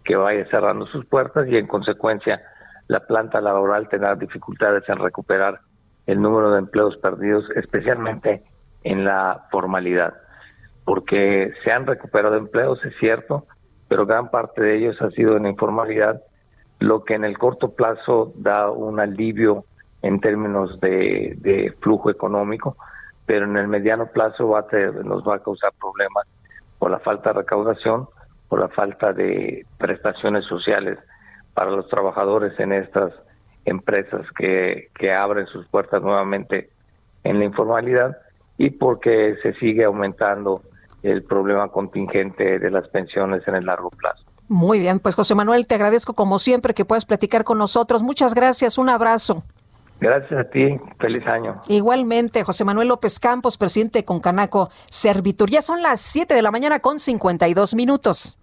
que 0.03 0.15
vaya 0.15 0.45
cerrando 0.49 0.87
sus 0.87 1.05
puertas 1.05 1.47
y 1.47 1.57
en 1.57 1.67
consecuencia 1.67 2.41
la 2.87 3.01
planta 3.01 3.39
laboral 3.39 3.87
tendrá 3.87 4.15
dificultades 4.15 4.83
en 4.89 4.97
recuperar 4.97 5.61
el 6.07 6.21
número 6.21 6.51
de 6.51 6.59
empleos 6.59 6.97
perdidos, 6.97 7.45
especialmente 7.55 8.43
en 8.83 9.05
la 9.05 9.45
formalidad, 9.51 10.13
porque 10.85 11.53
se 11.63 11.71
han 11.71 11.85
recuperado 11.85 12.35
empleos, 12.35 12.83
es 12.83 12.93
cierto, 12.99 13.45
pero 13.87 14.05
gran 14.05 14.29
parte 14.29 14.61
de 14.61 14.77
ellos 14.77 15.01
ha 15.01 15.09
sido 15.11 15.37
en 15.37 15.45
informalidad, 15.45 16.21
lo 16.79 17.03
que 17.03 17.13
en 17.13 17.23
el 17.23 17.37
corto 17.37 17.73
plazo 17.73 18.33
da 18.35 18.69
un 18.69 18.99
alivio 18.99 19.65
en 20.01 20.19
términos 20.19 20.79
de, 20.81 21.73
flujo 21.79 22.09
económico, 22.09 22.75
pero 23.25 23.45
en 23.45 23.55
el 23.55 23.67
mediano 23.67 24.07
plazo 24.07 24.49
va 24.49 24.59
a 24.59 25.03
nos 25.03 25.23
va 25.25 25.35
a 25.35 25.43
causar 25.43 25.71
problemas 25.79 26.25
por 26.77 26.91
la 26.91 26.99
falta 26.99 27.31
de 27.31 27.39
recaudación 27.39 28.07
por 28.53 28.59
la 28.59 28.69
falta 28.69 29.13
de 29.13 29.65
prestaciones 29.79 30.45
sociales 30.45 30.99
para 31.55 31.71
los 31.71 31.87
trabajadores 31.87 32.53
en 32.59 32.71
estas 32.71 33.11
empresas 33.65 34.27
que, 34.37 34.89
que 34.93 35.11
abren 35.11 35.47
sus 35.47 35.65
puertas 35.69 36.03
nuevamente 36.03 36.69
en 37.23 37.39
la 37.39 37.45
informalidad 37.45 38.15
y 38.59 38.69
porque 38.69 39.37
se 39.41 39.53
sigue 39.53 39.85
aumentando 39.85 40.61
el 41.03 41.23
problema 41.23 41.67
contingente 41.69 42.59
de 42.59 42.71
las 42.71 42.87
pensiones 42.87 43.47
en 43.47 43.55
el 43.55 43.65
largo 43.65 43.89
plazo. 43.89 44.23
Muy 44.47 44.79
bien, 44.79 44.99
pues 44.99 45.15
José 45.15 45.35
Manuel, 45.35 45.65
te 45.65 45.75
agradezco 45.75 46.13
como 46.13 46.39
siempre 46.39 46.73
que 46.73 46.85
puedas 46.85 47.05
platicar 47.05 47.43
con 47.43 47.57
nosotros. 47.57 48.03
Muchas 48.03 48.33
gracias, 48.33 48.77
un 48.77 48.89
abrazo. 48.89 49.43
Gracias 49.99 50.37
a 50.37 50.43
ti, 50.49 50.77
feliz 50.99 51.23
año. 51.27 51.61
Igualmente, 51.69 52.43
José 52.43 52.65
Manuel 52.65 52.89
López 52.89 53.19
Campos, 53.19 53.57
presidente 53.57 54.03
con 54.03 54.19
Canaco 54.19 54.69
Servitur. 54.89 55.49
Ya 55.49 55.61
son 55.61 55.81
las 55.81 56.01
7 56.01 56.33
de 56.33 56.41
la 56.41 56.51
mañana 56.51 56.79
con 56.79 56.99
52 56.99 57.75
minutos. 57.75 58.37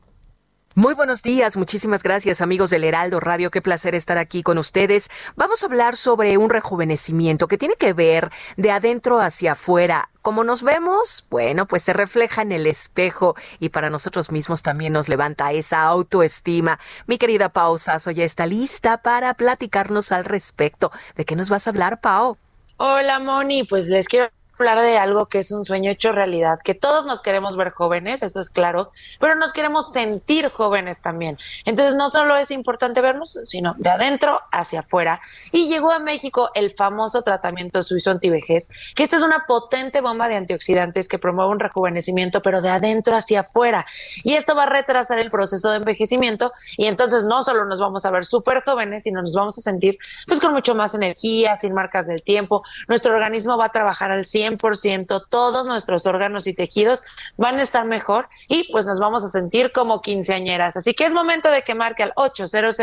Muy 0.81 0.95
buenos 0.95 1.23
días, 1.23 1.59
muchísimas 1.59 2.03
gracias 2.03 2.41
amigos 2.41 2.71
del 2.71 2.85
Heraldo 2.85 3.21
Radio, 3.21 3.51
qué 3.51 3.61
placer 3.61 3.95
estar 3.95 4.17
aquí 4.17 4.43
con 4.43 4.57
ustedes. 4.57 5.11
Vamos 5.37 5.63
a 5.63 5.67
hablar 5.67 5.95
sobre 5.95 6.39
un 6.39 6.49
rejuvenecimiento 6.49 7.49
que 7.49 7.59
tiene 7.59 7.75
que 7.75 7.93
ver 7.93 8.31
de 8.57 8.71
adentro 8.71 9.21
hacia 9.21 9.53
afuera. 9.53 10.09
Como 10.23 10.43
nos 10.43 10.63
vemos, 10.63 11.27
bueno, 11.29 11.67
pues 11.67 11.83
se 11.83 11.93
refleja 11.93 12.41
en 12.41 12.53
el 12.53 12.67
espejo 12.67 13.35
y 13.59 13.69
para 13.69 13.91
nosotros 13.91 14.31
mismos 14.31 14.63
también 14.63 14.95
nos 14.95 15.11
levanta 15.11 15.53
esa 15.53 15.83
autoestima. 15.83 16.81
Mi 17.07 17.19
querida 17.19 17.51
Pau 17.51 17.77
Sasso 17.77 18.11
ya 18.11 18.25
está 18.25 18.47
lista 18.47 19.03
para 19.03 19.35
platicarnos 19.35 20.13
al 20.13 20.25
respecto. 20.25 20.91
¿De 21.15 21.27
qué 21.27 21.37
nos 21.37 21.51
vas 21.51 21.67
a 21.67 21.71
hablar, 21.73 22.01
Pau? 22.01 22.39
Hola, 22.79 23.19
Moni, 23.19 23.65
pues 23.65 23.85
les 23.85 24.09
quiero 24.09 24.31
hablar 24.61 24.83
de 24.83 24.99
algo 24.99 25.27
que 25.27 25.39
es 25.39 25.51
un 25.53 25.65
sueño 25.65 25.91
hecho 25.91 26.13
realidad, 26.13 26.59
que 26.63 26.75
todos 26.75 27.07
nos 27.07 27.23
queremos 27.23 27.57
ver 27.57 27.71
jóvenes, 27.71 28.23
eso 28.23 28.41
es 28.41 28.51
claro, 28.51 28.93
pero 29.19 29.35
nos 29.35 29.53
queremos 29.53 29.93
sentir 29.93 30.51
jóvenes 30.51 31.01
también. 31.01 31.39
Entonces 31.65 31.95
no 31.95 32.11
solo 32.11 32.37
es 32.37 32.51
importante 32.51 33.01
vernos, 33.01 33.39
sino 33.45 33.75
de 33.79 33.89
adentro 33.89 34.37
hacia 34.53 34.81
afuera. 34.81 35.21
Y 35.51 35.69
llegó 35.69 35.91
a 35.91 35.99
México 35.99 36.51
el 36.55 36.73
famoso 36.73 37.23
tratamiento 37.23 37.83
suizo 37.83 38.11
antivejez, 38.11 38.69
que 38.95 39.03
esta 39.03 39.17
es 39.17 39.23
una 39.23 39.45
potente 39.47 40.03
bomba 40.03 40.29
de 40.29 40.37
antioxidantes 40.37 41.09
que 41.09 41.19
promueve 41.19 41.51
un 41.53 41.61
rejuvenecimiento, 41.61 42.43
pero 42.43 42.61
de 42.61 42.69
adentro 42.69 43.17
hacia 43.17 43.41
afuera. 43.41 43.87
Y 44.25 44.35
esto 44.35 44.55
va 44.55 44.65
a 44.65 44.67
retrasar 44.67 45.19
el 45.19 45.31
proceso 45.31 45.71
de 45.71 45.79
envejecimiento 45.79 46.53
y 46.77 46.87
entonces 46.87 47.25
no 47.25 47.43
solo 47.43 47.65
nos 47.65 47.81
vamos 47.81 48.05
a 48.05 48.11
ver 48.11 48.27
súper 48.27 48.63
jóvenes, 48.63 49.05
sino 49.05 49.23
nos 49.23 49.35
vamos 49.35 49.57
a 49.57 49.63
sentir 49.63 49.99
pues 50.27 50.39
con 50.39 50.53
mucho 50.53 50.75
más 50.75 50.95
energía, 50.95 51.57
sin 51.57 51.73
marcas 51.73 52.07
del 52.07 52.23
tiempo. 52.23 52.63
Nuestro 52.89 53.13
organismo 53.13 53.57
va 53.57 53.67
a 53.67 53.73
trabajar 53.73 54.11
al 54.11 54.27
100 54.27 54.50
100%, 54.59 55.27
todos 55.29 55.67
nuestros 55.67 56.07
órganos 56.07 56.47
y 56.47 56.55
tejidos 56.55 57.03
van 57.37 57.59
a 57.59 57.63
estar 57.63 57.85
mejor 57.85 58.29
y 58.49 58.71
pues 58.73 58.87
nos 58.87 58.99
vamos 58.99 59.25
a 59.25 59.29
sentir 59.29 59.73
como 59.73 60.01
quinceañeras. 60.01 60.77
Así 60.77 60.95
que 60.95 61.07
es 61.07 61.13
momento 61.13 61.51
de 61.51 61.63
que 61.63 61.75
marque 61.75 62.03
al 62.03 62.13
800 62.17 62.79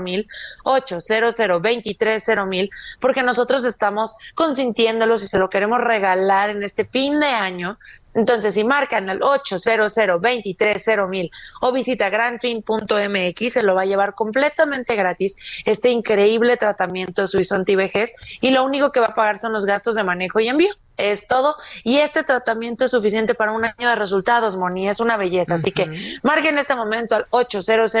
mil 0.00 0.26
800 0.64 1.34
mil 2.46 2.70
porque 3.00 3.22
nosotros 3.22 3.64
estamos 3.64 4.16
consintiéndolos 4.34 5.22
y 5.22 5.28
se 5.28 5.38
lo 5.38 5.48
queremos 5.50 5.80
regalar 5.80 6.50
en 6.50 6.62
este 6.62 6.84
fin 6.84 7.20
de 7.20 7.26
año 7.26 7.78
entonces, 8.14 8.54
si 8.54 8.64
marcan 8.64 9.08
al 9.08 9.22
800 9.22 9.92
mil 11.08 11.30
o 11.60 11.72
visita 11.72 12.10
granfin.mx, 12.10 13.52
se 13.52 13.62
lo 13.62 13.74
va 13.74 13.82
a 13.82 13.86
llevar 13.86 14.14
completamente 14.14 14.96
gratis 14.96 15.36
este 15.64 15.90
increíble 15.90 16.56
tratamiento 16.56 17.26
suizo 17.26 17.54
antivejez 17.54 18.14
y 18.40 18.50
lo 18.50 18.64
único 18.64 18.92
que 18.92 19.00
va 19.00 19.08
a 19.08 19.14
pagar 19.14 19.38
son 19.38 19.52
los 19.52 19.64
gastos 19.64 19.94
de 19.94 20.04
manejo 20.04 20.40
y 20.40 20.48
envío. 20.48 20.74
Es 20.98 21.26
todo. 21.26 21.56
Y 21.84 21.98
este 21.98 22.22
tratamiento 22.22 22.84
es 22.84 22.90
suficiente 22.90 23.34
para 23.34 23.52
un 23.52 23.64
año 23.64 23.88
de 23.88 23.96
resultados, 23.96 24.56
Moni. 24.56 24.90
Es 24.90 25.00
una 25.00 25.16
belleza. 25.16 25.54
Así 25.54 25.72
que 25.72 25.90
marquen 26.22 26.54
en 26.54 26.58
este 26.58 26.74
momento 26.74 27.14
al 27.14 27.26
800 27.30 27.94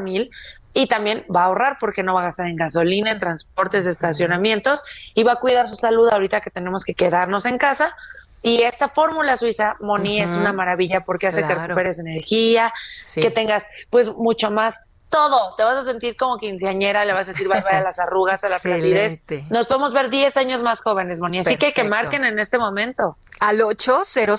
mil 0.00 0.30
y 0.74 0.86
también 0.88 1.24
va 1.34 1.42
a 1.42 1.44
ahorrar 1.46 1.78
porque 1.80 2.02
no 2.02 2.14
va 2.14 2.20
a 2.20 2.24
gastar 2.24 2.48
en 2.48 2.56
gasolina, 2.56 3.12
en 3.12 3.18
transportes, 3.18 3.86
estacionamientos 3.86 4.82
y 5.14 5.22
va 5.22 5.32
a 5.32 5.36
cuidar 5.36 5.68
su 5.68 5.76
salud 5.76 6.08
ahorita 6.10 6.42
que 6.42 6.50
tenemos 6.50 6.84
que 6.84 6.94
quedarnos 6.94 7.46
en 7.46 7.56
casa 7.56 7.96
y 8.44 8.62
esta 8.62 8.90
fórmula 8.90 9.38
suiza, 9.38 9.74
Moni, 9.80 10.20
es 10.20 10.30
una 10.30 10.52
maravilla 10.52 11.00
porque 11.00 11.28
hace 11.28 11.42
que 11.42 11.54
recuperes 11.54 11.98
energía, 11.98 12.74
que 13.14 13.30
tengas 13.30 13.64
pues 13.88 14.14
mucho 14.14 14.50
más 14.50 14.78
todo. 15.08 15.54
Te 15.56 15.62
vas 15.62 15.78
a 15.78 15.84
sentir 15.84 16.14
como 16.14 16.36
quinceañera, 16.36 17.06
le 17.06 17.14
vas 17.14 17.26
a 17.26 17.30
decir 17.32 17.48
bye 17.48 17.62
bye 17.62 17.78
a 17.78 17.82
las 17.82 17.98
arrugas, 17.98 18.44
a 18.44 18.50
la 18.50 18.58
flacidez. 18.58 19.22
Nos 19.48 19.66
podemos 19.66 19.94
ver 19.94 20.10
10 20.10 20.36
años 20.36 20.62
más 20.62 20.82
jóvenes, 20.82 21.20
Moni. 21.20 21.38
Así 21.38 21.56
que 21.56 21.72
que 21.72 21.84
marquen 21.84 22.22
en 22.26 22.38
este 22.38 22.58
momento. 22.58 23.16
Al 23.40 23.62
800 23.62 24.38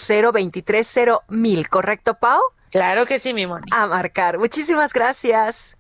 mil, 1.30 1.68
¿correcto, 1.68 2.14
Pau? 2.14 2.42
Claro 2.70 3.08
que 3.08 3.18
sí, 3.18 3.34
mi 3.34 3.48
Moni. 3.48 3.66
A 3.72 3.88
marcar. 3.88 4.38
Muchísimas 4.38 4.94
gracias. 4.94 5.75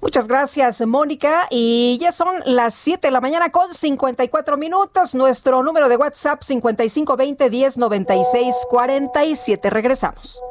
Muchas 0.00 0.28
gracias, 0.28 0.80
Mónica. 0.86 1.46
Y 1.50 1.98
ya 2.00 2.12
son 2.12 2.36
las 2.44 2.74
7 2.74 3.08
de 3.08 3.10
la 3.10 3.20
mañana 3.20 3.50
con 3.50 3.72
54 3.72 4.56
minutos. 4.56 5.14
Nuestro 5.14 5.62
número 5.62 5.88
de 5.88 5.96
WhatsApp 5.96 6.42
5520 6.42 7.50
1096 7.50 8.54
47. 8.68 9.70
Regresamos. 9.70 10.42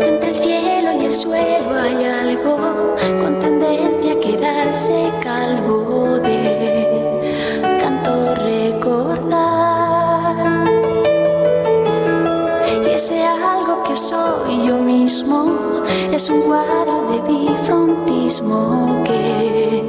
Entre 0.00 0.30
el 0.30 0.36
cielo 0.36 0.92
y 1.00 1.04
el 1.04 1.14
suelo 1.14 1.74
hay 1.74 2.04
algo 2.04 2.56
con 3.22 3.38
tendencia 3.38 4.12
a 4.12 4.20
quedarse 4.20 5.12
calvo 5.22 6.18
de 6.18 6.51
es 16.14 16.28
un 16.28 16.42
cuadro 16.42 17.10
de 17.10 17.22
bifrontismo 17.22 19.02
que 19.02 19.82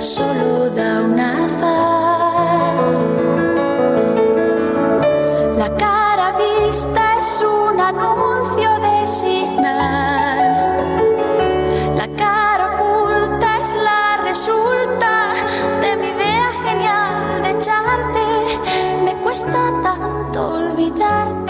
solo 0.00 0.70
da 0.70 1.02
una 1.02 1.34
faz. 1.60 2.90
La 5.58 5.68
cara 5.76 6.32
vista 6.38 7.18
es 7.18 7.42
un 7.42 7.78
anuncio 7.78 8.70
de 8.86 9.06
señal. 9.06 10.38
La 11.94 12.08
cara 12.16 12.64
oculta 12.74 13.60
es 13.60 13.74
la 13.74 14.16
resulta 14.24 15.34
de 15.82 15.96
mi 15.98 16.06
idea 16.06 16.50
genial 16.64 17.42
de 17.42 17.50
echarte. 17.50 18.24
Me 19.04 19.14
cuesta 19.16 19.70
tanto 19.82 20.54
olvidarte. 20.54 21.49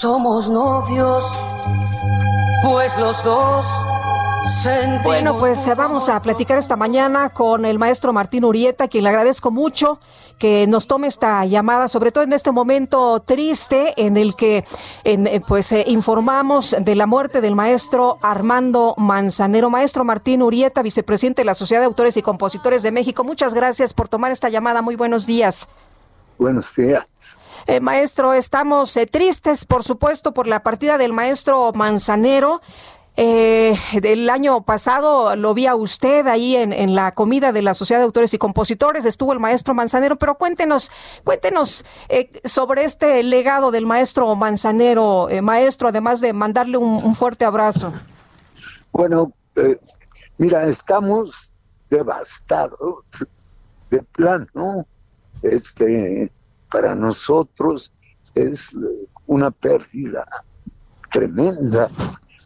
Somos 0.00 0.48
novios, 0.48 1.24
pues 2.62 2.96
los 2.98 3.20
dos 3.24 3.66
sentimos. 4.62 5.02
Bueno, 5.02 5.36
pues 5.40 5.68
vamos 5.76 6.08
a 6.08 6.22
platicar 6.22 6.56
esta 6.56 6.76
mañana 6.76 7.30
con 7.30 7.64
el 7.64 7.80
maestro 7.80 8.12
Martín 8.12 8.44
Urieta, 8.44 8.86
quien 8.86 9.02
le 9.02 9.10
agradezco 9.10 9.50
mucho 9.50 9.98
que 10.38 10.68
nos 10.68 10.86
tome 10.86 11.08
esta 11.08 11.44
llamada, 11.46 11.88
sobre 11.88 12.12
todo 12.12 12.22
en 12.22 12.32
este 12.32 12.52
momento 12.52 13.18
triste 13.18 13.92
en 13.96 14.16
el 14.16 14.36
que 14.36 14.64
en, 15.02 15.26
eh, 15.26 15.42
pues 15.44 15.72
eh, 15.72 15.82
informamos 15.88 16.76
de 16.78 16.94
la 16.94 17.06
muerte 17.06 17.40
del 17.40 17.56
maestro 17.56 18.18
Armando 18.22 18.94
Manzanero. 18.98 19.68
Maestro 19.68 20.04
Martín 20.04 20.42
Urieta, 20.42 20.80
vicepresidente 20.80 21.40
de 21.40 21.46
la 21.46 21.54
Sociedad 21.54 21.82
de 21.82 21.86
Autores 21.86 22.16
y 22.16 22.22
Compositores 22.22 22.84
de 22.84 22.92
México, 22.92 23.24
muchas 23.24 23.52
gracias 23.52 23.92
por 23.94 24.06
tomar 24.08 24.30
esta 24.30 24.48
llamada. 24.48 24.80
Muy 24.80 24.94
buenos 24.94 25.26
días. 25.26 25.68
Buenos 26.38 26.76
días. 26.76 27.04
Eh, 27.70 27.80
maestro, 27.80 28.32
estamos 28.32 28.96
eh, 28.96 29.06
tristes, 29.06 29.66
por 29.66 29.82
supuesto, 29.82 30.32
por 30.32 30.46
la 30.46 30.62
partida 30.62 30.96
del 30.96 31.12
maestro 31.12 31.70
Manzanero. 31.74 32.62
Eh, 33.20 33.76
del 34.00 34.30
año 34.30 34.62
pasado 34.62 35.36
lo 35.36 35.52
vi 35.52 35.66
a 35.66 35.74
usted 35.74 36.26
ahí 36.28 36.56
en, 36.56 36.72
en, 36.72 36.94
la 36.94 37.12
comida 37.14 37.52
de 37.52 37.60
la 37.60 37.74
Sociedad 37.74 38.00
de 38.00 38.04
Autores 38.04 38.32
y 38.32 38.38
Compositores, 38.38 39.04
estuvo 39.04 39.34
el 39.34 39.40
maestro 39.40 39.74
Manzanero, 39.74 40.16
pero 40.16 40.36
cuéntenos, 40.36 40.92
cuéntenos 41.24 41.84
eh, 42.08 42.30
sobre 42.44 42.84
este 42.84 43.22
legado 43.22 43.70
del 43.70 43.84
maestro 43.84 44.34
Manzanero, 44.34 45.28
eh, 45.28 45.42
maestro, 45.42 45.88
además 45.88 46.22
de 46.22 46.32
mandarle 46.32 46.78
un, 46.78 47.14
fuerte 47.16 47.44
abrazo. 47.44 47.92
Bueno, 48.92 49.32
mira, 50.38 50.64
estamos 50.66 51.52
devastados 51.90 53.04
de 53.90 54.00
plano. 54.14 54.86
Este, 55.42 56.30
para 56.70 56.94
nosotros 56.94 57.92
es 58.34 58.76
una 59.26 59.50
pérdida 59.50 60.26
tremenda. 61.12 61.90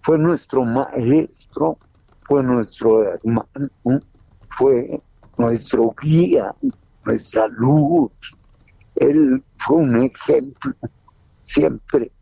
Fue 0.03 0.19
nuestro 0.19 0.65
maestro, 0.65 1.79
fue 2.27 2.43
nuestro 2.43 3.05
hermano, 3.05 4.01
fue 4.57 5.01
nuestro 5.39 5.95
guía, 6.01 6.55
nuestra 7.05 7.49
luz. 7.49 8.11
Él 8.97 9.43
fue 9.57 9.77
un 9.77 10.03
ejemplo 10.03 10.75
siempre 11.43 12.13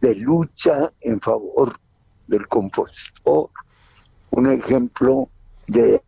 de 0.00 0.14
lucha 0.14 0.92
en 1.00 1.20
favor 1.20 1.78
del 2.26 2.46
compositor, 2.48 3.50
un 4.30 4.46
ejemplo 4.50 5.28
de, 5.66 6.02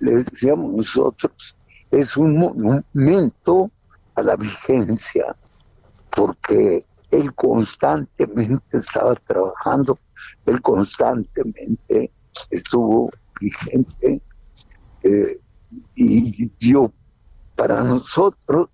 le 0.00 0.16
decíamos 0.16 0.72
nosotros, 0.72 1.56
es 1.90 2.16
un 2.16 2.38
monumento 2.38 3.70
a 4.18 4.22
la 4.22 4.36
vigencia, 4.36 5.36
porque 6.10 6.84
él 7.10 7.34
constantemente 7.34 8.76
estaba 8.76 9.14
trabajando, 9.14 9.98
él 10.46 10.60
constantemente 10.60 12.10
estuvo 12.50 13.10
vigente 13.40 14.20
eh, 15.02 15.40
y 15.94 16.50
dio 16.58 16.92
para 17.54 17.82
nosotros 17.82 18.68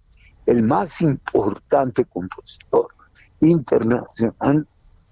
el 0.46 0.62
más 0.62 1.00
importante 1.00 2.04
compositor 2.04 2.88
internacional 3.40 4.66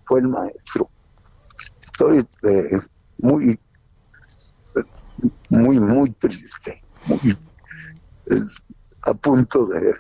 fue 0.05 0.20
el 0.20 0.28
maestro. 0.28 0.89
Estoy 1.83 2.26
eh, 2.43 2.80
muy, 3.18 3.59
muy, 5.49 5.80
muy 5.80 6.11
triste, 6.12 6.83
a 9.03 9.14
punto 9.14 9.66
de 9.66 9.95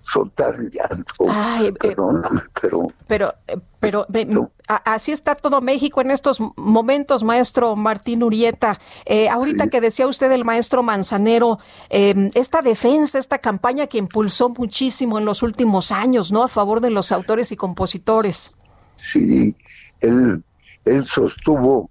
soltar 0.00 0.54
el 0.56 0.70
llanto. 0.70 1.14
Ay, 1.28 1.72
Perdóname, 1.72 2.40
eh, 2.40 2.44
pero... 2.60 2.88
Pero, 3.06 3.34
pero 3.80 4.06
no. 4.26 4.50
a, 4.66 4.76
así 4.94 5.12
está 5.12 5.34
todo 5.34 5.60
México 5.60 6.00
en 6.00 6.10
estos 6.10 6.40
momentos, 6.56 7.22
maestro 7.22 7.76
Martín 7.76 8.22
Urieta. 8.22 8.78
Eh, 9.04 9.28
ahorita 9.28 9.64
sí. 9.64 9.70
que 9.70 9.80
decía 9.80 10.06
usted 10.06 10.30
el 10.32 10.44
maestro 10.44 10.82
Manzanero, 10.82 11.58
eh, 11.90 12.30
esta 12.34 12.60
defensa, 12.60 13.18
esta 13.18 13.38
campaña 13.38 13.86
que 13.86 13.98
impulsó 13.98 14.48
muchísimo 14.48 15.18
en 15.18 15.24
los 15.24 15.42
últimos 15.42 15.92
años, 15.92 16.32
¿no? 16.32 16.42
A 16.42 16.48
favor 16.48 16.80
de 16.80 16.90
los 16.90 17.12
autores 17.12 17.52
y 17.52 17.56
compositores. 17.56 18.58
Sí, 18.96 19.56
él, 20.00 20.42
él 20.84 21.04
sostuvo 21.04 21.90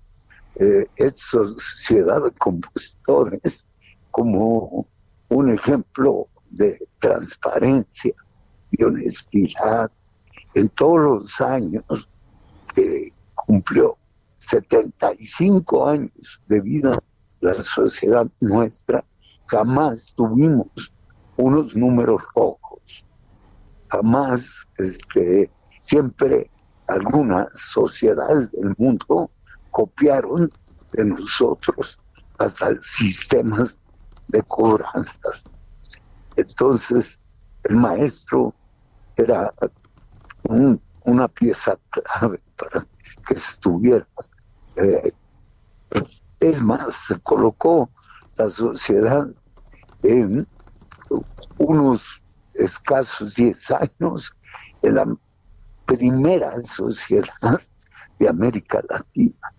eh, 0.55 0.87
esta 0.95 1.45
sociedad 1.45 2.23
de 2.23 2.31
compositores 2.31 3.65
como 4.11 4.87
un 5.29 5.53
ejemplo 5.53 6.27
de 6.49 6.86
transparencia 6.99 8.13
y 8.71 8.83
honestidad 8.83 9.91
en 10.53 10.69
todos 10.69 10.99
los 10.99 11.41
años 11.41 12.09
que 12.73 13.13
cumplió 13.35 13.97
75 14.39 15.87
años 15.87 16.41
de 16.47 16.61
vida 16.61 16.99
la 17.41 17.61
sociedad 17.61 18.27
nuestra, 18.39 19.03
jamás 19.45 20.13
tuvimos 20.15 20.91
unos 21.37 21.75
números 21.75 22.21
rojos, 22.35 23.05
jamás, 23.89 24.67
este, 24.77 25.49
siempre 25.83 26.49
algunas 26.87 27.47
sociedades 27.53 28.51
del 28.51 28.73
mundo 28.77 29.29
copiaron 29.71 30.49
de 30.93 31.05
nosotros 31.05 31.99
hasta 32.39 32.75
sistemas 32.79 33.79
de 34.29 34.41
cobranzas. 34.43 35.43
Entonces, 36.37 37.19
el 37.63 37.75
maestro 37.75 38.53
era 39.17 39.51
un- 40.43 40.79
una 41.03 41.27
pieza 41.27 41.77
clave 41.89 42.41
para 42.57 42.85
que 43.27 43.33
estuviera. 43.33 44.07
eh, 44.75 45.11
es 46.39 46.61
más, 46.61 46.93
se 46.93 47.19
colocó 47.21 47.89
la 48.37 48.47
sociedad 48.49 49.27
en 50.03 50.45
unos 51.57 52.21
escasos 52.53 53.33
10 53.33 53.71
años 53.71 54.31
en 54.83 54.95
la 54.95 55.07
primera 55.87 56.63
sociedad 56.63 57.59
de 58.19 58.29
América 58.29 58.83
Latina. 58.87 59.51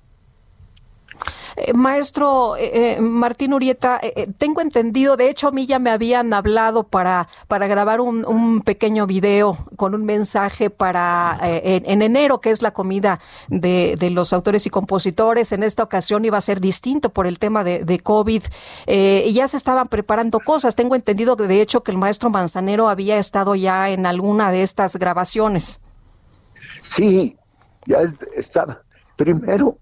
Eh, 1.61 1.73
maestro 1.73 2.57
eh, 2.57 2.97
eh, 2.97 3.01
Martín 3.01 3.53
Urieta, 3.53 3.99
eh, 4.01 4.29
tengo 4.39 4.61
entendido, 4.61 5.17
de 5.17 5.29
hecho 5.29 5.49
a 5.49 5.51
mí 5.51 5.67
ya 5.67 5.81
me 5.81 5.91
habían 5.91 6.33
hablado 6.33 6.85
para, 6.85 7.29
para 7.49 7.67
grabar 7.67 8.01
un, 8.01 8.25
un 8.25 8.61
pequeño 8.61 9.07
video 9.09 9.67
con 9.77 9.93
un 9.95 10.05
mensaje 10.05 10.71
para 10.71 11.37
en, 11.43 11.83
en 11.91 12.03
enero, 12.03 12.41
que 12.41 12.51
es 12.51 12.63
la 12.63 12.71
comida 12.71 13.19
de, 13.49 13.97
de 13.99 14.11
los 14.11 14.33
autores 14.33 14.67
y 14.67 14.71
compositores. 14.71 15.51
En 15.53 15.63
esta 15.65 15.83
ocasión 15.83 16.25
iba 16.25 16.39
a 16.39 16.43
ser 16.43 16.61
distinto 16.61 17.11
por 17.11 17.27
el 17.27 17.39
tema 17.41 17.65
de, 17.65 17.85
de 17.85 17.99
COVID 17.99 18.43
y 18.87 19.33
ya 19.33 19.49
se 19.49 19.57
estaban 19.57 19.89
preparando 19.89 20.39
cosas. 20.41 20.77
Tengo 20.77 20.95
entendido 20.95 21.37
que 21.37 21.45
de 21.49 21.61
hecho 21.61 21.83
que 21.83 21.91
el 21.91 21.99
maestro 21.99 22.31
Manzanero 22.31 22.89
había 22.89 23.19
estado 23.19 23.55
ya 23.57 23.91
en 23.91 24.07
alguna 24.07 24.53
de 24.53 24.63
estas 24.63 24.97
grabaciones. 24.97 25.81
Sí, 26.83 27.37
ya 27.87 27.99
es- 28.01 28.17
estaba. 28.37 28.83
Primero 29.17 29.77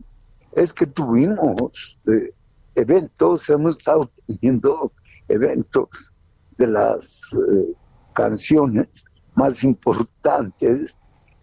es 0.57 0.73
que 0.73 0.87
tuvimos 0.87 1.99
eh, 2.07 2.33
eventos, 2.75 3.49
hemos 3.51 3.79
estado 3.79 4.11
teniendo 4.27 4.91
eventos 5.29 6.13
de 6.57 6.67
las 6.67 7.31
eh, 7.35 7.75
canciones 8.15 9.05
más 9.35 9.63
importantes 9.63 10.97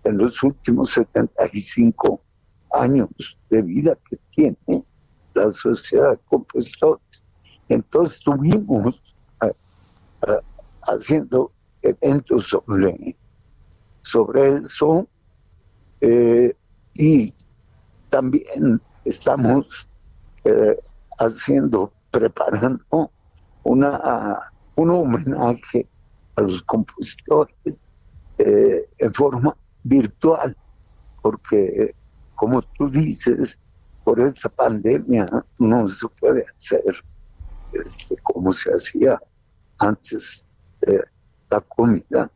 en 0.03 0.18
los 0.18 0.41
últimos 0.41 0.89
75 0.89 2.22
años 2.72 3.38
de 3.51 3.61
vida 3.61 3.95
que 4.09 4.18
tiene 4.32 4.84
la 5.36 5.51
sociedad 5.51 6.14
de 6.14 6.20
compositores. 6.28 7.24
Entonces 7.70 8.20
tuvimos 8.20 9.16
eh, 9.43 9.53
haciendo 10.88 11.51
eventos 11.84 12.47
sobre, 12.47 13.16
sobre 14.01 14.55
eso 14.55 15.07
y 16.95 17.34
también 18.09 18.82
estamos 19.06 19.88
eh, 20.43 20.78
haciendo, 21.20 21.91
preparando 22.12 23.12
una, 23.64 24.51
un 24.76 24.89
homenaje 24.89 25.88
a 26.36 26.41
los 26.41 26.62
compositores 26.64 27.95
eh, 28.38 28.88
en 28.97 29.14
forma 29.14 29.56
virtual, 29.84 30.56
porque 31.22 31.95
como 32.36 32.62
tú 32.62 32.89
dices, 32.89 33.60
por 34.04 34.20
esta 34.20 34.49
pandemia 34.49 35.26
no 35.60 35.88
se 35.88 36.08
puede 36.20 36.45
hacer 36.56 37.04
este, 37.74 38.18
como 38.18 38.51
se 38.51 38.72
hacía 38.72 39.20
antes 39.78 40.45
eh, 40.82 41.01
la 41.49 41.62
comida 41.62 42.30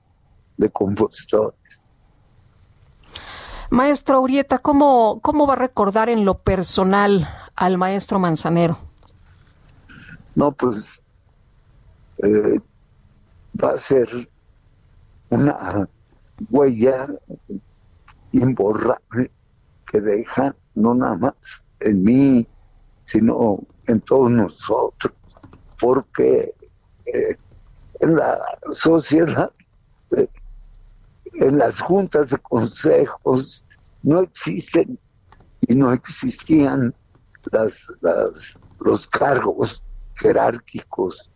de 0.58 0.70
compositores. 0.70 1.82
Maestro 3.70 4.22
Urieta, 4.22 4.60
¿cómo, 4.60 5.20
¿cómo 5.22 5.46
va 5.46 5.54
a 5.54 5.58
recordar 5.58 6.10
en 6.10 6.24
lo 6.24 6.38
personal 6.40 7.28
al 7.56 7.78
maestro 7.78 8.18
Manzanero? 8.18 8.78
No, 10.36 10.52
pues 10.54 11.04
eh, 12.20 12.60
va 13.62 13.72
a 13.72 13.78
ser 13.78 14.30
una 15.30 15.90
huella 16.50 17.08
imborrable 18.32 19.32
que 19.86 20.00
deja 20.02 20.56
no 20.76 20.94
nada 20.94 21.16
más 21.16 21.64
en 21.80 22.04
mí, 22.04 22.48
sino 23.04 23.60
en 23.88 24.00
todos 24.02 24.32
nosotros, 24.32 25.14
porque 25.80 26.54
eh, 27.06 27.38
en 28.00 28.16
la 28.16 28.40
sociedad, 28.70 29.52
eh, 30.16 30.28
en 31.40 31.58
las 31.58 31.82
juntas 31.82 32.30
de 32.30 32.38
consejos, 32.38 33.66
no 34.04 34.22
existen 34.22 35.00
y 35.62 35.76
no 35.76 35.92
existían 35.94 36.94
las, 37.52 37.88
las- 38.02 38.58
los 38.80 39.08
cargos 39.08 39.84
jerárquicos. 40.16 41.32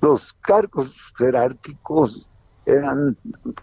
Los 0.00 0.32
cargos 0.34 1.12
jerárquicos 1.16 2.28
eran 2.64 3.16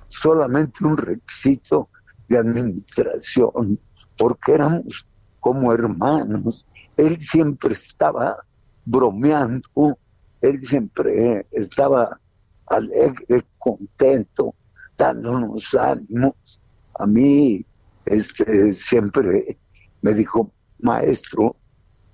solamente 0.08 0.84
un 0.86 0.98
requisito 0.98 1.90
de 2.28 2.38
administración, 2.38 3.80
porque 4.18 4.54
éramos 4.54 5.06
como 5.40 5.74
hermanos. 5.74 6.66
Él 6.98 7.20
siempre 7.20 7.74
estaba 7.74 8.38
bromeando, 8.86 9.98
él 10.42 10.62
siempre 10.62 11.46
estaba 11.52 12.20
alegre, 12.68 13.46
contento, 13.60 14.56
dándonos 14.98 15.74
ánimos. 15.76 16.62
A 17.00 17.06
mí 17.06 17.66
este, 18.06 18.72
siempre 18.72 19.58
me 20.02 20.14
dijo, 20.14 20.52
maestro, 20.80 21.56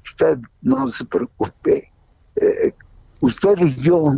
usted 0.06 0.40
no 0.62 0.88
se 0.88 1.06
preocupe, 1.06 1.92
eh, 2.36 2.74
usted 3.22 3.58
y 3.60 3.76
yo 3.76 4.14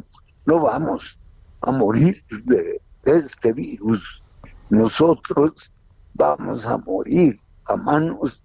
no 0.45 0.59
vamos 0.59 1.19
a 1.61 1.71
morir 1.71 2.23
de, 2.45 2.81
este 3.05 3.51
virus. 3.53 4.23
Nosotros 4.69 5.71
vamos 6.13 6.65
a 6.67 6.77
morir 6.77 7.39
a 7.65 7.75
manos 7.75 8.43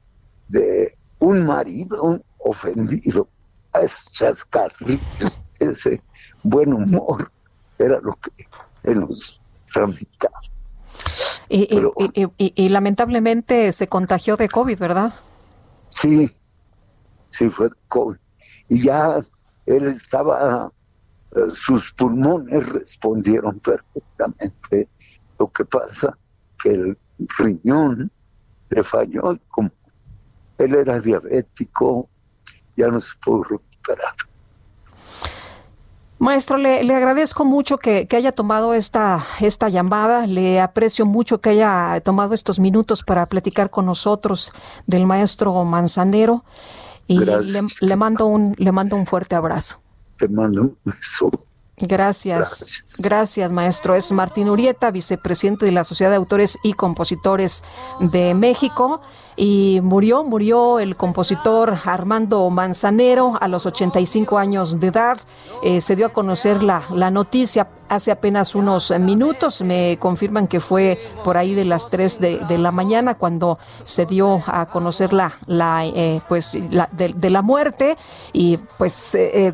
de 0.49 0.97
un 1.19 1.47
marido 1.47 2.23
ofendido. 2.39 3.29
A 3.73 3.87
chascarrillos, 3.87 5.43
ese 5.59 6.03
buen 6.43 6.73
humor 6.73 7.31
era 7.79 8.01
lo 8.01 8.15
que 8.15 8.49
él 8.85 9.01
nos 9.01 9.43
Y, 11.49 11.63
y- 11.75 11.91
y- 11.99 12.23
y- 12.23 12.33
y- 12.39 12.53
y 12.65 12.69
lamentablemente 12.69 13.71
se 13.73 13.89
contagió 13.89 14.37
de 14.37 14.49
COVID, 14.49 14.79
¿verdad? 14.79 15.15
Sí, 15.89 16.31
sí 17.31 17.49
fue 17.49 17.71
COVID. 17.89 18.19
Y 18.69 18.83
ya 18.83 19.19
él 19.67 19.87
estaba, 19.87 20.73
eh, 21.37 21.41
sus 21.49 21.93
pulmones 21.93 22.69
respondieron 22.69 23.61
perfectamente. 23.61 24.89
Lo 25.39 25.51
que 25.53 25.65
pasa 25.65 26.17
que 26.63 26.71
el 26.71 26.99
riñón 27.39 28.11
le 28.71 28.83
falló 28.83 29.33
y 29.33 29.41
como 29.49 29.71
él 30.59 30.75
era 30.75 31.01
diabético, 31.01 32.09
ya 32.77 32.89
no 32.89 32.99
se 33.01 33.13
pudo 33.25 33.43
recuperar. 33.45 34.15
Maestro, 36.19 36.57
le, 36.57 36.83
le 36.83 36.95
agradezco 36.95 37.45
mucho 37.45 37.77
que, 37.77 38.07
que 38.07 38.17
haya 38.17 38.33
tomado 38.33 38.73
esta, 38.73 39.25
esta 39.41 39.69
llamada. 39.69 40.27
Le 40.27 40.61
aprecio 40.61 41.05
mucho 41.05 41.41
que 41.41 41.51
haya 41.51 42.01
tomado 42.01 42.33
estos 42.33 42.59
minutos 42.59 43.03
para 43.03 43.27
platicar 43.27 43.71
con 43.71 43.87
nosotros 43.87 44.53
del 44.87 45.07
maestro 45.07 45.63
Manzanero. 45.65 46.45
Y 47.07 47.21
le, 47.21 47.97
mando 47.97 48.27
un, 48.27 48.55
le 48.59 48.73
mando 48.73 48.97
un 48.97 49.07
fuerte 49.07 49.37
abrazo. 49.37 49.81
Te 50.19 50.27
mando 50.29 50.63
un 50.63 50.79
beso. 50.85 51.31
Gracias. 51.79 52.85
Gracias, 53.03 53.53
maestro. 53.53 53.95
Es 53.95 54.11
Martín 54.11 54.49
Urieta, 54.49 54.91
vicepresidente 54.91 55.67
de 55.67 55.73
la 55.73 55.85
Sociedad 55.85 56.11
de 56.11 56.17
Autores 56.17 56.59
y 56.63 56.73
Compositores 56.73 57.63
de 58.01 58.35
México. 58.35 59.01
y 59.39 59.81
murió, 59.83 60.25
murió 60.25 60.79
el 60.79 60.97
compositor 60.97 61.77
Armando 61.85 62.49
Manzanero 62.49 63.37
a 63.39 63.49
los 63.49 63.67
85 63.67 64.39
años 64.39 64.81
de 64.81 64.87
edad. 64.87 65.19
Eh, 65.63 65.83
se 65.83 65.95
dio 65.95 66.07
a 66.07 66.09
conocer 66.09 66.63
la, 66.63 66.83
la 66.91 67.11
noticia 67.11 67.69
hace 67.91 68.11
apenas 68.11 68.55
unos 68.55 68.91
minutos. 68.99 69.61
Me 69.61 69.99
confirman 70.01 70.49
que 70.49 70.61
fue 70.61 70.99
por 71.23 71.37
ahí 71.37 71.53
de 71.53 71.67
las 71.67 71.91
3 71.91 72.19
de, 72.19 72.39
de 72.39 72.57
la 72.57 72.71
mañana 72.71 73.17
cuando 73.17 73.59
se 73.85 74.07
dio 74.07 74.43
a 74.47 74.67
conocer 74.71 75.13
la, 75.13 75.35
la 75.47 75.85
eh, 75.85 76.23
pues, 76.27 76.57
la, 76.71 76.89
de, 76.93 77.13
de, 77.15 77.29
la 77.29 77.43
muerte 77.43 77.99
y 78.33 78.57
pues 78.79 79.15
eh, 79.15 79.53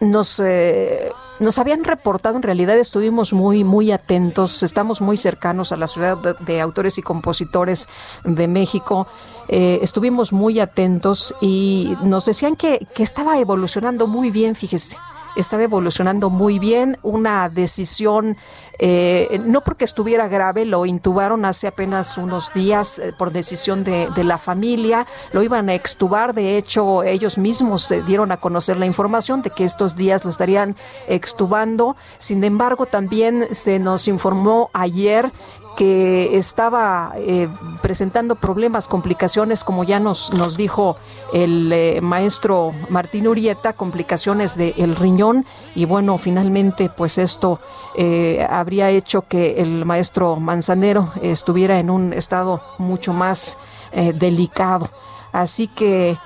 nos... 0.00 0.40
Eh, 0.40 1.10
nos 1.40 1.58
habían 1.58 1.82
reportado, 1.82 2.36
en 2.36 2.42
realidad 2.42 2.78
estuvimos 2.78 3.32
muy, 3.32 3.64
muy 3.64 3.90
atentos, 3.90 4.62
estamos 4.62 5.00
muy 5.00 5.16
cercanos 5.16 5.72
a 5.72 5.76
la 5.76 5.88
ciudad 5.88 6.16
de, 6.38 6.60
autores 6.60 6.98
y 6.98 7.02
compositores 7.02 7.88
de 8.22 8.46
México. 8.46 9.08
Eh, 9.48 9.80
estuvimos 9.82 10.32
muy 10.32 10.60
atentos 10.60 11.34
y 11.40 11.96
nos 12.04 12.26
decían 12.26 12.54
que, 12.54 12.86
que 12.94 13.02
estaba 13.02 13.40
evolucionando 13.40 14.06
muy 14.06 14.30
bien, 14.30 14.54
fíjese 14.54 14.96
estaba 15.36 15.62
evolucionando 15.62 16.30
muy 16.30 16.58
bien, 16.58 16.98
una 17.02 17.48
decisión, 17.48 18.36
eh, 18.78 19.40
no 19.44 19.62
porque 19.62 19.84
estuviera 19.84 20.28
grave, 20.28 20.64
lo 20.64 20.86
intubaron 20.86 21.44
hace 21.44 21.66
apenas 21.66 22.18
unos 22.18 22.52
días 22.52 22.98
eh, 22.98 23.12
por 23.16 23.32
decisión 23.32 23.84
de, 23.84 24.08
de, 24.14 24.24
la 24.24 24.38
familia, 24.38 25.06
lo 25.32 25.42
iban 25.42 25.68
a 25.68 25.74
extubar, 25.74 26.34
de 26.34 26.56
hecho 26.56 27.02
ellos 27.02 27.38
mismos 27.38 27.82
se 27.82 28.02
dieron 28.02 28.32
a 28.32 28.36
conocer 28.36 28.76
la 28.76 28.86
información 28.86 29.42
de 29.42 29.50
que 29.50 29.64
estos 29.64 29.96
días 29.96 30.24
lo 30.24 30.30
estarían 30.30 30.76
extubando, 31.08 31.96
sin 32.18 32.42
embargo 32.44 32.86
también 32.86 33.48
se 33.52 33.78
nos 33.78 34.08
informó 34.08 34.70
ayer 34.72 35.32
que 35.76 36.36
estaba 36.36 37.12
eh, 37.16 37.48
presentando 37.80 38.34
problemas, 38.34 38.88
complicaciones, 38.88 39.64
como 39.64 39.84
ya 39.84 40.00
nos, 40.00 40.32
nos 40.34 40.56
dijo 40.56 40.96
el 41.32 41.72
eh, 41.72 42.00
maestro 42.02 42.72
Martín 42.88 43.26
Urieta, 43.26 43.72
complicaciones 43.72 44.56
del 44.56 44.74
el 44.76 44.96
riñón 44.96 45.46
y 45.74 45.84
bueno, 45.84 46.18
finalmente 46.18 46.90
pues 46.94 47.18
esto 47.18 47.60
eh, 47.96 48.46
habría 48.48 48.90
hecho 48.90 49.22
que 49.22 49.60
el 49.62 49.84
maestro 49.84 50.36
Manzanero 50.36 51.12
estuviera 51.22 51.78
en 51.78 51.90
un 51.90 52.12
estado 52.12 52.60
mucho 52.78 53.12
más 53.12 53.58
delicado. 53.92 54.88
Así 55.32 55.68
que 55.68 56.16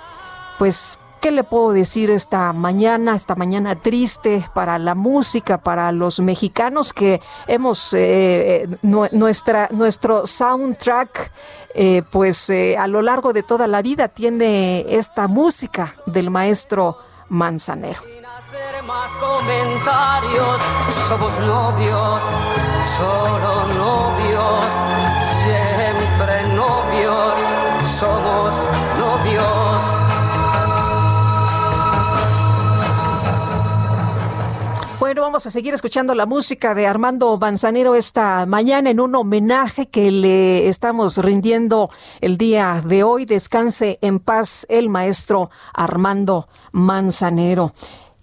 pues 0.58 1.00
¿Qué 1.20 1.30
le 1.32 1.44
puedo 1.44 1.72
decir 1.72 2.10
esta 2.10 2.52
mañana, 2.52 3.14
esta 3.14 3.34
mañana 3.34 3.74
triste 3.74 4.48
para 4.54 4.78
la 4.78 4.94
música, 4.94 5.58
para 5.58 5.90
los 5.90 6.20
mexicanos 6.20 6.92
que 6.92 7.20
hemos, 7.48 7.94
eh, 7.94 8.68
nuestra, 8.82 9.68
nuestro 9.72 10.26
soundtrack, 10.26 11.32
eh, 11.74 12.02
pues 12.10 12.48
eh, 12.50 12.76
a 12.78 12.86
lo 12.86 13.02
largo 13.02 13.32
de 13.32 13.42
toda 13.42 13.66
la 13.66 13.82
vida 13.82 14.08
tiene 14.08 14.86
esta 14.88 15.26
música 15.26 15.96
del 16.06 16.30
maestro 16.30 16.98
Manzanero. 17.28 18.00
Más 18.86 19.10
comentarios, 19.16 20.62
somos 21.08 21.40
novios, 21.40 22.20
solo 22.96 23.66
novios, 23.74 24.64
Bueno, 35.06 35.22
vamos 35.22 35.46
a 35.46 35.50
seguir 35.50 35.72
escuchando 35.72 36.16
la 36.16 36.26
música 36.26 36.74
de 36.74 36.88
Armando 36.88 37.38
Manzanero 37.38 37.94
esta 37.94 38.44
mañana 38.44 38.90
en 38.90 38.98
un 38.98 39.14
homenaje 39.14 39.86
que 39.86 40.10
le 40.10 40.66
estamos 40.66 41.18
rindiendo 41.18 41.90
el 42.20 42.36
día 42.36 42.82
de 42.84 43.04
hoy. 43.04 43.24
Descanse 43.24 44.00
en 44.02 44.18
paz 44.18 44.66
el 44.68 44.88
maestro 44.88 45.48
Armando 45.72 46.48
Manzanero. 46.72 47.72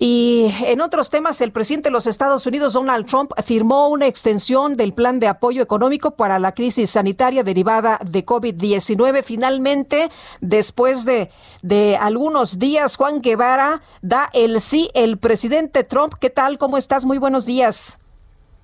Y 0.06 0.54
en 0.66 0.82
otros 0.82 1.10
temas, 1.10 1.39
el 1.39 1.54
presidente 1.54 1.88
de 1.88 1.93
los 1.93 2.08
Estados 2.08 2.45
Unidos, 2.45 2.74
Donald 2.74 3.06
Trump, 3.06 3.32
firmó 3.41 3.88
una 3.88 4.06
extensión 4.06 4.76
del 4.76 4.91
plan 4.91 5.18
de 5.22 5.30
apoyo 5.30 5.62
económico 5.62 6.18
para 6.18 6.39
la 6.39 6.54
crisis 6.54 6.89
sanitaria 6.89 7.41
derivada 7.41 8.01
de 8.04 8.26
COVID-19. 8.26 9.24
Finalmente, 9.24 10.10
después 10.41 11.06
de, 11.06 11.30
de 11.62 11.95
algunos 11.95 12.60
días, 12.60 12.97
Juan 12.97 13.22
Guevara 13.22 13.82
da 14.01 14.30
el 14.34 14.60
sí, 14.60 14.89
el 14.93 15.20
presidente 15.20 15.86
Trump. 15.86 16.16
¿Qué 16.20 16.30
tal? 16.30 16.58
¿Cómo 16.58 16.76
estás? 16.76 17.06
Muy 17.06 17.18
buenos 17.18 17.45
días. 17.45 17.97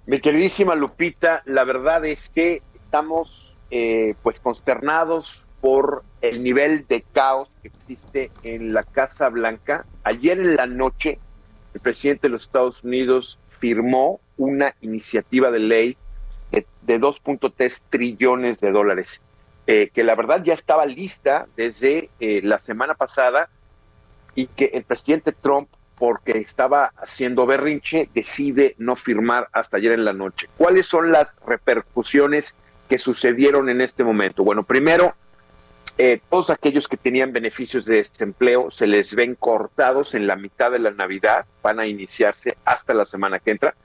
Mi 0.08 0.20
queridísima 0.20 0.76
Lupita, 0.76 1.42
la 1.46 1.64
verdad 1.64 2.04
es 2.04 2.28
que 2.28 2.62
estamos 2.76 3.56
eh, 3.72 4.14
pues 4.24 4.42
consternados 4.42 5.48
por 5.62 6.04
el 6.22 6.44
nivel 6.44 6.86
de 6.88 7.02
caos 7.02 7.50
que 7.62 7.70
existe 7.70 8.30
en 8.44 8.74
la 8.74 8.84
Casa 8.84 9.30
Blanca. 9.30 9.86
Ayer 10.04 10.38
en 10.38 10.58
la 10.58 10.66
noche, 10.66 11.18
el 11.80 11.84
presidente 11.84 12.28
de 12.28 12.34
los 12.34 12.44
Estados 12.44 12.84
Unidos 12.84 13.40
firmó 13.60 14.20
una 14.38 14.76
iniciativa 14.82 15.50
de 15.50 15.60
ley 15.60 15.98
de, 16.52 16.68
de 16.82 17.00
2.3 17.00 17.82
trillones 17.90 18.60
de 18.60 18.72
dólares, 18.72 19.22
eh, 19.66 19.90
que 19.94 20.04
la 20.04 20.16
verdad 20.16 20.44
ya 20.44 20.54
estaba 20.54 20.86
lista 20.86 21.48
desde 21.56 22.10
eh, 22.20 22.42
la 22.44 22.60
semana 22.60 22.96
pasada 22.96 23.50
y 24.36 24.48
que 24.48 24.72
el 24.74 24.84
presidente 24.84 25.32
Trump, 25.32 25.70
porque 25.96 26.38
estaba 26.38 26.92
haciendo 26.98 27.46
berrinche, 27.46 28.10
decide 28.14 28.76
no 28.78 28.98
firmar 28.98 29.48
hasta 29.54 29.78
ayer 29.78 29.94
en 29.94 30.04
la 30.04 30.14
noche. 30.14 30.48
¿Cuáles 30.58 30.86
son 30.86 31.14
las 31.14 31.38
repercusiones 31.46 32.56
que 32.90 32.98
sucedieron 32.98 33.70
en 33.70 33.80
este 33.80 34.04
momento? 34.04 34.44
Bueno, 34.44 34.64
primero, 34.64 35.14
eh, 36.02 36.22
todos 36.30 36.50
aquellos 36.50 36.88
que 36.88 36.95
tenían 36.95 37.34
beneficios 37.34 37.84
de 37.84 37.97
desempleo 37.97 38.72
se 38.72 38.88
les 38.88 39.16
ven 39.16 39.36
cortados 39.36 40.16
en 40.16 40.28
la 40.28 40.38
mitad 40.38 40.72
de 40.72 40.80
la 40.80 40.91
Navidad, 40.91 41.43
van 41.62 41.82
a 41.82 41.88
iniciarse 41.88 42.56
hasta 42.64 42.93
la 42.93 43.06
semana 43.06 43.39
que 43.39 43.52
entra. 43.52 43.76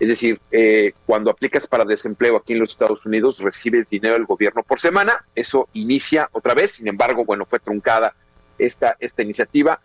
Es 0.00 0.08
decir, 0.08 0.40
eh, 0.50 0.92
cuando 1.06 1.30
aplicas 1.30 1.68
para 1.68 1.84
desempleo 1.84 2.36
aquí 2.36 2.54
en 2.54 2.58
los 2.58 2.70
Estados 2.70 3.06
Unidos, 3.06 3.38
recibes 3.38 3.88
dinero 3.88 4.14
del 4.14 4.26
gobierno 4.26 4.64
por 4.64 4.80
semana, 4.80 5.24
eso 5.36 5.68
inicia 5.72 6.28
otra 6.32 6.52
vez, 6.52 6.72
sin 6.72 6.88
embargo, 6.88 7.24
bueno, 7.24 7.46
fue 7.46 7.60
truncada 7.60 8.12
esta, 8.58 8.96
esta 8.98 9.22
iniciativa. 9.22 9.80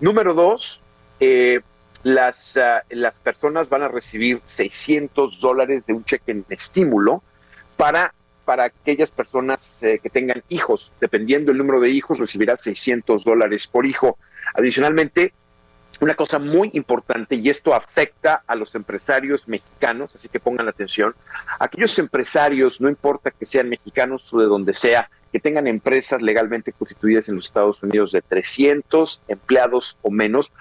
Número 0.00 0.34
dos, 0.34 0.82
eh, 1.20 1.60
las, 2.02 2.56
uh, 2.56 2.84
las 2.90 3.20
personas 3.20 3.68
van 3.68 3.84
a 3.84 3.88
recibir 3.88 4.40
600 4.46 5.38
dólares 5.38 5.86
de 5.86 5.92
un 5.92 6.04
cheque 6.04 6.32
en 6.32 6.44
estímulo 6.48 7.22
para 7.76 8.12
para 8.44 8.64
aquellas 8.64 9.10
personas 9.10 9.82
eh, 9.82 9.98
que 10.02 10.10
tengan 10.10 10.42
hijos. 10.48 10.92
Dependiendo 11.00 11.50
del 11.50 11.58
número 11.58 11.80
de 11.80 11.90
hijos, 11.90 12.18
recibirá 12.18 12.56
600 12.56 13.24
dólares 13.24 13.66
por 13.66 13.86
hijo. 13.86 14.18
Adicionalmente, 14.54 15.32
una 16.00 16.14
cosa 16.14 16.38
muy 16.38 16.70
importante, 16.74 17.36
y 17.36 17.48
esto 17.48 17.74
afecta 17.74 18.42
a 18.46 18.54
los 18.54 18.74
empresarios 18.74 19.48
mexicanos, 19.48 20.16
así 20.16 20.28
que 20.28 20.40
pongan 20.40 20.68
atención, 20.68 21.14
aquellos 21.58 21.98
empresarios, 21.98 22.80
no 22.80 22.88
importa 22.88 23.30
que 23.30 23.44
sean 23.44 23.68
mexicanos 23.68 24.32
o 24.34 24.40
de 24.40 24.46
donde 24.46 24.74
sea, 24.74 25.08
que 25.32 25.40
tengan 25.40 25.66
empresas 25.66 26.22
legalmente 26.22 26.72
constituidas 26.72 27.28
en 27.28 27.36
los 27.36 27.46
Estados 27.46 27.82
Unidos 27.82 28.12
de 28.12 28.22
300 28.22 29.22
empleados 29.28 29.98
o 30.02 30.10
menos, 30.10 30.52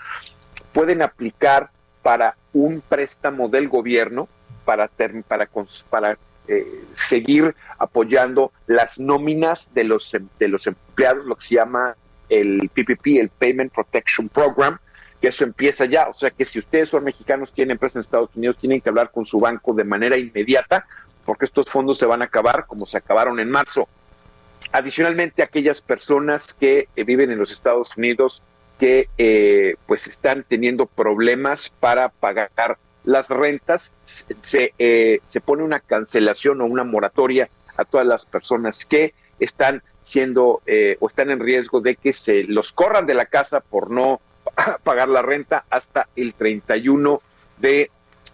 pueden 0.72 1.02
aplicar 1.02 1.70
para 2.02 2.36
un 2.54 2.82
préstamo 2.82 3.50
del 3.50 3.70
gobierno 3.70 4.28
para, 4.66 4.90
para, 5.28 5.48
para 5.90 6.18
eh, 6.48 6.84
seguir 6.96 7.56
apoyando 7.78 8.52
las 8.68 9.00
nóminas 9.00 9.74
de 9.74 9.84
los, 9.84 10.16
de 10.40 10.48
los 10.48 10.68
empleados, 10.68 11.26
lo 11.26 11.36
que 11.36 11.46
se 11.46 11.56
llama 11.56 11.96
el 12.30 12.70
PPP, 12.74 13.20
el 13.20 13.30
Payment 13.30 13.74
Protection 13.74 14.30
Program, 14.30 14.78
que 15.22 15.28
eso 15.30 15.44
empieza 15.44 15.86
ya. 15.86 16.10
O 16.10 16.14
sea 16.14 16.32
que 16.32 16.46
si 16.46 16.60
ustedes 16.60 16.90
son 16.90 17.04
mexicanos, 17.04 17.54
tienen 17.54 17.72
empresas 17.72 17.98
en 17.98 18.02
Estados 18.02 18.30
Unidos, 18.36 18.58
tienen 18.58 18.82
que 18.82 18.90
hablar 18.90 19.12
con 19.12 19.26
su 19.26 19.40
banco 19.40 19.74
de 19.74 19.84
manera 19.84 20.18
inmediata, 20.18 20.86
porque 21.26 21.46
estos 21.46 21.70
fondos 21.70 21.98
se 21.98 22.06
van 22.06 22.22
a 22.22 22.26
acabar 22.26 22.66
como 22.68 22.86
se 22.86 22.98
acabaron 22.98 23.40
en 23.40 23.50
marzo. 23.50 23.88
Adicionalmente, 24.72 25.44
aquellas 25.44 25.82
personas 25.82 26.54
que 26.54 26.88
eh, 26.96 27.04
viven 27.04 27.32
en 27.32 27.40
los 27.40 27.52
Estados 27.52 27.96
Unidos 27.96 28.42
que 28.80 29.08
eh, 29.18 29.76
pues 29.86 30.08
están 30.08 30.44
teniendo 30.48 30.88
problemas 30.88 31.70
para 31.80 32.10
pagar 32.10 32.78
las 33.04 33.30
rentas, 33.30 33.92
se, 34.06 34.74
eh, 34.78 35.20
se 35.28 35.42
pone 35.42 35.64
una 35.64 35.80
cancelación 35.80 36.62
o 36.62 36.66
una 36.66 36.84
moratoria 36.84 37.50
a 37.78 37.86
todas 37.86 38.08
las 38.08 38.26
personas 38.26 38.86
que 38.86 39.14
están 39.40 39.84
siendo 40.02 40.62
eh, 40.66 40.98
o 41.00 41.08
están 41.08 41.32
en 41.32 41.40
riesgo 41.40 41.82
de 41.82 41.96
que 41.96 42.14
se 42.14 42.44
los 42.44 42.72
corran 42.72 43.06
de 43.06 43.14
la 43.14 43.26
casa 43.26 43.62
por 43.62 43.90
no 43.90 44.20
pagar 44.84 45.10
la 45.10 45.22
renta 45.22 45.66
hasta 45.70 46.08
el 46.16 46.34
31 46.34 47.22
de 47.60 47.90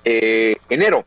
eh, 0.05 0.57
enero. 0.69 1.05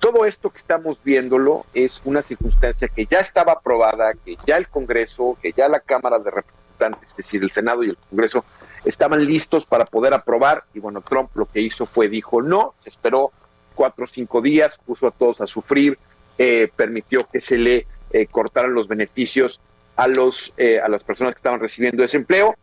Todo 0.00 0.24
esto 0.24 0.50
que 0.50 0.58
estamos 0.58 1.02
viéndolo 1.04 1.64
es 1.74 2.02
una 2.04 2.22
circunstancia 2.22 2.88
que 2.88 3.06
ya 3.06 3.18
estaba 3.18 3.52
aprobada, 3.52 4.14
que 4.14 4.36
ya 4.44 4.56
el 4.56 4.66
Congreso, 4.68 5.38
que 5.40 5.52
ya 5.52 5.68
la 5.68 5.78
Cámara 5.78 6.18
de 6.18 6.30
Representantes, 6.30 7.10
es 7.10 7.16
decir, 7.16 7.42
el 7.42 7.52
Senado 7.52 7.84
y 7.84 7.90
el 7.90 7.96
Congreso, 8.10 8.44
estaban 8.84 9.24
listos 9.24 9.64
para 9.64 9.84
poder 9.84 10.14
aprobar 10.14 10.64
y 10.74 10.80
bueno, 10.80 11.00
Trump 11.00 11.30
lo 11.34 11.46
que 11.46 11.60
hizo 11.60 11.86
fue 11.86 12.08
dijo 12.08 12.42
no, 12.42 12.74
se 12.80 12.90
esperó 12.90 13.32
cuatro 13.74 14.04
o 14.04 14.06
cinco 14.06 14.40
días, 14.40 14.78
puso 14.84 15.06
a 15.06 15.10
todos 15.10 15.40
a 15.40 15.46
sufrir, 15.46 15.98
eh, 16.38 16.70
permitió 16.74 17.20
que 17.32 17.40
se 17.40 17.58
le 17.58 17.86
eh, 18.12 18.26
cortaran 18.26 18.74
los 18.74 18.88
beneficios 18.88 19.60
a 19.96 20.08
los 20.08 20.52
eh, 20.56 20.80
a 20.80 20.88
las 20.88 21.04
personas 21.04 21.34
que 21.34 21.38
estaban 21.38 21.60
recibiendo 21.60 22.02
desempleo 22.02 22.56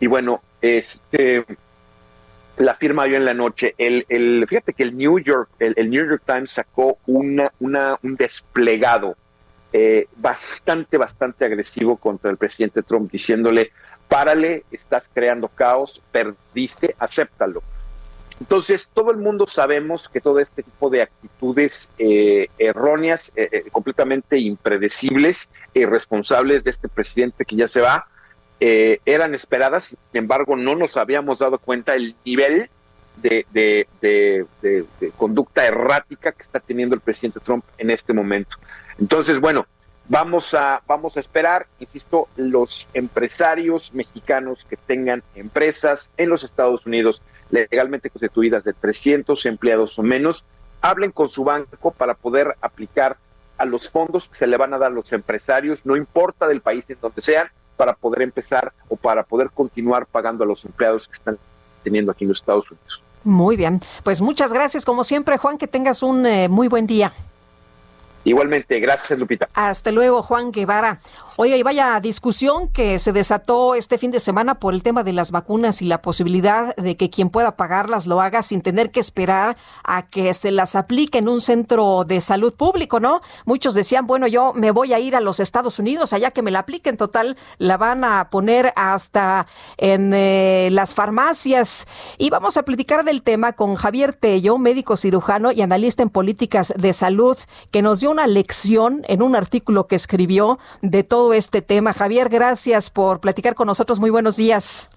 y 0.00 0.06
bueno 0.06 0.42
este 0.60 1.44
la 2.58 2.74
firma 2.74 3.02
hoy 3.02 3.14
en 3.14 3.24
la 3.24 3.34
noche 3.34 3.74
el, 3.78 4.06
el 4.08 4.46
fíjate 4.48 4.72
que 4.72 4.84
el 4.84 4.96
New 4.96 5.18
York 5.18 5.50
el, 5.58 5.74
el 5.76 5.90
New 5.90 6.06
York 6.06 6.22
Times 6.24 6.50
sacó 6.50 6.98
una, 7.06 7.50
una 7.60 7.96
un 8.02 8.16
desplegado 8.16 9.16
eh, 9.72 10.06
bastante 10.16 10.98
bastante 10.98 11.44
agresivo 11.44 11.96
contra 11.96 12.30
el 12.30 12.36
presidente 12.36 12.82
Trump 12.82 13.10
diciéndole 13.10 13.72
párale 14.12 14.64
estás 14.70 15.08
creando 15.12 15.48
caos 15.48 16.02
perdiste 16.12 16.94
acéptalo 16.98 17.62
entonces, 18.42 18.90
todo 18.92 19.12
el 19.12 19.18
mundo 19.18 19.46
sabemos 19.46 20.08
que 20.08 20.20
todo 20.20 20.40
este 20.40 20.64
tipo 20.64 20.90
de 20.90 21.02
actitudes 21.02 21.90
eh, 21.96 22.48
erróneas, 22.58 23.30
eh, 23.36 23.48
eh, 23.52 23.64
completamente 23.70 24.36
impredecibles 24.36 25.48
e 25.72 25.82
irresponsables 25.82 26.64
de 26.64 26.72
este 26.72 26.88
presidente 26.88 27.44
que 27.44 27.54
ya 27.54 27.68
se 27.68 27.80
va, 27.80 28.08
eran 28.58 29.34
esperadas, 29.34 29.86
sin 29.86 29.98
embargo, 30.12 30.56
no 30.56 30.74
nos 30.76 30.96
habíamos 30.96 31.38
dado 31.38 31.58
cuenta 31.58 31.94
el 31.94 32.16
nivel 32.24 32.68
de, 33.16 33.46
de, 33.52 34.86
conducta 35.16 35.64
errática 35.64 36.32
que 36.32 36.42
está 36.42 36.58
teniendo 36.58 36.96
el 36.96 37.00
presidente 37.00 37.40
Trump 37.40 37.64
en 37.78 37.90
este 37.90 38.12
momento. 38.12 38.56
Entonces, 38.98 39.40
bueno, 39.40 39.66
vamos 40.12 40.52
a, 40.52 40.82
vamos 40.86 41.16
a 41.16 41.20
esperar, 41.20 41.66
insisto, 41.80 42.28
los 42.36 42.86
empresarios 42.92 43.94
mexicanos 43.94 44.66
que 44.68 44.76
tengan 44.76 45.22
empresas 45.34 46.10
en 46.18 46.28
los 46.28 46.44
Estados 46.44 46.84
Unidos 46.84 47.22
legalmente 47.48 48.10
constituidas 48.10 48.62
de 48.62 48.74
300 48.74 49.46
empleados 49.46 49.98
o 49.98 50.02
menos, 50.02 50.44
hablen 50.82 51.12
con 51.12 51.30
su 51.30 51.44
banco 51.44 51.92
para 51.92 52.12
poder 52.12 52.54
aplicar 52.60 53.16
a 53.56 53.64
los 53.64 53.88
fondos 53.88 54.28
que 54.28 54.34
se 54.34 54.46
le 54.46 54.58
van 54.58 54.74
a 54.74 54.78
dar 54.78 54.90
a 54.90 54.94
los 54.94 55.14
empresarios, 55.14 55.86
no 55.86 55.96
importa 55.96 56.46
del 56.46 56.60
país 56.60 56.84
en 56.88 56.98
donde 57.00 57.22
sean, 57.22 57.48
para 57.78 57.94
poder 57.94 58.20
empezar 58.20 58.70
o 58.90 58.96
para 58.96 59.22
poder 59.22 59.48
continuar 59.48 60.04
pagando 60.04 60.44
a 60.44 60.46
los 60.46 60.62
empleados 60.66 61.08
que 61.08 61.14
están 61.14 61.38
teniendo 61.82 62.12
aquí 62.12 62.24
en 62.24 62.28
los 62.28 62.40
Estados 62.40 62.70
Unidos. 62.70 63.02
Muy 63.24 63.56
bien, 63.56 63.80
pues 64.02 64.20
muchas 64.20 64.52
gracias 64.52 64.84
como 64.84 65.04
siempre 65.04 65.38
Juan, 65.38 65.56
que 65.56 65.68
tengas 65.68 66.02
un 66.02 66.26
eh, 66.26 66.50
muy 66.50 66.68
buen 66.68 66.86
día. 66.86 67.14
Igualmente, 68.24 68.78
gracias 68.78 69.18
Lupita. 69.18 69.48
Hasta 69.54 69.90
luego, 69.90 70.22
Juan 70.22 70.52
Guevara. 70.52 71.00
Oiga, 71.38 71.56
y 71.56 71.62
vaya 71.62 71.98
discusión 71.98 72.68
que 72.68 72.98
se 72.98 73.12
desató 73.12 73.74
este 73.74 73.98
fin 73.98 74.10
de 74.10 74.20
semana 74.20 74.56
por 74.56 74.74
el 74.74 74.82
tema 74.82 75.02
de 75.02 75.12
las 75.12 75.30
vacunas 75.30 75.82
y 75.82 75.86
la 75.86 76.02
posibilidad 76.02 76.76
de 76.76 76.96
que 76.96 77.10
quien 77.10 77.30
pueda 77.30 77.56
pagarlas 77.56 78.06
lo 78.06 78.20
haga 78.20 78.42
sin 78.42 78.60
tener 78.60 78.90
que 78.90 79.00
esperar 79.00 79.56
a 79.82 80.06
que 80.06 80.34
se 80.34 80.52
las 80.52 80.76
aplique 80.76 81.18
en 81.18 81.28
un 81.28 81.40
centro 81.40 82.04
de 82.04 82.20
salud 82.20 82.54
público, 82.54 83.00
¿no? 83.00 83.22
Muchos 83.44 83.74
decían, 83.74 84.06
bueno, 84.06 84.26
yo 84.26 84.52
me 84.52 84.70
voy 84.70 84.92
a 84.92 85.00
ir 85.00 85.16
a 85.16 85.20
los 85.20 85.40
Estados 85.40 85.78
Unidos, 85.78 86.12
allá 86.12 86.30
que 86.30 86.42
me 86.42 86.50
la 86.50 86.60
apliquen, 86.60 86.96
total, 86.96 87.36
la 87.58 87.76
van 87.76 88.04
a 88.04 88.28
poner 88.30 88.72
hasta 88.76 89.46
en 89.78 90.12
eh, 90.14 90.68
las 90.70 90.94
farmacias. 90.94 91.86
Y 92.18 92.30
vamos 92.30 92.56
a 92.56 92.62
platicar 92.62 93.04
del 93.04 93.22
tema 93.22 93.54
con 93.54 93.74
Javier 93.74 94.14
Tello, 94.14 94.58
médico 94.58 94.96
cirujano 94.96 95.50
y 95.50 95.62
analista 95.62 96.02
en 96.02 96.10
políticas 96.10 96.72
de 96.76 96.92
salud, 96.92 97.36
que 97.70 97.82
nos 97.82 98.00
dio 98.00 98.11
una 98.12 98.26
lección 98.26 99.02
en 99.08 99.22
un 99.22 99.34
artículo 99.34 99.86
que 99.86 99.96
escribió 99.96 100.58
de 100.82 101.02
todo 101.02 101.32
este 101.32 101.62
tema. 101.62 101.92
Javier, 101.92 102.28
gracias 102.28 102.90
por 102.90 103.20
platicar 103.20 103.54
con 103.54 103.66
nosotros. 103.66 103.98
Muy 103.98 104.10
buenos 104.10 104.36
días. 104.36 104.88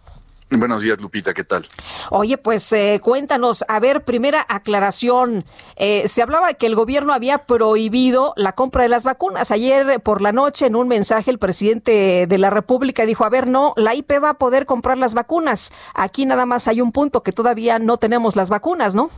Buenos 0.51 0.83
días, 0.83 1.01
Lupita, 1.01 1.33
¿qué 1.33 1.43
tal? 1.43 1.65
Oye, 2.11 2.37
pues 2.37 2.71
eh, 2.71 2.99
cuéntanos, 3.01 3.65
a 3.67 3.79
ver, 3.79 4.05
primera 4.05 4.45
aclaración, 4.47 5.43
eh, 5.75 6.07
se 6.07 6.21
hablaba 6.21 6.53
que 6.53 6.67
el 6.67 6.75
gobierno 6.75 7.13
había 7.13 7.39
prohibido 7.45 8.33
la 8.37 8.53
compra 8.53 8.83
de 8.83 8.89
las 8.89 9.03
vacunas. 9.03 9.49
Ayer 9.49 9.99
por 10.01 10.21
la 10.21 10.31
noche, 10.31 10.67
en 10.67 10.75
un 10.75 10.87
mensaje, 10.87 11.31
el 11.31 11.39
presidente 11.39 12.27
de 12.27 12.37
la 12.37 12.51
República 12.51 13.07
dijo, 13.07 13.25
a 13.25 13.29
ver, 13.29 13.47
no, 13.47 13.73
la 13.75 13.95
IP 13.95 14.11
va 14.23 14.31
a 14.31 14.33
poder 14.35 14.67
comprar 14.67 14.99
las 14.99 15.15
vacunas. 15.15 15.73
Aquí 15.95 16.27
nada 16.27 16.45
más 16.45 16.67
hay 16.67 16.79
un 16.79 16.91
punto 16.91 17.23
que 17.23 17.31
todavía 17.31 17.79
no 17.79 17.97
tenemos 17.97 18.35
las 18.35 18.51
vacunas, 18.51 18.93
¿no? 18.93 19.09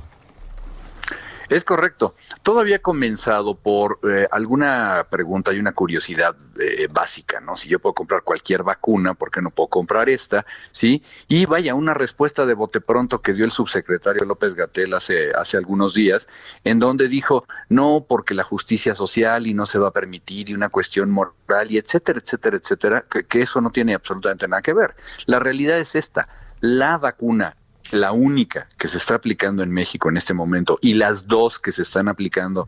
Es 1.49 1.63
correcto. 1.63 2.13
Todo 2.43 2.59
había 2.59 2.79
comenzado 2.79 3.55
por 3.55 3.99
eh, 4.03 4.27
alguna 4.31 5.07
pregunta 5.09 5.53
y 5.53 5.59
una 5.59 5.71
curiosidad 5.71 6.35
eh, 6.59 6.89
básica, 6.91 7.39
¿no? 7.39 7.55
Si 7.55 7.69
yo 7.69 7.79
puedo 7.79 7.93
comprar 7.93 8.23
cualquier 8.23 8.63
vacuna, 8.63 9.13
¿por 9.13 9.31
qué 9.31 9.41
no 9.41 9.49
puedo 9.49 9.67
comprar 9.67 10.09
esta? 10.09 10.45
¿Sí? 10.71 11.01
Y 11.29 11.45
vaya, 11.45 11.73
una 11.73 11.93
respuesta 11.93 12.45
de 12.45 12.53
bote 12.53 12.81
pronto 12.81 13.21
que 13.21 13.31
dio 13.31 13.45
el 13.45 13.51
subsecretario 13.51 14.25
López 14.25 14.55
Gatel 14.55 14.93
hace, 14.93 15.31
hace 15.31 15.55
algunos 15.55 15.93
días, 15.93 16.27
en 16.65 16.79
donde 16.79 17.07
dijo, 17.07 17.45
no, 17.69 18.05
porque 18.05 18.33
la 18.33 18.43
justicia 18.43 18.93
social 18.93 19.47
y 19.47 19.53
no 19.53 19.65
se 19.65 19.79
va 19.79 19.87
a 19.87 19.91
permitir 19.91 20.49
y 20.49 20.53
una 20.53 20.67
cuestión 20.67 21.09
moral 21.11 21.71
y 21.71 21.77
etcétera, 21.77 22.19
etcétera, 22.19 22.57
etcétera, 22.57 23.05
que, 23.09 23.23
que 23.25 23.43
eso 23.43 23.61
no 23.61 23.69
tiene 23.69 23.93
absolutamente 23.93 24.49
nada 24.49 24.61
que 24.61 24.73
ver. 24.73 24.95
La 25.27 25.39
realidad 25.39 25.79
es 25.79 25.95
esta. 25.95 26.27
La 26.59 26.97
vacuna 26.97 27.55
la 27.91 28.11
única 28.11 28.67
que 28.77 28.87
se 28.87 28.97
está 28.97 29.15
aplicando 29.15 29.63
en 29.63 29.71
México 29.71 30.09
en 30.09 30.17
este 30.17 30.33
momento 30.33 30.77
y 30.81 30.93
las 30.93 31.27
dos 31.27 31.59
que 31.59 31.71
se 31.71 31.83
están 31.83 32.07
aplicando 32.07 32.67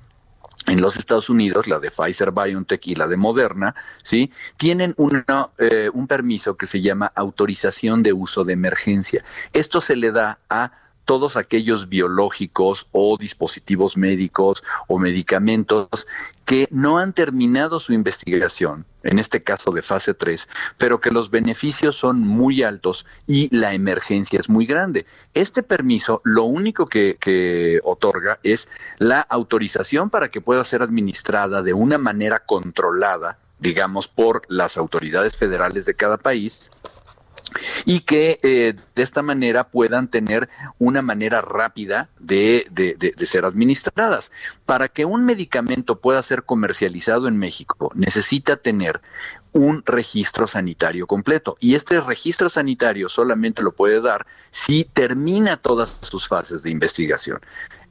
en 0.68 0.82
los 0.82 0.98
Estados 0.98 1.30
Unidos, 1.30 1.68
la 1.68 1.80
de 1.80 1.90
Pfizer 1.90 2.32
BioNTech 2.32 2.86
y 2.88 2.96
la 2.96 3.08
de 3.08 3.18
Moderna, 3.18 3.76
¿sí? 4.04 4.32
Tienen 4.58 4.96
eh, 5.58 5.90
un 5.94 6.08
permiso 6.08 6.58
que 6.58 6.68
se 6.68 6.82
llama 6.82 7.12
autorización 7.16 8.04
de 8.04 8.14
uso 8.14 8.44
de 8.44 8.54
emergencia. 8.54 9.24
Esto 9.54 9.82
se 9.82 9.96
le 9.96 10.12
da 10.12 10.40
a 10.50 10.72
todos 11.10 11.38
aquellos 11.38 11.90
biológicos 11.90 12.86
o 12.92 13.18
dispositivos 13.18 13.98
médicos 13.98 14.64
o 14.88 15.00
medicamentos 15.00 16.06
que 16.46 16.68
no 16.70 17.00
han 17.00 17.14
terminado 17.14 17.80
su 17.80 17.94
investigación, 17.94 18.86
en 19.02 19.18
este 19.18 19.42
caso 19.42 19.72
de 19.72 19.82
fase 19.82 20.14
3, 20.14 20.48
pero 20.78 21.02
que 21.02 21.10
los 21.10 21.32
beneficios 21.32 21.96
son 21.96 22.20
muy 22.20 22.62
altos 22.62 23.08
y 23.26 23.50
la 23.50 23.74
emergencia 23.74 24.40
es 24.40 24.50
muy 24.50 24.68
grande. 24.68 25.08
Este 25.34 25.64
permiso 25.64 26.22
lo 26.26 26.44
único 26.44 26.86
que, 26.86 27.18
que 27.20 27.80
otorga 27.84 28.38
es 28.44 28.70
la 29.00 29.22
autorización 29.22 30.12
para 30.12 30.30
que 30.30 30.42
pueda 30.42 30.64
ser 30.64 30.84
administrada 30.84 31.64
de 31.64 31.74
una 31.74 31.98
manera 31.98 32.38
controlada, 32.38 33.40
digamos, 33.58 34.08
por 34.08 34.44
las 34.48 34.78
autoridades 34.78 35.40
federales 35.40 35.88
de 35.88 35.96
cada 35.96 36.18
país 36.18 36.70
y 37.86 38.02
que 38.02 38.40
eh, 38.44 38.76
de 38.96 39.04
esta 39.04 39.22
manera 39.22 39.70
puedan 39.70 40.10
tener 40.10 40.50
una 40.78 41.02
manera 41.02 41.42
rápida 41.42 42.10
de, 42.20 42.66
ser 43.24 43.46
administradas. 43.46 44.32
Para 44.66 44.88
que 44.88 45.06
un 45.06 45.26
medicamento 45.26 46.00
pueda 46.00 46.22
ser 46.22 46.44
comercializado 46.44 47.28
en 47.28 47.38
México, 47.38 47.92
necesita 47.96 48.58
tener 48.58 49.02
un 49.52 49.84
registro 49.86 50.46
sanitario 50.48 51.08
completo. 51.08 51.56
Y 51.60 51.76
este 51.76 52.00
registro 52.00 52.50
sanitario 52.50 53.10
solamente 53.10 53.64
lo 53.64 53.74
puede 53.74 54.02
dar 54.02 54.28
si 54.52 54.86
termina 54.86 55.58
todas 55.58 55.98
sus 56.02 56.28
fases 56.28 56.64
de 56.64 56.70
investigación. 56.70 57.40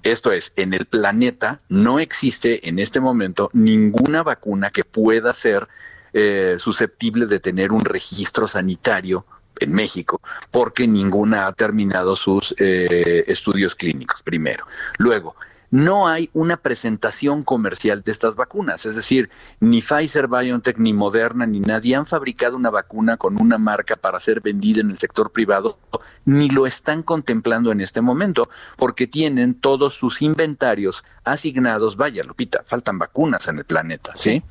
Esto 0.04 0.30
es, 0.30 0.52
en 0.54 0.74
el 0.74 0.86
planeta 0.86 1.60
no 1.68 1.98
existe 1.98 2.68
en 2.68 2.78
este 2.78 3.00
momento 3.00 3.50
ninguna 3.52 4.22
vacuna 4.22 4.70
que 4.70 4.84
pueda 4.84 5.32
ser 5.32 5.66
eh, 6.12 6.54
susceptible 6.58 7.26
de 7.26 7.40
tener 7.40 7.72
un 7.72 7.84
registro 7.84 8.46
sanitario 8.46 9.26
en 9.60 9.72
México, 9.72 10.20
porque 10.50 10.86
ninguna 10.86 11.46
ha 11.46 11.52
terminado 11.52 12.16
sus 12.16 12.54
eh, 12.58 13.24
estudios 13.26 13.74
clínicos, 13.74 14.22
primero. 14.22 14.66
Luego, 14.98 15.34
no 15.70 16.08
hay 16.08 16.30
una 16.32 16.56
presentación 16.56 17.42
comercial 17.42 18.02
de 18.02 18.12
estas 18.12 18.36
vacunas, 18.36 18.86
es 18.86 18.96
decir, 18.96 19.28
ni 19.60 19.82
Pfizer, 19.82 20.26
BioNTech, 20.26 20.78
ni 20.78 20.92
Moderna, 20.92 21.46
ni 21.46 21.60
nadie 21.60 21.94
han 21.94 22.06
fabricado 22.06 22.56
una 22.56 22.70
vacuna 22.70 23.16
con 23.16 23.40
una 23.40 23.58
marca 23.58 23.96
para 23.96 24.20
ser 24.20 24.40
vendida 24.40 24.80
en 24.80 24.90
el 24.90 24.96
sector 24.96 25.30
privado, 25.30 25.78
ni 26.24 26.48
lo 26.48 26.66
están 26.66 27.02
contemplando 27.02 27.70
en 27.70 27.80
este 27.80 28.00
momento, 28.00 28.48
porque 28.76 29.06
tienen 29.06 29.54
todos 29.54 29.94
sus 29.94 30.22
inventarios 30.22 31.04
asignados, 31.24 31.96
vaya, 31.96 32.22
Lupita, 32.24 32.62
faltan 32.64 32.98
vacunas 32.98 33.46
en 33.48 33.58
el 33.58 33.64
planeta, 33.64 34.12
¿sí? 34.14 34.42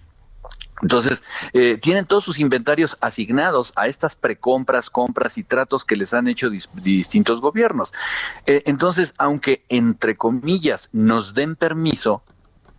Entonces, 0.81 1.23
eh, 1.53 1.77
tienen 1.77 2.05
todos 2.05 2.23
sus 2.23 2.39
inventarios 2.39 2.97
asignados 3.01 3.73
a 3.75 3.87
estas 3.87 4.15
precompras, 4.15 4.89
compras 4.89 5.37
y 5.37 5.43
tratos 5.43 5.85
que 5.85 5.95
les 5.95 6.13
han 6.13 6.27
hecho 6.27 6.49
dis 6.49 6.69
distintos 6.75 7.41
gobiernos. 7.41 7.93
Eh, 8.45 8.63
entonces, 8.65 9.13
aunque 9.17 9.63
entre 9.69 10.15
comillas 10.15 10.89
nos 10.91 11.33
den 11.33 11.55
permiso, 11.55 12.21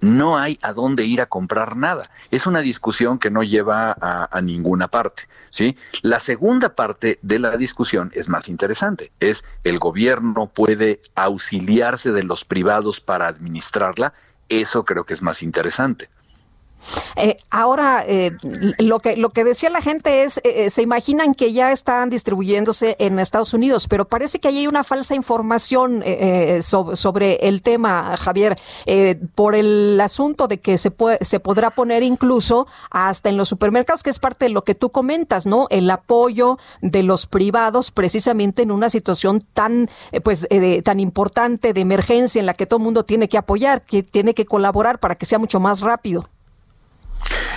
no 0.00 0.38
hay 0.38 0.60
a 0.62 0.72
dónde 0.72 1.04
ir 1.04 1.20
a 1.20 1.26
comprar 1.26 1.76
nada. 1.76 2.08
Es 2.30 2.46
una 2.46 2.60
discusión 2.60 3.18
que 3.18 3.30
no 3.30 3.42
lleva 3.42 3.96
a, 4.00 4.28
a, 4.30 4.40
ninguna 4.42 4.86
parte. 4.86 5.24
¿sí? 5.50 5.76
La 6.02 6.20
segunda 6.20 6.76
parte 6.76 7.18
de 7.22 7.40
la 7.40 7.56
discusión 7.56 8.12
es 8.14 8.28
más 8.28 8.48
interesante. 8.48 9.10
Es 9.18 9.44
el 9.64 9.80
gobierno 9.80 10.46
puede 10.46 11.00
auxiliarse 11.16 12.12
de 12.12 12.22
los 12.22 12.44
privados 12.44 13.00
para 13.00 13.26
administrarla. 13.26 14.14
Eso 14.48 14.84
creo 14.84 15.02
que 15.04 15.14
es 15.14 15.22
más 15.22 15.42
interesante. 15.42 16.08
Eh, 17.16 17.36
ahora, 17.50 18.04
eh, 18.06 18.32
lo 18.78 19.00
que 19.00 19.16
lo 19.16 19.30
que 19.30 19.44
decía 19.44 19.70
la 19.70 19.82
gente 19.82 20.22
es, 20.22 20.40
eh, 20.44 20.70
se 20.70 20.82
imaginan 20.82 21.34
que 21.34 21.52
ya 21.52 21.72
están 21.72 22.10
distribuyéndose 22.10 22.96
en 22.98 23.18
Estados 23.18 23.54
Unidos, 23.54 23.88
pero 23.88 24.04
parece 24.06 24.38
que 24.38 24.48
ahí 24.48 24.58
hay 24.58 24.66
una 24.66 24.84
falsa 24.84 25.14
información 25.14 26.02
sobre 26.60 27.34
el 27.48 27.62
tema, 27.62 28.16
Javier, 28.16 28.56
por 29.34 29.54
el 29.54 30.00
asunto 30.00 30.48
de 30.48 30.58
que 30.60 30.78
se 30.78 30.90
puede, 30.90 31.18
se 31.22 31.40
podrá 31.40 31.70
poner 31.70 32.02
incluso 32.02 32.66
hasta 32.90 33.28
en 33.28 33.36
los 33.36 33.48
supermercados, 33.48 34.02
que 34.02 34.10
es 34.10 34.18
parte 34.18 34.46
de 34.46 34.50
lo 34.50 34.62
que 34.62 34.74
tú 34.74 34.90
comentas, 34.90 35.46
¿no? 35.46 35.66
El 35.70 35.90
apoyo 35.90 36.58
de 36.80 37.02
los 37.02 37.26
privados, 37.26 37.90
precisamente 37.90 38.62
en 38.62 38.70
una 38.70 38.90
situación 38.90 39.40
tan, 39.40 39.90
pues, 40.22 40.46
tan 40.84 41.00
importante 41.00 41.72
de 41.72 41.80
emergencia 41.80 42.40
en 42.40 42.46
la 42.46 42.54
que 42.54 42.66
todo 42.66 42.78
el 42.78 42.84
mundo 42.84 43.04
tiene 43.04 43.28
que 43.28 43.38
apoyar, 43.38 43.82
que 43.82 44.02
tiene 44.02 44.34
que 44.34 44.46
colaborar 44.46 44.98
para 45.00 45.16
que 45.16 45.26
sea 45.26 45.38
mucho 45.38 45.60
más 45.60 45.80
rápido. 45.80 46.28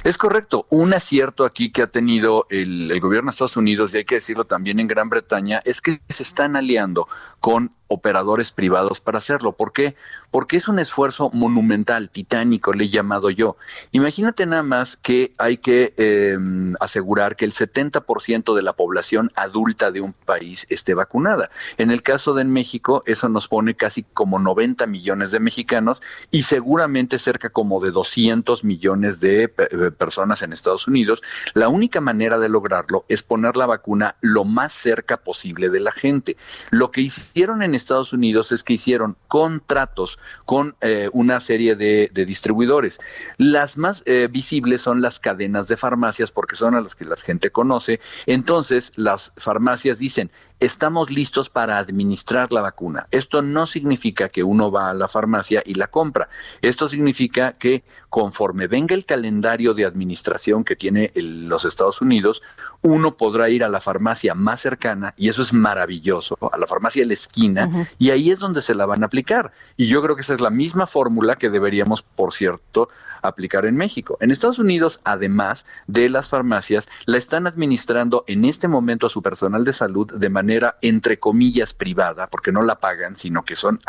Es 0.03 0.17
correcto. 0.17 0.65
Un 0.69 0.93
acierto 0.93 1.45
aquí 1.45 1.71
que 1.71 1.83
ha 1.83 1.87
tenido 1.87 2.47
el, 2.49 2.91
el, 2.91 2.99
gobierno 2.99 3.29
de 3.29 3.33
Estados 3.33 3.57
Unidos, 3.57 3.93
y 3.93 3.97
hay 3.97 4.05
que 4.05 4.15
decirlo 4.15 4.45
también 4.45 4.79
en 4.79 4.87
Gran 4.87 5.09
Bretaña, 5.09 5.61
es 5.63 5.81
que 5.81 6.01
se 6.09 6.23
están 6.23 6.55
aliando 6.55 7.07
con 7.39 7.73
operadores 7.91 8.51
privados 8.51 9.01
para 9.01 9.17
hacerlo. 9.17 9.51
¿Por 9.51 9.73
qué? 9.73 9.95
Porque 10.31 10.55
es 10.55 10.67
un 10.67 10.79
esfuerzo 10.79 11.29
monumental, 11.33 12.09
titánico, 12.09 12.71
le 12.71 12.85
he 12.85 12.89
llamado 12.89 13.29
yo. 13.29 13.57
Imagínate 13.91 14.45
nada 14.45 14.63
más 14.63 14.95
que 14.95 15.33
hay 15.37 15.57
que 15.57 15.93
eh, 15.97 16.37
asegurar 16.79 17.35
que 17.35 17.43
el 17.43 17.51
70% 17.51 18.55
de 18.55 18.61
la 18.61 18.73
población 18.73 19.29
adulta 19.35 19.91
de 19.91 19.99
un 19.99 20.13
país 20.13 20.65
esté 20.69 20.93
vacunada. 20.93 21.51
En 21.77 21.91
el 21.91 22.01
caso 22.01 22.33
de 22.33 22.45
México, 22.45 23.03
eso 23.05 23.27
nos 23.27 23.49
pone 23.49 23.75
casi 23.75 24.03
como 24.03 24.39
90 24.39 24.87
millones 24.87 25.31
de 25.31 25.41
mexicanos 25.41 26.01
y 26.31 26.43
seguramente 26.43 27.19
cerca 27.19 27.49
como 27.49 27.81
de 27.81 27.91
200 27.91 28.63
millones 28.63 29.19
de 29.19 29.49
personas 29.49 30.41
en 30.41 30.53
Estados 30.53 30.87
Unidos. 30.87 31.21
La 31.53 31.67
única 31.67 31.99
manera 31.99 32.39
de 32.39 32.47
lograrlo 32.47 33.05
es 33.09 33.21
poner 33.21 33.57
la 33.57 33.65
vacuna 33.65 34.15
lo 34.21 34.45
más 34.45 34.71
cerca 34.71 35.17
posible 35.17 35.69
de 35.69 35.79
la 35.81 35.91
gente. 35.91 36.37
Lo 36.69 36.91
que 36.91 37.01
hicieron 37.01 37.63
en 37.63 37.75
Estados 37.81 38.13
Unidos 38.13 38.51
es 38.51 38.63
que 38.63 38.73
hicieron 38.73 39.17
contratos 39.27 40.19
con 40.45 40.75
eh, 40.81 41.09
una 41.13 41.39
serie 41.39 41.75
de, 41.75 42.09
distribuidores. 42.13 42.99
Las 43.37 43.77
más 43.77 44.03
eh, 44.05 44.27
visibles 44.31 44.81
son 44.81 45.01
las 45.01 45.19
cadenas 45.19 45.67
de 45.67 45.77
farmacias 45.77 46.31
porque 46.31 46.55
son 46.55 46.75
a 46.75 46.81
las 46.81 46.95
que 46.95 47.05
la 47.05 47.15
gente 47.15 47.49
conoce. 47.49 47.99
Entonces, 48.25 48.91
las 48.95 49.33
farmacias 49.37 49.99
dicen, 49.99 50.31
estamos 50.61 51.09
listos 51.09 51.49
para 51.49 51.79
administrar 51.79 52.53
la 52.53 52.61
vacuna. 52.61 53.07
Esto 53.09 53.41
no 53.41 53.65
significa 53.65 54.29
que 54.29 54.43
uno 54.43 54.71
va 54.71 54.91
a 54.91 54.93
la 54.93 55.07
farmacia 55.07 55.63
y 55.65 55.73
la 55.73 55.87
compra. 55.87 56.29
Esto 56.61 56.87
significa 56.87 57.53
que 57.53 57.83
conforme 58.09 58.67
venga 58.67 58.93
el 58.93 59.05
calendario 59.05 59.73
de 59.73 59.85
administración 59.85 60.63
que 60.63 60.75
tiene 60.75 61.11
el, 61.15 61.49
los 61.49 61.65
Estados 61.65 61.99
Unidos, 62.01 62.43
uno 62.83 63.17
podrá 63.17 63.49
ir 63.49 63.63
a 63.63 63.69
la 63.69 63.79
farmacia 63.79 64.35
más 64.35 64.61
cercana 64.61 65.15
y 65.17 65.29
eso 65.29 65.41
es 65.41 65.51
maravilloso, 65.51 66.37
a 66.51 66.57
la 66.57 66.67
farmacia 66.67 67.01
de 67.01 67.07
la 67.07 67.13
esquina 67.13 67.65
uh 67.65 67.71
-huh. 67.71 67.87
y 67.97 68.11
ahí 68.11 68.29
es 68.29 68.39
donde 68.39 68.61
se 68.61 68.75
la 68.75 68.85
van 68.85 69.01
a 69.01 69.07
aplicar. 69.07 69.51
Y 69.77 69.87
yo 69.87 70.01
creo 70.03 70.15
que 70.15 70.21
esa 70.21 70.35
es 70.35 70.41
la 70.41 70.51
misma 70.51 70.85
fórmula 70.85 71.37
que 71.37 71.49
deberíamos, 71.49 72.03
por 72.03 72.33
cierto, 72.33 72.89
aplicar 73.21 73.65
en 73.65 73.75
México. 73.75 74.17
En 74.19 74.31
Estados 74.31 74.59
Unidos, 74.59 74.99
además 75.03 75.65
de 75.87 76.09
las 76.09 76.29
farmacias, 76.29 76.89
la 77.05 77.17
están 77.17 77.47
administrando 77.47 78.23
en 78.27 78.45
este 78.45 78.67
momento 78.67 79.07
a 79.07 79.09
su 79.09 79.21
personal 79.21 79.63
de 79.65 79.73
salud 79.73 80.11
de 80.13 80.29
manera, 80.29 80.77
entre 80.81 81.19
comillas, 81.19 81.73
privada, 81.73 82.27
porque 82.27 82.51
no 82.51 82.63
la 82.63 82.79
pagan, 82.79 83.15
sino 83.15 83.43
que 83.43 83.55
son 83.55 83.79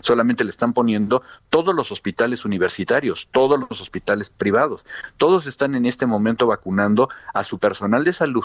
solamente 0.00 0.44
le 0.44 0.50
están 0.50 0.72
poniendo 0.72 1.22
todos 1.50 1.74
los 1.74 1.92
hospitales 1.92 2.44
universitarios, 2.44 3.28
todos 3.32 3.58
los 3.58 3.80
hospitales 3.80 4.30
privados. 4.30 4.84
Todos 5.16 5.46
están 5.46 5.74
en 5.74 5.86
este 5.86 6.06
momento 6.06 6.46
vacunando 6.46 7.08
a 7.34 7.44
su 7.44 7.58
personal 7.58 8.04
de 8.04 8.12
salud 8.12 8.44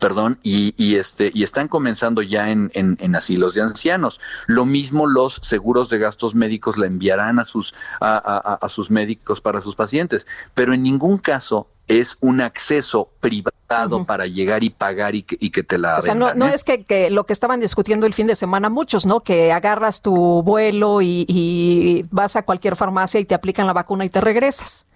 perdón, 0.00 0.38
y, 0.42 0.74
y, 0.76 0.96
este, 0.96 1.30
y 1.34 1.42
están 1.42 1.68
comenzando 1.68 2.22
ya 2.22 2.50
en, 2.50 2.70
en, 2.74 2.96
en, 3.00 3.16
asilos 3.16 3.54
de 3.54 3.62
ancianos. 3.62 4.20
Lo 4.46 4.64
mismo 4.64 5.06
los 5.06 5.40
seguros 5.42 5.88
de 5.88 5.98
gastos 5.98 6.34
médicos 6.34 6.76
la 6.78 6.86
enviarán 6.86 7.38
a 7.38 7.44
sus, 7.44 7.74
a, 8.00 8.16
a, 8.16 8.54
a 8.54 8.68
sus 8.68 8.90
médicos 8.90 9.40
para 9.40 9.60
sus 9.60 9.76
pacientes, 9.76 10.26
pero 10.54 10.74
en 10.74 10.82
ningún 10.82 11.18
caso 11.18 11.68
es 11.86 12.16
un 12.20 12.40
acceso 12.40 13.10
privado 13.20 13.52
uh 13.98 14.00
-huh. 14.00 14.06
para 14.06 14.26
llegar 14.26 14.62
y 14.64 14.70
pagar 14.70 15.14
y 15.14 15.22
que, 15.22 15.36
y 15.38 15.50
que 15.50 15.62
te 15.62 15.76
la 15.76 15.98
O 15.98 16.02
sea, 16.02 16.14
no, 16.14 16.32
no 16.34 16.46
¿eh? 16.46 16.54
es 16.54 16.64
que, 16.64 16.82
que, 16.82 17.10
lo 17.10 17.24
que 17.26 17.32
estaban 17.32 17.60
discutiendo 17.60 18.06
el 18.06 18.14
fin 18.14 18.26
de 18.26 18.36
semana 18.36 18.70
muchos, 18.70 19.04
¿no? 19.04 19.20
Que 19.20 19.52
agarras 19.52 20.00
tu 20.00 20.42
vuelo 20.42 21.02
y, 21.02 21.26
y 21.28 22.06
vas 22.10 22.36
a 22.36 22.42
cualquier 22.44 22.76
farmacia 22.76 23.20
y 23.20 23.24
te 23.26 23.34
aplican 23.34 23.66
la 23.66 23.74
vacuna 23.74 24.04
y 24.04 24.08
te 24.08 24.20
regresas. 24.20 24.86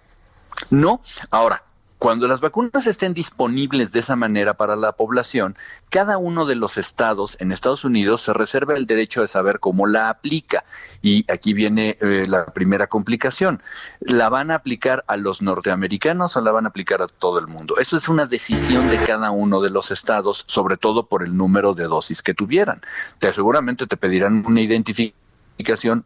No, 0.71 1.01
ahora, 1.29 1.63
cuando 1.99 2.29
las 2.29 2.39
vacunas 2.39 2.87
estén 2.87 3.13
disponibles 3.13 3.91
de 3.91 3.99
esa 3.99 4.15
manera 4.15 4.53
para 4.53 4.77
la 4.77 4.93
población, 4.93 5.57
cada 5.89 6.17
uno 6.17 6.45
de 6.45 6.55
los 6.55 6.77
estados 6.77 7.35
en 7.41 7.51
Estados 7.51 7.83
Unidos 7.83 8.21
se 8.21 8.31
reserva 8.31 8.75
el 8.75 8.85
derecho 8.85 9.19
de 9.19 9.27
saber 9.27 9.59
cómo 9.59 9.85
la 9.85 10.09
aplica. 10.09 10.63
Y 11.01 11.29
aquí 11.29 11.53
viene 11.53 11.97
eh, 11.99 12.23
la 12.25 12.45
primera 12.45 12.87
complicación. 12.87 13.61
¿La 13.99 14.29
van 14.29 14.49
a 14.49 14.55
aplicar 14.55 15.03
a 15.07 15.17
los 15.17 15.41
norteamericanos 15.41 16.37
o 16.37 16.41
la 16.41 16.51
van 16.51 16.65
a 16.65 16.69
aplicar 16.69 17.01
a 17.01 17.07
todo 17.07 17.37
el 17.37 17.47
mundo? 17.47 17.75
Eso 17.77 17.97
es 17.97 18.07
una 18.07 18.25
decisión 18.25 18.89
de 18.89 19.03
cada 19.03 19.31
uno 19.31 19.59
de 19.59 19.69
los 19.69 19.91
estados, 19.91 20.45
sobre 20.47 20.77
todo 20.77 21.07
por 21.07 21.21
el 21.21 21.35
número 21.35 21.73
de 21.73 21.83
dosis 21.83 22.23
que 22.23 22.33
tuvieran. 22.33 22.81
Te, 23.19 23.33
seguramente 23.33 23.87
te 23.87 23.97
pedirán 23.97 24.45
una 24.47 24.61
identificación 24.61 25.19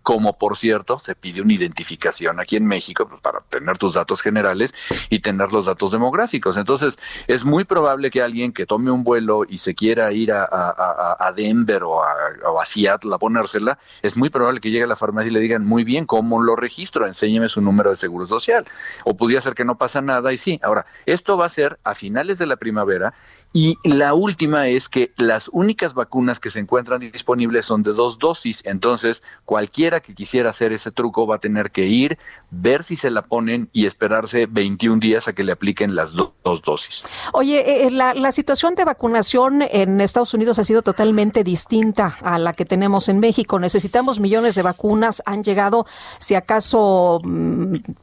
como 0.01 0.37
por 0.37 0.57
cierto 0.57 0.99
se 0.99 1.15
pide 1.15 1.41
una 1.41 1.53
identificación 1.53 2.39
aquí 2.39 2.55
en 2.55 2.65
México 2.65 3.07
pues, 3.07 3.21
para 3.21 3.39
tener 3.41 3.77
tus 3.77 3.93
datos 3.93 4.21
generales 4.21 4.73
y 5.09 5.19
tener 5.19 5.51
los 5.51 5.65
datos 5.65 5.91
demográficos. 5.91 6.57
Entonces, 6.57 6.97
es 7.27 7.45
muy 7.45 7.63
probable 7.63 8.09
que 8.09 8.21
alguien 8.21 8.51
que 8.51 8.65
tome 8.65 8.91
un 8.91 9.03
vuelo 9.03 9.43
y 9.47 9.57
se 9.57 9.75
quiera 9.75 10.11
ir 10.11 10.31
a 10.33 11.33
Denver 11.35 11.83
o 11.83 12.03
a, 12.03 12.13
o 12.51 12.59
a, 12.59 12.65
Seattle 12.65 13.13
a 13.13 13.17
ponérsela, 13.17 13.77
es 14.01 14.17
muy 14.17 14.29
probable 14.29 14.59
que 14.59 14.71
llegue 14.71 14.83
a 14.83 14.87
la 14.87 14.95
farmacia 14.95 15.29
y 15.29 15.33
le 15.33 15.39
digan, 15.39 15.65
muy 15.65 15.83
bien, 15.83 16.05
¿cómo 16.05 16.41
lo 16.41 16.55
registro? 16.55 17.05
Enséñeme 17.05 17.47
su 17.47 17.61
número 17.61 17.89
de 17.89 17.95
seguro 17.95 18.25
social. 18.25 18.65
O 19.05 19.15
pudiera 19.15 19.41
ser 19.41 19.53
que 19.53 19.65
no 19.65 19.77
pasa 19.77 20.01
nada 20.01 20.33
y 20.33 20.37
sí. 20.37 20.59
Ahora, 20.63 20.85
esto 21.05 21.37
va 21.37 21.45
a 21.45 21.49
ser 21.49 21.79
a 21.83 21.93
finales 21.93 22.37
de 22.39 22.47
la 22.47 22.55
primavera 22.55 23.13
y 23.55 23.77
la 23.83 24.15
última 24.15 24.67
es 24.67 24.89
que 24.89 25.13
las 25.15 25.47
únicas 25.53 25.93
vacunas 25.93 26.39
que 26.39 26.49
se 26.49 26.59
encuentran 26.59 26.99
disponibles 26.99 27.65
son 27.65 27.83
de 27.83 27.93
dos 27.93 28.17
dosis. 28.17 28.63
Entonces, 28.65 29.21
cualquiera 29.45 29.99
que 29.99 30.13
quisiera 30.13 30.49
hacer 30.49 30.71
ese 30.71 30.91
truco 30.91 31.27
va 31.27 31.35
a 31.35 31.39
tener 31.39 31.71
que 31.71 31.85
ir, 31.85 32.17
ver 32.51 32.83
si 32.83 32.95
se 32.95 33.09
la 33.09 33.23
ponen 33.23 33.69
y 33.73 33.85
esperarse 33.85 34.45
21 34.45 34.99
días 34.99 35.27
a 35.27 35.33
que 35.33 35.43
le 35.43 35.51
apliquen 35.51 35.95
las 35.95 36.13
do 36.13 36.33
dos 36.43 36.61
dosis. 36.61 37.03
Oye, 37.33 37.85
eh, 37.85 37.91
la, 37.91 38.13
la, 38.13 38.31
situación 38.31 38.75
de 38.75 38.85
vacunación 38.85 39.61
en 39.61 40.01
Estados 40.01 40.33
Unidos 40.33 40.59
ha 40.59 40.63
sido 40.63 40.81
totalmente 40.81 41.43
distinta 41.43 42.17
a 42.21 42.37
la 42.37 42.53
que 42.53 42.65
tenemos 42.65 43.09
en 43.09 43.19
México. 43.19 43.59
Necesitamos 43.59 44.19
millones 44.19 44.55
de 44.55 44.61
vacunas, 44.61 45.21
han 45.25 45.43
llegado, 45.43 45.85
si 46.19 46.35
acaso, 46.35 47.21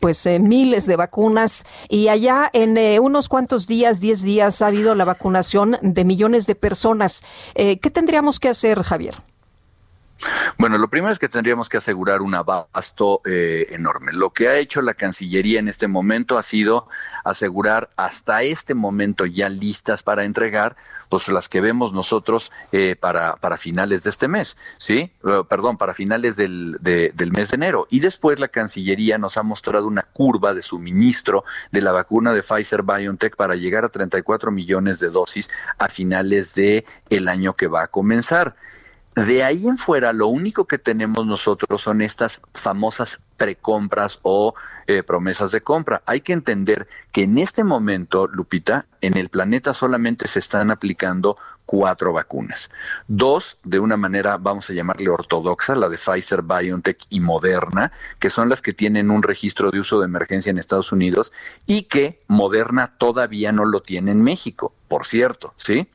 pues 0.01 0.27
eh, 0.27 0.39
miles 0.39 0.87
de 0.87 0.97
vacunas 0.97 1.65
y 1.89 2.09
allá 2.09 2.51
en 2.53 2.77
eh, 2.77 3.01
unos 3.01 3.29
cuantos 3.29 3.67
días, 3.67 4.01
10 4.01 4.23
días, 4.23 4.63
ha 4.63 4.67
habido 4.67 4.95
la 4.95 5.05
vacunación 5.05 5.79
de 5.83 6.05
millones 6.05 6.47
de 6.47 6.55
personas. 6.55 7.23
Eh, 7.55 7.79
¿Qué 7.79 7.91
tendríamos 7.91 8.41
que 8.41 8.49
hacer, 8.49 8.83
Javier? 8.83 9.30
Bueno, 10.59 10.77
lo 10.79 10.89
primero 10.89 11.13
es 11.13 11.19
que 11.19 11.29
tendríamos 11.29 11.69
que 11.69 11.79
asegurar 11.79 12.21
un 12.21 12.35
abasto 12.35 13.23
eh, 13.25 13.67
enorme. 13.71 14.13
Lo 14.13 14.31
que 14.31 14.49
ha 14.49 14.57
hecho 14.57 14.83
la 14.83 14.95
Cancillería 14.95 15.59
en 15.59 15.69
este 15.69 15.89
momento 15.89 16.37
ha 16.37 16.43
sido 16.43 16.89
asegurar 17.25 17.91
hasta 17.97 18.43
este 18.43 18.75
momento 18.75 19.25
ya 19.27 19.49
listas 19.49 20.03
para 20.03 20.25
entregar, 20.25 20.77
pues 21.09 21.29
las 21.29 21.49
que 21.49 21.61
vemos 21.61 21.93
nosotros 21.93 22.53
eh, 22.73 22.97
para, 22.97 23.37
para 23.37 23.57
finales 23.57 24.05
de 24.05 24.11
este 24.11 24.29
mes, 24.29 24.57
¿sí? 24.77 25.11
Uh, 25.23 25.45
perdón, 25.45 25.77
para 25.77 25.95
finales 25.95 26.37
del, 26.37 26.77
de, 26.81 27.13
del 27.15 27.33
mes 27.33 27.51
de 27.51 27.57
enero. 27.57 27.87
Y 27.91 28.01
después 28.01 28.39
la 28.41 28.49
Cancillería 28.49 29.19
nos 29.19 29.37
ha 29.37 29.43
mostrado 29.43 29.87
una 29.87 30.03
curva 30.03 30.55
de 30.55 30.63
suministro 30.63 31.45
de 31.73 31.83
la 31.83 31.93
vacuna 31.93 32.33
de 32.33 32.43
Pfizer 32.43 32.83
BioNTech 32.83 33.37
para 33.37 33.55
llegar 33.55 33.85
a 33.85 33.89
34 33.89 34.51
millones 34.51 35.01
de 35.01 35.09
dosis 35.09 35.51
a 35.79 35.89
finales 35.89 36.55
de 36.55 36.85
el 37.09 37.29
año 37.29 37.55
que 37.55 37.67
va 37.67 37.85
a 37.85 37.89
comenzar. 37.89 38.57
De 39.17 39.43
ahí 39.43 39.67
en 39.67 39.77
fuera, 39.77 40.13
lo 40.13 40.29
único 40.29 40.67
que 40.67 40.79
tenemos 40.79 41.27
nosotros 41.27 41.81
son 41.81 42.01
estas 42.01 42.41
famosas 42.55 43.19
precompras 43.37 44.21
o 44.23 44.55
eh, 44.87 45.03
promesas 45.03 45.51
de 45.51 45.61
compra. 45.61 46.03
Hay 46.07 46.21
que 46.21 46.33
entender 46.33 46.87
que 47.11 47.23
en 47.23 47.39
este 47.39 47.65
momento, 47.65 48.29
Lupita, 48.29 48.87
en 49.01 49.17
el 49.17 49.29
planeta 49.29 49.75
solamente 49.75 50.29
se 50.29 50.39
están 50.39 50.71
aplicando 50.71 51.37
cuatro 51.67 52.13
vacunas. 52.13 52.71
Dos, 53.09 53.59
de 53.65 53.81
una 53.81 53.97
manera, 53.97 54.37
vamos 54.39 54.71
a 54.71 54.75
llamarle 54.75 55.09
ortodoxa, 55.09 55.75
la 55.75 55.89
de 55.89 55.99
Pfizer, 55.99 56.43
BioNTech 56.43 56.99
y 57.11 57.21
Moderna, 57.21 57.93
que 58.19 58.31
son 58.31 58.49
las 58.49 58.63
que 58.63 58.73
tienen 58.73 59.11
un 59.11 59.23
registro 59.23 59.71
de 59.71 59.81
uso 59.81 59.99
de 60.01 60.07
emergencia 60.07 60.51
en 60.51 60.59
Estados 60.59 60.93
Unidos 60.93 61.33
y 61.67 61.83
que 61.83 62.23
Moderna 62.29 62.97
todavía 62.99 63.53
no 63.53 63.65
lo 63.65 63.83
tiene 63.83 64.13
en 64.13 64.23
México, 64.23 64.73
por 64.89 65.07
cierto, 65.07 65.53
¿sí? 65.57 65.89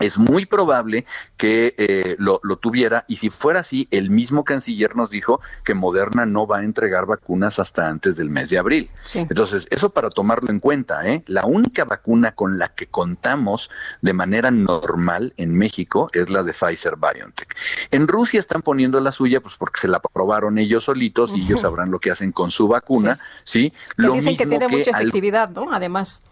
Es 0.00 0.18
muy 0.18 0.44
probable 0.46 1.06
que 1.36 1.74
eh, 1.78 2.16
lo, 2.18 2.40
lo, 2.42 2.56
tuviera 2.56 3.04
y 3.08 3.16
si 3.16 3.30
fuera 3.30 3.60
así, 3.60 3.88
el 3.90 4.10
mismo 4.10 4.44
canciller 4.44 4.94
nos 4.94 5.10
dijo 5.10 5.40
que 5.64 5.74
Moderna 5.74 6.26
no 6.26 6.46
va 6.46 6.58
a 6.58 6.64
entregar 6.64 7.06
vacunas 7.06 7.58
hasta 7.58 7.88
antes 7.88 8.16
del 8.16 8.30
mes 8.30 8.50
de 8.50 8.58
abril. 8.58 8.90
Sí. 9.04 9.20
Entonces, 9.20 9.66
eso 9.70 9.90
para 9.90 10.10
tomarlo 10.10 10.50
en 10.50 10.60
cuenta, 10.60 11.06
¿eh? 11.06 11.22
la 11.26 11.46
única 11.46 11.84
vacuna 11.84 12.32
con 12.32 12.58
la 12.58 12.68
que 12.68 12.86
contamos 12.86 13.70
de 14.02 14.12
manera 14.12 14.50
normal 14.50 15.32
en 15.36 15.56
México 15.56 16.08
es 16.12 16.28
la 16.30 16.42
de 16.42 16.52
Pfizer 16.52 16.96
BioNTech. 16.96 17.56
En 17.90 18.06
Rusia 18.08 18.40
están 18.40 18.62
poniendo 18.62 19.00
la 19.00 19.12
suya, 19.12 19.40
pues 19.40 19.56
porque 19.56 19.80
se 19.80 19.88
la 19.88 19.98
aprobaron 19.98 20.58
ellos 20.58 20.84
solitos 20.84 21.34
y 21.34 21.42
ellos 21.42 21.60
sabrán 21.60 21.90
lo 21.90 21.98
que 21.98 22.10
hacen 22.10 22.32
con 22.32 22.50
su 22.50 22.68
vacuna, 22.68 23.18
¿sí? 23.44 23.56
¿sí? 23.56 23.72
Lo 23.96 24.12
dicen 24.12 24.32
mismo 24.32 24.38
que 24.38 24.46
tiene 24.46 24.66
que 24.66 24.76
mucha 24.76 24.90
efectividad, 24.90 25.50
¿no? 25.50 25.72
Además. 25.72 26.22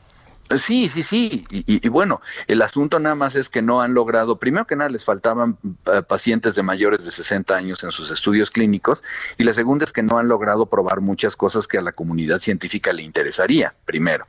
Sí, 0.50 0.88
sí, 0.88 1.02
sí. 1.02 1.44
Y, 1.50 1.64
y, 1.66 1.88
bueno, 1.88 2.20
el 2.46 2.60
asunto 2.62 2.98
nada 3.00 3.14
más 3.14 3.34
es 3.34 3.48
que 3.48 3.62
no 3.62 3.80
han 3.80 3.94
logrado, 3.94 4.38
primero 4.38 4.66
que 4.66 4.76
nada, 4.76 4.90
les 4.90 5.04
faltaban 5.04 5.56
uh, 5.62 6.02
pacientes 6.02 6.54
de 6.54 6.62
mayores 6.62 7.04
de 7.04 7.10
60 7.10 7.56
años 7.56 7.82
en 7.82 7.90
sus 7.90 8.10
estudios 8.10 8.50
clínicos 8.50 9.02
y 9.38 9.44
la 9.44 9.54
segunda 9.54 9.84
es 9.84 9.92
que 9.92 10.02
no 10.02 10.18
han 10.18 10.28
logrado 10.28 10.66
probar 10.66 11.00
muchas 11.00 11.36
cosas 11.36 11.66
que 11.66 11.78
a 11.78 11.82
la 11.82 11.92
comunidad 11.92 12.38
científica 12.38 12.92
le 12.92 13.02
interesaría, 13.02 13.74
primero. 13.86 14.26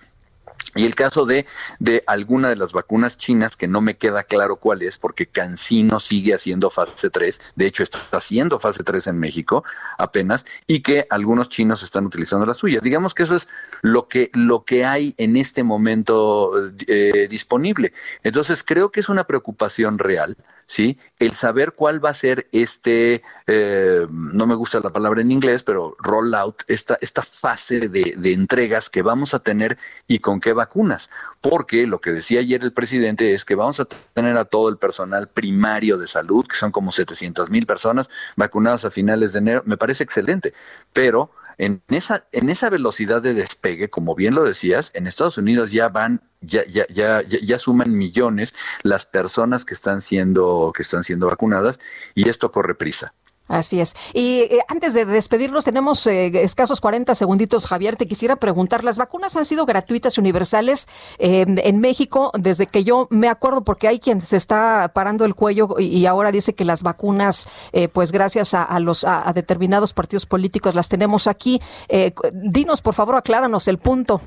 Y 0.76 0.86
el 0.86 0.94
caso 0.94 1.26
de, 1.26 1.46
de 1.80 2.04
alguna 2.06 2.50
de 2.50 2.58
las 2.58 2.74
vacunas 2.74 3.18
chinas, 3.18 3.56
que 3.56 3.68
no 3.68 3.80
me 3.80 3.96
queda 3.96 4.24
claro 4.24 4.58
cuál 4.58 4.82
es, 4.82 4.98
porque 4.98 5.26
Cancino 5.26 6.00
sigue 6.02 6.34
haciendo 6.34 6.70
fase 6.70 7.10
3, 7.10 7.42
de 7.56 7.66
hecho 7.66 7.82
está 7.84 8.18
haciendo 8.18 8.60
fase 8.60 8.84
3 8.84 9.08
en 9.08 9.20
México 9.20 9.64
apenas, 9.98 10.46
y 10.68 10.82
que 10.82 11.08
algunos 11.10 11.48
chinos 11.48 11.82
están 11.82 12.06
utilizando 12.06 12.46
la 12.46 12.54
suya. 12.54 12.80
Digamos 12.82 13.14
que 13.14 13.24
eso 13.24 13.36
es 13.36 13.48
lo 13.82 14.08
que, 14.10 14.30
lo 14.34 14.66
que 14.66 14.86
hay 14.86 15.16
en 15.18 15.38
este 15.38 15.64
momento 15.64 16.52
eh, 16.88 17.28
disponible. 17.30 17.94
Entonces 18.24 18.64
creo 18.64 18.92
que 18.92 19.00
es 19.00 19.08
una 19.08 19.26
preocupación 19.26 19.98
real. 19.98 20.36
¿Sí? 20.68 20.98
El 21.20 21.34
saber 21.34 21.74
cuál 21.74 22.04
va 22.04 22.10
a 22.10 22.14
ser 22.14 22.48
este, 22.52 23.24
eh, 23.48 24.08
no 24.10 24.48
me 24.48 24.56
gusta 24.56 24.80
la 24.80 24.92
palabra 24.92 25.22
en 25.22 25.32
inglés, 25.32 25.64
pero 25.64 25.96
rollout, 26.00 26.64
esta, 26.68 26.98
esta 27.02 27.24
fase 27.24 27.88
de, 27.90 28.16
de, 28.18 28.34
entregas 28.34 28.90
que 28.90 29.02
vamos 29.02 29.34
a 29.34 29.40
tener 29.40 29.78
y 30.08 30.20
con 30.20 30.40
qué 30.40 30.54
vacunas. 30.54 31.10
Porque 31.42 31.88
lo 31.88 32.02
que 32.02 32.12
decía 32.12 32.40
ayer 32.40 32.64
el 32.64 32.74
presidente 32.74 33.34
es 33.34 33.46
que 33.46 33.56
vamos 33.56 33.80
a 33.80 33.86
tener 34.14 34.38
a 34.38 34.46
todo 34.46 34.70
el 34.70 34.78
personal 34.78 35.28
primario 35.30 35.98
de 35.98 36.08
salud, 36.08 36.46
que 36.48 36.56
son 36.56 36.72
como 36.72 36.92
700 36.92 37.50
mil 37.50 37.66
personas 37.66 38.10
vacunadas 38.36 38.86
a 38.86 38.92
finales 38.92 39.34
de 39.34 39.40
enero. 39.40 39.64
Me 39.66 39.78
parece 39.78 40.04
excelente, 40.04 40.54
pero 40.94 41.32
en 41.58 41.82
esa, 41.90 42.26
en 42.32 42.50
esa 42.50 42.70
velocidad 42.70 43.22
de 43.22 43.34
despegue, 43.34 43.90
como 43.90 44.16
bien 44.16 44.36
lo 44.36 44.44
decías, 44.44 44.92
en 44.94 45.08
Estados 45.08 45.38
Unidos 45.38 45.72
ya 45.72 45.90
van, 45.90 46.22
ya, 46.42 46.66
ya, 46.66 46.86
ya, 46.90 47.22
ya, 47.24 47.60
suman 47.60 47.92
millones 47.92 48.54
las 48.84 49.06
personas 49.06 49.66
que 49.66 49.74
están 49.74 50.02
siendo, 50.02 50.72
que 50.76 50.84
están 50.84 51.04
siendo 51.04 51.28
vacunadas, 51.28 51.80
y 52.14 52.30
esto 52.30 52.52
corre 52.52 52.76
prisa. 52.76 53.14
Así 53.48 53.80
es. 53.80 53.96
Y 54.14 54.40
eh, 54.40 54.60
antes 54.68 54.96
de 54.96 55.06
despedirnos, 55.06 55.64
tenemos 55.64 56.06
eh, 56.08 56.44
escasos 56.44 56.82
40 56.82 57.14
segunditos, 57.14 57.68
Javier. 57.68 57.96
Te 57.96 58.08
quisiera 58.08 58.38
preguntar, 58.38 58.84
¿las 58.84 58.98
vacunas 58.98 59.36
han 59.36 59.46
sido 59.46 59.68
gratuitas 59.68 60.18
y 60.18 60.20
universales 60.20 60.88
eh, 61.20 61.46
en 61.48 61.80
México 61.80 62.32
desde 62.34 62.66
que 62.66 62.84
yo 62.84 63.08
me 63.12 63.30
acuerdo? 63.30 63.64
Porque 63.64 63.88
hay 63.88 64.00
quien 64.00 64.22
se 64.22 64.38
está 64.38 64.92
parando 64.96 65.26
el 65.26 65.36
cuello 65.36 65.76
y, 65.78 66.06
ahora 66.08 66.32
dice 66.32 66.56
que 66.56 66.66
las 66.66 66.82
vacunas, 66.82 67.48
eh, 67.72 67.88
pues 67.88 68.12
gracias 68.12 68.56
a, 68.56 68.80
los 68.80 69.04
a, 69.04 69.28
a, 69.28 69.34
determinados 69.34 69.94
partidos 69.94 70.26
políticos 70.26 70.74
las 70.74 70.90
tenemos 70.90 71.28
aquí. 71.28 71.62
dinos, 72.32 72.82
por 72.82 72.96
favor, 72.96 73.16
acláranos 73.16 73.68
el 73.68 73.78
punto. 73.78 74.22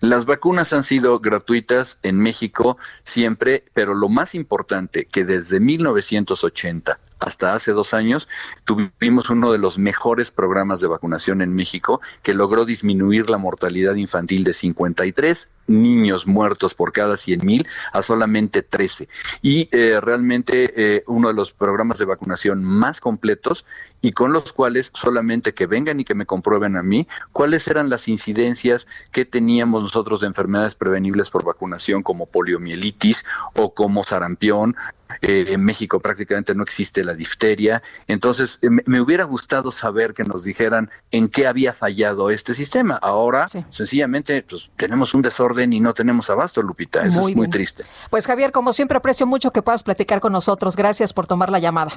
Las 0.00 0.26
vacunas 0.26 0.72
han 0.72 0.82
sido 0.82 1.18
gratuitas 1.20 1.98
en 2.02 2.18
México 2.18 2.76
siempre, 3.02 3.64
pero 3.74 3.94
lo 3.94 4.08
más 4.08 4.34
importante 4.34 5.06
que 5.06 5.24
desde 5.24 5.60
1980 5.60 6.98
hasta 7.18 7.54
hace 7.54 7.72
dos 7.72 7.94
años 7.94 8.28
tuvimos 8.64 9.30
uno 9.30 9.52
de 9.52 9.58
los 9.58 9.78
mejores 9.78 10.30
programas 10.30 10.80
de 10.80 10.88
vacunación 10.88 11.42
en 11.42 11.54
México 11.54 12.00
que 12.22 12.34
logró 12.34 12.64
disminuir 12.64 13.30
la 13.30 13.38
mortalidad 13.38 13.94
infantil 13.94 14.44
de 14.44 14.52
53 14.52 15.50
niños 15.66 16.26
muertos 16.26 16.74
por 16.74 16.92
cada 16.92 17.16
100 17.16 17.44
mil 17.44 17.66
a 17.92 18.02
solamente 18.02 18.62
13. 18.62 19.08
Y 19.42 19.68
eh, 19.72 20.00
realmente 20.00 20.72
eh, 20.76 21.04
uno 21.06 21.28
de 21.28 21.34
los 21.34 21.52
programas 21.52 21.98
de 21.98 22.04
vacunación 22.04 22.62
más 22.62 23.00
completos 23.00 23.64
y 24.00 24.12
con 24.12 24.32
los 24.32 24.52
cuales 24.52 24.90
solamente 24.94 25.54
que 25.54 25.66
vengan 25.66 25.98
y 25.98 26.04
que 26.04 26.14
me 26.14 26.26
comprueben 26.26 26.76
a 26.76 26.82
mí 26.82 27.08
cuáles 27.32 27.66
eran 27.68 27.88
las 27.88 28.08
incidencias 28.08 28.86
que 29.10 29.24
teníamos 29.24 29.82
nosotros 29.82 30.20
de 30.20 30.28
enfermedades 30.28 30.74
prevenibles 30.74 31.30
por 31.30 31.44
vacunación 31.44 32.02
como 32.02 32.26
poliomielitis 32.26 33.24
o 33.54 33.74
como 33.74 34.04
sarampión 34.04 34.76
eh, 35.22 35.46
en 35.48 35.64
México 35.64 36.00
prácticamente 36.00 36.54
no 36.54 36.62
existe 36.62 37.04
la 37.04 37.14
difteria. 37.14 37.82
Entonces, 38.06 38.58
eh, 38.62 38.68
me, 38.70 39.00
hubiera 39.00 39.24
gustado 39.24 39.70
saber 39.70 40.14
que 40.14 40.24
nos 40.24 40.44
dijeran 40.44 40.90
en 41.10 41.28
qué 41.28 41.46
había 41.46 41.72
fallado 41.72 42.30
este 42.30 42.54
sistema. 42.54 42.96
Ahora, 42.96 43.48
sí. 43.48 43.64
sencillamente, 43.70 44.42
pues 44.42 44.70
tenemos 44.76 45.14
un 45.14 45.22
desorden 45.22 45.72
y 45.72 45.80
no 45.80 45.94
tenemos 45.94 46.30
abasto, 46.30 46.62
Lupita. 46.62 47.06
Eso 47.06 47.20
muy 47.20 47.32
es 47.32 47.36
muy 47.36 47.48
triste. 47.48 47.84
Pues 48.10 48.26
Javier, 48.26 48.52
como 48.52 48.72
siempre, 48.72 48.98
aprecio 48.98 49.26
mucho 49.26 49.52
que 49.52 49.62
puedas 49.62 49.82
platicar 49.82 50.20
con 50.20 50.32
nosotros. 50.32 50.76
Gracias 50.76 51.12
por 51.12 51.26
tomar 51.26 51.50
la 51.50 51.58
llamada. 51.58 51.92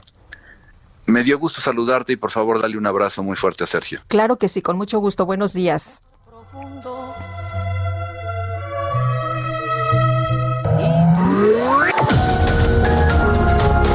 Me 1.05 1.23
dio 1.23 1.39
gusto 1.39 1.59
saludarte 1.59 2.13
y 2.13 2.15
por 2.17 2.31
favor 2.31 2.61
dale 2.61 2.77
un 2.77 2.85
abrazo 2.85 3.23
muy 3.23 3.35
fuerte 3.35 3.63
a 3.63 3.67
Sergio. 3.67 4.01
Claro 4.07 4.37
que 4.37 4.47
sí, 4.47 4.61
con 4.61 4.77
mucho 4.77 4.99
gusto. 4.99 5.25
Buenos 5.25 5.53
días. 5.53 6.01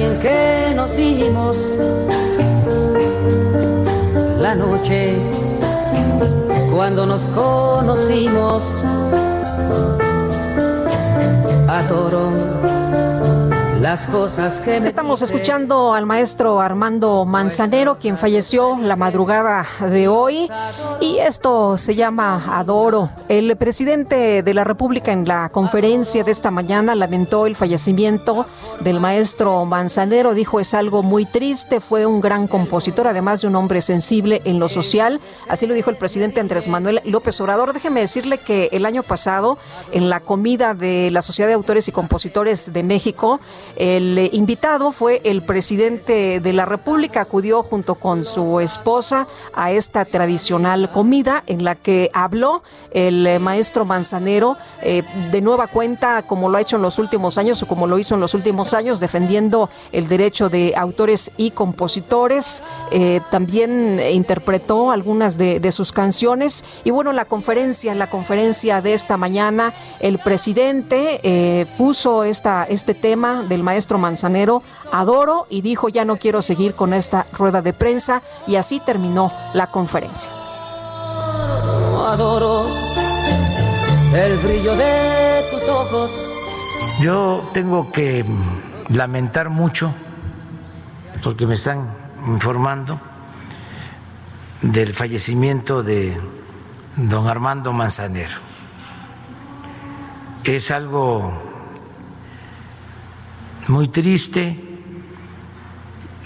En 0.00 0.18
que 0.20 0.72
nos 0.74 0.96
dimos, 0.96 1.56
la 4.40 4.54
noche 4.54 5.16
cuando 6.74 7.04
nos 7.04 7.22
conocimos. 7.34 8.62
Adoro 11.68 12.30
las 13.82 14.06
cosas 14.06 14.60
que 14.60 14.76
Estamos 14.76 15.22
escuchando 15.22 15.92
al 15.92 16.06
maestro 16.06 16.60
Armando 16.60 17.24
Manzanero, 17.24 17.98
quien 17.98 18.16
falleció 18.16 18.78
la 18.78 18.94
madrugada 18.94 19.66
de 19.80 20.06
hoy, 20.06 20.48
y 21.00 21.18
esto 21.18 21.76
se 21.76 21.96
llama 21.96 22.44
Adoro. 22.56 23.10
El 23.28 23.56
presidente 23.56 24.44
de 24.44 24.54
la 24.54 24.62
República 24.62 25.10
en 25.10 25.26
la 25.26 25.48
conferencia 25.48 26.22
de 26.22 26.30
esta 26.30 26.52
mañana 26.52 26.94
lamentó 26.94 27.46
el 27.46 27.56
fallecimiento 27.56 28.46
del 28.80 29.00
maestro 29.00 29.64
Manzanero, 29.64 30.32
dijo 30.32 30.60
es 30.60 30.74
algo 30.74 31.02
muy 31.02 31.24
triste, 31.26 31.80
fue 31.80 32.06
un 32.06 32.20
gran 32.20 32.46
compositor, 32.46 33.08
además 33.08 33.40
de 33.40 33.48
un 33.48 33.56
hombre 33.56 33.80
sensible 33.80 34.42
en 34.44 34.60
lo 34.60 34.68
social, 34.68 35.20
así 35.48 35.66
lo 35.66 35.74
dijo 35.74 35.90
el 35.90 35.96
presidente 35.96 36.38
Andrés 36.38 36.68
Manuel 36.68 37.00
López 37.04 37.40
Obrador. 37.40 37.72
Déjeme 37.72 37.98
decirle 37.98 38.38
que 38.38 38.68
el 38.70 38.86
año 38.86 39.02
pasado, 39.02 39.58
en 39.90 40.08
la 40.08 40.20
comida 40.20 40.72
de 40.74 41.10
la 41.10 41.20
Sociedad 41.20 41.48
de 41.48 41.54
Autores 41.54 41.88
y 41.88 41.92
Compositores 41.92 42.72
de 42.72 42.84
México, 42.84 43.40
el 43.76 44.30
invitado 44.32 44.92
fue 44.92 45.20
el 45.24 45.42
presidente 45.42 46.40
de 46.40 46.52
la 46.52 46.64
República, 46.64 47.22
acudió 47.22 47.62
junto 47.62 47.94
con 47.96 48.24
su 48.24 48.60
esposa 48.60 49.26
a 49.54 49.72
esta 49.72 50.04
tradicional 50.04 50.90
comida 50.90 51.42
en 51.46 51.64
la 51.64 51.74
que 51.74 52.10
habló 52.12 52.62
el 52.90 53.40
maestro 53.40 53.84
Manzanero 53.84 54.56
eh, 54.82 55.02
de 55.30 55.40
nueva 55.40 55.66
cuenta, 55.66 56.22
como 56.22 56.48
lo 56.48 56.58
ha 56.58 56.60
hecho 56.60 56.76
en 56.76 56.82
los 56.82 56.98
últimos 56.98 57.38
años 57.38 57.62
o 57.62 57.66
como 57.66 57.86
lo 57.86 57.98
hizo 57.98 58.14
en 58.14 58.20
los 58.20 58.34
últimos 58.34 58.74
años, 58.74 59.00
defendiendo 59.00 59.70
el 59.92 60.08
derecho 60.08 60.48
de 60.48 60.74
autores 60.76 61.30
y 61.36 61.52
compositores. 61.52 62.62
Eh, 62.90 63.20
también 63.30 64.00
interpretó 64.12 64.90
algunas 64.90 65.38
de, 65.38 65.72
sus 65.72 65.92
canciones. 65.92 66.64
Y 66.84 66.90
bueno, 66.90 67.12
la 67.12 67.24
conferencia, 67.24 67.94
la 67.94 68.10
conferencia 68.10 68.82
de 68.82 68.92
esta 68.92 69.16
mañana, 69.16 69.72
el 70.00 70.18
presidente 70.18 71.20
eh, 71.22 71.66
puso 71.78 72.24
esta, 72.24 72.64
este 72.64 72.92
tema 72.92 73.42
de 73.42 73.61
maestro 73.62 73.98
Manzanero, 73.98 74.62
adoro 74.90 75.46
y 75.48 75.62
dijo 75.62 75.88
ya 75.88 76.04
no 76.04 76.16
quiero 76.16 76.42
seguir 76.42 76.74
con 76.74 76.92
esta 76.92 77.26
rueda 77.32 77.62
de 77.62 77.72
prensa 77.72 78.22
y 78.46 78.56
así 78.56 78.80
terminó 78.80 79.32
la 79.54 79.68
conferencia. 79.68 80.30
Adoro 82.06 82.66
el 84.14 84.36
brillo 84.38 84.76
de 84.76 85.44
tus 85.50 85.68
ojos. 85.68 86.10
Yo 87.00 87.48
tengo 87.52 87.90
que 87.90 88.24
lamentar 88.90 89.48
mucho 89.48 89.92
porque 91.22 91.46
me 91.46 91.54
están 91.54 91.88
informando 92.26 93.00
del 94.60 94.92
fallecimiento 94.92 95.82
de 95.82 96.16
don 96.96 97.28
Armando 97.28 97.72
Manzanero. 97.72 98.36
Es 100.44 100.70
algo 100.70 101.51
muy 103.68 103.88
triste. 103.88 104.58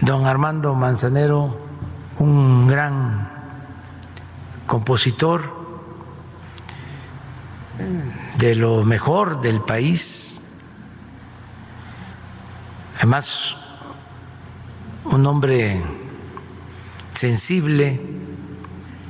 Don 0.01 0.27
Armando 0.27 0.75
Manzanero, 0.75 1.59
un 2.19 2.67
gran 2.67 3.31
compositor 4.67 5.55
de 8.39 8.55
lo 8.55 8.85
mejor 8.85 9.41
del 9.41 9.61
país, 9.61 10.43
además 12.97 13.57
un 15.05 15.27
hombre 15.27 15.83
sensible 17.15 18.01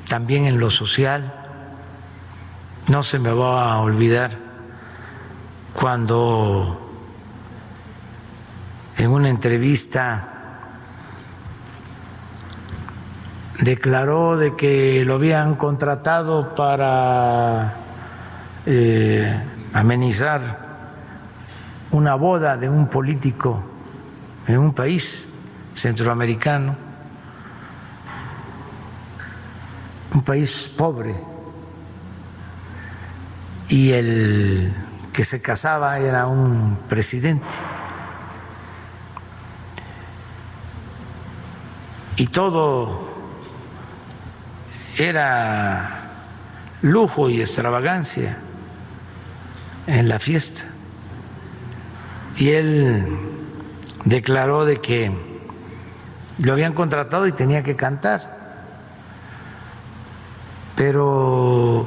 también 0.08 0.44
en 0.44 0.60
lo 0.60 0.70
social. 0.70 1.32
No 2.88 3.02
se 3.02 3.18
me 3.18 3.32
va 3.32 3.72
a 3.72 3.80
olvidar 3.80 4.38
cuando 5.74 6.85
en 8.98 9.10
una 9.10 9.28
entrevista 9.28 10.32
declaró 13.60 14.36
de 14.36 14.56
que 14.56 15.04
lo 15.04 15.14
habían 15.14 15.56
contratado 15.56 16.54
para 16.54 17.74
eh, 18.64 19.42
amenizar 19.72 20.66
una 21.90 22.14
boda 22.14 22.56
de 22.56 22.68
un 22.68 22.88
político 22.88 23.62
en 24.46 24.58
un 24.58 24.72
país 24.72 25.28
centroamericano, 25.74 26.76
un 30.14 30.22
país 30.22 30.72
pobre, 30.76 31.14
y 33.68 33.92
el 33.92 34.72
que 35.12 35.24
se 35.24 35.42
casaba 35.42 35.98
era 35.98 36.26
un 36.26 36.78
presidente. 36.88 37.46
Y 42.16 42.28
todo 42.28 43.08
era 44.96 46.10
lujo 46.82 47.28
y 47.28 47.40
extravagancia 47.40 48.38
en 49.86 50.08
la 50.08 50.18
fiesta. 50.18 50.64
Y 52.36 52.50
él 52.50 53.18
declaró 54.04 54.64
de 54.64 54.80
que 54.80 55.12
lo 56.38 56.52
habían 56.52 56.72
contratado 56.72 57.26
y 57.26 57.32
tenía 57.32 57.62
que 57.62 57.76
cantar. 57.76 58.36
Pero 60.74 61.86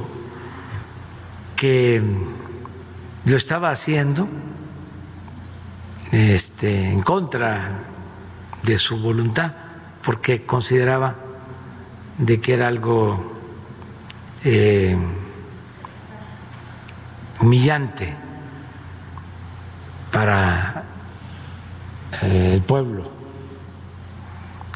que 1.55 2.01
lo 3.25 3.37
estaba 3.37 3.69
haciendo 3.69 4.27
este, 6.11 6.91
en 6.91 7.01
contra 7.01 7.83
de 8.63 8.77
su 8.77 8.99
voluntad, 8.99 9.53
porque 10.03 10.45
consideraba 10.45 11.15
de 12.17 12.39
que 12.41 12.53
era 12.53 12.67
algo 12.67 13.33
eh, 14.43 14.97
humillante 17.39 18.13
para 20.11 20.83
eh, 22.21 22.51
el 22.55 22.61
pueblo 22.61 23.09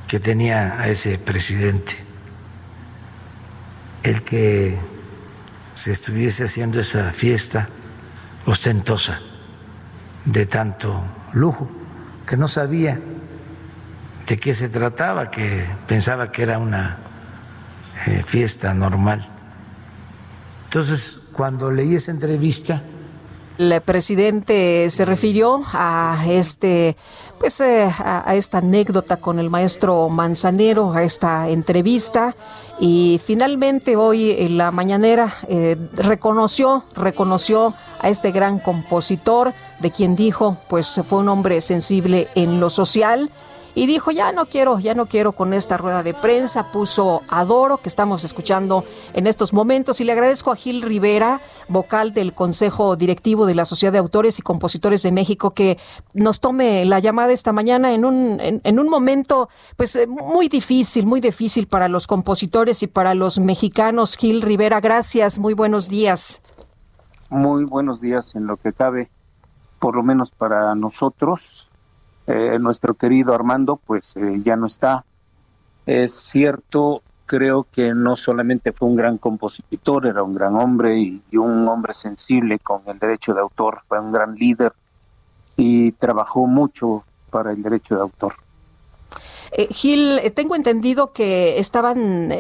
que 0.08 0.20
tenía 0.20 0.80
a 0.80 0.90
ese 0.90 1.18
presidente, 1.18 1.98
el 4.04 4.22
que 4.22 4.78
se 5.76 5.92
estuviese 5.92 6.46
haciendo 6.46 6.80
esa 6.80 7.12
fiesta 7.12 7.68
ostentosa 8.46 9.20
de 10.26 10.46
tanto 10.46 11.04
lujo, 11.34 11.70
que 12.28 12.38
no 12.38 12.48
sabía 12.48 13.00
de 14.34 14.40
qué 14.40 14.56
se 14.56 14.68
trataba, 14.68 15.30
que 15.30 15.64
pensaba 15.86 16.32
que 16.32 16.42
era 16.42 16.58
una 16.58 16.98
eh, 18.08 18.24
fiesta 18.26 18.74
normal. 18.74 19.28
Entonces, 20.64 21.28
cuando 21.34 21.72
leí 21.72 21.94
esa 21.94 22.10
entrevista, 22.10 22.82
el 23.60 23.80
presidente 23.82 24.90
se 24.90 25.06
refirió 25.06 25.62
a 25.72 26.16
este 26.28 26.98
pues 27.38 27.62
eh, 27.62 27.94
esta 28.30 28.58
anécdota 28.58 29.18
con 29.18 29.38
el 29.38 29.52
maestro 29.52 30.10
Manzanero, 30.10 30.94
a 30.94 31.04
esta 31.04 31.48
entrevista 31.50 32.36
y 32.80 33.22
finalmente 33.24 33.96
hoy 33.96 34.32
en 34.32 34.58
la 34.58 34.72
mañanera 34.72 35.32
eh, 35.48 35.78
reconoció 35.94 36.84
reconoció 36.96 37.76
a 38.00 38.10
este 38.10 38.32
gran 38.32 38.58
compositor 38.58 39.54
de 39.80 39.92
quien 39.92 40.16
dijo 40.16 40.58
pues 40.70 41.00
fue 41.08 41.20
un 41.20 41.30
hombre 41.30 41.62
sensible 41.62 42.30
en 42.34 42.60
lo 42.60 42.72
social 42.72 43.30
y 43.76 43.88
dijo, 43.88 44.12
ya 44.12 44.32
no 44.32 44.46
quiero, 44.46 44.80
ya 44.80 44.94
no 44.94 45.08
quiero 45.08 45.32
con 45.32 45.54
esta 45.54 45.78
rueda 45.78 46.04
de 46.04 46.14
prensa, 46.14 46.72
puso 46.72 47.24
Adoro, 47.28 47.78
que 47.78 47.90
estamos 47.90 48.24
escuchando 48.24 48.86
en 49.14 49.28
estos 49.28 49.54
momentos, 49.54 50.00
y 50.00 50.04
le 50.04 50.12
agradezco 50.12 50.52
a 50.52 50.56
Gil 50.56 50.82
Rivera, 50.82 51.42
vocal 51.68 52.14
del 52.14 52.34
Consejo 52.34 52.96
Directivo 52.96 53.46
de 53.46 53.56
la 53.56 53.66
Sociedad 53.66 53.92
de 53.92 54.00
Autores 54.00 54.38
y 54.40 54.42
Compositores 54.42 55.02
de 55.02 55.12
México, 55.12 55.52
que 55.52 55.78
nos 56.14 56.40
tome 56.40 56.86
la 56.86 57.00
llamada 57.00 57.32
esta 57.32 57.52
mañana 57.52 57.94
en 57.94 58.06
un, 58.06 58.40
en, 58.40 58.80
un 58.80 58.90
momento 58.90 59.50
pues 59.76 59.98
muy 60.08 60.50
difícil, 60.50 61.06
muy 61.06 61.20
difícil 61.20 61.68
para 61.68 61.88
los 61.88 62.08
compositores 62.08 62.84
y 62.84 62.88
para 62.88 63.16
los 63.16 63.40
mexicanos. 63.40 64.18
Gil 64.18 64.42
Rivera, 64.42 64.82
gracias, 64.82 65.40
muy 65.40 65.54
buenos 65.54 65.90
días. 65.90 66.42
Muy 67.30 67.64
buenos 67.64 68.00
días 68.00 68.36
en 68.36 68.46
lo 68.46 68.58
que 68.58 68.74
cabe, 68.74 69.10
por 69.80 69.96
lo 69.96 70.04
menos 70.04 70.30
para 70.30 70.76
nosotros, 70.76 71.72
eh, 72.28 72.58
nuestro 72.60 72.94
querido 72.94 73.34
Armando 73.34 73.78
pues 73.78 74.16
eh, 74.16 74.42
ya 74.44 74.56
no 74.56 74.68
está. 74.68 75.06
Es 75.86 76.14
cierto, 76.14 77.02
creo 77.26 77.68
que 77.72 77.94
no 77.94 78.16
solamente 78.16 78.72
fue 78.72 78.88
un 78.88 78.96
gran 78.96 79.18
compositor, 79.18 80.08
era 80.08 80.24
un 80.24 80.34
gran 80.34 80.56
hombre 80.56 80.98
y, 80.98 81.22
un 81.38 81.68
hombre 81.68 81.94
sensible 81.94 82.60
con 82.60 82.82
el 82.88 83.00
derecho 83.00 83.34
de 83.34 83.42
autor, 83.42 83.82
fue 83.88 84.00
un 84.00 84.12
gran 84.12 84.36
líder 84.36 84.72
y 85.58 85.92
trabajó 85.94 86.48
mucho 86.48 87.04
para 87.30 87.52
el 87.52 87.62
derecho 87.62 87.96
de 87.96 88.02
autor. 88.02 88.34
Eh, 89.52 89.68
Gil, 89.72 90.20
tengo 90.36 90.56
entendido 90.56 91.12
que 91.12 91.60
estaban 91.60 92.32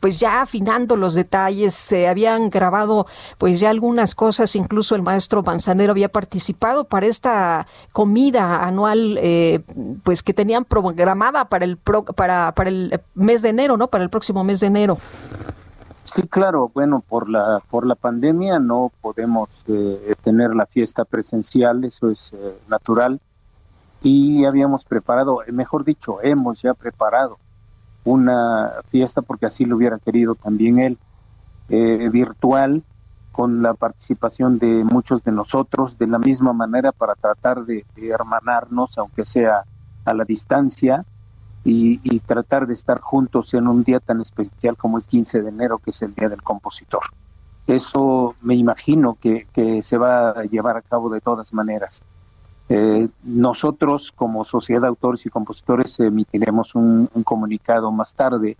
pues 0.00 0.18
ya 0.18 0.42
afinando 0.42 0.96
los 0.96 1.14
detalles, 1.14 1.74
se 1.74 2.08
habían 2.08 2.50
grabado 2.50 3.06
pues 3.38 3.60
ya 3.60 3.70
algunas 3.70 4.14
cosas, 4.14 4.56
incluso 4.56 4.96
el 4.96 5.02
maestro 5.02 5.42
Manzanero 5.42 5.92
había 5.92 6.08
participado 6.08 6.84
para 6.84 7.06
esta 7.06 7.66
comida 7.92 8.64
anual 8.64 9.18
eh, 9.20 9.60
pues 10.02 10.22
que 10.22 10.34
tenían 10.34 10.64
programada 10.64 11.44
para 11.44 11.64
el 11.64 11.76
pro, 11.76 12.04
para, 12.04 12.52
para 12.52 12.70
el 12.70 13.00
mes 13.14 13.42
de 13.42 13.50
enero, 13.50 13.76
¿no? 13.76 13.88
Para 13.88 14.02
el 14.02 14.10
próximo 14.10 14.42
mes 14.42 14.60
de 14.60 14.66
enero. 14.68 14.96
Sí, 16.02 16.22
claro, 16.22 16.70
bueno, 16.74 17.04
por 17.06 17.28
la 17.28 17.62
por 17.70 17.86
la 17.86 17.94
pandemia 17.94 18.58
no 18.58 18.90
podemos 19.00 19.48
eh, 19.68 20.14
tener 20.22 20.54
la 20.54 20.66
fiesta 20.66 21.04
presencial, 21.04 21.84
eso 21.84 22.10
es 22.10 22.32
eh, 22.32 22.58
natural. 22.68 23.20
Y 24.02 24.46
habíamos 24.46 24.84
preparado, 24.84 25.40
mejor 25.52 25.84
dicho, 25.84 26.22
hemos 26.22 26.62
ya 26.62 26.72
preparado 26.72 27.36
una 28.04 28.72
fiesta, 28.88 29.22
porque 29.22 29.46
así 29.46 29.64
lo 29.64 29.76
hubiera 29.76 29.98
querido 29.98 30.34
también 30.34 30.78
él, 30.78 30.98
eh, 31.68 32.08
virtual, 32.10 32.82
con 33.32 33.62
la 33.62 33.74
participación 33.74 34.58
de 34.58 34.84
muchos 34.84 35.22
de 35.22 35.32
nosotros, 35.32 35.98
de 35.98 36.06
la 36.06 36.18
misma 36.18 36.52
manera 36.52 36.92
para 36.92 37.14
tratar 37.14 37.64
de, 37.64 37.84
hermanarnos, 37.96 38.98
aunque 38.98 39.24
sea 39.24 39.64
a 40.04 40.14
la 40.14 40.24
distancia, 40.24 41.04
y, 41.62 42.00
y, 42.02 42.20
tratar 42.20 42.66
de 42.66 42.72
estar 42.72 43.00
juntos 43.00 43.52
en 43.52 43.68
un 43.68 43.84
día 43.84 44.00
tan 44.00 44.22
especial 44.22 44.78
como 44.78 44.96
el 44.96 45.04
15 45.04 45.42
de 45.42 45.48
enero, 45.50 45.78
que 45.78 45.90
es 45.90 46.00
el 46.00 46.14
Día 46.14 46.30
del 46.30 46.42
Compositor. 46.42 47.02
Eso 47.66 48.34
me 48.40 48.54
imagino 48.54 49.18
que, 49.20 49.46
que 49.52 49.82
se 49.82 49.98
va 49.98 50.30
a 50.30 50.44
llevar 50.44 50.78
a 50.78 50.82
cabo 50.82 51.10
de 51.10 51.20
todas 51.20 51.52
maneras. 51.52 52.02
Eh, 52.70 53.08
nosotros, 53.24 54.12
como 54.12 54.44
Sociedad 54.44 54.82
de 54.82 54.88
Autores 54.88 55.26
y 55.26 55.30
Compositores, 55.30 56.00
emitiremos 56.00 56.74
un, 56.74 57.10
un, 57.12 57.22
comunicado 57.22 57.90
más 57.90 58.14
tarde 58.14 58.56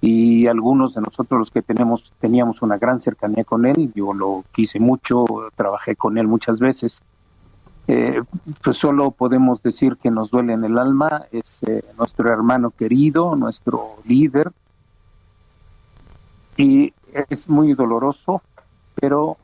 y 0.00 0.48
algunos 0.48 0.94
de 0.94 1.02
nosotros 1.02 1.38
los 1.38 1.50
que 1.50 1.62
tenemos 1.62 2.12
teníamos 2.18 2.62
una 2.62 2.78
gran 2.78 2.98
cercanía 2.98 3.44
con 3.44 3.66
él, 3.66 3.92
yo 3.94 4.12
lo 4.12 4.44
quise 4.50 4.80
mucho, 4.80 5.24
trabajé 5.54 5.94
con 5.94 6.18
él 6.18 6.26
muchas 6.26 6.58
veces 6.58 7.02
eh, 7.86 8.22
pues 8.62 8.78
solo 8.78 9.10
podemos 9.10 9.62
decir 9.62 9.96
que 9.96 10.10
nos 10.10 10.30
duele 10.30 10.54
en 10.54 10.64
el 10.64 10.78
alma, 10.78 11.26
es 11.32 11.62
eh, 11.64 11.84
nuestro 11.98 12.30
hermano 12.30 12.70
querido, 12.70 13.36
nuestro 13.36 13.96
líder, 14.06 14.52
y 16.56 16.94
es 17.12 17.48
muy 17.48 17.74
doloroso, 17.74 18.42
pero 18.94 19.36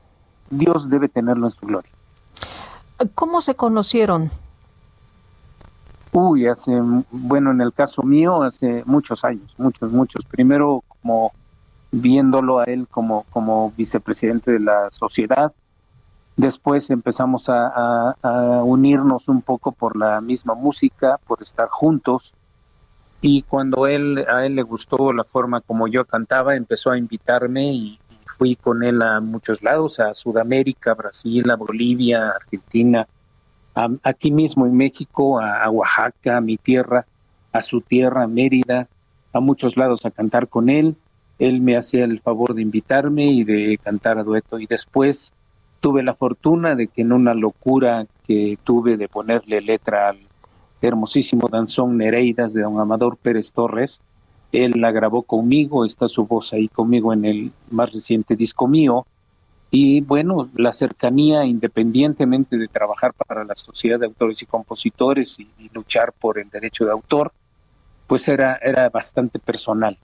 Dios 0.49 0.89
debe 0.89 1.09
tenerlo 1.09 1.49
en 1.49 1.53
su 1.53 1.67
gloria. 1.67 1.93
¿Cómo 3.15 3.41
se 3.41 3.55
conocieron? 3.55 4.31
Uy, 6.13 6.47
hace, 6.47 6.73
bueno, 7.11 7.53
en 7.53 7.61
el 7.61 7.73
caso 7.73 8.03
mío, 8.03 8.43
hace 8.43 8.83
muchos 8.87 9.25
años, 9.25 9.55
muchos, 9.59 9.93
muchos. 9.93 10.25
Primero, 10.25 10.83
como 10.89 11.33
viéndolo 11.93 12.61
a 12.61 12.65
él 12.65 12.89
como, 12.89 13.25
como 13.31 13.73
vicepresidente 13.77 14.53
de 14.53 14.61
la 14.61 14.91
sociedad, 14.91 15.53
Después 16.41 16.89
empezamos 16.89 17.51
a, 17.51 18.17
unirnos 18.65 19.29
un 19.29 19.43
poco 19.43 19.73
por 19.73 19.95
la 19.95 20.23
misma 20.23 20.55
música, 20.55 21.19
por 21.27 21.43
estar 21.43 21.69
juntos. 21.69 22.33
Y 23.21 23.43
cuando 23.43 23.87
él, 23.87 24.25
a 24.27 24.47
él 24.47 24.55
le 24.55 24.63
gustó 24.63 25.13
la 25.13 25.25
forma 25.25 25.61
como 25.61 25.87
yo 25.87 26.07
cantaba, 26.07 26.57
empezó 26.57 26.93
a 26.93 26.97
invitarme 26.97 27.75
y, 27.75 28.00
fui 28.41 28.57
con 28.57 28.83
él 28.83 29.03
a 29.03 29.21
muchos 29.21 29.63
lados, 29.63 30.01
a 30.01 30.15
Sudamérica, 30.15 30.95
Brasil, 30.95 31.51
a 31.51 31.57
Bolivia, 31.57 32.31
Argentina, 32.31 33.07
aquí 34.03 34.31
mismo 34.31 34.65
en 34.65 34.75
México, 34.75 35.39
a, 35.39 35.69
Oaxaca, 35.69 36.39
a 36.39 36.41
mi 36.41 36.57
tierra, 36.57 37.05
a 37.53 37.61
su 37.61 37.83
tierra, 37.83 38.27
Mérida, 38.27 38.89
a 39.35 39.41
muchos 39.41 39.77
lados 39.77 40.07
a 40.07 40.11
cantar 40.11 40.49
con 40.49 40.71
él. 40.71 40.97
Él 41.39 41.61
me 41.61 41.77
hacía 41.77 42.05
el 42.05 42.19
favor 42.21 42.55
de 42.55 42.63
invitarme 42.63 43.27
y 43.27 43.45
de 43.45 43.77
cantar 43.77 44.17
a 44.17 44.25
dueto. 44.25 44.59
Y 44.59 44.65
después 44.65 45.35
tuve 45.81 46.03
la 46.03 46.15
fortuna 46.15 46.75
de 46.75 46.87
que 46.87 47.03
en 47.03 47.13
una 47.13 47.35
locura 47.35 48.07
que 48.27 48.57
tuve 48.65 48.97
de 48.97 49.09
ponerle 49.09 49.61
letra 49.61 50.09
al 50.09 50.19
hermosísimo 50.81 51.47
danzón 51.49 51.99
Nereidas 51.99 52.55
de 52.55 52.63
don 52.63 52.81
Amador 52.81 53.19
Pérez 53.19 53.53
Torres, 53.53 54.01
él 54.53 54.73
la 54.77 54.91
grabó 54.91 55.23
conmigo, 55.23 55.85
está 55.85 56.09
su 56.09 56.27
voz 56.27 56.53
ahí 56.53 56.69
conmigo 56.69 57.13
en 57.13 57.25
el 57.25 57.53
más 57.71 57.93
reciente 57.93 58.37
disco 58.37 58.67
mío. 58.67 59.07
Y 59.71 60.01
bueno, 60.01 60.49
la 60.55 60.73
cercanía, 60.73 61.45
independientemente 61.45 62.59
de 62.59 62.67
trabajar 62.67 63.13
para 63.15 63.45
la 63.45 63.55
Sociedad 63.55 64.01
de 64.01 64.07
Autores 64.07 64.43
y 64.43 64.47
Compositores 64.47 65.39
y, 65.39 65.49
luchar 65.73 66.13
por 66.13 66.39
el 66.39 66.51
derecho 66.51 66.85
de 66.85 66.91
autor, 66.91 67.33
pues 68.09 68.29
era, 68.29 68.59
era 68.61 68.89
bastante 68.89 69.39
personal. 69.39 69.97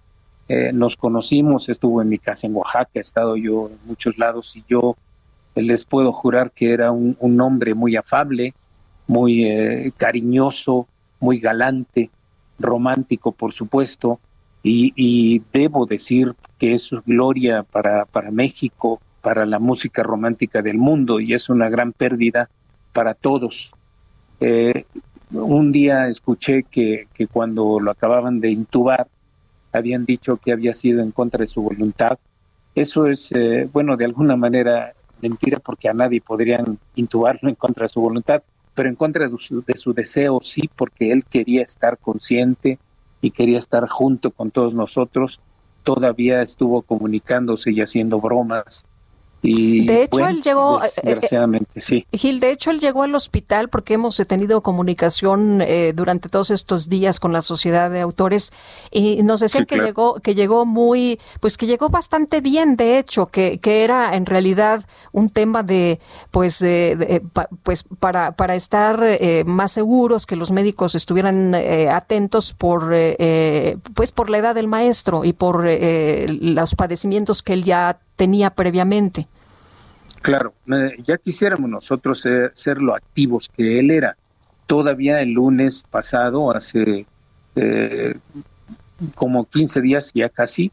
Eh, 0.48 0.70
nos 0.72 0.96
conocimos, 0.96 1.68
estuvo 1.68 2.00
en 2.00 2.08
mi 2.08 2.18
casa 2.18 2.46
en 2.46 2.54
Oaxaca, 2.54 2.90
he 2.94 3.00
estado 3.00 3.36
yo 3.36 3.68
en 3.68 3.78
muchos 3.84 4.16
lados 4.16 4.54
y 4.54 4.64
yo 4.68 4.96
les 5.56 5.84
puedo 5.84 6.12
jurar 6.12 6.52
que 6.52 6.72
era 6.72 6.92
un, 6.92 7.40
hombre 7.40 7.74
muy 7.74 7.96
afable, 7.96 8.54
muy 9.08 9.44
eh, 9.44 9.92
cariñoso, 9.96 10.86
muy 11.18 11.40
galante, 11.40 12.10
romántico, 12.60 13.32
por 13.32 13.52
supuesto, 13.52 14.20
y, 14.68 15.42
debo 15.52 15.86
decir 15.86 16.34
que 16.58 16.72
es 16.72 16.90
gloria 17.06 17.62
para, 17.62 18.04
para 18.04 18.30
México, 18.30 19.00
para 19.20 19.46
la 19.46 19.58
música 19.58 20.02
romántica 20.02 20.62
del 20.62 20.78
mundo, 20.78 21.20
y 21.20 21.34
es 21.34 21.48
una 21.48 21.68
gran 21.68 21.92
pérdida 21.92 22.48
para 22.92 23.14
todos. 23.14 23.72
Eh, 24.40 24.84
un 25.32 25.72
día 25.72 26.08
escuché 26.08 26.64
que, 26.64 27.08
que 27.14 27.26
cuando 27.26 27.78
lo 27.80 27.90
acababan 27.90 28.40
de 28.40 28.50
intubar, 28.50 29.08
habían 29.72 30.04
dicho 30.04 30.36
que 30.38 30.52
había 30.52 30.74
sido 30.74 31.02
en 31.02 31.10
contra 31.10 31.40
de 31.40 31.46
su 31.46 31.62
voluntad. 31.62 32.18
Eso 32.74 33.06
es, 33.06 33.32
eh, 33.32 33.68
bueno, 33.72 33.96
de 33.96 34.04
alguna 34.04 34.36
manera 34.36 34.94
mentira 35.20 35.58
porque 35.58 35.88
a 35.88 35.94
nadie 35.94 36.20
podrían 36.20 36.78
intubarlo 36.94 37.48
en 37.48 37.54
contra 37.54 37.84
de 37.84 37.88
su 37.88 38.00
voluntad, 38.00 38.42
pero 38.74 38.88
en 38.88 38.96
contra 38.96 39.28
de 39.28 39.36
su, 39.38 39.62
de 39.62 39.76
su 39.76 39.92
deseo 39.92 40.40
sí, 40.42 40.68
porque 40.74 41.12
él 41.12 41.24
quería 41.24 41.62
estar 41.62 41.98
consciente 41.98 42.78
y 43.20 43.30
quería 43.30 43.58
estar 43.58 43.88
junto 43.88 44.30
con 44.30 44.50
todos 44.50 44.74
nosotros. 44.74 45.40
Todavía 45.82 46.42
estuvo 46.42 46.82
comunicándose 46.82 47.70
y 47.72 47.80
haciendo 47.80 48.20
bromas 48.20 48.84
de 49.42 50.02
hecho, 50.02 50.26
él 50.26 50.42
llegó. 50.42 50.78
Eh, 50.80 50.86
eh, 50.86 51.00
desgraciadamente, 51.04 51.80
sí. 51.80 52.06
Gil, 52.12 52.40
de 52.40 52.50
hecho, 52.50 52.70
él 52.70 52.80
llegó 52.80 53.02
al 53.02 53.14
hospital 53.14 53.68
porque 53.68 53.94
hemos 53.94 54.16
tenido 54.26 54.62
comunicación 54.62 55.62
eh, 55.62 55.92
durante 55.94 56.28
todos 56.28 56.50
estos 56.50 56.88
días 56.88 57.20
con 57.20 57.32
la 57.32 57.42
sociedad 57.42 57.90
de 57.90 58.00
autores 58.00 58.52
y 58.90 59.22
nos 59.22 59.40
decían 59.40 59.66
que 59.66 59.76
llegó, 59.76 60.14
que 60.16 60.34
llegó 60.34 60.66
muy, 60.66 61.20
pues 61.40 61.56
que 61.56 61.66
llegó 61.66 61.88
bastante 61.88 62.40
bien, 62.40 62.76
de 62.76 62.98
hecho, 62.98 63.26
que, 63.26 63.58
que 63.58 63.84
era 63.84 64.16
en 64.16 64.26
realidad 64.26 64.84
un 65.12 65.30
tema 65.30 65.62
de, 65.62 66.00
pues, 66.30 66.64
pues 67.62 67.84
para, 68.00 68.32
para 68.32 68.54
estar 68.54 69.02
más 69.46 69.72
seguros, 69.72 70.26
que 70.26 70.36
los 70.36 70.50
médicos 70.50 70.94
estuvieran 70.94 71.54
atentos 71.54 72.52
por, 72.52 72.94
pues, 73.94 74.12
por 74.12 74.30
la 74.30 74.38
edad 74.38 74.54
del 74.54 74.68
maestro 74.68 75.24
y 75.24 75.32
por 75.32 75.66
los 75.66 76.74
padecimientos 76.74 77.42
que 77.42 77.52
él 77.52 77.64
ya 77.64 77.98
tenía 78.16 78.50
previamente. 78.50 79.28
Claro, 80.22 80.54
ya 81.04 81.18
quisiéramos 81.18 81.70
nosotros 81.70 82.26
ser, 82.54 82.78
lo 82.78 82.96
activos 82.96 83.48
que 83.48 83.78
él 83.78 83.90
era. 83.90 84.16
Todavía 84.66 85.20
el 85.20 85.30
lunes 85.30 85.84
pasado, 85.88 86.50
hace 86.50 87.06
eh, 87.54 88.14
como 89.14 89.44
15 89.44 89.80
días 89.80 90.10
ya 90.14 90.28
casi, 90.28 90.72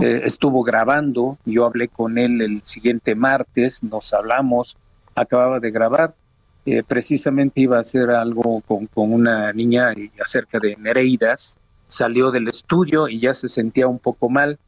eh, 0.00 0.22
estuvo 0.24 0.62
grabando, 0.62 1.36
yo 1.44 1.66
hablé 1.66 1.88
con 1.88 2.16
él 2.16 2.40
el 2.40 2.62
siguiente 2.64 3.14
martes, 3.14 3.82
nos 3.82 4.14
hablamos, 4.14 4.78
acababa 5.14 5.60
de 5.60 5.70
grabar, 5.70 6.14
eh, 6.64 6.82
precisamente 6.82 7.60
iba 7.60 7.76
a 7.76 7.80
hacer 7.80 8.08
algo 8.08 8.62
con, 8.62 8.86
con 8.86 9.12
una 9.12 9.52
niña 9.52 9.92
acerca 10.24 10.58
de 10.58 10.76
Nereidas, 10.76 11.58
salió 11.86 12.30
del 12.30 12.48
estudio 12.48 13.08
y 13.08 13.20
ya 13.20 13.34
se 13.34 13.50
sentía 13.50 13.86
un 13.86 13.98
poco 13.98 14.30
mal, 14.30 14.58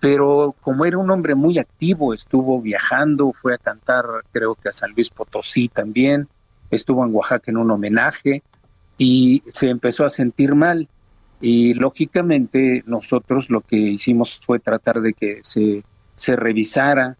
pero 0.00 0.54
como 0.60 0.84
era 0.84 0.98
un 0.98 1.10
hombre 1.10 1.34
muy 1.34 1.58
activo, 1.58 2.14
estuvo 2.14 2.60
viajando, 2.60 3.32
fue 3.32 3.54
a 3.54 3.58
cantar 3.58 4.04
creo 4.32 4.54
que 4.54 4.68
a 4.68 4.72
San 4.72 4.92
Luis 4.92 5.10
Potosí 5.10 5.68
también, 5.68 6.28
estuvo 6.70 7.04
en 7.04 7.14
Oaxaca 7.14 7.50
en 7.50 7.56
un 7.56 7.70
homenaje 7.70 8.42
y 8.98 9.42
se 9.48 9.68
empezó 9.68 10.04
a 10.04 10.10
sentir 10.10 10.54
mal. 10.54 10.88
Y 11.40 11.74
lógicamente 11.74 12.82
nosotros 12.86 13.50
lo 13.50 13.60
que 13.60 13.76
hicimos 13.76 14.40
fue 14.44 14.58
tratar 14.58 15.00
de 15.00 15.12
que 15.12 15.40
se, 15.42 15.84
se 16.14 16.34
revisara, 16.34 17.16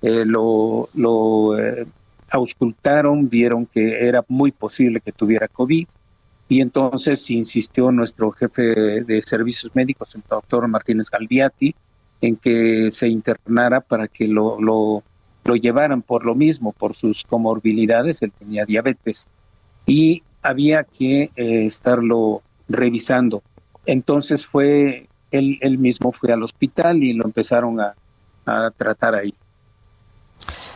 eh, 0.00 0.24
lo, 0.24 0.88
lo 0.94 1.58
eh, 1.58 1.86
auscultaron, 2.30 3.28
vieron 3.28 3.66
que 3.66 4.06
era 4.06 4.24
muy 4.28 4.52
posible 4.52 5.00
que 5.00 5.12
tuviera 5.12 5.48
COVID 5.48 5.86
y 6.48 6.60
entonces 6.62 7.30
insistió 7.30 7.92
nuestro 7.92 8.30
jefe 8.30 8.62
de 8.62 9.22
servicios 9.22 9.74
médicos, 9.74 10.14
el 10.14 10.22
doctor 10.28 10.66
Martínez 10.66 11.10
Galviati, 11.10 11.74
en 12.20 12.36
que 12.36 12.90
se 12.90 13.08
internara 13.08 13.80
para 13.80 14.08
que 14.08 14.26
lo, 14.26 14.60
lo, 14.60 15.02
llevaran 15.56 16.02
por 16.02 16.26
lo 16.26 16.34
mismo, 16.34 16.72
por 16.72 16.94
sus 16.94 17.24
comorbilidades, 17.24 18.20
él 18.20 18.32
tenía 18.38 18.66
diabetes, 18.66 19.28
y 19.86 20.22
había 20.42 20.84
que 20.84 21.30
eh, 21.36 21.64
estarlo 21.64 22.42
revisando. 22.68 23.42
Entonces 23.86 24.46
fue, 24.46 25.08
él, 25.30 25.58
él 25.62 25.78
mismo 25.78 26.12
fue 26.12 26.32
al 26.32 26.42
hospital 26.42 27.02
y 27.02 27.14
lo 27.14 27.24
empezaron 27.24 27.80
a, 27.80 27.94
tratar 28.78 29.14
ahí. 29.14 29.34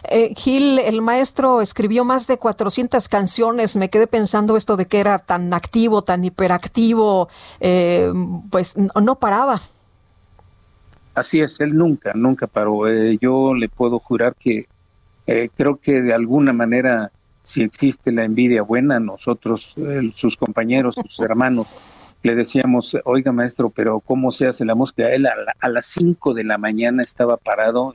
Eh, 0.04 0.34
Gil, 0.36 0.78
el 0.78 1.00
maestro 1.00 1.62
escribió 1.62 2.04
más 2.04 2.26
de 2.26 2.36
400 2.36 3.08
canciones. 3.08 3.76
Me 3.76 3.88
quedé 3.88 4.06
pensando 4.06 4.58
esto 4.58 4.76
de 4.76 4.84
que 4.84 5.00
era 5.00 5.18
tan 5.20 5.54
activo, 5.54 6.02
tan 6.02 6.22
hiperactivo, 6.22 7.30
eh, 7.60 8.12
pues 8.50 8.74
no 8.76 9.14
paraba. 9.14 9.62
Así 11.14 11.40
es, 11.40 11.60
él 11.60 11.76
nunca, 11.76 12.12
nunca 12.14 12.46
paró. 12.46 12.88
Eh, 12.88 13.18
yo 13.20 13.54
le 13.54 13.68
puedo 13.68 13.98
jurar 13.98 14.34
que 14.34 14.66
eh, 15.26 15.50
creo 15.54 15.76
que 15.76 16.00
de 16.00 16.14
alguna 16.14 16.52
manera, 16.52 17.12
si 17.42 17.62
existe 17.62 18.12
la 18.12 18.24
envidia 18.24 18.62
buena, 18.62 18.98
nosotros, 18.98 19.74
sus 20.14 20.36
compañeros, 20.36 20.94
sus 20.94 21.20
hermanos, 21.24 21.66
le 22.22 22.34
decíamos, 22.34 22.96
oiga 23.04 23.32
maestro, 23.32 23.68
pero 23.70 24.00
¿cómo 24.00 24.30
se 24.30 24.46
hace 24.46 24.64
la 24.64 24.74
música? 24.74 25.10
Él 25.10 25.26
a, 25.26 25.68
las 25.68 25.86
5 25.86 26.34
de 26.34 26.44
la 26.44 26.56
mañana 26.56 27.02
estaba 27.02 27.36
parado 27.36 27.94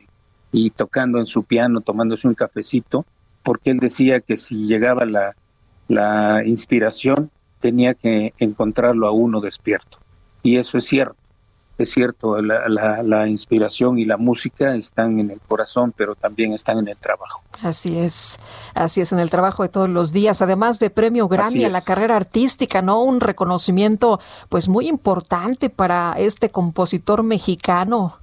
y 0.52 0.70
tocando 0.70 1.20
en 1.20 1.26
su 1.26 1.44
piano, 1.44 1.82
tomándose 1.82 2.28
un 2.28 2.36
cafecito, 2.36 3.06
porque 3.42 3.72
él 3.72 3.80
decía 3.80 4.20
que 4.20 4.38
si 4.38 4.68
llegaba 4.68 5.06
la, 5.06 5.36
la 5.88 6.44
inspiración, 6.46 7.32
tenía 7.62 7.94
que 7.94 8.34
encontrarlo 8.38 9.08
a 9.08 9.12
uno 9.12 9.40
despierto. 9.40 9.98
Y 10.44 10.58
eso 10.58 10.78
es 10.78 10.86
cierto 10.86 11.27
es 11.78 11.92
cierto, 11.92 12.42
la, 12.42 13.28
inspiración 13.28 14.00
y 14.00 14.06
la 14.06 14.18
música 14.18 14.76
están 14.76 15.20
en 15.20 15.32
el 15.32 15.40
corazón, 15.40 15.94
pero 15.96 16.16
también 16.16 16.54
están 16.54 16.80
en 16.80 16.88
el 16.88 16.98
trabajo. 16.98 17.42
Así 17.62 17.98
es, 17.98 18.40
así 18.74 19.02
es, 19.02 19.12
en 19.12 19.20
el 19.20 19.30
trabajo 19.30 19.64
de 19.64 19.70
todos 19.70 19.90
los 19.90 20.12
días, 20.12 20.42
además 20.42 20.80
de 20.80 20.90
premio 20.90 21.28
Grammy 21.28 21.66
a 21.66 21.70
la 21.70 21.82
carrera 21.82 22.16
artística, 22.16 22.82
¿no? 22.82 23.02
Un 23.04 23.20
reconocimiento 23.20 24.20
pues 24.50 24.68
muy 24.68 24.88
importante 24.88 25.70
para 25.70 26.14
este 26.18 26.50
compositor 26.50 27.24
mexicano. 27.24 28.18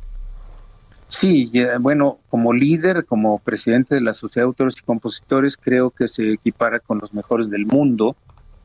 Sí, 1.08 1.50
bueno, 1.80 2.18
como 2.30 2.52
líder, 2.52 3.04
como 3.04 3.38
presidente 3.38 3.94
de 3.94 4.00
la 4.00 4.14
Sociedad 4.14 4.46
de 4.46 4.48
Autores 4.48 4.78
y 4.78 4.82
Compositores, 4.82 5.56
creo 5.56 5.90
que 5.90 6.08
se 6.08 6.32
equipara 6.32 6.80
con 6.80 6.98
los 6.98 7.14
mejores 7.14 7.50
del 7.50 7.66
mundo 7.66 8.16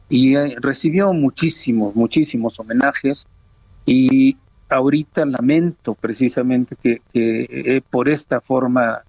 y 0.10 0.36
eh, 0.36 0.56
recibió 0.60 1.14
muchísimos, 1.14 1.95
muchísimos 1.95 2.60
homenajes 2.60 3.28
y 3.86 4.38
ahorita 4.69 5.25
lamento 5.25 5.95
precisamente 5.95 6.75
que, 6.75 7.01
eh, 7.13 7.81
por 7.89 8.07
esta 8.07 8.39
forma 8.39 9.01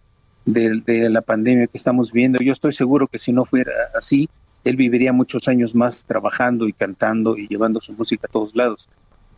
de, 0.44 0.82
de, 0.84 1.10
la 1.10 1.20
pandemia 1.20 1.66
que 1.66 1.76
estamos 1.76 2.12
viendo, 2.12 2.38
yo 2.40 2.52
estoy 2.52 2.72
seguro 2.72 3.06
que 3.06 3.18
si 3.18 3.32
no 3.32 3.44
fuera 3.44 3.72
así, 3.94 4.28
él 4.64 4.76
viviría 4.76 5.12
muchos 5.12 5.48
años 5.48 5.74
más 5.74 6.04
trabajando 6.04 6.66
y 6.68 6.72
cantando 6.72 7.36
y 7.36 7.46
llevando 7.48 7.80
su 7.80 7.92
música 7.92 8.26
a 8.26 8.32
todos 8.32 8.54
lados. 8.54 8.88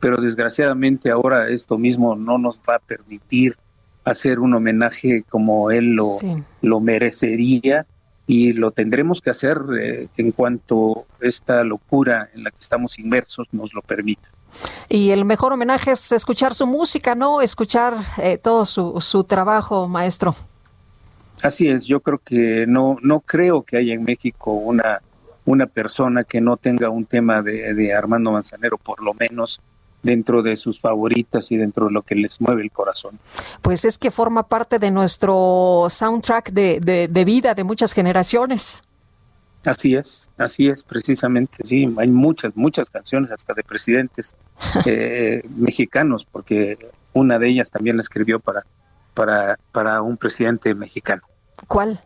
Pero 0.00 0.20
desgraciadamente 0.20 1.10
ahora 1.10 1.48
esto 1.48 1.78
mismo 1.78 2.16
no 2.16 2.38
nos 2.38 2.60
va 2.60 2.76
a 2.76 2.80
permitir 2.80 3.56
hacer 4.04 4.40
un 4.40 4.54
homenaje 4.54 5.24
como 5.28 5.70
él 5.70 5.94
lo, 5.94 6.18
lo 6.60 6.80
merecería 6.80 7.86
y 8.26 8.52
lo 8.52 8.70
tendremos 8.70 9.20
que 9.20 9.30
hacer 9.30 9.58
eh, 9.80 10.08
en 10.16 10.32
cuanto 10.32 11.06
esta 11.20 11.62
locura 11.64 12.30
en 12.34 12.44
la 12.44 12.50
que 12.50 12.58
estamos 12.58 12.98
inmersos 12.98 13.48
nos 13.52 13.74
lo 13.74 13.82
permita. 13.82 14.28
Y 14.88 15.10
el 15.10 15.24
mejor 15.24 15.52
homenaje 15.52 15.92
es 15.92 16.12
escuchar 16.12 16.54
su 16.54 16.66
música, 16.66 17.14
¿no? 17.14 17.40
Escuchar 17.40 17.96
eh, 18.18 18.38
todo 18.38 18.66
su, 18.66 19.00
su 19.00 19.24
trabajo, 19.24 19.88
maestro. 19.88 20.34
Así 21.42 21.68
es, 21.68 21.86
yo 21.86 22.00
creo 22.00 22.20
que 22.24 22.66
no, 22.66 22.98
no 23.02 23.20
creo 23.20 23.62
que 23.62 23.76
haya 23.76 23.94
en 23.94 24.04
México 24.04 24.52
una, 24.52 25.00
una 25.44 25.66
persona 25.66 26.24
que 26.24 26.40
no 26.40 26.56
tenga 26.56 26.88
un 26.88 27.04
tema 27.04 27.42
de, 27.42 27.74
de 27.74 27.94
Armando 27.94 28.30
Manzanero, 28.30 28.78
por 28.78 29.02
lo 29.02 29.12
menos 29.14 29.60
dentro 30.02 30.42
de 30.42 30.56
sus 30.56 30.80
favoritas 30.80 31.50
y 31.52 31.56
dentro 31.56 31.86
de 31.86 31.92
lo 31.92 32.02
que 32.02 32.14
les 32.14 32.40
mueve 32.40 32.62
el 32.62 32.70
corazón. 32.70 33.18
Pues 33.62 33.84
es 33.84 33.98
que 33.98 34.10
forma 34.10 34.44
parte 34.44 34.78
de 34.78 34.90
nuestro 34.90 35.86
soundtrack 35.88 36.50
de, 36.50 37.08
de, 37.08 37.24
vida 37.24 37.54
de 37.54 37.64
muchas 37.64 37.92
generaciones. 37.92 38.82
Así 39.64 39.94
es, 39.94 40.28
así 40.38 40.68
es, 40.68 40.82
precisamente, 40.82 41.64
sí, 41.64 41.94
hay 41.96 42.08
muchas, 42.08 42.56
muchas 42.56 42.90
canciones 42.90 43.30
hasta 43.30 43.54
de 43.54 43.62
presidentes 43.62 44.34
eh, 44.86 45.42
mexicanos, 45.56 46.24
porque 46.24 46.76
una 47.12 47.38
de 47.38 47.48
ellas 47.48 47.70
también 47.70 47.96
la 47.96 48.02
escribió 48.02 48.40
para, 48.40 48.64
para, 49.14 49.58
para 49.70 50.02
un 50.02 50.16
presidente 50.16 50.74
mexicano. 50.74 51.22
¿Cuál? 51.68 52.02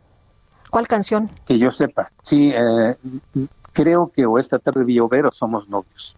¿Cuál 0.71 0.87
canción? 0.87 1.31
Que 1.47 1.59
yo 1.59 1.71
sepa, 1.71 2.11
sí, 2.23 2.53
eh, 2.55 2.97
creo 3.73 4.13
que 4.15 4.27
o 4.27 4.39
esta 4.39 4.59
tarde 4.59 4.85
vi 4.85 5.01
o 5.01 5.09
somos 5.33 5.69
novios. 5.69 6.17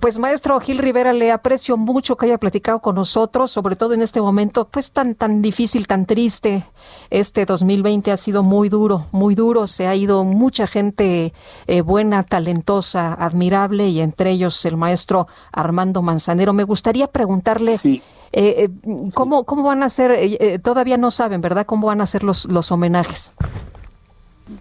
Pues 0.00 0.18
maestro 0.18 0.58
Gil 0.58 0.78
Rivera, 0.78 1.12
le 1.12 1.30
aprecio 1.30 1.76
mucho 1.76 2.16
que 2.16 2.26
haya 2.26 2.38
platicado 2.38 2.80
con 2.80 2.96
nosotros, 2.96 3.52
sobre 3.52 3.76
todo 3.76 3.94
en 3.94 4.02
este 4.02 4.20
momento 4.20 4.66
pues 4.66 4.90
tan 4.90 5.14
tan 5.14 5.42
difícil, 5.42 5.86
tan 5.86 6.06
triste. 6.06 6.64
Este 7.08 7.46
2020 7.46 8.10
ha 8.10 8.16
sido 8.16 8.42
muy 8.42 8.68
duro, 8.68 9.06
muy 9.12 9.36
duro. 9.36 9.68
Se 9.68 9.86
ha 9.86 9.94
ido 9.94 10.24
mucha 10.24 10.66
gente 10.66 11.32
eh, 11.68 11.80
buena, 11.82 12.24
talentosa, 12.24 13.14
admirable 13.14 13.88
y 13.88 14.00
entre 14.00 14.32
ellos 14.32 14.64
el 14.64 14.76
maestro 14.76 15.28
Armando 15.52 16.02
Manzanero. 16.02 16.52
Me 16.52 16.64
gustaría 16.64 17.06
preguntarle 17.06 17.74
eh, 17.84 18.00
eh, 18.32 18.68
¿cómo, 19.14 19.44
cómo 19.44 19.62
van 19.62 19.84
a 19.84 19.88
ser, 19.88 20.60
todavía 20.62 20.96
no 20.96 21.12
saben, 21.12 21.40
¿verdad? 21.40 21.64
¿Cómo 21.64 21.86
van 21.86 22.00
a 22.00 22.06
ser 22.06 22.24
los, 22.24 22.46
los 22.46 22.72
homenajes? 22.72 23.34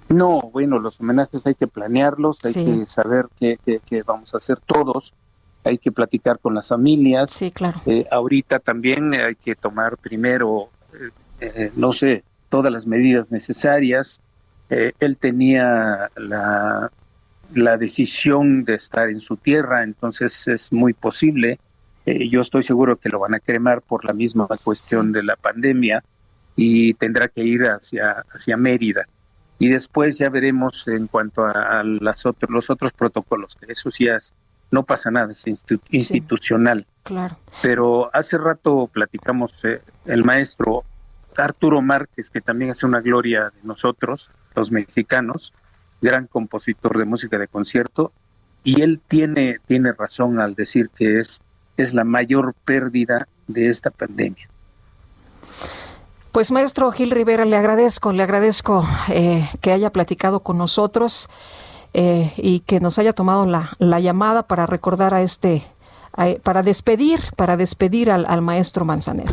No, 0.09 0.49
bueno, 0.51 0.79
los 0.79 0.99
homenajes 0.99 1.45
hay 1.45 1.55
que 1.55 1.67
planearlos, 1.67 2.43
hay 2.43 2.53
que 2.53 2.85
saber 2.85 3.27
qué, 3.39 3.57
vamos 4.05 4.33
a 4.33 4.37
hacer 4.37 4.59
todos, 4.59 5.13
hay 5.63 5.77
que 5.77 5.91
platicar 5.91 6.39
con 6.39 6.55
las 6.55 6.69
familias. 6.69 7.31
Sí, 7.31 7.51
claro. 7.51 7.81
Eh, 7.85 8.05
ahorita 8.09 8.59
también 8.59 9.13
hay 9.13 9.35
que 9.35 9.55
tomar 9.55 9.97
primero, 9.97 10.69
eh, 10.93 11.09
eh, 11.41 11.71
no 11.75 11.93
sé, 11.93 12.23
todas 12.49 12.71
las 12.71 12.87
medidas 12.87 13.31
necesarias. 13.31 14.21
él 14.69 15.17
tenía 15.17 16.09
la, 16.15 16.91
la 17.53 17.77
decisión 17.77 18.65
de 18.65 18.75
estar 18.75 19.09
en 19.09 19.19
su 19.19 19.37
tierra, 19.37 19.83
entonces 19.83 20.47
es 20.47 20.73
muy 20.73 20.93
posible. 20.93 21.59
yo 22.05 22.41
estoy 22.41 22.63
seguro 22.63 22.97
que 22.97 23.09
lo 23.09 23.19
van 23.19 23.35
a 23.35 23.39
cremar 23.39 23.83
por 23.83 24.03
la 24.05 24.13
misma 24.13 24.47
cuestión 24.63 25.11
de 25.11 25.21
la 25.21 25.35
pandemia 25.35 26.03
y 26.55 26.95
tendrá 26.95 27.27
que 27.27 27.43
ir 27.43 27.65
hacia, 27.65 28.25
hacia 28.33 28.57
Mérida 28.57 29.07
y 29.59 29.69
después 29.69 30.17
ya 30.17 30.29
veremos 30.29 30.87
en 30.87 31.07
cuanto 31.07 31.45
a, 31.45 31.83
las 31.83 32.25
otros, 32.25 32.49
los 32.51 32.69
otros 32.69 32.91
protocolos, 32.91 33.55
que 33.55 33.71
eso 33.71 33.91
sí 33.91 34.07
es, 34.07 34.33
no 34.71 34.83
pasa 34.83 35.11
nada, 35.11 35.31
es 35.31 35.45
institucional. 35.89 36.85
claro. 37.03 37.37
Pero 37.61 38.09
hace 38.13 38.37
rato 38.37 38.89
platicamos 38.91 39.63
eh, 39.63 39.81
el 40.05 40.23
maestro 40.23 40.83
Arturo 41.37 41.81
Márquez, 41.81 42.29
que 42.29 42.41
también 42.41 42.71
hace 42.71 42.85
una 42.85 43.01
gloria 43.01 43.45
de 43.45 43.67
nosotros, 43.67 44.29
los 44.55 44.71
mexicanos, 44.71 45.53
gran 46.01 46.27
compositor 46.27 46.97
de 46.97 47.05
música 47.05 47.37
de 47.37 47.47
concierto, 47.47 48.11
y 48.63 48.81
él 48.81 48.99
tiene, 49.07 49.59
tiene 49.65 49.93
razón 49.93 50.39
al 50.39 50.55
decir 50.55 50.89
que 50.89 51.19
es, 51.19 51.41
es 51.77 51.93
la 51.93 52.03
mayor 52.03 52.55
pérdida 52.65 53.27
de 53.47 53.69
esta 53.69 53.91
pandemia. 53.91 54.49
Pues 56.35 56.51
maestro 56.51 56.91
Gil 56.91 57.11
Rivera, 57.11 57.45
le 57.45 57.55
agradezco, 57.55 58.11
le 58.11 58.21
agradezco 58.21 58.85
eh, 59.07 59.49
que 59.61 59.71
haya 59.71 59.89
platicado 59.91 60.41
con 60.41 60.57
nosotros 60.57 61.29
eh, 61.93 62.33
y 62.35 62.59
que 62.59 62.81
nos 62.81 62.99
haya 62.99 63.13
tomado 63.13 63.45
la, 63.45 63.69
la 63.79 64.01
llamada 64.01 64.43
para 64.43 64.65
recordar 64.65 65.13
a 65.13 65.21
este, 65.21 65.63
para 66.43 66.61
despedir, 66.61 67.21
para 67.37 67.55
despedir 67.55 68.11
al, 68.11 68.25
al 68.27 68.41
maestro 68.41 68.83
Manzanero. 68.83 69.31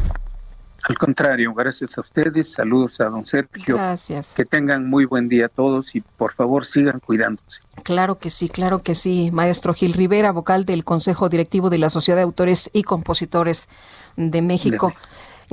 Al 0.85 0.97
contrario, 0.97 1.53
gracias 1.55 1.99
a 1.99 2.03
ustedes, 2.03 2.53
saludos 2.53 3.01
a 3.01 3.07
don 3.07 3.27
Sergio. 3.27 3.75
Gracias. 3.75 4.35
Que 4.35 4.45
tengan 4.45 4.89
muy 4.89 5.05
buen 5.05 5.29
día 5.29 5.49
todos 5.49 5.97
y 5.97 6.03
por 6.03 6.33
favor 6.33 6.65
sigan 6.65 7.01
cuidándose. 7.01 7.63
Claro 7.83 8.19
que 8.19 8.31
sí, 8.31 8.49
claro 8.49 8.85
que 8.85 8.95
sí. 8.95 9.31
Maestro 9.33 9.75
Gil 9.75 9.95
Rivera, 9.95 10.31
vocal 10.31 10.65
del 10.65 10.85
Consejo 10.85 11.29
Directivo 11.29 11.69
de 11.69 11.79
la 11.79 11.91
Sociedad 11.91 12.19
de 12.19 12.23
Autores 12.23 12.71
y 12.73 12.85
Compositores 12.85 13.67
de 14.17 14.41
México. 14.41 14.87
De 14.87 14.93
México. 14.93 14.93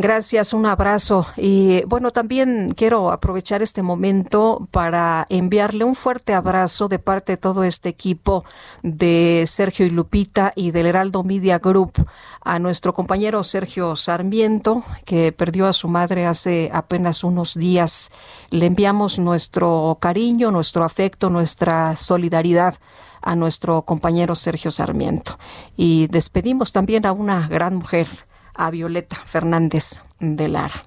Gracias, 0.01 0.53
un 0.53 0.65
abrazo. 0.65 1.27
Y 1.35 1.83
bueno, 1.83 2.11
también 2.11 2.73
quiero 2.73 3.11
aprovechar 3.11 3.61
este 3.61 3.81
momento 3.81 4.65
para 4.71 5.25
enviarle 5.27 5.83
un 5.83 5.93
fuerte 5.93 6.33
abrazo 6.33 6.87
de 6.87 6.99
parte 6.99 7.33
de 7.33 7.37
todo 7.37 7.65
este 7.65 7.89
equipo 7.89 8.45
de 8.81 9.43
Sergio 9.45 9.85
y 9.85 9.89
Lupita 9.89 10.53
y 10.55 10.71
del 10.71 10.85
Heraldo 10.85 11.25
Media 11.25 11.59
Group 11.59 12.07
a 12.39 12.59
nuestro 12.59 12.93
compañero 12.93 13.43
Sergio 13.43 13.97
Sarmiento, 13.97 14.85
que 15.03 15.33
perdió 15.33 15.67
a 15.67 15.73
su 15.73 15.89
madre 15.89 16.25
hace 16.25 16.71
apenas 16.71 17.25
unos 17.25 17.55
días. 17.55 18.09
Le 18.51 18.67
enviamos 18.67 19.19
nuestro 19.19 19.97
cariño, 19.99 20.49
nuestro 20.49 20.85
afecto, 20.85 21.29
nuestra 21.29 21.97
solidaridad 21.97 22.75
a 23.21 23.35
nuestro 23.35 23.81
compañero 23.81 24.37
Sergio 24.37 24.71
Sarmiento. 24.71 25.37
Y 25.75 26.07
despedimos 26.07 26.71
también 26.71 27.05
a 27.05 27.11
una 27.11 27.49
gran 27.49 27.75
mujer 27.75 28.28
a 28.59 28.69
Violeta 28.69 29.15
Fernández 29.25 30.01
de 30.19 30.49
Lara. 30.49 30.83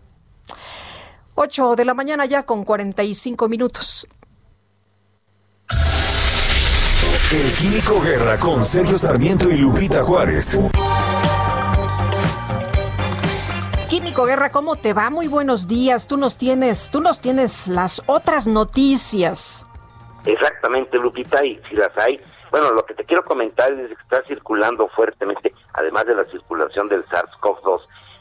8 1.35 1.75
de 1.75 1.85
la 1.87 1.95
mañana 1.95 2.27
ya 2.27 2.43
con 2.43 2.65
45 2.65 3.49
minutos. 3.49 4.07
El 7.33 7.55
Químico 7.55 7.99
Guerra 8.03 8.39
con 8.39 8.63
Sergio 8.63 8.99
Sarmiento 8.99 9.51
y 9.51 9.57
Lupita 9.57 10.05
Juárez. 10.05 10.59
Químico 13.89 14.27
Guerra, 14.27 14.51
¿cómo 14.51 14.77
te 14.77 14.93
va? 14.93 15.09
Muy 15.09 15.29
buenos 15.29 15.67
días. 15.67 16.07
Tú 16.07 16.19
nos 16.19 16.37
tienes, 16.37 16.91
tú 16.91 17.01
nos 17.01 17.21
tienes 17.21 17.69
las 17.69 18.03
otras 18.07 18.47
noticias. 18.47 19.65
Exactamente, 20.27 20.99
Lupita, 20.99 21.43
y 21.43 21.59
si 21.71 21.75
las 21.75 21.97
hay, 21.97 22.21
bueno, 22.53 22.71
lo 22.73 22.85
que 22.85 22.93
te 22.93 23.05
quiero 23.05 23.25
comentar 23.25 23.73
es 23.73 23.89
que 23.89 23.95
está 23.95 24.23
circulando 24.25 24.87
fuertemente, 24.89 25.55
además 25.73 26.05
de 26.05 26.15
la 26.15 26.27
circulación 26.27 26.87
del 26.87 27.03
SARS-CoV-2, 27.07 27.81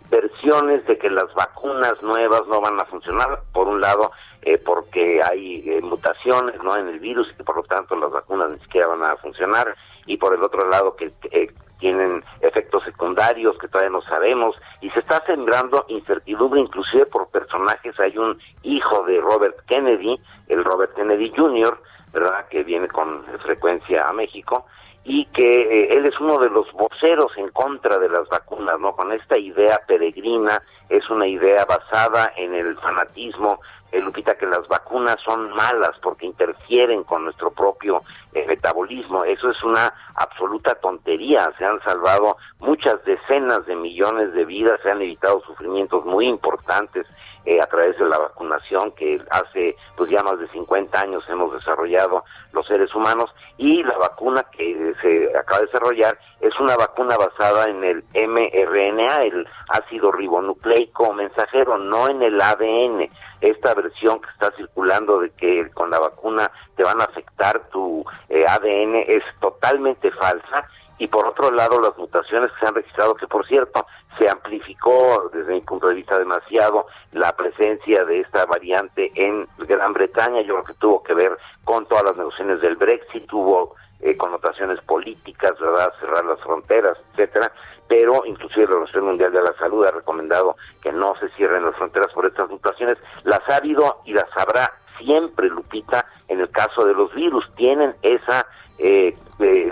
versiones 0.09 0.87
de 0.87 0.97
que 0.97 1.09
las 1.09 1.33
vacunas 1.33 2.01
nuevas 2.01 2.43
no 2.47 2.61
van 2.61 2.79
a 2.79 2.85
funcionar, 2.85 3.41
por 3.51 3.67
un 3.67 3.81
lado, 3.81 4.13
eh, 4.41 4.57
porque 4.57 5.21
hay 5.21 5.69
eh, 5.69 5.81
mutaciones 5.81 6.63
no 6.63 6.77
en 6.77 6.87
el 6.87 6.99
virus 6.99 7.29
y 7.29 7.35
que 7.35 7.43
por 7.43 7.57
lo 7.57 7.63
tanto 7.63 7.93
las 7.97 8.09
vacunas 8.09 8.51
ni 8.51 8.59
siquiera 8.59 8.87
van 8.87 9.03
a 9.03 9.17
funcionar, 9.17 9.75
y 10.05 10.15
por 10.15 10.33
el 10.33 10.41
otro 10.41 10.65
lado 10.69 10.95
que 10.95 11.11
eh, 11.31 11.51
tienen 11.79 12.23
efectos 12.39 12.85
secundarios 12.85 13.57
que 13.57 13.67
todavía 13.67 13.91
no 13.91 14.01
sabemos, 14.03 14.55
y 14.79 14.89
se 14.91 14.99
está 14.99 15.21
sembrando 15.25 15.83
incertidumbre 15.89 16.61
inclusive 16.61 17.05
por 17.05 17.27
personajes, 17.27 17.99
hay 17.99 18.17
un 18.17 18.39
hijo 18.63 19.03
de 19.03 19.19
Robert 19.19 19.59
Kennedy, 19.67 20.17
el 20.47 20.63
Robert 20.63 20.95
Kennedy 20.95 21.33
Jr., 21.35 21.77
¿verdad? 22.13 22.47
Que 22.49 22.63
viene 22.63 22.87
con 22.87 23.23
frecuencia 23.43 24.05
a 24.07 24.13
México 24.13 24.65
y 25.03 25.25
que 25.25 25.61
eh, 25.61 25.95
él 25.95 26.05
es 26.05 26.19
uno 26.19 26.37
de 26.37 26.49
los 26.49 26.71
voceros 26.73 27.31
en 27.37 27.49
contra 27.49 27.97
de 27.97 28.09
las 28.09 28.27
vacunas, 28.29 28.79
¿no? 28.79 28.95
Con 28.95 29.11
esta 29.11 29.37
idea 29.37 29.81
peregrina, 29.87 30.61
es 30.89 31.09
una 31.09 31.27
idea 31.27 31.65
basada 31.65 32.33
en 32.35 32.53
el 32.53 32.77
fanatismo 32.77 33.59
eh, 33.91 33.99
Lupita, 33.99 34.35
que 34.35 34.45
las 34.45 34.67
vacunas 34.67 35.17
son 35.25 35.49
malas 35.53 35.91
porque 36.01 36.25
interfieren 36.25 37.03
con 37.03 37.25
nuestro 37.25 37.51
propio 37.51 38.03
eh, 38.33 38.45
metabolismo. 38.47 39.23
Eso 39.23 39.49
es 39.49 39.61
una 39.63 39.93
absoluta 40.15 40.75
tontería. 40.75 41.51
Se 41.57 41.65
han 41.65 41.81
salvado 41.81 42.37
muchas 42.59 43.03
decenas 43.03 43.65
de 43.65 43.75
millones 43.75 44.33
de 44.33 44.45
vidas, 44.45 44.79
se 44.83 44.91
han 44.91 45.01
evitado 45.01 45.41
sufrimientos 45.41 46.05
muy 46.05 46.27
importantes 46.27 47.07
eh, 47.45 47.59
a 47.61 47.65
través 47.65 47.97
de 47.97 48.05
la 48.05 48.17
vacunación 48.17 48.91
que 48.91 49.19
hace 49.29 49.75
pues 49.97 50.09
ya 50.09 50.21
más 50.23 50.39
de 50.39 50.47
50 50.49 50.99
años 50.99 51.23
hemos 51.29 51.53
desarrollado 51.53 52.23
los 52.53 52.67
seres 52.67 52.93
humanos 52.93 53.33
y 53.57 53.83
la 53.83 53.97
vacuna 53.97 54.45
que 54.51 54.93
se 55.01 55.37
acaba 55.37 55.61
de 55.61 55.65
desarrollar 55.67 56.17
es 56.39 56.59
una 56.59 56.75
vacuna 56.75 57.15
basada 57.17 57.69
en 57.69 57.83
el 57.83 58.03
mRNA, 58.13 59.15
el 59.21 59.47
ácido 59.69 60.11
ribonucleico 60.11 61.13
mensajero, 61.13 61.77
no 61.77 62.09
en 62.09 62.23
el 62.23 62.41
ADN. 62.41 63.07
Esta 63.41 63.73
versión 63.75 64.19
que 64.21 64.29
está 64.29 64.51
circulando 64.57 65.19
de 65.19 65.29
que 65.31 65.69
con 65.71 65.89
la 65.89 65.99
vacuna 65.99 66.51
te 66.75 66.83
van 66.83 66.99
a 67.01 67.05
afectar 67.05 67.69
tu 67.69 68.03
eh, 68.29 68.45
ADN 68.47 68.95
es 69.07 69.23
totalmente 69.39 70.11
falsa 70.11 70.67
y 71.01 71.07
por 71.07 71.25
otro 71.25 71.49
lado 71.49 71.81
las 71.81 71.97
mutaciones 71.97 72.51
que 72.51 72.59
se 72.59 72.67
han 72.67 72.75
registrado, 72.75 73.15
que 73.15 73.25
por 73.25 73.43
cierto 73.47 73.87
se 74.19 74.29
amplificó 74.29 75.31
desde 75.33 75.53
mi 75.55 75.61
punto 75.61 75.87
de 75.87 75.95
vista 75.95 76.19
demasiado 76.19 76.85
la 77.11 77.35
presencia 77.35 78.05
de 78.05 78.19
esta 78.19 78.45
variante 78.45 79.11
en 79.15 79.47
Gran 79.57 79.93
Bretaña, 79.93 80.41
yo 80.41 80.53
creo 80.53 80.63
que 80.63 80.73
tuvo 80.75 81.01
que 81.01 81.15
ver 81.15 81.35
con 81.63 81.87
todas 81.87 82.03
las 82.03 82.17
negociaciones 82.17 82.61
del 82.61 82.75
Brexit, 82.75 83.25
tuvo 83.25 83.73
eh, 83.99 84.15
connotaciones 84.15 84.79
políticas, 84.81 85.59
¿verdad? 85.59 85.91
cerrar 85.99 86.23
las 86.23 86.39
fronteras, 86.41 86.99
etcétera, 87.13 87.51
pero 87.87 88.23
inclusive 88.27 88.67
la 88.67 88.73
Organización 88.73 89.05
Mundial 89.05 89.31
de 89.31 89.41
la 89.41 89.53
Salud 89.53 89.83
ha 89.87 89.91
recomendado 89.91 90.55
que 90.83 90.91
no 90.91 91.15
se 91.19 91.29
cierren 91.29 91.65
las 91.65 91.75
fronteras 91.77 92.13
por 92.13 92.27
estas 92.27 92.47
mutaciones, 92.47 92.99
las 93.23 93.41
ha 93.49 93.55
habido 93.55 94.03
y 94.05 94.13
las 94.13 94.29
habrá 94.37 94.71
siempre, 94.99 95.49
Lupita, 95.49 96.05
en 96.27 96.41
el 96.41 96.49
caso 96.51 96.85
de 96.85 96.93
los 96.93 97.11
virus, 97.15 97.49
tienen 97.55 97.95
esa 98.03 98.45
eh, 98.83 99.15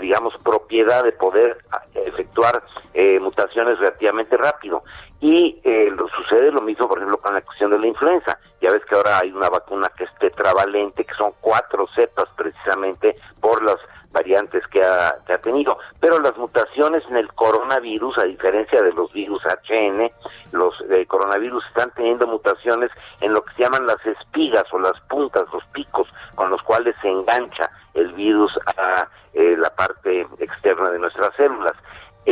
digamos, 0.00 0.34
propiedad 0.42 1.02
de 1.02 1.10
poder 1.12 1.58
efectuar 1.94 2.62
eh, 2.94 3.18
mutaciones 3.18 3.78
relativamente 3.78 4.36
rápido. 4.36 4.84
Y 5.20 5.60
eh, 5.64 5.92
sucede 6.16 6.50
lo 6.50 6.62
mismo, 6.62 6.88
por 6.88 6.98
ejemplo, 6.98 7.18
con 7.18 7.34
la 7.34 7.42
cuestión 7.42 7.70
de 7.70 7.78
la 7.78 7.86
influenza. 7.86 8.38
Ya 8.60 8.70
ves 8.72 8.84
que 8.86 8.94
ahora 8.94 9.18
hay 9.18 9.30
una 9.32 9.50
vacuna 9.50 9.90
que 9.96 10.04
es 10.04 10.10
tetravalente, 10.18 11.04
que 11.04 11.14
son 11.14 11.32
cuatro 11.40 11.86
cepas 11.94 12.26
precisamente 12.36 13.16
por 13.40 13.62
las 13.62 13.76
variantes 14.12 14.66
que 14.68 14.82
ha, 14.82 15.14
que 15.26 15.34
ha 15.34 15.38
tenido. 15.38 15.78
Pero 16.00 16.18
las 16.20 16.36
mutaciones 16.36 17.04
en 17.08 17.16
el 17.16 17.32
coronavirus, 17.34 18.18
a 18.18 18.24
diferencia 18.24 18.82
de 18.82 18.92
los 18.92 19.12
virus 19.12 19.42
HN, 19.44 20.10
los 20.52 20.74
eh, 20.90 21.06
coronavirus 21.06 21.64
están 21.66 21.90
teniendo 21.94 22.26
mutaciones 22.26 22.90
en 23.20 23.32
lo 23.32 23.42
que 23.44 23.54
se 23.54 23.64
llaman 23.64 23.86
las 23.86 24.04
espigas 24.04 24.64
o 24.72 24.78
las 24.78 24.98
puntas, 25.02 25.44
los 25.52 25.64
picos 25.66 26.08
con 26.34 26.50
los 26.50 26.62
cuales 26.62 26.94
se 27.00 27.08
engancha 27.08 27.70
el 27.94 28.12
virus 28.12 28.58
a 28.76 29.08
eh, 29.34 29.56
la 29.56 29.70
parte 29.70 30.26
externa 30.38 30.90
de 30.90 30.98
nuestras 30.98 31.34
células. 31.36 31.76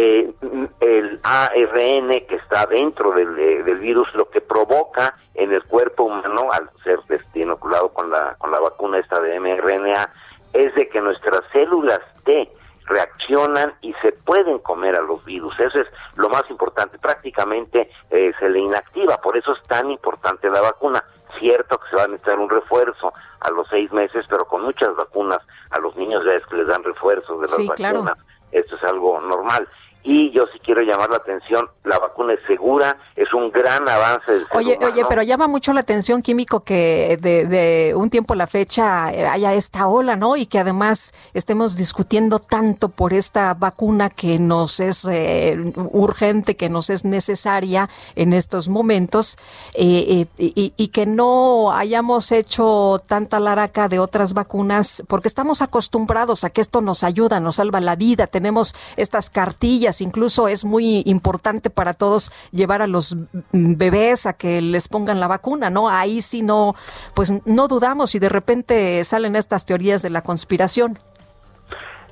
Eh, 0.01 0.33
el 0.79 1.19
ARN 1.25 2.09
que 2.29 2.37
está 2.37 2.67
dentro 2.67 3.11
del, 3.13 3.37
eh, 3.37 3.65
del, 3.65 3.79
virus 3.79 4.07
lo 4.15 4.31
que 4.31 4.41
provoca 4.41 5.17
en 5.35 5.53
el 5.53 5.65
cuerpo 5.65 6.05
humano 6.05 6.51
al 6.53 6.71
ser 6.85 7.01
este, 7.09 7.41
inoculado 7.41 7.89
con 7.89 8.09
la 8.09 8.37
con 8.39 8.53
la 8.53 8.61
vacuna 8.61 8.99
esta 8.99 9.19
de 9.21 9.41
mRNA 9.41 10.09
es 10.53 10.73
de 10.77 10.89
que 10.89 11.01
nuestras 11.01 11.43
células 11.53 11.99
T 12.25 12.49
reaccionan 12.87 13.75
y 13.81 13.93
se 13.95 14.13
pueden 14.13 14.61
comer 14.61 14.95
a 14.95 15.03
los 15.03 15.25
virus. 15.25 15.59
Eso 15.59 15.81
es 15.81 15.89
lo 16.17 16.29
más 16.29 16.49
importante. 16.49 16.97
Prácticamente 16.99 17.91
eh, 18.11 18.33
se 18.39 18.49
le 18.49 18.61
inactiva. 18.61 19.21
Por 19.21 19.37
eso 19.37 19.53
es 19.53 19.63
tan 19.65 19.91
importante 19.91 20.49
la 20.49 20.61
vacuna. 20.61 21.03
Cierto 21.41 21.79
que 21.79 21.91
se 21.91 21.97
va 21.97 22.05
a 22.05 22.09
necesitar 22.09 22.39
un 22.39 22.49
refuerzo 22.49 23.13
a 23.41 23.51
los 23.51 23.67
seis 23.69 23.93
meses, 23.93 24.25
pero 24.29 24.45
con 24.47 24.63
muchas 24.63 24.95
vacunas 24.95 25.41
a 25.71 25.81
los 25.81 25.95
niños 25.97 26.25
ya 26.25 26.35
es 26.35 26.47
que 26.47 26.57
les 26.57 26.69
dan 26.69 26.85
refuerzos 26.85 27.41
de 27.41 27.47
las 27.49 27.57
Sí, 27.57 27.67
vacunas. 27.67 27.93
claro. 27.93 28.17
Esto 28.53 28.77
es 28.77 28.85
algo 28.85 29.21
normal. 29.21 29.69
Y 30.03 30.31
yo 30.31 30.45
sí 30.53 30.59
quiero 30.65 30.81
llamar 30.83 31.11
la 31.11 31.17
atención, 31.17 31.69
la 31.85 31.99
vacuna 31.99 32.33
es 32.33 32.41
segura, 32.47 32.97
es 33.15 33.33
un 33.35 33.51
gran 33.51 33.87
avance 33.89 34.31
del 34.33 34.47
ser 34.49 34.57
Oye, 34.57 34.77
humano. 34.77 34.93
oye, 34.93 35.03
pero 35.09 35.23
llama 35.23 35.49
mucho 35.49 35.73
la 35.73 35.81
atención, 35.81 36.23
Químico, 36.23 36.61
que 36.61 37.19
de, 37.21 37.47
de 37.47 37.95
un 37.95 38.09
tiempo 38.09 38.33
a 38.33 38.37
la 38.37 38.47
fecha 38.47 39.13
eh, 39.13 39.27
haya 39.27 39.53
esta 39.55 39.87
ola, 39.89 40.17
¿no? 40.17 40.37
Y 40.37 40.47
que 40.47 40.59
además 40.61 41.13
estemos 41.35 41.77
discutiendo 41.77 42.39
tanto 42.39 42.89
por 42.89 43.13
esta 43.13 43.53
vacuna 43.55 44.09
que 44.09 44.39
nos 44.39 44.81
es 44.81 45.07
eh, 45.11 45.73
urgente, 45.93 46.57
que 46.57 46.71
nos 46.71 46.91
es 46.91 47.05
necesaria 47.05 47.91
en 48.15 48.33
estos 48.33 48.69
momentos, 48.69 49.37
eh, 49.75 50.27
eh, 50.39 50.53
y, 50.55 50.73
y 50.77 50.89
que 50.89 51.07
no 51.07 51.73
hayamos 51.73 52.33
hecho 52.33 53.03
tanta 53.07 53.41
laraca 53.41 53.89
de 53.89 53.99
otras 53.99 54.33
vacunas, 54.33 55.03
porque 55.09 55.29
estamos 55.29 55.61
acostumbrados 55.61 56.45
a 56.45 56.51
que 56.51 56.61
esto 56.61 56.81
nos 56.81 57.05
ayuda, 57.05 57.41
nos 57.41 57.57
salva 57.57 57.81
la 57.81 57.97
vida, 57.97 58.27
tenemos 58.27 58.75
estas 58.97 59.29
cartillas, 59.31 59.88
incluso 60.01 60.49
es 60.49 60.65
muy 60.65 61.03
importante 61.07 61.71
para 61.71 61.95
todos 61.95 62.31
llevar 62.53 62.83
a 62.83 62.87
los 62.87 63.17
bebés 63.53 64.27
a 64.27 64.33
que 64.35 64.61
les 64.63 64.89
pongan 64.89 65.21
la 65.21 65.27
vacuna, 65.29 65.71
¿no? 65.71 65.89
Ahí 65.89 66.23
sí 66.23 66.43
no, 66.43 66.75
pues 67.15 67.33
no 67.47 67.69
dudamos 67.69 68.15
y 68.15 68.19
de 68.19 68.29
repente 68.29 69.03
salen 69.05 69.37
estas 69.37 69.65
teorías 69.67 70.03
de 70.03 70.11
la 70.11 70.23
conspiración. 70.23 70.99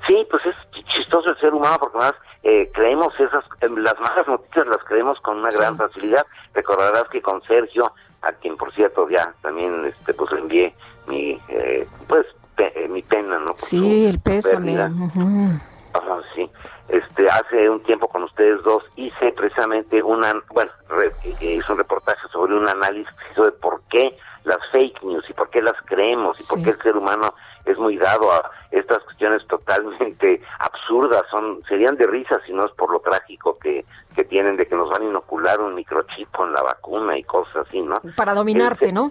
Sí, 0.07 0.27
pues 0.31 0.43
es 0.47 0.85
chistoso 0.95 1.29
el 1.31 1.39
ser 1.41 1.53
humano 1.53 1.77
porque 1.81 1.99
más 1.99 2.13
eh, 2.43 2.71
creemos 2.73 3.09
esas, 3.19 3.45
eh, 3.61 3.69
las 3.77 3.99
malas 3.99 4.27
noticias 4.29 4.67
las 4.67 4.83
creemos 4.87 5.19
con 5.21 5.39
una 5.39 5.51
gran 5.51 5.77
facilidad. 5.77 6.25
Recordarás 6.55 7.05
que 7.11 7.21
con 7.21 7.43
Sergio, 7.43 7.93
a 8.23 8.33
quien 8.33 8.57
por 8.57 8.73
cierto 8.75 9.09
ya 9.09 9.35
también 9.43 9.85
este 9.85 10.15
pues 10.15 10.31
le 10.33 10.39
envié 10.41 10.75
mi 11.09 11.41
eh, 11.49 11.87
pues 12.07 12.25
pe- 12.55 12.73
eh, 12.85 12.89
mi 12.89 13.03
pena, 13.03 13.39
¿no? 13.41 13.47
Por 13.47 13.57
Sí, 13.57 14.07
el 14.07 14.21
pésame. 14.21 14.81
Ajá, 14.81 16.19
sí. 16.35 16.49
Este, 16.89 17.29
hace 17.29 17.69
un 17.69 17.83
tiempo 17.83 18.09
con 18.09 18.23
ustedes 18.23 18.63
dos 18.63 18.85
hice 18.97 19.33
precisamente 19.33 20.03
una, 20.03 20.35
bueno, 20.53 20.71
re- 20.89 21.13
eh, 21.25 21.55
hice 21.57 21.73
un 21.73 21.79
reportaje 21.79 22.29
sobre 22.33 22.55
un 22.55 22.69
análisis 22.69 23.13
de 23.37 23.51
por 23.53 23.81
qué 23.91 24.17
las 24.45 24.59
fake 24.71 25.03
news 25.03 25.29
y 25.29 25.33
por 25.33 25.51
qué 25.51 25.61
las 25.61 25.75
creemos 25.87 26.39
y 26.41 26.45
por 26.45 26.63
qué 26.63 26.71
el 26.71 26.83
ser 26.83 26.97
humano 26.97 27.35
es 27.65 27.77
muy 27.79 27.97
dado 27.97 28.31
a 28.31 28.49
estas 28.71 29.03
cuestiones 29.03 29.45
totalmente 29.49 30.41
absurdas, 30.61 31.23
son 31.31 31.63
serían 31.69 31.97
de 31.97 32.07
risa 32.07 32.41
si 32.47 32.53
no 32.53 32.65
es 32.65 32.73
por 32.73 32.93
lo 32.93 33.01
trágico 33.01 33.59
que, 33.59 33.85
que 34.15 34.23
tienen 34.25 34.57
de 34.57 34.69
que 34.69 34.77
nos 34.77 34.89
van 34.89 35.03
a 35.03 35.07
inocular 35.07 35.61
un 35.61 35.75
microchip 35.75 36.31
con 36.31 36.53
la 36.53 36.63
vacuna 36.63 37.19
y 37.19 37.25
cosas 37.25 37.67
así, 37.67 37.83
¿no? 37.83 38.01
Para 38.15 38.35
dominarte, 38.35 38.93
¿no? 38.93 39.11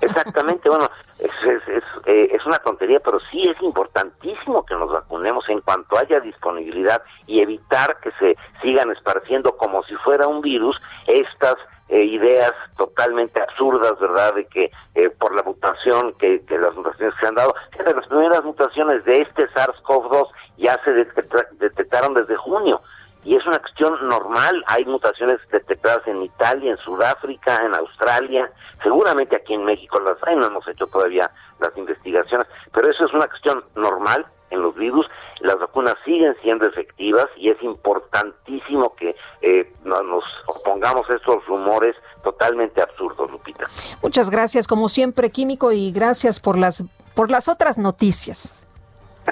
Exactamente, 0.00 0.68
bueno, 0.68 0.88
es, 1.18 1.30
es, 1.42 1.68
es, 1.68 1.84
eh, 2.04 2.28
es 2.32 2.44
una 2.44 2.58
tontería, 2.58 3.00
pero 3.00 3.18
sí 3.20 3.48
es 3.48 3.60
importantísimo 3.62 4.64
que 4.66 4.74
nos 4.74 4.90
vacunemos 4.90 5.48
en 5.48 5.60
cuanto 5.62 5.98
haya 5.98 6.20
disponibilidad 6.20 7.02
y 7.26 7.40
evitar 7.40 7.98
que 8.00 8.10
se 8.18 8.36
sigan 8.62 8.90
esparciendo 8.92 9.56
como 9.56 9.82
si 9.84 9.94
fuera 9.96 10.26
un 10.26 10.42
virus 10.42 10.80
estas 11.06 11.56
eh, 11.88 12.02
ideas 12.02 12.52
totalmente 12.76 13.40
absurdas, 13.40 13.98
¿verdad? 14.00 14.34
De 14.34 14.46
que 14.46 14.70
eh, 14.96 15.08
por 15.10 15.34
la 15.34 15.42
mutación, 15.44 16.12
que, 16.14 16.42
las 16.48 16.74
mutaciones 16.74 17.14
que 17.14 17.20
se 17.20 17.26
han 17.28 17.34
dado, 17.36 17.54
las 17.78 18.06
primeras 18.08 18.44
mutaciones 18.44 19.04
de 19.04 19.20
este 19.22 19.48
SARS-CoV-2 19.50 20.28
ya 20.58 20.78
se 20.84 20.92
detecta- 20.92 21.46
detectaron 21.52 22.12
desde 22.14 22.36
junio 22.36 22.80
y 23.24 23.34
es 23.34 23.46
una 23.46 23.58
cuestión 23.58 23.94
normal. 24.08 24.64
Hay 24.68 24.84
mutaciones 24.84 25.38
detectadas 25.50 26.06
en 26.06 26.22
Italia, 26.22 26.72
en 26.72 26.78
Sudáfrica, 26.78 27.56
en 27.64 27.74
Australia, 27.74 28.48
seguramente 28.82 29.36
aquí 29.36 29.54
en 29.54 29.64
México 29.64 30.00
las 30.00 30.16
hay, 30.22 30.36
no 30.36 30.46
hemos 30.46 30.66
hecho 30.68 30.86
todavía 30.86 31.30
las 31.60 31.76
investigaciones, 31.76 32.46
pero 32.72 32.90
eso 32.90 33.06
es 33.06 33.12
una 33.12 33.26
cuestión 33.26 33.64
normal 33.74 34.26
en 34.50 34.62
los 34.62 34.74
virus. 34.74 35.06
Las 35.40 35.58
vacunas 35.58 35.94
siguen 36.04 36.34
siendo 36.42 36.66
efectivas 36.66 37.26
y 37.36 37.50
es 37.50 37.62
importantísimo 37.62 38.94
que 38.94 39.16
eh, 39.42 39.72
no 39.84 40.00
nos 40.02 40.24
opongamos 40.46 41.08
a 41.10 41.14
estos 41.14 41.44
rumores 41.46 41.96
totalmente 42.22 42.80
absurdos, 42.80 43.30
Lupita. 43.30 43.66
Muchas 44.02 44.30
gracias, 44.30 44.66
como 44.66 44.88
siempre, 44.88 45.30
Químico, 45.30 45.72
y 45.72 45.92
gracias 45.92 46.40
por 46.40 46.58
las, 46.58 46.84
por 47.14 47.30
las 47.30 47.48
otras 47.48 47.78
noticias. 47.78 48.65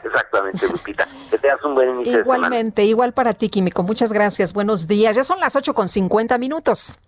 Exactamente, 0.02 0.68
Lupita. 0.68 1.06
Que 1.30 1.38
tengas 1.38 1.62
un 1.64 1.74
buen 1.74 1.90
inicio 1.90 2.12
de 2.12 2.22
semana. 2.22 2.46
Igualmente, 2.46 2.84
igual 2.84 3.12
para 3.12 3.32
ti, 3.32 3.48
Químico. 3.48 3.82
Muchas 3.82 4.12
gracias. 4.12 4.52
Buenos 4.52 4.86
días. 4.88 5.16
Ya 5.16 5.24
son 5.24 5.40
las 5.40 5.56
8 5.56 5.74
con 5.74 5.88
50 5.88 6.38
minutos. 6.38 6.98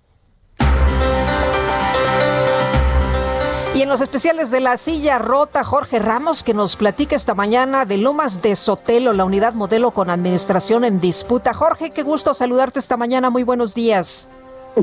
Y 3.77 3.83
en 3.83 3.91
los 3.91 4.01
especiales 4.01 4.51
de 4.51 4.61
la 4.61 4.79
silla 4.79 5.19
rota, 5.19 5.63
Jorge 5.63 5.99
Ramos, 5.99 6.43
que 6.43 6.55
nos 6.55 6.77
platica 6.77 7.15
esta 7.15 7.35
mañana 7.35 7.85
de 7.85 7.99
Lomas 7.99 8.41
de 8.41 8.55
Sotelo, 8.55 9.13
la 9.13 9.27
unidad 9.27 9.53
modelo 9.53 9.91
con 9.91 10.09
administración 10.09 10.83
en 10.83 10.99
disputa. 10.99 11.53
Jorge, 11.53 11.91
qué 11.91 12.03
gusto 12.03 12.33
saludarte 12.33 12.79
esta 12.79 12.97
mañana. 12.97 13.29
Muy 13.29 13.43
buenos 13.43 13.75
días. 13.75 14.31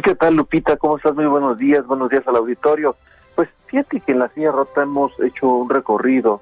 ¿Qué 0.03 0.13
tal, 0.13 0.35
Lupita? 0.35 0.77
¿Cómo 0.77 0.97
estás? 0.97 1.15
Muy 1.15 1.25
buenos 1.25 1.57
días. 1.57 1.87
Buenos 1.87 2.11
días 2.11 2.21
al 2.27 2.35
auditorio. 2.35 2.95
Pues 3.33 3.49
fíjate 3.65 3.99
que 3.99 4.11
en 4.11 4.19
la 4.19 4.29
silla 4.29 4.51
rota 4.51 4.83
hemos 4.83 5.11
hecho 5.21 5.47
un 5.47 5.71
recorrido 5.71 6.41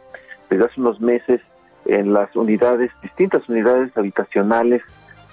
desde 0.50 0.66
hace 0.66 0.82
unos 0.82 1.00
meses 1.00 1.40
en 1.86 2.14
las 2.14 2.36
unidades, 2.36 2.92
distintas 3.02 3.48
unidades 3.50 3.96
habitacionales 3.98 4.82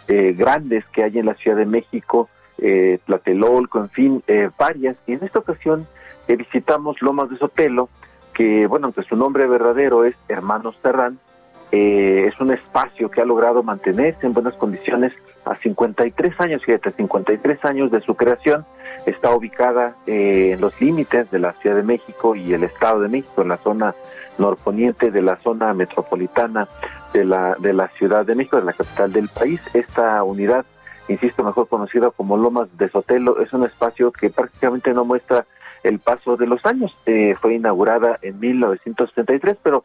eh, 0.09 0.35
grandes 0.37 0.85
que 0.87 1.03
hay 1.05 1.19
en 1.19 1.27
la 1.27 1.35
Ciudad 1.35 1.57
de 1.57 1.67
México, 1.67 2.29
eh, 2.59 2.99
Tlatelolco, 3.05 3.79
en 3.79 3.91
fin, 3.91 4.23
eh, 4.27 4.51
varias. 4.59 4.97
Y 5.07 5.13
en 5.13 5.25
esta 5.25 5.39
ocasión 5.39 5.87
eh, 6.27 6.37
visitamos 6.37 7.01
Lomas 7.03 7.31
de 7.31 7.39
Sotelo, 7.39 7.89
que, 8.35 8.67
bueno, 8.67 8.87
aunque 8.87 9.03
su 9.03 9.17
nombre 9.17 9.47
verdadero 9.47 10.05
es 10.05 10.15
Hermanos 10.29 10.79
Terrán, 10.83 11.19
eh, 11.71 12.25
es 12.27 12.41
un 12.41 12.51
espacio 12.51 13.11
que 13.11 13.21
ha 13.21 13.25
logrado 13.27 13.63
mantenerse 13.63 14.27
en 14.27 14.33
buenas 14.33 14.55
condiciones 14.55 15.13
a 15.45 15.55
53 15.55 16.41
años, 16.41 16.65
fíjate, 16.65 16.91
53 16.93 17.65
años 17.65 17.91
de 17.91 18.01
su 18.01 18.15
creación, 18.15 18.65
está 19.05 19.35
ubicada 19.35 19.95
eh, 20.07 20.53
en 20.55 20.61
los 20.61 20.81
límites 20.81 21.31
de 21.31 21.39
la 21.39 21.53
Ciudad 21.55 21.77
de 21.77 21.83
México 21.83 22.35
y 22.35 22.55
el 22.55 22.65
Estado 22.65 23.01
de 23.01 23.09
México, 23.09 23.43
en 23.43 23.49
la 23.49 23.59
zona 23.59 23.95
norponiente 24.39 25.11
de 25.11 25.23
la 25.23 25.37
zona 25.37 25.75
metropolitana 25.75 26.69
de 27.13 27.25
la, 27.25 27.57
de 27.59 27.73
la 27.73 27.89
Ciudad 27.89 28.25
de 28.25 28.35
México, 28.35 28.57
de 28.57 28.65
la 28.65 28.73
capital 28.73 29.13
del 29.13 29.29
país. 29.29 29.61
Esta 29.75 30.23
unidad, 30.23 30.65
insisto, 31.09 31.45
mejor 31.45 31.69
conocida 31.69 32.11
como 32.11 32.37
Lomas 32.37 32.69
de 32.77 32.89
Sotelo, 32.89 33.41
es 33.41 33.53
un 33.53 33.65
espacio 33.65 34.13
que 34.13 34.31
prácticamente 34.31 34.93
no 34.93 35.05
muestra 35.05 35.47
el 35.83 35.99
paso 35.99 36.37
de 36.37 36.47
los 36.47 36.65
años. 36.67 36.97
Eh, 37.07 37.35
fue 37.41 37.55
inaugurada 37.55 38.19
en 38.23 38.39
1973, 38.41 39.59
pero 39.63 39.85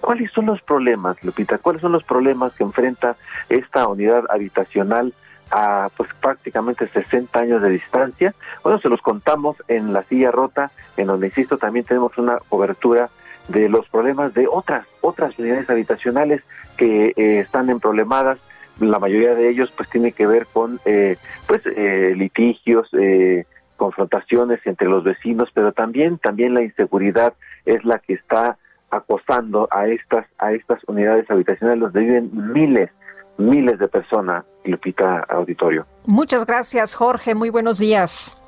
¿cuáles 0.00 0.30
son 0.32 0.46
los 0.46 0.62
problemas, 0.62 1.22
Lupita? 1.24 1.58
¿Cuáles 1.58 1.82
son 1.82 1.92
los 1.92 2.04
problemas 2.04 2.52
que 2.54 2.64
enfrenta 2.64 3.16
esta 3.48 3.86
unidad 3.88 4.24
habitacional 4.30 5.12
a 5.50 5.88
pues 5.96 6.08
prácticamente 6.20 6.88
60 6.88 7.38
años 7.38 7.62
de 7.62 7.70
distancia? 7.70 8.34
Bueno, 8.62 8.78
se 8.80 8.88
los 8.88 9.00
contamos 9.02 9.56
en 9.68 9.92
la 9.92 10.02
silla 10.04 10.30
rota, 10.30 10.70
en 10.96 11.08
donde, 11.08 11.26
insisto, 11.26 11.58
también 11.58 11.84
tenemos 11.84 12.16
una 12.18 12.38
cobertura 12.48 13.10
de 13.50 13.68
los 13.68 13.88
problemas 13.88 14.34
de 14.34 14.46
otras 14.50 14.86
otras 15.00 15.38
unidades 15.38 15.68
habitacionales 15.68 16.42
que 16.76 17.12
eh, 17.16 17.40
están 17.40 17.70
en 17.70 17.80
problemadas 17.80 18.38
la 18.80 18.98
mayoría 18.98 19.34
de 19.34 19.48
ellos 19.48 19.72
pues 19.76 19.88
tiene 19.90 20.12
que 20.12 20.26
ver 20.26 20.46
con 20.52 20.80
eh, 20.84 21.16
pues 21.46 21.60
eh, 21.66 22.14
litigios 22.16 22.88
eh, 22.98 23.44
confrontaciones 23.76 24.60
entre 24.64 24.88
los 24.88 25.04
vecinos 25.04 25.48
pero 25.52 25.72
también 25.72 26.18
también 26.18 26.54
la 26.54 26.62
inseguridad 26.62 27.34
es 27.66 27.84
la 27.84 27.98
que 27.98 28.14
está 28.14 28.56
acosando 28.90 29.68
a 29.70 29.86
estas 29.88 30.26
a 30.38 30.52
estas 30.52 30.80
unidades 30.86 31.30
habitacionales 31.30 31.80
donde 31.80 32.00
viven 32.00 32.30
miles 32.52 32.90
miles 33.36 33.78
de 33.78 33.88
personas 33.88 34.44
Lupita 34.64 35.20
Auditorio 35.28 35.86
Muchas 36.06 36.44
gracias, 36.46 36.94
Jorge. 36.94 37.34
Muy 37.34 37.50
buenos 37.50 37.78
días. 37.78 38.39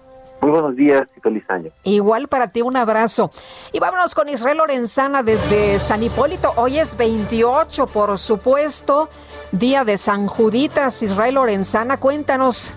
Muy 0.43 0.51
buenos 0.51 0.75
días 0.75 1.07
y 1.17 1.21
feliz 1.21 1.45
año 1.49 1.71
Igual 1.85 2.27
para 2.27 2.49
ti, 2.49 2.63
un 2.63 2.77
abrazo. 2.77 3.31
Y 3.73 3.79
vámonos 3.79 4.15
con 4.15 4.29
Israel 4.29 4.59
Lorenzana 4.59 5.23
desde 5.23 5.79
San 5.79 6.03
Hipólito. 6.03 6.53
Hoy 6.57 6.79
es 6.79 6.97
28, 6.97 7.87
por 7.87 8.19
supuesto, 8.19 9.09
día 9.53 9.85
de 9.85 9.97
San 9.97 10.27
Juditas. 10.27 11.03
Israel 11.03 11.37
Lorenzana, 11.37 11.99
cuéntanos. 11.99 12.75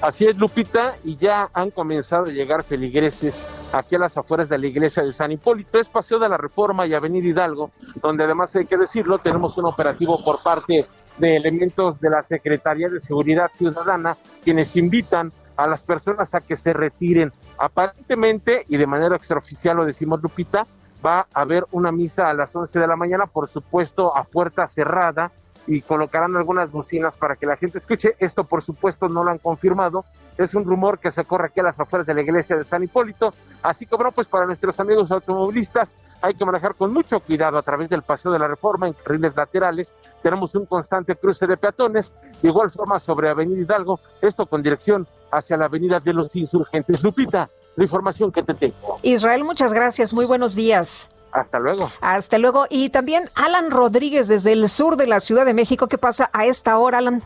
Así 0.00 0.26
es, 0.26 0.38
Lupita, 0.38 0.94
y 1.04 1.16
ya 1.16 1.48
han 1.52 1.70
comenzado 1.70 2.26
a 2.26 2.30
llegar 2.30 2.62
feligreses 2.62 3.46
aquí 3.72 3.96
a 3.96 3.98
las 3.98 4.16
afueras 4.16 4.48
de 4.48 4.58
la 4.58 4.66
iglesia 4.66 5.02
de 5.02 5.12
San 5.12 5.32
Hipólito. 5.32 5.80
Es 5.80 5.88
Paseo 5.88 6.20
de 6.20 6.28
la 6.28 6.36
Reforma 6.36 6.86
y 6.86 6.94
Avenida 6.94 7.26
Hidalgo, 7.26 7.72
donde 8.00 8.24
además 8.24 8.54
hay 8.54 8.66
que 8.66 8.76
decirlo, 8.76 9.18
tenemos 9.18 9.58
un 9.58 9.66
operativo 9.66 10.22
por 10.24 10.42
parte 10.42 10.86
de 11.18 11.36
elementos 11.36 12.00
de 12.00 12.10
la 12.10 12.22
Secretaría 12.22 12.88
de 12.88 13.00
Seguridad 13.00 13.50
Ciudadana, 13.56 14.16
quienes 14.44 14.76
invitan 14.76 15.32
a 15.56 15.68
las 15.68 15.82
personas 15.82 16.34
a 16.34 16.40
que 16.40 16.56
se 16.56 16.72
retiren. 16.72 17.32
Aparentemente, 17.58 18.64
y 18.68 18.76
de 18.76 18.86
manera 18.86 19.16
extraoficial 19.16 19.76
lo 19.76 19.84
decimos 19.84 20.22
Lupita, 20.22 20.66
va 21.04 21.26
a 21.32 21.40
haber 21.40 21.66
una 21.72 21.92
misa 21.92 22.28
a 22.28 22.34
las 22.34 22.54
11 22.54 22.78
de 22.78 22.86
la 22.86 22.96
mañana, 22.96 23.26
por 23.26 23.48
supuesto 23.48 24.16
a 24.16 24.24
puerta 24.24 24.68
cerrada, 24.68 25.32
y 25.66 25.80
colocarán 25.82 26.36
algunas 26.36 26.72
bocinas 26.72 27.16
para 27.16 27.36
que 27.36 27.46
la 27.46 27.56
gente 27.56 27.78
escuche. 27.78 28.16
Esto, 28.18 28.44
por 28.44 28.62
supuesto, 28.62 29.08
no 29.08 29.24
lo 29.24 29.30
han 29.30 29.38
confirmado. 29.38 30.04
Es 30.38 30.54
un 30.54 30.64
rumor 30.64 30.98
que 30.98 31.10
se 31.10 31.24
corre 31.24 31.46
aquí 31.46 31.60
a 31.60 31.64
las 31.64 31.78
afueras 31.78 32.06
de 32.06 32.14
la 32.14 32.22
iglesia 32.22 32.56
de 32.56 32.64
San 32.64 32.82
Hipólito. 32.82 33.34
Así 33.62 33.86
que, 33.86 33.94
bueno, 33.96 34.12
pues 34.12 34.26
para 34.26 34.46
nuestros 34.46 34.78
amigos 34.80 35.10
automovilistas 35.12 35.94
hay 36.22 36.34
que 36.34 36.44
manejar 36.44 36.74
con 36.74 36.92
mucho 36.92 37.20
cuidado 37.20 37.58
a 37.58 37.62
través 37.62 37.90
del 37.90 38.02
Paseo 38.02 38.32
de 38.32 38.38
la 38.38 38.48
Reforma 38.48 38.86
en 38.86 38.94
carriles 38.94 39.36
laterales. 39.36 39.94
Tenemos 40.22 40.54
un 40.54 40.66
constante 40.66 41.16
cruce 41.16 41.46
de 41.46 41.56
peatones. 41.56 42.12
De 42.40 42.48
igual 42.48 42.70
forma 42.70 42.98
sobre 42.98 43.28
Avenida 43.28 43.60
Hidalgo, 43.60 44.00
esto 44.20 44.46
con 44.46 44.62
dirección 44.62 45.06
hacia 45.30 45.56
la 45.56 45.66
Avenida 45.66 46.00
de 46.00 46.12
los 46.12 46.34
Insurgentes. 46.34 47.02
Lupita, 47.02 47.48
la 47.76 47.84
información 47.84 48.30
que 48.30 48.42
te 48.42 48.54
tengo. 48.54 48.98
Israel, 49.02 49.44
muchas 49.44 49.72
gracias. 49.72 50.12
Muy 50.12 50.24
buenos 50.24 50.54
días. 50.54 51.08
Hasta 51.32 51.58
luego. 51.58 51.90
Hasta 52.00 52.38
luego. 52.38 52.66
Y 52.68 52.90
también 52.90 53.24
Alan 53.34 53.70
Rodríguez 53.70 54.28
desde 54.28 54.52
el 54.52 54.68
sur 54.68 54.96
de 54.96 55.06
la 55.06 55.18
Ciudad 55.18 55.46
de 55.46 55.54
México. 55.54 55.88
¿Qué 55.88 55.98
pasa 55.98 56.30
a 56.32 56.46
esta 56.46 56.78
hora, 56.78 56.98
Alan? 56.98 57.22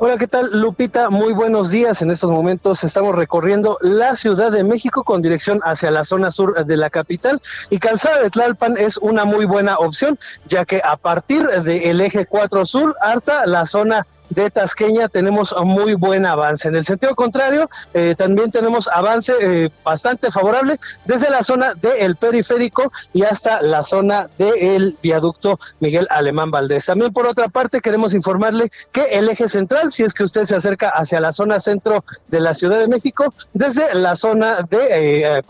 Hola, 0.00 0.16
¿qué 0.16 0.28
tal 0.28 0.50
Lupita? 0.52 1.10
Muy 1.10 1.32
buenos 1.32 1.70
días. 1.70 2.02
En 2.02 2.12
estos 2.12 2.30
momentos 2.30 2.84
estamos 2.84 3.16
recorriendo 3.16 3.78
la 3.80 4.14
Ciudad 4.14 4.52
de 4.52 4.62
México 4.62 5.02
con 5.02 5.20
dirección 5.20 5.58
hacia 5.64 5.90
la 5.90 6.04
zona 6.04 6.30
sur 6.30 6.64
de 6.64 6.76
la 6.76 6.88
capital 6.88 7.42
y 7.68 7.80
Calzada 7.80 8.22
de 8.22 8.30
Tlalpan 8.30 8.76
es 8.76 8.96
una 8.98 9.24
muy 9.24 9.44
buena 9.44 9.76
opción, 9.78 10.16
ya 10.46 10.64
que 10.64 10.80
a 10.84 10.96
partir 10.96 11.48
del 11.48 12.00
eje 12.00 12.26
4 12.26 12.64
sur 12.64 12.96
hasta 13.00 13.44
la 13.46 13.66
zona 13.66 14.06
de 14.30 14.50
Tasqueña 14.50 15.08
tenemos 15.08 15.54
muy 15.64 15.94
buen 15.94 16.26
avance. 16.26 16.68
En 16.68 16.76
el 16.76 16.84
sentido 16.84 17.14
contrario, 17.14 17.68
eh, 17.94 18.14
también 18.16 18.50
tenemos 18.50 18.88
avance 18.88 19.32
eh, 19.40 19.70
bastante 19.84 20.30
favorable 20.30 20.78
desde 21.04 21.30
la 21.30 21.42
zona 21.42 21.74
del 21.74 22.16
periférico 22.16 22.92
y 23.12 23.22
hasta 23.22 23.62
la 23.62 23.82
zona 23.82 24.28
del 24.38 24.96
viaducto 25.02 25.58
Miguel 25.80 26.06
Alemán 26.10 26.50
Valdés. 26.50 26.86
También 26.86 27.12
por 27.12 27.26
otra 27.26 27.48
parte 27.48 27.80
queremos 27.80 28.14
informarle 28.14 28.70
que 28.92 29.02
el 29.02 29.28
eje 29.28 29.48
central, 29.48 29.92
si 29.92 30.04
es 30.04 30.14
que 30.14 30.24
usted 30.24 30.44
se 30.44 30.56
acerca 30.56 30.90
hacia 30.90 31.20
la 31.20 31.32
zona 31.32 31.60
centro 31.60 32.04
de 32.28 32.40
la 32.40 32.54
Ciudad 32.54 32.78
de 32.78 32.88
México, 32.88 33.32
desde 33.52 33.94
la 33.94 34.16
zona 34.16 34.62
de 34.68 35.36
eh, 35.36 35.42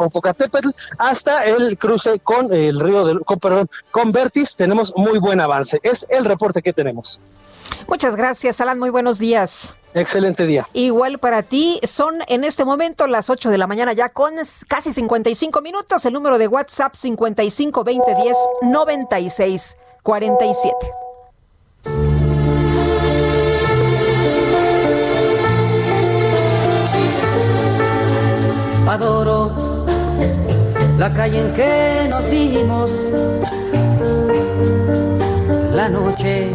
hasta 0.99 1.45
el 1.45 1.79
cruce 1.79 2.19
con 2.21 2.53
el 2.53 2.81
río 2.81 3.07
del, 3.07 3.21
con, 3.21 3.39
perdón, 3.39 3.69
con 3.91 4.13
tenemos 4.57 4.93
muy 4.97 5.19
buen 5.19 5.41
avance. 5.41 5.81
Es 5.83 6.07
el 6.11 6.25
reporte 6.25 6.63
que 6.63 6.73
tenemos. 6.73 7.21
Muchas 7.87 8.17
gracias, 8.17 8.61
Alan. 8.61 8.79
Muy 8.79 8.91
buenos 8.91 9.19
días. 9.19 9.75
Excelente 9.95 10.47
día. 10.47 10.69
Igual 10.75 11.19
para 11.19 11.43
ti, 11.43 11.81
son 11.83 12.19
en 12.29 12.45
este 12.45 12.65
momento 12.65 13.07
las 13.07 13.31
8 13.31 13.51
de 13.51 13.59
la 13.59 13.67
mañana 13.67 13.93
ya 13.93 14.11
con 14.11 14.35
casi 14.69 14.93
55 14.93 15.61
minutos. 15.63 16.05
El 16.05 16.13
número 16.13 16.39
de 16.39 16.47
WhatsApp 16.47 16.95
55 16.95 17.85
20 17.85 18.15
10 18.15 18.37
96 18.63 19.77
47. 20.03 20.77
Adoro 28.89 29.53
la 30.99 31.13
calle 31.13 31.41
en 31.41 31.55
que 31.55 32.07
nos 32.09 32.31
dimos 32.31 32.91
la 35.75 35.89
noche. 35.89 36.55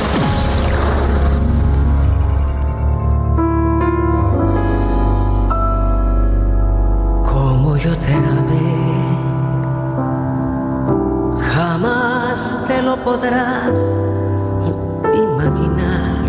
Podrás 13.21 13.79
imaginar. 15.13 16.25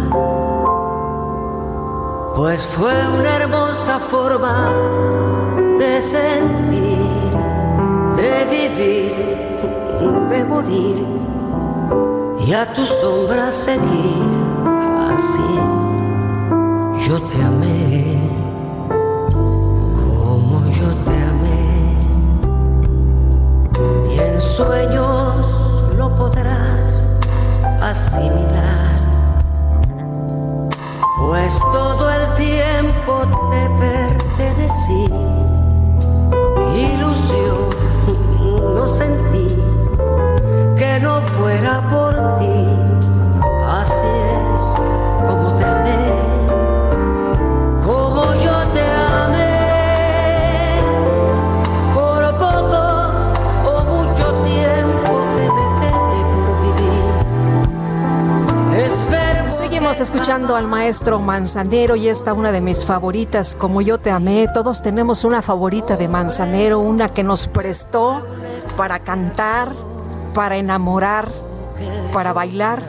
Pues 2.36 2.66
fue 2.66 2.93
una 3.19 3.36
hermosa 3.36 3.98
forma 3.98 4.70
de 5.78 6.02
sentir, 6.02 7.32
de 8.16 8.44
vivir, 8.56 9.14
de 10.28 10.44
morir 10.44 11.06
y 12.47 12.52
a 12.52 12.70
tu 12.74 12.85
sombra 12.86 13.51
seguir 13.51 14.27
así. 15.14 15.52
Yo 17.09 17.23
te 17.23 17.43
amé 17.43 18.19
como 20.24 20.60
yo 20.70 20.89
te 21.06 21.16
amé 21.32 21.97
y 24.14 24.19
en 24.19 24.40
sueños 24.43 25.62
lo 25.97 26.14
podrás 26.16 27.09
asimilar. 27.81 28.97
Pues 31.19 31.59
todo 31.73 32.10
el 32.10 32.35
tiempo 32.35 33.23
te 33.51 33.70
pertenecí, 33.78 35.06
ilusión 36.74 37.69
no 38.74 38.89
sentí 38.89 39.47
que 40.77 41.01
no 41.01 41.20
fuera 41.23 41.81
por 41.90 42.14
ti, 42.39 42.66
así 43.69 43.94
es 43.94 45.27
como 45.27 45.56
te 45.56 45.64
amé. 45.64 46.41
Escuchando 60.03 60.57
al 60.57 60.66
maestro 60.66 61.20
Manzanero 61.20 61.95
y 61.95 62.09
esta 62.09 62.33
una 62.35 62.51
de 62.51 62.61
mis 62.61 62.85
favoritas, 62.85 63.55
como 63.55 63.81
yo 63.81 63.99
te 63.99 64.11
amé. 64.11 64.49
Todos 64.53 64.83
tenemos 64.83 65.23
una 65.24 65.43
favorita 65.43 65.97
de 65.97 66.09
Manzanero, 66.09 66.81
una 66.81 67.11
que 67.11 67.23
nos 67.23 67.47
prestó 67.47 68.27
para 68.77 68.99
cantar, 68.99 69.73
para 70.35 70.57
enamorar, 70.57 71.29
para 72.12 72.33
bailar 72.33 72.83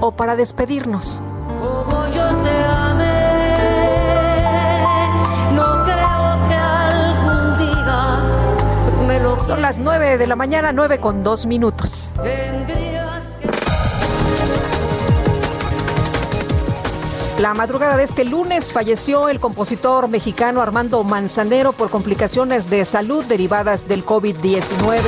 o 0.00 0.10
para 0.10 0.34
despedirnos. 0.34 1.22
como 1.60 2.06
yo 2.08 2.26
te 2.26 2.64
amé. 2.64 3.12
No 5.54 5.84
creo 5.84 6.48
que 6.48 6.54
algún 6.56 7.58
día 7.58 8.18
me 9.06 9.20
lo 9.20 9.38
Son 9.38 9.62
las 9.62 9.78
9 9.78 10.18
de 10.18 10.26
la 10.26 10.34
mañana, 10.34 10.72
9 10.72 10.98
con 10.98 11.22
2 11.22 11.46
minutos. 11.46 12.10
La 17.42 17.54
madrugada 17.54 17.96
de 17.96 18.04
este 18.04 18.24
lunes 18.24 18.72
falleció 18.72 19.28
el 19.28 19.40
compositor 19.40 20.06
mexicano 20.06 20.62
Armando 20.62 21.02
Manzanero 21.02 21.72
por 21.72 21.90
complicaciones 21.90 22.70
de 22.70 22.84
salud 22.84 23.24
derivadas 23.24 23.88
del 23.88 24.06
COVID-19. 24.06 25.00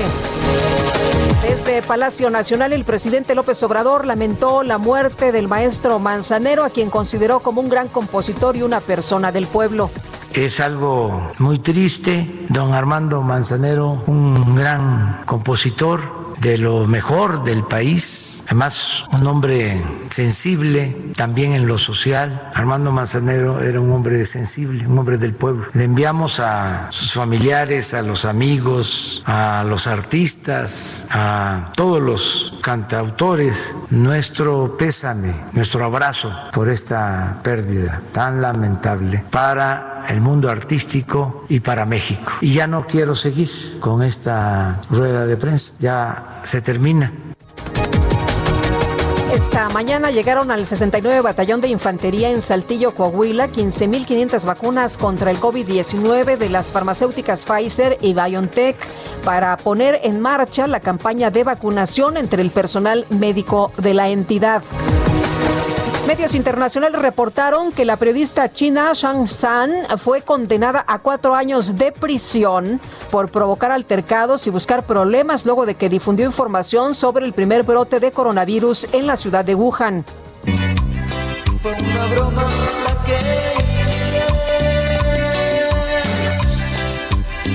Desde 1.43 1.81
Palacio 1.83 2.31
Nacional, 2.31 2.73
el 2.73 2.85
presidente 2.85 3.37
López 3.37 3.63
Obrador 3.63 4.05
lamentó 4.05 4.65
la 4.65 4.79
muerte 4.79 5.31
del 5.31 5.47
maestro 5.47 6.01
Manzanero, 6.01 6.65
a 6.65 6.71
quien 6.71 6.91
consideró 6.91 7.39
como 7.39 7.61
un 7.61 7.69
gran 7.69 7.87
compositor 7.87 8.57
y 8.57 8.65
una 8.65 8.81
persona 8.81 9.31
del 9.31 9.47
pueblo. 9.47 9.93
Es 10.33 10.59
algo 10.59 11.31
muy 11.39 11.61
triste. 11.61 12.29
Don 12.49 12.75
Armando 12.75 13.23
Manzanero, 13.23 14.03
un 14.09 14.57
gran 14.57 15.21
compositor 15.25 16.24
de 16.45 16.59
lo 16.59 16.87
mejor 16.87 17.43
del 17.43 17.65
país, 17.65 18.43
además 18.45 19.07
un 19.19 19.27
hombre 19.27 19.83
sensible 20.11 20.95
también 21.17 21.55
en 21.55 21.67
lo 21.67 21.79
social. 21.79 22.51
Armando 22.53 22.93
Manzanero 22.93 23.63
era 23.63 23.81
un 23.81 23.91
hombre 23.91 24.27
sensible, 24.27 24.87
un 24.87 24.99
hombre 24.99 25.17
del 25.17 25.33
pueblo. 25.33 25.65
Le 25.73 25.85
enviamos 25.85 26.41
a 26.41 26.89
sus 26.91 27.15
familiares, 27.15 27.95
a 27.95 28.03
los 28.03 28.27
amigos, 28.27 29.23
a 29.25 29.65
los 29.67 29.87
artistas, 29.87 31.07
a 31.09 31.73
todos 31.77 32.03
los 32.03 32.59
cantautores, 32.61 33.75
nuestro 33.89 34.77
pésame, 34.77 35.35
nuestro 35.55 35.83
abrazo 35.83 36.31
por 36.53 36.69
esta 36.69 37.41
pérdida 37.43 38.03
tan 38.13 38.43
lamentable 38.43 39.25
para 39.31 39.94
el 40.09 40.21
mundo 40.21 40.51
artístico 40.51 41.45
y 41.49 41.61
para 41.61 41.87
México. 41.87 42.33
Y 42.41 42.55
ya 42.55 42.67
no 42.67 42.87
quiero 42.87 43.15
seguir 43.15 43.49
con 43.81 44.03
esta 44.03 44.81
rueda 44.91 45.27
de 45.27 45.37
prensa, 45.37 45.75
ya 45.79 46.41
se 46.45 46.61
termina. 46.61 47.13
Esta 49.35 49.69
mañana 49.71 50.13
llegaron 50.13 50.53
al 50.53 50.65
69 50.65 51.21
Batallón 51.21 51.61
de 51.61 51.67
Infantería 51.69 52.31
en 52.31 52.41
Saltillo, 52.41 52.95
Coahuila, 52.95 53.49
15.500 53.49 54.45
vacunas 54.45 54.97
contra 54.97 55.33
el 55.33 55.39
COVID-19 55.39 56.39
de 56.39 56.49
las 56.51 56.71
farmacéuticas 56.71 57.45
Pfizer 57.45 57.99
y 58.01 58.15
BioNTech 58.15 58.77
para 59.25 59.57
poner 59.57 60.01
en 60.05 60.21
marcha 60.21 60.69
la 60.69 60.79
campaña 60.79 61.33
de 61.33 61.43
vacunación 61.43 62.17
entre 62.17 62.43
el 62.43 62.51
personal 62.51 63.07
médico 63.11 63.73
de 63.77 63.95
la 63.95 64.09
entidad. 64.09 64.63
Medios 66.07 66.35
internacionales 66.35 67.01
reportaron 67.01 67.73
que 67.73 67.87
la 67.87 67.97
periodista 67.97 68.53
china 68.53 68.93
Shang 68.93 69.27
San 69.27 69.73
fue 69.97 70.21
condenada 70.21 70.85
a 70.87 70.99
cuatro 70.99 71.35
años 71.35 71.77
de 71.77 71.93
prisión 71.93 72.79
por 73.11 73.31
provocar 73.31 73.73
altercados 73.73 74.47
y 74.47 74.51
buscar 74.51 74.85
problemas 74.85 75.47
luego 75.47 75.65
de 75.65 75.77
que 75.77 75.89
difundió 75.89 76.27
información 76.27 76.95
sobre 76.95 77.25
el 77.25 77.33
primer 77.33 77.63
brote 77.63 78.01
de 78.01 78.13
coronavirus 78.13 78.93
en 78.93 79.07
la 79.07 79.17
ciudad 79.17 79.47
de 79.47 79.55
Wuhan. 79.55 80.05
Fue 81.63 81.73
una 81.73 82.05
broma 82.07 82.43
la 82.85 83.05
que 83.05 83.19
hice. 83.89 84.27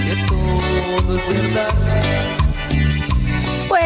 Que 0.08 0.26
todo 0.28 1.16
es 1.16 1.28
verdad. 1.34 1.79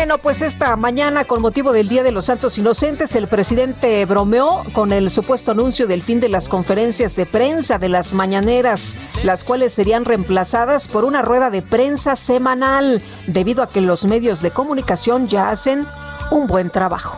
Bueno, 0.03 0.17
pues 0.17 0.41
esta 0.41 0.75
mañana, 0.75 1.23
con 1.23 1.41
motivo 1.41 1.71
del 1.71 1.87
Día 1.87 2.03
de 2.03 2.11
los 2.11 2.25
Santos 2.25 2.57
Inocentes, 2.57 3.15
el 3.15 3.27
presidente 3.27 4.03
bromeó 4.05 4.61
con 4.73 4.91
el 4.91 5.09
supuesto 5.09 5.51
anuncio 5.51 5.87
del 5.87 6.03
fin 6.03 6.19
de 6.19 6.27
las 6.27 6.49
conferencias 6.49 7.15
de 7.15 7.25
prensa 7.25 7.79
de 7.79 7.87
las 7.87 8.13
mañaneras, 8.13 8.97
las 9.23 9.45
cuales 9.45 9.71
serían 9.71 10.03
reemplazadas 10.03 10.89
por 10.89 11.05
una 11.05 11.21
rueda 11.21 11.49
de 11.49 11.61
prensa 11.61 12.17
semanal, 12.17 13.01
debido 13.27 13.63
a 13.63 13.69
que 13.69 13.79
los 13.79 14.03
medios 14.03 14.41
de 14.41 14.51
comunicación 14.51 15.29
ya 15.29 15.47
hacen 15.47 15.87
un 16.31 16.47
buen 16.47 16.69
trabajo. 16.69 17.17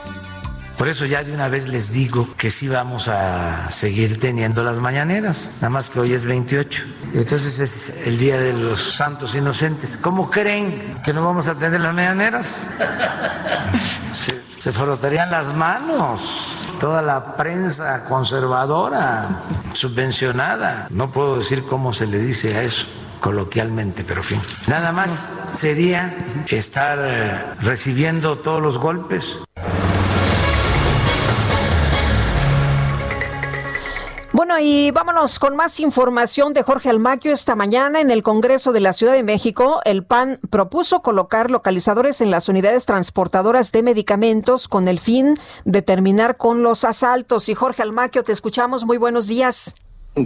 Por 0.77 0.89
eso 0.89 1.06
ya 1.06 1.23
de 1.23 1.34
una 1.34 1.47
vez 1.47 1.68
les 1.68 1.93
digo 1.93 2.27
que 2.38 2.52
sí 2.52 2.68
vamos 2.68 3.07
a 3.07 3.69
seguir 3.72 4.19
teniendo 4.19 4.64
las 4.64 4.80
mañaneras, 4.80 5.52
nada 5.56 5.69
más 5.69 5.89
que 5.89 5.99
hoy 5.99 6.14
es 6.14 6.26
28. 6.26 6.84
Entonces 7.14 7.60
es 7.60 8.07
el 8.07 8.18
Día 8.18 8.38
de 8.38 8.53
los 8.53 8.80
Santos 8.80 9.35
Inocentes. 9.35 9.97
¿Cómo 10.02 10.30
creen 10.30 10.99
que 11.03 11.14
no 11.14 11.26
vamos 11.26 11.47
a 11.47 11.56
tener 11.56 11.80
las 11.80 11.93
mañaneras? 11.93 12.65
Se, 14.11 14.41
se 14.60 14.72
frotarían 14.72 15.30
las 15.30 15.53
manos 15.53 16.65
toda 16.80 17.02
la 17.02 17.35
prensa 17.35 18.06
conservadora, 18.06 19.41
subvencionada. 19.73 20.88
No 20.89 21.11
puedo 21.11 21.38
decir 21.38 21.64
cómo 21.65 21.93
se 21.93 22.06
le 22.07 22.19
dice 22.19 22.56
a 22.56 22.64
eso 22.64 22.85
coloquialmente, 23.19 24.03
pero 24.03 24.22
fin. 24.22 24.39
Nada 24.68 24.91
más 24.91 25.30
sería 25.52 26.15
estar 26.47 26.99
eh, 27.02 27.43
recibiendo 27.61 28.38
todos 28.38 28.61
los 28.61 28.77
golpes. 28.77 29.39
Y 34.60 34.91
vámonos 34.91 35.40
con 35.40 35.56
más 35.56 35.80
información 35.80 36.53
de 36.53 36.64
Jorge 36.64 36.90
Almaquio. 36.90 37.34
Esta 37.34 37.56
mañana 37.56 37.99
en 37.99 38.10
el 38.10 38.23
Congreso 38.23 38.72
de 38.72 38.80
la 38.80 38.94
Ciudad 38.94 39.14
de 39.14 39.23
México, 39.23 39.82
el 39.86 40.06
PAN 40.06 40.40
propuso 40.49 41.02
colocar 41.02 41.52
localizadores 41.52 42.22
en 42.22 42.32
las 42.32 42.48
unidades 42.48 42.86
transportadoras 42.86 43.72
de 43.72 43.84
medicamentos 43.84 44.68
con 44.68 44.88
el 44.88 44.99
fin 44.99 45.38
de 45.65 45.82
terminar 45.82 46.38
con 46.38 46.64
los 46.64 46.86
asaltos. 46.86 47.49
Y 47.49 47.56
Jorge 47.56 47.82
Almaquio, 47.82 48.23
te 48.23 48.32
escuchamos. 48.32 48.86
Muy 48.86 48.98
buenos 48.98 49.27
días. 49.27 49.76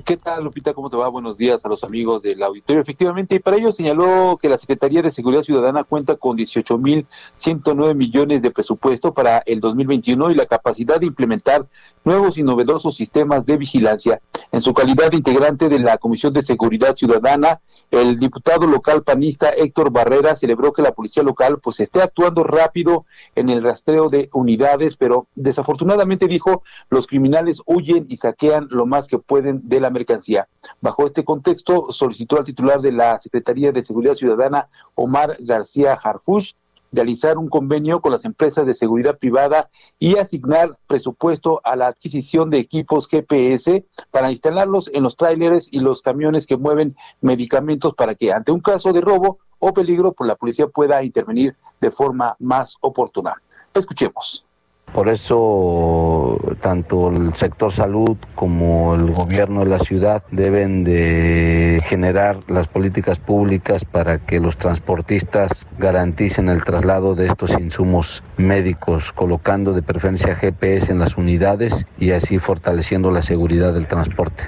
¿Qué 0.06 0.18
tal, 0.18 0.44
Lupita? 0.44 0.76
¿Cómo 0.76 0.92
te 0.92 0.98
va? 0.98 1.08
Buenos 1.08 1.36
días 1.36 1.66
a 1.66 1.68
los 1.68 1.84
amigos 1.84 2.22
del 2.22 2.44
auditorio. 2.44 2.80
Efectivamente, 2.80 3.34
y 3.34 3.40
para 3.40 3.58
ello 3.58 3.72
señaló 3.72 4.38
que 4.40 4.48
la 4.48 4.60
Secretaría 4.60 5.02
de 5.02 5.10
Seguridad 5.10 5.42
Ciudadana 5.42 5.84
cuenta 5.84 6.16
con 6.16 6.38
18.109 6.38 7.96
millones 7.96 8.44
de 8.44 8.52
presupuesto 8.52 9.16
para 9.16 9.40
el 9.48 9.60
2021 9.60 10.30
y 10.30 10.36
la 10.36 10.46
capacidad 10.46 11.00
de 11.00 11.08
implementar 11.08 11.66
nuevos 12.06 12.38
y 12.38 12.44
novedosos 12.44 12.96
sistemas 12.96 13.48
de 13.48 13.58
vigilancia. 13.58 14.22
En 14.52 14.62
su 14.62 14.76
calidad 14.76 15.10
de 15.10 15.18
integrante 15.18 15.70
de 15.70 15.80
la 15.80 15.98
Comisión 15.98 16.34
de 16.34 16.44
Seguridad 16.44 16.96
Ciudadana, 16.96 17.60
el 17.90 18.20
diputado 18.20 18.68
local 18.68 19.02
panista 19.02 19.50
Héctor 19.50 19.92
Barrera 19.92 20.36
celebró 20.36 20.72
que 20.72 20.84
la 20.84 20.92
policía 20.92 21.24
local 21.24 21.58
pues 21.64 21.80
esté 21.80 22.04
actuando 22.04 22.44
rápido 22.44 23.06
en 23.34 23.50
el 23.50 23.64
rastreo 23.64 24.08
de 24.08 24.30
unidades, 24.34 24.98
pero 24.98 25.26
desafortunadamente 25.34 26.28
dijo, 26.28 26.62
los 26.92 27.08
criminales 27.08 27.64
huyen 27.66 28.06
y 28.08 28.18
saquean 28.18 28.68
lo 28.70 28.86
más 28.86 29.08
que 29.08 29.18
pueden 29.18 29.62
de 29.68 29.79
la 29.80 29.90
mercancía. 29.90 30.48
Bajo 30.82 31.06
este 31.06 31.24
contexto, 31.24 31.92
solicitó 31.92 32.38
al 32.38 32.46
titular 32.46 32.82
de 32.82 32.92
la 32.92 33.20
Secretaría 33.20 33.72
de 33.72 33.84
Seguridad 33.84 34.16
Ciudadana, 34.16 34.70
Omar 34.96 35.38
García 35.40 35.94
Harfush, 35.94 36.54
realizar 36.92 37.38
un 37.38 37.50
convenio 37.50 38.02
con 38.02 38.12
las 38.12 38.26
empresas 38.26 38.66
de 38.66 38.74
seguridad 38.74 39.18
privada 39.18 39.70
y 40.00 40.18
asignar 40.18 40.78
presupuesto 40.88 41.62
a 41.64 41.76
la 41.76 41.88
adquisición 41.88 42.50
de 42.50 42.60
equipos 42.60 43.08
GPS 43.08 43.86
para 44.12 44.32
instalarlos 44.32 44.90
en 44.94 45.04
los 45.04 45.16
tráileres 45.16 45.70
y 45.72 45.80
los 45.80 46.02
camiones 46.02 46.48
que 46.48 46.58
mueven 46.58 46.96
medicamentos 47.22 47.94
para 47.94 48.16
que 48.16 48.32
ante 48.34 48.52
un 48.52 48.60
caso 48.60 48.94
de 48.94 49.02
robo 49.02 49.40
o 49.60 49.74
peligro, 49.74 50.14
pues 50.14 50.28
la 50.28 50.36
policía 50.36 50.68
pueda 50.68 51.04
intervenir 51.04 51.56
de 51.82 51.92
forma 51.92 52.36
más 52.40 52.78
oportuna. 52.82 53.42
Escuchemos. 53.74 54.49
Por 54.94 55.08
eso 55.08 56.40
tanto 56.62 57.10
el 57.10 57.36
sector 57.36 57.72
salud 57.72 58.18
como 58.36 58.96
el 58.96 59.12
gobierno 59.12 59.62
de 59.62 59.68
la 59.68 59.80
ciudad 59.80 60.24
deben 60.32 60.84
de 60.84 61.80
generar 61.86 62.38
las 62.48 62.68
políticas 62.68 63.20
públicas 63.20 63.86
para 63.86 64.18
que 64.20 64.40
los 64.40 64.58
transportistas 64.58 65.68
garanticen 65.78 66.50
el 66.50 66.64
traslado 66.64 67.16
de 67.16 67.28
estos 67.28 67.52
insumos 67.52 68.24
médicos, 68.38 69.12
colocando 69.14 69.74
de 69.74 69.82
preferencia 69.82 70.36
GPS 70.36 70.92
en 70.92 71.00
las 71.00 71.18
unidades 71.18 71.86
y 72.00 72.12
así 72.12 72.40
fortaleciendo 72.40 73.12
la 73.12 73.22
seguridad 73.22 73.74
del 73.74 73.88
transporte. 73.88 74.44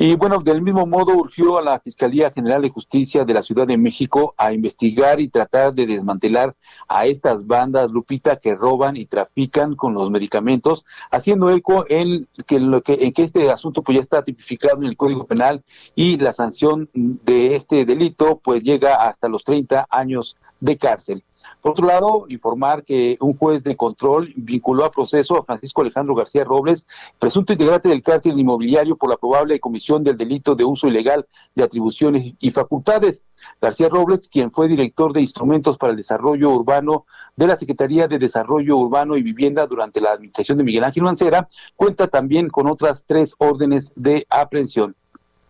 Y 0.00 0.14
bueno, 0.14 0.38
del 0.38 0.62
mismo 0.62 0.86
modo 0.86 1.12
urgió 1.16 1.58
a 1.58 1.62
la 1.62 1.80
Fiscalía 1.80 2.30
General 2.30 2.62
de 2.62 2.70
Justicia 2.70 3.24
de 3.24 3.34
la 3.34 3.42
Ciudad 3.42 3.66
de 3.66 3.76
México 3.76 4.32
a 4.38 4.52
investigar 4.52 5.18
y 5.18 5.26
tratar 5.26 5.74
de 5.74 5.86
desmantelar 5.86 6.54
a 6.86 7.06
estas 7.06 7.44
bandas, 7.44 7.90
Lupita, 7.90 8.36
que 8.36 8.54
roban 8.54 8.96
y 8.96 9.06
trafican 9.06 9.74
con 9.74 9.94
los 9.94 10.08
medicamentos, 10.08 10.84
haciendo 11.10 11.50
eco 11.50 11.84
en 11.88 12.28
que, 12.46 12.60
lo 12.60 12.80
que, 12.80 12.92
en 13.00 13.12
que 13.12 13.24
este 13.24 13.50
asunto 13.50 13.82
pues 13.82 13.96
ya 13.96 14.02
está 14.02 14.22
tipificado 14.22 14.76
en 14.76 14.84
el 14.84 14.96
Código 14.96 15.26
Penal 15.26 15.64
y 15.96 16.16
la 16.16 16.32
sanción 16.32 16.88
de 16.94 17.56
este 17.56 17.84
delito 17.84 18.40
pues 18.42 18.62
llega 18.62 18.94
hasta 18.94 19.28
los 19.28 19.42
30 19.42 19.88
años 19.90 20.36
de 20.60 20.76
cárcel. 20.76 21.24
Por 21.68 21.72
otro 21.72 21.86
lado, 21.86 22.24
informar 22.30 22.82
que 22.82 23.18
un 23.20 23.36
juez 23.36 23.62
de 23.62 23.76
control 23.76 24.32
vinculó 24.36 24.86
a 24.86 24.90
proceso 24.90 25.36
a 25.36 25.44
Francisco 25.44 25.82
Alejandro 25.82 26.14
García 26.14 26.42
Robles, 26.42 26.86
presunto 27.18 27.52
integrante 27.52 27.90
del 27.90 28.02
cártel 28.02 28.40
inmobiliario 28.40 28.96
por 28.96 29.10
la 29.10 29.18
probable 29.18 29.60
comisión 29.60 30.02
del 30.02 30.16
delito 30.16 30.54
de 30.54 30.64
uso 30.64 30.88
ilegal 30.88 31.26
de 31.54 31.64
atribuciones 31.64 32.32
y 32.40 32.50
facultades. 32.52 33.22
García 33.60 33.90
Robles, 33.90 34.30
quien 34.30 34.50
fue 34.50 34.66
director 34.66 35.12
de 35.12 35.20
instrumentos 35.20 35.76
para 35.76 35.90
el 35.90 35.98
desarrollo 35.98 36.48
urbano 36.52 37.04
de 37.36 37.48
la 37.48 37.58
Secretaría 37.58 38.08
de 38.08 38.18
Desarrollo 38.18 38.78
Urbano 38.78 39.18
y 39.18 39.22
Vivienda 39.22 39.66
durante 39.66 40.00
la 40.00 40.12
administración 40.12 40.56
de 40.56 40.64
Miguel 40.64 40.84
Ángel 40.84 41.02
Mancera, 41.02 41.50
cuenta 41.76 42.06
también 42.06 42.48
con 42.48 42.66
otras 42.66 43.04
tres 43.06 43.34
órdenes 43.36 43.92
de 43.94 44.26
aprehensión. 44.30 44.96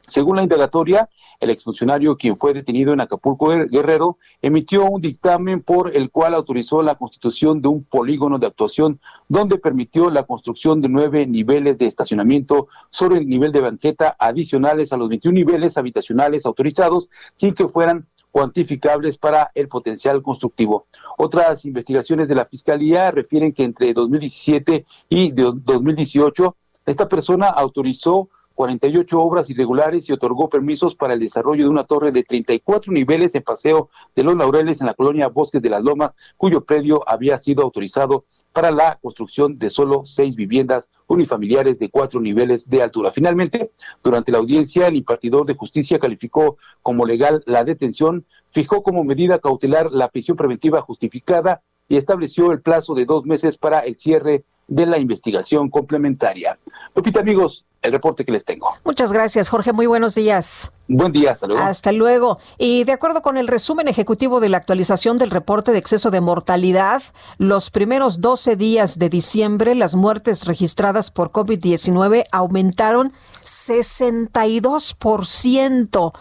Según 0.09 0.37
la 0.37 0.43
indagatoria, 0.43 1.09
el 1.39 1.51
exfuncionario, 1.51 2.17
quien 2.17 2.37
fue 2.37 2.55
detenido 2.55 2.95
en 2.95 3.01
Acapulco 3.03 3.49
Guerrero, 3.49 4.17
emitió 4.41 4.87
un 4.87 5.03
dictamen 5.03 5.63
por 5.63 5.95
el 5.95 6.11
cual 6.11 6.35
autorizó 6.35 6.81
la 6.83 6.95
constitución 6.95 7.61
de 7.61 7.69
un 7.69 7.85
polígono 7.85 8.39
de 8.39 8.47
actuación 8.47 9.01
donde 9.29 9.59
permitió 9.59 10.09
la 10.09 10.23
construcción 10.23 10.81
de 10.81 10.89
nueve 10.89 11.27
niveles 11.27 11.77
de 11.77 11.87
estacionamiento 11.87 12.69
sobre 12.89 13.19
el 13.19 13.29
nivel 13.29 13.53
de 13.53 13.61
banqueta 13.61 14.17
adicionales 14.19 14.95
a 14.95 14.97
los 14.97 15.11
21 15.11 15.35
niveles 15.35 15.77
habitacionales 15.77 16.47
autorizados 16.47 17.11
sin 17.35 17.53
que 17.53 17.69
fueran 17.69 18.07
cuantificables 18.31 19.19
para 19.19 19.51
el 19.55 19.69
potencial 19.69 20.23
constructivo. 20.23 20.87
Otras 21.19 21.67
investigaciones 21.67 22.29
de 22.29 22.35
la 22.35 22.47
Fiscalía 22.47 23.11
refieren 23.11 23.53
que 23.53 23.65
entre 23.65 23.93
2017 23.93 24.87
y 25.11 25.33
2018 25.33 26.57
esta 26.87 27.09
persona 27.09 27.49
autorizó 27.49 28.31
48 28.59 29.21
obras 29.21 29.49
irregulares 29.51 30.09
y 30.09 30.13
otorgó 30.13 30.49
permisos 30.49 30.97
para 30.97 31.15
el 31.15 31.21
desarrollo 31.21 31.63
de 31.63 31.71
una 31.71 31.85
torre 31.85 32.11
de 32.11 32.25
34 32.25 32.93
niveles 32.93 33.33
en 33.37 33.45
Paseo 33.45 33.89
de 34.17 34.25
los 34.25 34.35
Laureles 34.35 34.81
en 34.81 34.89
la 34.89 34.95
colonia 34.95 35.29
Bosques 35.29 35.63
de 35.63 35.71
las 35.71 35.85
Lomas, 35.85 36.11
cuyo 36.37 36.65
predio 36.65 37.09
había 37.09 37.39
sido 37.39 37.63
autorizado 37.63 38.25
para 38.53 38.73
la 38.73 38.99
construcción 39.01 39.61
de 39.61 39.71
solo 39.71 40.03
seis 40.07 40.35
viviendas 40.35 40.89
unifamiliares 41.07 41.79
de 41.79 41.89
cuatro 41.89 42.21
niveles 42.21 42.69
de 42.69 42.83
altura. 42.83 43.13
Finalmente, 43.13 43.71
durante 44.03 44.33
la 44.33 44.39
audiencia, 44.39 44.89
el 44.89 44.97
impartidor 44.97 45.47
de 45.47 45.55
justicia 45.55 46.01
calificó 46.01 46.57
como 46.83 47.07
legal 47.07 47.45
la 47.47 47.63
detención, 47.63 48.25
fijó 48.51 48.83
como 48.83 49.05
medida 49.05 49.39
cautelar 49.39 49.93
la 49.93 50.09
prisión 50.09 50.37
preventiva 50.37 50.81
justificada 50.81 51.63
y 51.89 51.97
estableció 51.97 52.51
el 52.51 52.61
plazo 52.61 52.97
de 52.97 53.05
dos 53.05 53.25
meses 53.25 53.57
para 53.57 53.79
el 53.79 53.97
cierre 53.97 54.43
de 54.67 54.85
la 54.85 54.99
investigación 54.99 55.71
complementaria. 55.71 56.59
Lupita, 56.99 57.21
amigos, 57.21 57.65
el 57.81 57.93
reporte 57.93 58.25
que 58.25 58.33
les 58.33 58.45
tengo. 58.45 58.75
Muchas 58.85 59.13
gracias, 59.13 59.51
Jorge. 59.51 59.73
Muy 59.73 59.87
buenos 59.87 60.17
días. 60.17 60.73
Buen 60.89 61.13
día, 61.13 61.31
hasta 61.31 61.47
luego. 61.47 61.63
Hasta 61.63 61.93
luego. 61.93 62.39
Y 62.59 62.83
de 62.83 62.91
acuerdo 62.91 63.23
con 63.23 63.37
el 63.37 63.47
resumen 63.47 63.87
ejecutivo 63.87 64.41
de 64.41 64.49
la 64.49 64.57
actualización 64.57 65.17
del 65.17 65.31
reporte 65.31 65.71
de 65.71 65.79
exceso 65.79 66.11
de 66.11 66.21
mortalidad, 66.21 67.05
los 67.37 67.71
primeros 67.71 68.21
12 68.21 68.57
días 68.57 68.99
de 68.99 69.11
diciembre, 69.11 69.77
las 69.77 69.95
muertes 69.95 70.45
registradas 70.45 71.13
por 71.13 71.31
COVID-19 71.31 72.25
aumentaron 72.33 73.13
62%. 73.45 76.13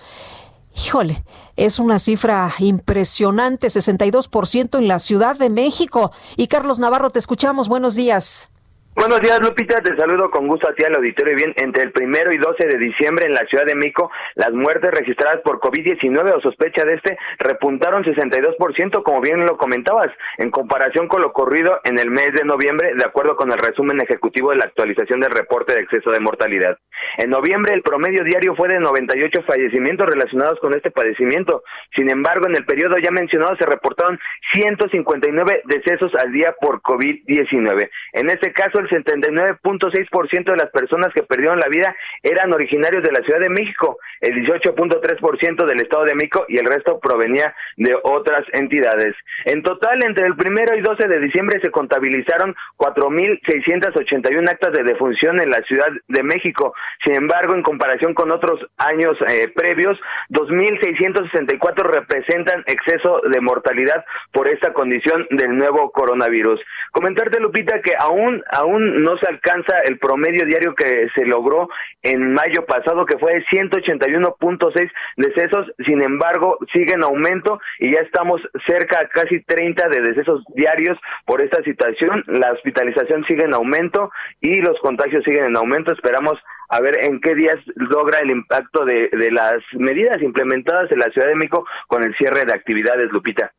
Híjole, 0.76 1.24
es 1.56 1.80
una 1.80 1.98
cifra 1.98 2.54
impresionante, 2.60 3.66
62% 3.66 4.78
en 4.78 4.88
la 4.88 5.00
Ciudad 5.00 5.38
de 5.38 5.50
México. 5.50 6.12
Y 6.36 6.50
Carlos 6.50 6.78
Navarro, 6.78 7.10
te 7.10 7.18
escuchamos. 7.18 7.68
Buenos 7.68 7.96
días. 7.96 8.52
Buenos 8.98 9.22
días, 9.22 9.40
Lupita. 9.40 9.76
Te 9.76 9.96
saludo 9.96 10.32
con 10.32 10.48
gusto 10.48 10.68
a 10.68 10.74
ti 10.74 10.84
al 10.84 10.96
auditorio. 10.96 11.36
Bien, 11.36 11.54
entre 11.58 11.84
el 11.84 11.92
primero 11.92 12.32
y 12.34 12.38
12 12.38 12.66
de 12.66 12.80
diciembre 12.80 13.28
en 13.28 13.34
la 13.36 13.46
Ciudad 13.46 13.64
de 13.64 13.76
México, 13.76 14.10
las 14.34 14.52
muertes 14.54 14.90
registradas 14.90 15.40
por 15.44 15.60
COVID-19 15.60 16.36
o 16.36 16.42
sospecha 16.42 16.84
de 16.84 16.96
este 16.96 17.16
repuntaron 17.38 18.04
62%, 18.04 19.04
como 19.04 19.22
bien 19.22 19.46
lo 19.46 19.56
comentabas, 19.56 20.10
en 20.40 20.50
comparación 20.50 21.08
con 21.08 21.22
lo 21.22 21.28
ocurrido 21.28 21.80
en 21.84 22.00
el 22.00 22.10
mes 22.10 22.34
de 22.34 22.44
noviembre, 22.44 22.96
de 22.96 23.06
acuerdo 23.06 23.36
con 23.36 23.52
el 23.52 23.60
resumen 23.60 24.02
ejecutivo 24.02 24.50
de 24.50 24.58
la 24.58 24.66
actualización 24.66 25.20
del 25.20 25.30
reporte 25.30 25.76
de 25.76 25.82
exceso 25.82 26.10
de 26.10 26.20
mortalidad. 26.20 26.80
En 27.20 27.30
noviembre, 27.30 27.76
el 27.76 27.84
promedio 27.84 28.24
diario 28.24 28.56
fue 28.56 28.68
de 28.68 28.80
98 28.80 29.44
fallecimientos 29.46 30.10
relacionados 30.10 30.60
con 30.60 30.74
este 30.74 30.90
padecimiento. 30.90 31.62
Sin 31.96 32.10
embargo, 32.10 32.48
en 32.48 32.56
el 32.56 32.66
periodo 32.66 32.98
ya 32.98 33.12
mencionado 33.12 33.56
se 33.58 33.66
reportaron 33.68 34.20
159 34.54 35.62
decesos 35.66 36.12
al 36.16 36.32
día 36.32 36.56
por 36.60 36.82
COVID-19. 36.82 37.92
En 38.14 38.30
este 38.32 38.52
caso, 38.54 38.80
79.6% 38.90 40.52
de 40.52 40.58
las 40.58 40.72
personas 40.72 41.14
que 41.14 41.24
perdieron 41.24 41.60
la 41.60 41.68
vida 41.68 41.96
eran 42.24 42.54
originarios 42.54 43.04
de 43.04 43.12
la 43.12 43.22
Ciudad 43.22 43.40
de 43.40 43.50
México, 43.50 43.98
el 44.22 44.46
18.3% 44.46 45.66
del 45.66 45.80
Estado 45.80 46.06
de 46.06 46.16
México 46.16 46.46
y 46.48 46.58
el 46.58 46.66
resto 46.66 47.00
provenía 47.00 47.54
de 47.78 47.96
otras 48.04 48.46
entidades. 48.54 49.16
En 49.46 49.64
total, 49.64 50.04
entre 50.04 50.28
el 50.28 50.36
primero 50.36 50.76
y 50.76 50.82
12 50.82 51.08
de 51.08 51.20
diciembre 51.20 51.60
se 51.62 51.72
contabilizaron 51.72 52.56
4.681 52.78 54.50
actas 54.50 54.74
de 54.74 54.84
defunción 54.84 55.40
en 55.42 55.50
la 55.50 55.60
Ciudad 55.68 55.90
de 56.08 56.24
México. 56.24 56.74
Sin 57.04 57.16
embargo, 57.16 57.54
en 57.54 57.64
comparación 57.64 58.14
con 58.14 58.32
otros 58.32 58.60
años 58.78 59.18
eh, 59.28 59.48
previos, 59.54 60.00
2.664 60.30 61.84
representan 61.84 62.64
exceso 62.68 63.22
de 63.30 63.42
mortalidad 63.42 64.04
por 64.32 64.50
esta 64.50 64.74
condición 64.74 65.28
del 65.32 65.58
nuevo 65.58 65.92
coronavirus. 65.92 66.60
Comentarte, 66.92 67.40
Lupita, 67.40 67.82
que 67.82 67.94
aún, 67.98 68.44
aún 68.52 69.04
no 69.04 69.18
se 69.18 69.28
alcanza 69.28 69.80
el 69.86 70.00
promedio 70.00 70.46
diario 70.46 70.74
que 70.76 71.08
se 71.16 71.26
logró 71.26 71.70
en 72.02 72.34
mayo 72.34 72.66
pasado, 72.66 73.06
que 73.06 73.18
fue 73.18 73.34
de 73.34 73.46
181.6 73.46 74.92
decesos, 75.18 75.68
sin 75.86 76.04
embargo, 76.04 76.58
sigue 76.74 76.94
en 76.94 77.04
aumento 77.04 77.60
y 77.80 77.94
ya 77.94 78.02
estamos 78.02 78.42
cerca 78.66 79.00
a 79.00 79.08
casi 79.08 79.42
30 79.42 79.90
de 79.90 80.02
decesos 80.02 80.44
diarios 80.56 80.98
por 81.26 81.42
esta 81.42 81.62
situación. 81.64 82.24
La 82.28 82.52
hospitalización 82.54 83.26
sigue 83.26 83.44
en 83.44 83.54
aumento 83.54 84.12
y 84.42 84.62
los 84.62 84.80
contagios 84.80 85.24
siguen 85.24 85.46
en 85.46 85.58
aumento. 85.58 85.94
Esperamos 85.94 86.40
a 86.70 86.82
ver 86.82 87.04
en 87.04 87.20
qué 87.22 87.36
días 87.36 87.58
logra 87.76 88.20
el 88.20 88.32
impacto 88.32 88.86
de, 88.86 89.10
de 89.12 89.32
las 89.32 89.58
medidas 89.74 90.22
implementadas 90.22 90.92
en 90.92 91.00
la 91.00 91.10
Ciudad 91.12 91.28
de 91.28 91.36
México 91.36 91.66
con 91.88 92.04
el 92.04 92.16
cierre 92.16 92.46
de 92.46 92.54
actividades, 92.54 93.12
Lupita 93.12 93.54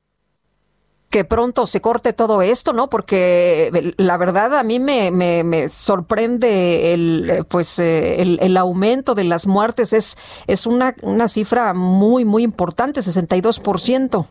que 1.10 1.24
pronto 1.24 1.66
se 1.66 1.80
corte 1.80 2.12
todo 2.12 2.42
esto, 2.42 2.72
¿no? 2.72 2.90
Porque 2.90 3.70
eh, 3.72 3.94
la 3.96 4.16
verdad 4.18 4.56
a 4.58 4.62
mí 4.62 4.78
me, 4.78 5.10
me, 5.10 5.68
sorprende 5.68 6.92
el 6.92 7.30
eh, 7.30 7.44
pues 7.44 7.78
eh, 7.78 8.20
el, 8.20 8.38
el, 8.42 8.56
aumento 8.56 9.14
de 9.14 9.24
las 9.24 9.46
muertes 9.46 9.92
es 9.92 10.18
es 10.46 10.66
una, 10.66 10.94
una 11.02 11.28
cifra 11.28 11.72
muy 11.72 12.24
muy 12.24 12.42
importante, 12.42 13.00
62%. 13.00 14.26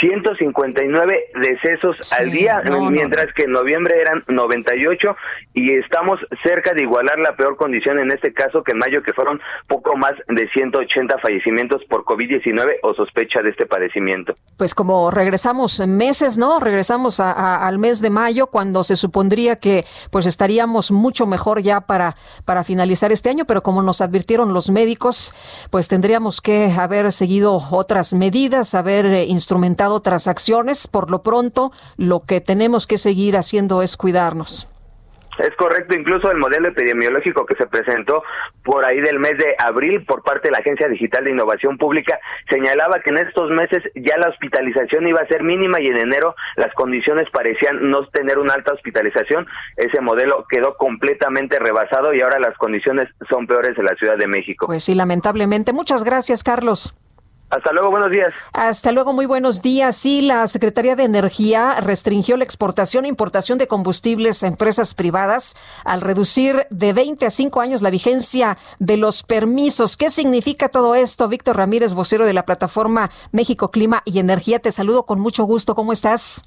159 0.00 1.30
decesos 1.40 1.96
sí, 2.00 2.14
al 2.18 2.30
día, 2.30 2.62
no, 2.64 2.90
mientras 2.90 3.26
no. 3.26 3.32
que 3.34 3.44
en 3.44 3.52
noviembre 3.52 4.00
eran 4.00 4.24
98 4.28 5.16
y 5.54 5.72
estamos 5.72 6.20
cerca 6.42 6.72
de 6.74 6.82
igualar 6.82 7.18
la 7.18 7.34
peor 7.36 7.56
condición 7.56 7.98
en 7.98 8.10
este 8.10 8.32
caso 8.32 8.62
que 8.62 8.72
en 8.72 8.78
mayo 8.78 9.02
que 9.02 9.12
fueron 9.12 9.40
poco 9.66 9.96
más 9.96 10.12
de 10.28 10.48
180 10.50 11.18
fallecimientos 11.18 11.84
por 11.88 12.04
COVID-19 12.04 12.78
o 12.82 12.94
sospecha 12.94 13.42
de 13.42 13.50
este 13.50 13.66
padecimiento. 13.66 14.34
Pues 14.56 14.74
como 14.74 15.10
regresamos 15.10 15.80
meses, 15.86 16.36
¿no? 16.36 16.60
Regresamos 16.60 17.20
a, 17.20 17.32
a, 17.32 17.66
al 17.66 17.78
mes 17.78 18.00
de 18.00 18.10
mayo 18.10 18.48
cuando 18.48 18.84
se 18.84 18.96
supondría 18.96 19.56
que 19.56 19.84
pues 20.10 20.26
estaríamos 20.26 20.90
mucho 20.90 21.26
mejor 21.26 21.62
ya 21.62 21.80
para 21.80 22.16
para 22.44 22.64
finalizar 22.64 23.12
este 23.12 23.30
año, 23.30 23.44
pero 23.44 23.62
como 23.62 23.82
nos 23.82 24.00
advirtieron 24.00 24.52
los 24.52 24.70
médicos, 24.70 25.34
pues 25.70 25.88
tendríamos 25.88 26.40
que 26.40 26.70
haber 26.70 27.12
seguido 27.12 27.62
otras 27.70 28.14
medidas, 28.14 28.74
haber 28.74 29.06
eh, 29.06 29.24
instrumentado 29.24 29.75
otras 29.84 30.28
acciones. 30.28 30.86
Por 30.86 31.10
lo 31.10 31.22
pronto, 31.22 31.72
lo 31.96 32.20
que 32.20 32.40
tenemos 32.40 32.86
que 32.86 32.98
seguir 32.98 33.36
haciendo 33.36 33.82
es 33.82 33.96
cuidarnos. 33.96 34.68
Es 35.38 35.54
correcto, 35.56 35.96
incluso 35.96 36.30
el 36.30 36.38
modelo 36.38 36.68
epidemiológico 36.68 37.44
que 37.44 37.56
se 37.56 37.66
presentó 37.66 38.22
por 38.64 38.86
ahí 38.86 39.00
del 39.00 39.18
mes 39.18 39.36
de 39.36 39.54
abril 39.58 40.04
por 40.06 40.22
parte 40.22 40.48
de 40.48 40.52
la 40.52 40.58
Agencia 40.58 40.88
Digital 40.88 41.24
de 41.24 41.32
Innovación 41.32 41.76
Pública 41.76 42.18
señalaba 42.48 43.00
que 43.00 43.10
en 43.10 43.18
estos 43.18 43.50
meses 43.50 43.82
ya 43.94 44.16
la 44.16 44.30
hospitalización 44.30 45.06
iba 45.06 45.20
a 45.20 45.26
ser 45.26 45.42
mínima 45.42 45.80
y 45.80 45.88
en 45.88 46.00
enero 46.00 46.34
las 46.56 46.72
condiciones 46.74 47.28
parecían 47.30 47.90
no 47.90 48.06
tener 48.08 48.38
una 48.38 48.54
alta 48.54 48.72
hospitalización. 48.72 49.46
Ese 49.76 50.00
modelo 50.00 50.46
quedó 50.48 50.76
completamente 50.76 51.58
rebasado 51.58 52.14
y 52.14 52.22
ahora 52.22 52.38
las 52.38 52.56
condiciones 52.56 53.06
son 53.28 53.46
peores 53.46 53.76
en 53.76 53.84
la 53.84 53.94
Ciudad 53.96 54.16
de 54.16 54.26
México. 54.26 54.66
Pues 54.66 54.84
sí, 54.84 54.94
lamentablemente. 54.94 55.72
Muchas 55.72 56.02
gracias, 56.02 56.42
Carlos. 56.42 56.96
Hasta 57.48 57.72
luego, 57.72 57.90
buenos 57.90 58.10
días. 58.10 58.34
Hasta 58.52 58.90
luego, 58.90 59.12
muy 59.12 59.24
buenos 59.24 59.62
días. 59.62 59.96
Sí, 59.96 60.20
la 60.20 60.48
Secretaría 60.48 60.96
de 60.96 61.04
Energía 61.04 61.76
restringió 61.80 62.36
la 62.36 62.42
exportación 62.42 63.04
e 63.04 63.08
importación 63.08 63.56
de 63.56 63.68
combustibles 63.68 64.42
a 64.42 64.48
empresas 64.48 64.94
privadas 64.94 65.54
al 65.84 66.00
reducir 66.00 66.66
de 66.70 66.92
20 66.92 67.24
a 67.24 67.30
5 67.30 67.60
años 67.60 67.82
la 67.82 67.90
vigencia 67.90 68.58
de 68.80 68.96
los 68.96 69.22
permisos. 69.22 69.96
¿Qué 69.96 70.10
significa 70.10 70.68
todo 70.70 70.96
esto? 70.96 71.28
Víctor 71.28 71.56
Ramírez, 71.56 71.94
vocero 71.94 72.26
de 72.26 72.32
la 72.32 72.44
plataforma 72.44 73.10
México 73.30 73.70
Clima 73.70 74.02
y 74.04 74.18
Energía. 74.18 74.58
Te 74.58 74.72
saludo 74.72 75.04
con 75.04 75.20
mucho 75.20 75.44
gusto. 75.44 75.76
¿Cómo 75.76 75.92
estás? 75.92 76.42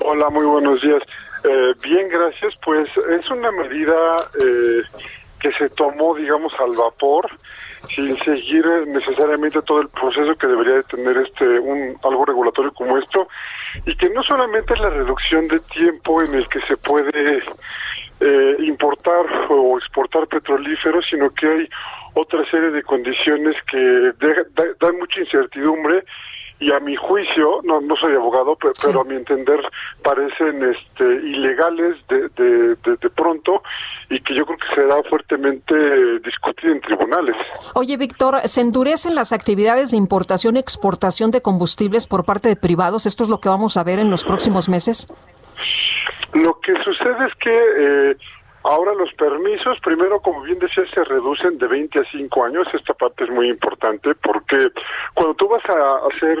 Hola, 0.00 0.30
muy 0.30 0.46
buenos 0.46 0.80
días. 0.80 1.02
Eh, 1.44 1.74
bien, 1.82 2.08
gracias. 2.08 2.54
Pues 2.64 2.88
es 3.10 3.30
una 3.30 3.52
medida 3.52 3.94
eh, 4.42 4.80
que 5.40 5.52
se 5.52 5.68
tomó, 5.68 6.14
digamos, 6.14 6.54
al 6.58 6.74
vapor 6.74 7.28
sin 7.94 8.16
seguir 8.18 8.64
necesariamente 8.86 9.62
todo 9.62 9.82
el 9.82 9.88
proceso 9.88 10.34
que 10.36 10.46
debería 10.46 10.74
de 10.74 10.82
tener 10.84 11.16
este 11.18 11.58
un 11.58 11.96
algo 12.02 12.24
regulatorio 12.24 12.72
como 12.72 12.98
esto 12.98 13.28
y 13.84 13.94
que 13.96 14.10
no 14.10 14.22
solamente 14.22 14.74
es 14.74 14.80
la 14.80 14.90
reducción 14.90 15.48
de 15.48 15.58
tiempo 15.60 16.22
en 16.22 16.34
el 16.34 16.48
que 16.48 16.60
se 16.62 16.76
puede 16.76 17.42
eh, 18.20 18.56
importar 18.60 19.26
o 19.48 19.78
exportar 19.78 20.26
petrolíferos 20.26 21.06
sino 21.08 21.30
que 21.30 21.46
hay 21.46 21.68
otra 22.14 22.44
serie 22.50 22.70
de 22.70 22.82
condiciones 22.82 23.56
que 23.70 24.12
dan 24.80 24.98
mucha 24.98 25.20
incertidumbre 25.20 26.04
y 26.58 26.72
a 26.72 26.80
mi 26.80 26.96
juicio, 26.96 27.60
no, 27.64 27.80
no 27.80 27.94
soy 27.96 28.14
abogado, 28.14 28.56
pe- 28.56 28.70
pero, 28.82 29.02
a 29.02 29.04
mi 29.04 29.14
entender 29.16 29.60
parecen 30.02 30.62
este, 30.74 31.04
ilegales 31.04 31.96
de, 32.08 32.28
de, 32.30 32.74
de, 32.76 32.96
de 33.00 33.10
pronto 33.10 33.62
y 34.08 34.20
que 34.20 34.34
yo 34.34 34.46
creo 34.46 34.56
que 34.58 34.74
será 34.74 34.96
fuertemente 35.10 35.74
discutido 36.20 36.72
en 36.72 36.80
tribunales. 36.80 37.36
Oye, 37.74 37.96
Víctor, 37.98 38.40
¿se 38.44 38.62
endurecen 38.62 39.14
las 39.14 39.32
actividades 39.32 39.90
de 39.90 39.98
importación 39.98 40.56
y 40.56 40.60
exportación 40.60 41.30
de 41.30 41.42
combustibles 41.42 42.06
por 42.06 42.24
parte 42.24 42.48
de 42.48 42.56
privados? 42.56 43.04
¿Esto 43.04 43.24
es 43.24 43.28
lo 43.28 43.40
que 43.40 43.48
vamos 43.50 43.76
a 43.76 43.84
ver 43.84 43.98
en 43.98 44.10
los 44.10 44.24
próximos 44.24 44.68
meses? 44.68 45.08
Lo 46.32 46.58
que 46.60 46.72
sucede 46.84 47.26
es 47.26 47.34
que 47.40 47.54
eh, 48.10 48.16
ahora 48.66 48.94
los 48.94 49.12
permisos, 49.14 49.78
primero, 49.80 50.20
como 50.20 50.42
bien 50.42 50.58
decía, 50.58 50.84
se 50.92 51.04
reducen 51.04 51.58
de 51.58 51.66
20 51.66 52.00
a 52.00 52.04
5 52.10 52.44
años. 52.44 52.66
Esta 52.72 52.94
parte 52.94 53.24
es 53.24 53.30
muy 53.30 53.48
importante 53.48 54.14
porque 54.16 54.68
cuando 55.14 55.34
tú 55.34 55.48
vas 55.48 55.64
a 55.66 56.06
hacer 56.08 56.38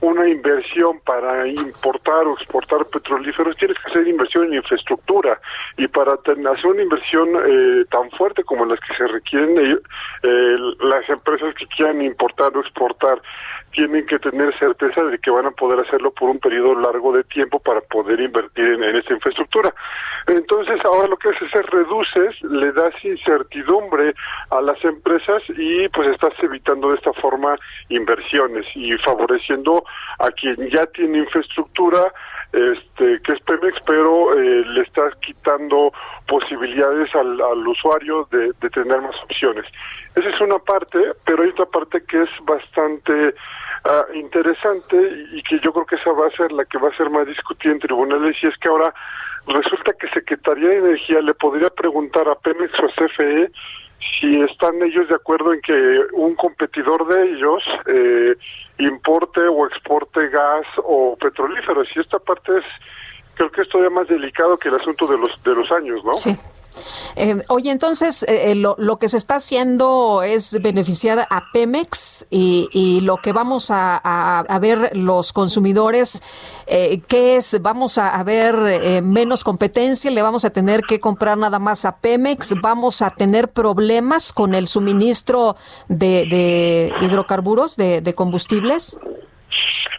una 0.00 0.28
inversión 0.28 1.00
para 1.04 1.46
importar 1.48 2.26
o 2.26 2.34
exportar 2.34 2.86
petrolíferos, 2.86 3.56
tienes 3.56 3.76
que 3.78 3.90
hacer 3.90 4.06
inversión 4.06 4.44
en 4.46 4.54
infraestructura 4.54 5.40
y 5.76 5.88
para 5.88 6.12
hacer 6.12 6.66
una 6.66 6.82
inversión 6.82 7.28
eh, 7.34 7.84
tan 7.90 8.08
fuerte 8.12 8.44
como 8.44 8.64
las 8.64 8.78
que 8.80 8.94
se 8.94 9.08
requieren, 9.08 9.58
eh, 9.58 9.78
eh, 10.22 10.56
las 10.80 11.08
empresas 11.08 11.54
que 11.54 11.66
quieran 11.66 12.00
importar 12.02 12.56
o 12.56 12.60
exportar 12.60 13.20
tienen 13.78 14.04
que 14.06 14.18
tener 14.18 14.52
certeza 14.58 15.04
de 15.04 15.18
que 15.20 15.30
van 15.30 15.46
a 15.46 15.52
poder 15.52 15.78
hacerlo 15.78 16.10
por 16.10 16.30
un 16.30 16.40
periodo 16.40 16.74
largo 16.74 17.12
de 17.12 17.22
tiempo 17.22 17.60
para 17.60 17.80
poder 17.80 18.18
invertir 18.18 18.66
en, 18.66 18.82
en 18.82 18.96
esta 18.96 19.14
infraestructura. 19.14 19.72
Entonces, 20.26 20.84
ahora 20.84 21.06
lo 21.06 21.16
que 21.16 21.28
haces 21.28 21.48
es 21.54 21.66
reduces, 21.66 22.42
le 22.42 22.72
das 22.72 22.92
incertidumbre 23.04 24.14
a 24.50 24.60
las 24.62 24.84
empresas 24.84 25.44
y 25.56 25.88
pues 25.90 26.08
estás 26.08 26.32
evitando 26.42 26.90
de 26.90 26.96
esta 26.96 27.12
forma 27.12 27.54
inversiones 27.88 28.66
y 28.74 28.98
favoreciendo 28.98 29.84
a 30.18 30.28
quien 30.32 30.56
ya 30.70 30.84
tiene 30.86 31.18
infraestructura, 31.18 32.12
este 32.52 33.20
que 33.22 33.32
es 33.32 33.40
Pemex, 33.42 33.78
pero 33.86 34.32
eh, 34.32 34.64
le 34.66 34.80
estás 34.82 35.14
quitando 35.20 35.92
posibilidades 36.26 37.14
al, 37.14 37.40
al 37.40 37.68
usuario 37.68 38.26
de, 38.32 38.50
de 38.60 38.70
tener 38.70 39.00
más 39.00 39.14
opciones. 39.22 39.66
Esa 40.16 40.30
es 40.30 40.40
una 40.40 40.58
parte, 40.58 40.98
pero 41.24 41.44
hay 41.44 41.50
otra 41.50 41.66
parte 41.66 42.02
que 42.08 42.22
es 42.22 42.30
bastante 42.42 43.34
ah, 43.84 44.04
interesante 44.14 44.96
y 45.32 45.42
que 45.42 45.58
yo 45.60 45.72
creo 45.72 45.86
que 45.86 45.96
esa 45.96 46.12
va 46.12 46.26
a 46.26 46.30
ser 46.30 46.52
la 46.52 46.64
que 46.64 46.78
va 46.78 46.88
a 46.88 46.96
ser 46.96 47.10
más 47.10 47.26
discutida 47.26 47.72
en 47.72 47.80
tribunales 47.80 48.36
y 48.42 48.46
es 48.46 48.56
que 48.58 48.68
ahora 48.68 48.94
resulta 49.46 49.92
que 49.92 50.08
Secretaría 50.08 50.68
de 50.68 50.78
Energía 50.78 51.20
le 51.20 51.34
podría 51.34 51.70
preguntar 51.70 52.28
a 52.28 52.34
Pemex 52.34 52.72
o 52.80 52.86
a 52.86 52.88
CFE 52.88 53.50
si 54.20 54.40
están 54.42 54.80
ellos 54.82 55.08
de 55.08 55.14
acuerdo 55.14 55.52
en 55.52 55.60
que 55.60 55.98
un 56.12 56.34
competidor 56.36 57.06
de 57.08 57.32
ellos 57.32 57.62
eh, 57.86 58.36
importe 58.78 59.42
o 59.42 59.66
exporte 59.66 60.28
gas 60.28 60.66
o 60.84 61.16
petrolíferos 61.20 61.88
y 61.94 62.00
esta 62.00 62.18
parte 62.18 62.58
es 62.58 62.64
creo 63.34 63.50
que 63.50 63.62
es 63.62 63.68
todavía 63.68 63.90
más 63.90 64.08
delicado 64.08 64.56
que 64.58 64.68
el 64.68 64.74
asunto 64.74 65.06
de 65.06 65.18
los 65.18 65.42
de 65.42 65.54
los 65.54 65.70
años, 65.72 66.04
¿no? 66.04 66.14
Sí. 66.14 66.36
Eh, 67.16 67.42
oye, 67.48 67.70
entonces 67.70 68.22
eh, 68.24 68.52
eh, 68.52 68.54
lo, 68.54 68.76
lo 68.78 68.98
que 68.98 69.08
se 69.08 69.16
está 69.16 69.36
haciendo 69.36 70.22
es 70.22 70.60
beneficiar 70.62 71.26
a 71.30 71.44
Pemex 71.52 72.26
y, 72.30 73.00
lo 73.02 73.16
que 73.16 73.32
vamos 73.32 73.70
a, 73.70 73.96
a- 73.96 74.58
ver 74.58 74.90
los 74.96 75.32
consumidores, 75.32 76.22
eh, 76.66 77.00
¿qué 77.06 77.36
es? 77.36 77.60
¿Vamos 77.62 77.96
a, 77.98 78.22
ver 78.24 78.54
eh, 78.66 79.00
menos 79.02 79.44
competencia? 79.44 80.10
¿Le 80.10 80.22
vamos 80.22 80.44
a 80.44 80.50
tener 80.50 80.82
que 80.82 81.00
comprar 81.00 81.38
nada 81.38 81.58
más 81.58 81.84
a 81.84 81.96
Pemex? 81.98 82.54
¿Vamos 82.60 83.02
a 83.02 83.10
tener 83.10 83.48
problemas 83.48 84.32
con 84.32 84.54
el 84.54 84.68
suministro 84.68 85.56
de, 85.88 86.92
hidrocarburos, 87.00 87.76
de 87.76 88.14
combustibles? 88.14 88.98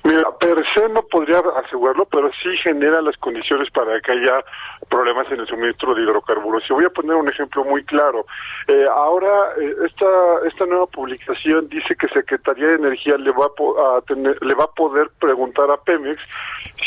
Mira, 0.03 0.23
per 0.39 0.63
se 0.73 0.87
no 0.89 1.01
podría 1.03 1.39
asegurarlo, 1.63 2.05
pero 2.05 2.31
sí 2.41 2.55
genera 2.57 3.01
las 3.01 3.17
condiciones 3.17 3.69
para 3.71 3.99
que 4.01 4.11
haya 4.11 4.43
problemas 4.89 5.29
en 5.31 5.41
el 5.41 5.47
suministro 5.47 5.93
de 5.93 6.03
hidrocarburos. 6.03 6.63
Y 6.69 6.73
voy 6.73 6.85
a 6.85 6.89
poner 6.89 7.15
un 7.15 7.27
ejemplo 7.27 7.63
muy 7.65 7.83
claro. 7.83 8.25
Eh, 8.67 8.85
ahora, 8.95 9.53
eh, 9.59 9.75
esta, 9.85 10.07
esta 10.47 10.65
nueva 10.65 10.87
publicación 10.87 11.67
dice 11.69 11.95
que 11.95 12.07
Secretaría 12.07 12.67
de 12.67 12.75
Energía 12.75 13.17
le 13.17 13.31
va 13.31 13.45
a, 13.45 13.97
a 13.97 14.01
tener, 14.01 14.37
le 14.41 14.55
va 14.55 14.63
a 14.65 14.71
poder 14.71 15.09
preguntar 15.19 15.69
a 15.69 15.77
Pemex 15.77 16.21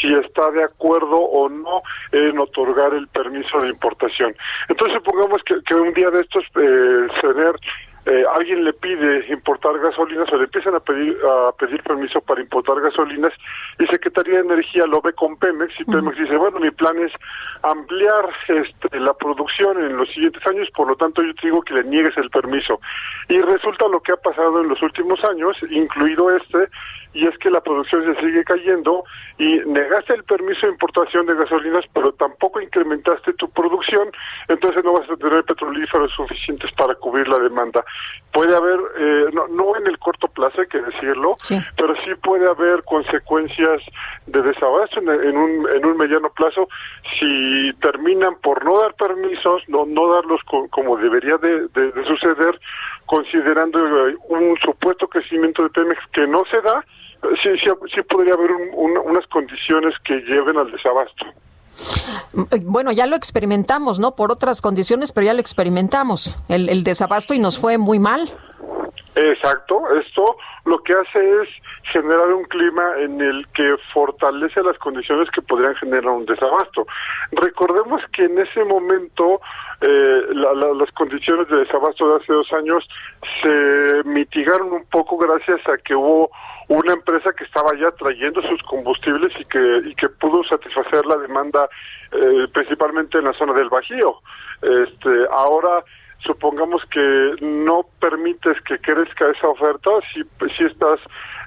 si 0.01 0.15
está 0.15 0.51
de 0.51 0.65
acuerdo 0.65 1.17
o 1.17 1.49
no 1.49 1.83
en 2.13 2.39
otorgar 2.39 2.95
el 2.95 3.09
permiso 3.09 3.61
de 3.61 3.69
importación. 3.69 4.35
Entonces, 4.69 4.97
supongamos 4.97 5.43
que, 5.45 5.63
que 5.65 5.75
un 5.75 5.93
día 5.93 6.11
de 6.11 6.21
estos, 6.23 6.45
eh, 6.57 7.09
tener 7.21 7.55
eh, 8.05 8.25
alguien 8.37 8.65
le 8.65 8.73
pide 8.73 9.27
importar 9.33 9.79
gasolinas 9.79 10.33
o 10.33 10.37
le 10.37 10.45
empiezan 10.45 10.75
a 10.75 10.81
pedir 10.81 11.17
a 11.25 11.53
pedir 11.53 11.81
permiso 11.85 12.21
para 12.21 12.41
importar 12.41 12.81
gasolinas 12.81 13.33
y 13.79 13.87
Secretaría 13.87 14.35
de 14.35 14.53
Energía 14.53 14.87
lo 14.87 15.01
ve 15.01 15.13
con 15.13 15.37
Pemex 15.37 15.73
y 15.79 15.85
Pemex 15.85 16.19
dice 16.19 16.37
bueno 16.37 16.59
mi 16.59 16.73
plan 16.73 16.99
es 16.99 17.13
ampliar 17.63 18.29
este, 18.49 18.99
la 18.99 19.15
producción 19.15 19.79
en 19.81 19.97
los 19.97 20.09
siguientes 20.13 20.45
años 20.49 20.69
por 20.75 20.89
lo 20.89 20.97
tanto 20.97 21.23
yo 21.23 21.33
te 21.35 21.47
digo 21.47 21.63
que 21.63 21.75
le 21.75 21.85
niegues 21.85 22.17
el 22.17 22.29
permiso 22.31 22.81
y 23.29 23.39
resulta 23.39 23.87
lo 23.87 24.01
que 24.01 24.13
ha 24.13 24.17
pasado 24.17 24.61
en 24.61 24.69
los 24.69 24.83
últimos 24.83 25.23
años 25.25 25.57
incluido 25.71 26.29
este 26.37 26.69
y 27.15 27.27
es 27.27 27.37
que 27.39 27.51
la 27.51 27.61
producción 27.61 28.05
se 28.05 28.21
sigue 28.21 28.43
cayendo 28.45 29.05
y 29.39 29.59
negaste 29.67 30.15
el 30.15 30.25
permiso 30.25 30.67
de 30.67 30.73
importación 30.73 31.27
de 31.27 31.35
gasolinas, 31.35 31.85
pero 31.93 32.13
tampoco 32.13 32.61
incrementaste 32.61 33.33
tu 33.35 33.49
producción, 33.51 34.11
entonces 34.49 34.83
no 34.85 34.93
vas 34.95 35.11
a 35.11 35.17
tener 35.17 35.45
petrolíferos 35.45 36.11
suficientes 36.13 36.71
para 36.73 36.95
cubrir 36.95 37.29
la 37.29 37.39
demanda. 37.39 37.85
Puede 38.33 38.57
haber, 38.57 38.79
eh, 38.99 39.25
no, 39.33 39.47
no 39.49 39.77
en 39.77 39.87
el 39.87 39.99
corto 39.99 40.27
plazo, 40.29 40.61
hay 40.63 40.67
que 40.69 40.81
decirlo, 40.81 41.35
pero 41.77 41.95
sí 41.97 42.15
puede 42.23 42.49
haber 42.49 42.83
consecuencias 42.85 43.83
de 44.27 44.41
desabasto 44.43 45.01
en, 45.01 45.09
en 45.11 45.37
un, 45.37 45.69
en 45.69 45.85
un 45.85 45.97
mediano 45.99 46.31
plazo 46.31 46.69
si 47.21 47.73
terminan 47.81 48.37
por 48.43 48.65
no 48.65 48.81
dar 48.81 48.95
permisos, 48.95 49.63
no, 49.69 49.85
no 49.87 50.13
darlos 50.15 50.41
co- 50.45 50.69
como 50.71 50.97
debería 50.97 51.37
de, 51.37 51.69
de- 51.69 51.93
de 51.93 52.05
suceder, 52.07 52.59
considerando 53.07 54.09
eh, 54.09 54.17
un 54.29 54.57
supuesto 54.59 55.09
crecimiento 55.09 55.63
de 55.63 55.71
Pemex 55.71 56.01
que 56.13 56.27
no 56.27 56.45
se 56.51 56.61
da, 56.63 56.85
sí, 57.43 57.51
sí, 57.59 57.71
sí 57.95 58.03
podría 58.03 58.35
haber 58.35 58.51
un- 58.53 58.71
un- 58.75 58.99
unas 58.99 59.27
condiciones 59.29 59.95
que 60.05 60.15
lleven 60.23 60.57
al 60.59 60.71
desabasto. 60.71 61.27
Bueno, 62.63 62.93
ya 62.93 63.07
lo 63.07 63.17
experimentamos, 63.17 63.99
¿no? 63.99 64.15
Por 64.15 64.31
otras 64.31 64.61
condiciones, 64.61 65.13
pero 65.13 65.27
ya 65.27 65.35
lo 65.35 65.41
experimentamos, 65.41 66.39
el, 66.49 66.69
el 66.69 66.85
desabasto 66.85 67.35
y 67.35 67.39
nos 67.39 67.59
fue 67.59 67.79
muy 67.79 67.99
mal. 67.99 68.31
Exacto, 69.15 69.83
esto 69.99 70.37
lo 70.65 70.79
que 70.83 70.95
hace 70.95 71.43
es 71.43 71.49
generar 71.93 72.33
un 72.33 72.45
clima 72.45 72.83
en 72.99 73.21
el 73.21 73.47
que 73.49 73.75
fortalece 73.93 74.63
las 74.63 74.79
condiciones 74.79 75.31
que 75.31 75.43
podrían 75.43 75.75
generar 75.75 76.07
un 76.09 76.25
desabasto. 76.25 76.87
Recordemos 77.33 78.01
que 78.13 78.25
en 78.25 78.39
ese 78.39 78.65
momento 78.65 79.41
eh, 79.83 80.23
la- 80.33 80.55
la- 80.55 80.73
las 80.75 80.91
condiciones 80.93 81.49
de 81.49 81.59
desabasto 81.59 82.09
de 82.09 82.23
hace 82.23 82.33
dos 82.33 82.51
años 82.53 82.89
se 83.43 84.03
mitigaron 84.09 84.73
un 84.73 84.85
poco 84.87 85.19
gracias 85.19 85.61
a 85.69 85.77
que 85.79 85.95
hubo 85.95 86.31
una 86.73 86.95
empresa 86.95 87.33
que 87.33 87.45
estaba 87.45 87.75
ya 87.79 87.91
trayendo 87.93 88.41
sus 88.43 88.63
combustibles 88.63 89.33
y 89.39 89.45
que 89.45 89.83
y 89.85 89.95
que 89.95 90.09
pudo 90.09 90.43
satisfacer 90.45 91.05
la 91.07 91.17
demanda 91.17 91.69
eh, 92.13 92.47
principalmente 92.53 93.19
en 93.19 93.25
la 93.25 93.33
zona 93.35 93.53
del 93.53 93.69
Bajío. 93.69 94.21
Este, 94.63 95.27
ahora 95.31 95.85
supongamos 96.25 96.83
que 96.91 97.35
no 97.41 97.85
permites 98.01 98.61
que 98.63 98.79
crezca 98.79 99.31
esa 99.31 99.49
oferta, 99.49 99.91
si, 100.13 100.23
si 100.57 100.65
estás 100.65 101.01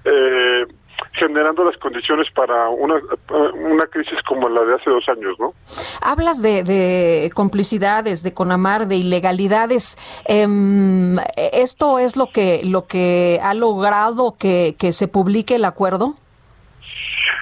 eh, 0.03 0.65
generando 1.13 1.63
las 1.63 1.77
condiciones 1.77 2.29
para 2.31 2.69
una, 2.69 2.95
una 3.53 3.85
crisis 3.85 4.19
como 4.27 4.49
la 4.49 4.61
de 4.61 4.75
hace 4.75 4.89
dos 4.89 5.07
años, 5.09 5.35
¿no? 5.39 5.53
Hablas 6.01 6.41
de, 6.41 6.63
de 6.63 7.29
complicidades, 7.33 8.23
de 8.23 8.33
Conamar, 8.33 8.87
de 8.87 8.97
ilegalidades. 8.97 9.97
Em, 10.25 11.17
¿Esto 11.35 11.99
es 11.99 12.15
lo 12.15 12.27
que, 12.31 12.61
lo 12.65 12.85
que 12.87 13.39
ha 13.41 13.53
logrado 13.53 14.35
que, 14.37 14.75
que 14.77 14.91
se 14.91 15.07
publique 15.07 15.55
el 15.55 15.65
acuerdo? 15.65 16.15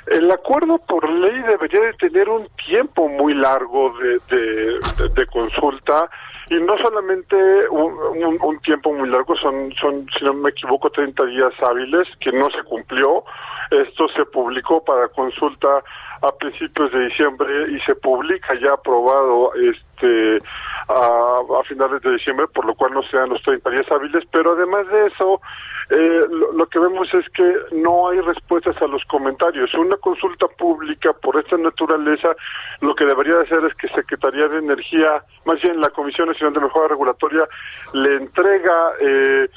El 0.08 0.30
acuerdo 0.32 0.78
por 0.80 1.10
ley 1.10 1.42
debería 1.44 1.80
de 1.82 1.94
tener 1.94 2.30
un 2.30 2.48
tiempo 2.68 3.08
muy 3.08 3.34
largo 3.34 3.94
de, 3.98 4.20
de, 4.36 5.10
de 5.10 5.26
consulta 5.28 6.10
y 6.49 6.56
no 6.56 6.78
solamente 6.78 7.36
un, 7.70 7.94
un, 8.41 8.60
tiempo 8.60 8.94
muy 8.94 9.10
largo, 9.10 9.36
son, 9.38 9.74
son, 9.80 10.07
si 10.18 10.26
no 10.26 10.34
me 10.34 10.49
equivoco, 10.49 10.90
30 10.90 11.26
días 11.26 11.52
hábiles 11.61 12.07
que 12.20 12.32
no 12.32 12.49
se 12.52 12.64
cumplió. 12.64 13.24
Esto 13.72 14.07
se 14.10 14.26
publicó 14.26 14.84
para 14.84 15.07
consulta 15.07 15.82
a 16.22 16.32
principios 16.38 16.91
de 16.91 17.06
diciembre 17.07 17.72
y 17.72 17.80
se 17.82 17.95
publica 17.95 18.53
ya 18.61 18.74
aprobado 18.74 19.52
este 19.56 20.40
a, 20.88 21.60
a 21.60 21.64
finales 21.68 22.01
de 22.01 22.11
diciembre, 22.11 22.47
por 22.53 22.65
lo 22.65 22.76
cual 22.76 22.93
no 22.93 23.03
sean 23.03 23.30
los 23.30 23.41
30 23.43 23.69
días 23.69 23.91
hábiles, 23.91 24.23
pero 24.31 24.53
además 24.53 24.88
de 24.88 25.07
eso, 25.07 25.41
eh, 25.89 26.22
lo, 26.55 26.65
que 26.68 26.80
vemos 26.80 27.14
es 27.14 27.30
que 27.30 27.55
no 27.72 28.10
hay 28.10 28.19
respuestas 28.22 28.76
a 28.81 28.88
los 28.88 29.03
comentarios. 29.05 29.73
Una 29.73 29.97
consulta 29.97 30.47
pública 30.47 31.14
por 31.14 31.38
esta 31.38 31.57
naturaleza, 31.57 32.35
lo 32.81 32.95
que 32.95 33.05
debería 33.05 33.41
hacer 33.41 33.64
es 33.65 33.73
que 33.76 33.88
Secretaría 33.89 34.47
de 34.47 34.60
Energía, 34.60 35.23
más 35.45 35.61
bien 35.61 35.80
la 35.81 35.89
Comisión 35.89 36.30
Nacional 36.30 36.53
de 36.53 36.61
Mejora 36.61 36.88
Regulatoria, 36.88 37.47
le 37.93 38.15
entrega 38.15 38.91
eh, 39.01 39.49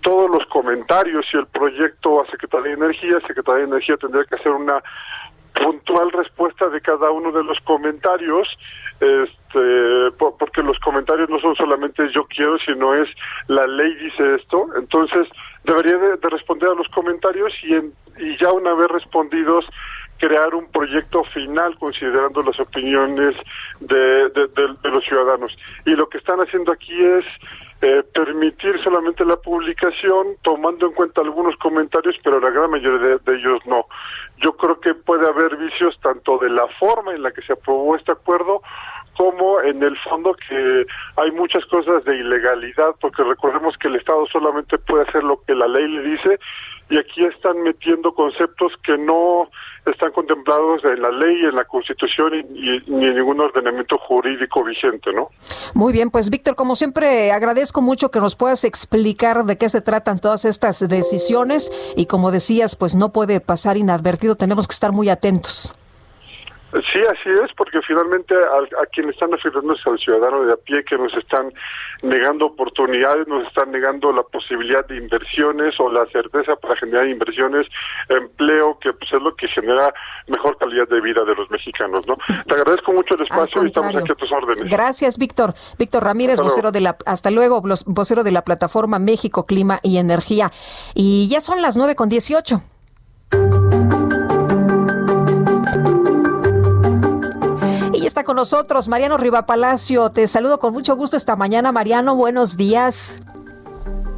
todos 0.00 0.30
los 0.30 0.46
comentarios 0.46 1.26
y 1.32 1.36
el 1.36 1.46
proyecto 1.46 2.22
a 2.22 2.26
Secretaría 2.26 2.68
de 2.68 2.84
Energía. 2.84 3.20
Secretaría 3.26 3.60
de 3.60 3.68
Energía 3.68 3.96
tendría 3.98 4.24
que 4.24 4.36
hacer 4.36 4.52
una 4.52 4.82
puntual 5.52 6.10
respuesta 6.12 6.68
de 6.68 6.80
cada 6.80 7.10
uno 7.10 7.32
de 7.32 7.44
los 7.44 7.58
comentarios 7.60 8.48
este 9.00 10.10
porque 10.18 10.62
los 10.62 10.78
comentarios 10.80 11.30
no 11.30 11.38
son 11.40 11.54
solamente 11.56 12.08
yo 12.12 12.22
quiero 12.24 12.58
sino 12.58 12.94
es 12.94 13.08
la 13.46 13.66
ley 13.66 13.94
dice 13.94 14.34
esto 14.34 14.66
entonces 14.76 15.28
debería 15.64 15.96
de, 15.96 16.16
de 16.16 16.28
responder 16.28 16.68
a 16.70 16.74
los 16.74 16.88
comentarios 16.88 17.52
y 17.62 17.74
en, 17.74 17.92
y 18.18 18.36
ya 18.38 18.52
una 18.52 18.74
vez 18.74 18.88
respondidos 18.88 19.64
crear 20.18 20.54
un 20.54 20.66
proyecto 20.70 21.22
final 21.24 21.76
considerando 21.78 22.42
las 22.42 22.58
opiniones 22.60 23.36
de, 23.80 24.28
de, 24.28 24.90
los 24.90 25.04
ciudadanos. 25.04 25.56
Y 25.86 25.90
lo 25.90 26.08
que 26.08 26.18
están 26.18 26.40
haciendo 26.40 26.72
aquí 26.72 26.92
es 26.92 27.24
eh, 27.80 28.02
permitir 28.12 28.82
solamente 28.82 29.24
la 29.24 29.36
publicación 29.36 30.36
tomando 30.42 30.86
en 30.86 30.92
cuenta 30.92 31.22
algunos 31.22 31.56
comentarios, 31.56 32.16
pero 32.22 32.40
la 32.40 32.50
gran 32.50 32.70
mayoría 32.70 33.18
de, 33.24 33.36
ellos 33.36 33.60
no. 33.66 33.86
Yo 34.40 34.56
creo 34.56 34.80
que 34.80 34.94
puede 34.94 35.28
haber 35.28 35.56
vicios 35.56 35.98
tanto 36.00 36.38
de 36.38 36.50
la 36.50 36.66
forma 36.78 37.14
en 37.14 37.22
la 37.22 37.32
que 37.32 37.42
se 37.42 37.52
aprobó 37.52 37.96
este 37.96 38.12
acuerdo 38.12 38.62
como 39.16 39.60
en 39.62 39.82
el 39.82 39.98
fondo 39.98 40.34
que 40.48 40.86
hay 41.16 41.30
muchas 41.32 41.66
cosas 41.66 42.04
de 42.04 42.16
ilegalidad, 42.16 42.94
porque 43.00 43.24
recordemos 43.24 43.76
que 43.76 43.88
el 43.88 43.96
Estado 43.96 44.24
solamente 44.26 44.78
puede 44.78 45.08
hacer 45.08 45.24
lo 45.24 45.42
que 45.42 45.56
la 45.56 45.66
ley 45.66 45.88
le 45.88 46.02
dice 46.02 46.38
y 46.90 46.98
aquí 46.98 47.24
están 47.24 47.62
metiendo 47.62 48.12
conceptos 48.14 48.72
que 48.84 48.96
no 48.96 49.50
están 49.86 50.12
contemplados 50.12 50.84
en 50.84 51.00
la 51.00 51.10
ley, 51.10 51.44
en 51.44 51.54
la 51.54 51.64
Constitución 51.64 52.32
y, 52.34 52.90
ni 52.90 53.06
en 53.06 53.14
ningún 53.16 53.40
ordenamiento 53.40 53.98
jurídico 53.98 54.64
vigente, 54.64 55.12
¿no? 55.12 55.30
Muy 55.74 55.92
bien, 55.92 56.10
pues 56.10 56.30
Víctor, 56.30 56.54
como 56.54 56.76
siempre, 56.76 57.32
agradezco 57.32 57.80
mucho 57.80 58.10
que 58.10 58.20
nos 58.20 58.36
puedas 58.36 58.64
explicar 58.64 59.44
de 59.44 59.56
qué 59.56 59.68
se 59.68 59.80
tratan 59.80 60.18
todas 60.18 60.44
estas 60.44 60.86
decisiones 60.86 61.70
y 61.96 62.06
como 62.06 62.30
decías, 62.30 62.76
pues 62.76 62.94
no 62.94 63.12
puede 63.12 63.40
pasar 63.40 63.76
inadvertido, 63.76 64.36
tenemos 64.36 64.68
que 64.68 64.72
estar 64.72 64.92
muy 64.92 65.08
atentos. 65.08 65.74
Sí, 66.72 67.00
así 67.00 67.30
es, 67.30 67.50
porque 67.56 67.80
finalmente 67.86 68.34
a, 68.34 68.82
a 68.82 68.86
quienes 68.92 69.14
están 69.14 69.32
afectando 69.32 69.72
es 69.72 69.86
al 69.86 69.98
ciudadano 69.98 70.44
de 70.44 70.52
a 70.52 70.56
pie, 70.56 70.84
que 70.84 70.98
nos 70.98 71.14
están 71.14 71.50
negando 72.02 72.46
oportunidades, 72.46 73.26
nos 73.26 73.46
están 73.46 73.72
negando 73.72 74.12
la 74.12 74.22
posibilidad 74.22 74.86
de 74.86 74.98
inversiones 74.98 75.74
o 75.80 75.90
la 75.90 76.04
certeza 76.12 76.56
para 76.56 76.76
generar 76.76 77.08
inversiones, 77.08 77.66
empleo, 78.10 78.78
que 78.80 78.92
pues, 78.92 79.10
es 79.10 79.22
lo 79.22 79.34
que 79.34 79.48
genera 79.48 79.94
mejor 80.26 80.58
calidad 80.58 80.86
de 80.88 81.00
vida 81.00 81.24
de 81.24 81.34
los 81.34 81.50
mexicanos. 81.50 82.06
¿no? 82.06 82.16
Te 82.46 82.54
agradezco 82.54 82.92
mucho 82.92 83.14
el 83.14 83.22
espacio 83.22 83.64
y 83.64 83.68
estamos 83.68 83.96
aquí 83.96 84.12
a 84.12 84.14
tus 84.14 84.30
órdenes. 84.30 84.70
Gracias, 84.70 85.16
Víctor. 85.16 85.54
Víctor 85.78 86.04
Ramírez, 86.04 86.38
vocero 86.38 86.70
de 86.70 86.82
la, 86.82 86.98
hasta 87.06 87.30
luego, 87.30 87.62
vocero 87.86 88.24
de 88.24 88.30
la 88.30 88.42
plataforma 88.42 88.98
México, 88.98 89.46
Clima 89.46 89.80
y 89.82 89.96
Energía. 89.96 90.52
Y 90.94 91.28
ya 91.30 91.40
son 91.40 91.62
las 91.62 91.78
9 91.78 91.96
con 91.96 92.10
18. 92.10 92.62
Está 98.08 98.24
con 98.24 98.36
nosotros 98.36 98.88
Mariano 98.88 99.18
Riva 99.18 99.44
Palacio. 99.44 100.10
Te 100.10 100.26
saludo 100.26 100.58
con 100.58 100.72
mucho 100.72 100.96
gusto 100.96 101.16
esta 101.16 101.36
mañana, 101.36 101.72
Mariano. 101.72 102.16
Buenos 102.16 102.56
días. 102.56 103.20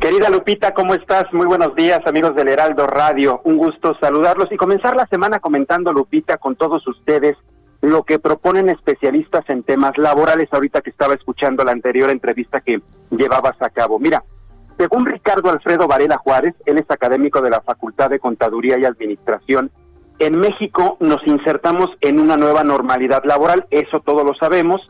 Querida 0.01 0.31
Lupita, 0.31 0.73
¿cómo 0.73 0.95
estás? 0.95 1.25
Muy 1.33 1.45
buenos 1.45 1.75
días, 1.75 2.01
amigos 2.07 2.37
del 2.37 2.49
Heraldo 2.49 2.87
Radio. 2.87 3.41
Un 3.45 3.59
gusto 3.59 3.97
saludarlos 4.01 4.51
y 4.53 4.57
comenzar 4.57 4.95
la 4.95 5.07
semana 5.09 5.41
comentando, 5.41 5.93
Lupita, 5.93 6.39
con 6.39 6.55
todos 6.55 6.87
ustedes 6.87 7.37
lo 7.83 8.05
que 8.05 8.21
proponen 8.21 8.69
especialistas 8.71 9.45
en 9.49 9.65
temas 9.65 9.99
laborales, 9.99 10.49
ahorita 10.53 10.83
que 10.83 10.91
estaba 10.91 11.15
escuchando 11.15 11.65
la 11.65 11.73
anterior 11.73 12.11
entrevista 12.11 12.61
que 12.61 12.81
llevabas 13.11 13.61
a 13.61 13.71
cabo. 13.71 13.99
Mira, 13.99 14.23
según 14.79 15.05
Ricardo 15.05 15.51
Alfredo 15.51 15.89
Varela 15.89 16.17
Juárez, 16.19 16.55
él 16.65 16.79
es 16.79 16.89
académico 16.89 17.41
de 17.41 17.51
la 17.51 17.61
Facultad 17.61 18.09
de 18.09 18.21
Contaduría 18.21 18.79
y 18.79 18.85
Administración 18.85 19.71
en 20.21 20.39
México 20.39 20.99
nos 21.01 21.27
insertamos 21.27 21.89
en 22.03 22.21
una 22.21 22.37
nueva 22.37 22.63
normalidad 22.63 23.25
laboral, 23.25 23.67
eso 23.71 24.01
todos 24.01 24.23
lo 24.23 24.35
sabemos, 24.35 24.83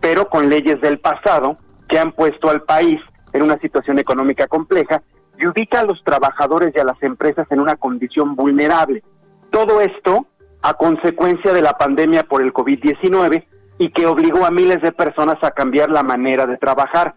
pero 0.00 0.28
con 0.28 0.50
leyes 0.50 0.80
del 0.80 0.98
pasado 0.98 1.56
que 1.88 1.98
han 1.98 2.12
puesto 2.12 2.50
al 2.50 2.62
país 2.62 2.98
en 3.32 3.42
una 3.42 3.58
situación 3.58 3.98
económica 3.98 4.48
compleja 4.48 5.02
y 5.38 5.46
ubica 5.46 5.80
a 5.80 5.84
los 5.84 6.02
trabajadores 6.02 6.72
y 6.74 6.80
a 6.80 6.84
las 6.84 7.00
empresas 7.02 7.46
en 7.50 7.60
una 7.60 7.76
condición 7.76 8.34
vulnerable. 8.34 9.02
Todo 9.50 9.80
esto 9.80 10.26
a 10.62 10.74
consecuencia 10.74 11.52
de 11.52 11.62
la 11.62 11.74
pandemia 11.74 12.24
por 12.24 12.42
el 12.42 12.52
COVID-19 12.52 13.44
y 13.78 13.92
que 13.92 14.06
obligó 14.06 14.44
a 14.44 14.50
miles 14.50 14.82
de 14.82 14.90
personas 14.90 15.36
a 15.42 15.52
cambiar 15.52 15.90
la 15.90 16.02
manera 16.02 16.46
de 16.46 16.56
trabajar. 16.56 17.14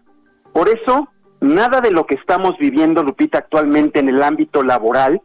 Por 0.52 0.68
eso, 0.68 1.08
nada 1.40 1.80
de 1.80 1.90
lo 1.90 2.06
que 2.06 2.14
estamos 2.14 2.56
viviendo, 2.58 3.02
Lupita, 3.02 3.38
actualmente 3.38 3.98
en 3.98 4.08
el 4.08 4.22
ámbito 4.22 4.62
laboral, 4.62 5.20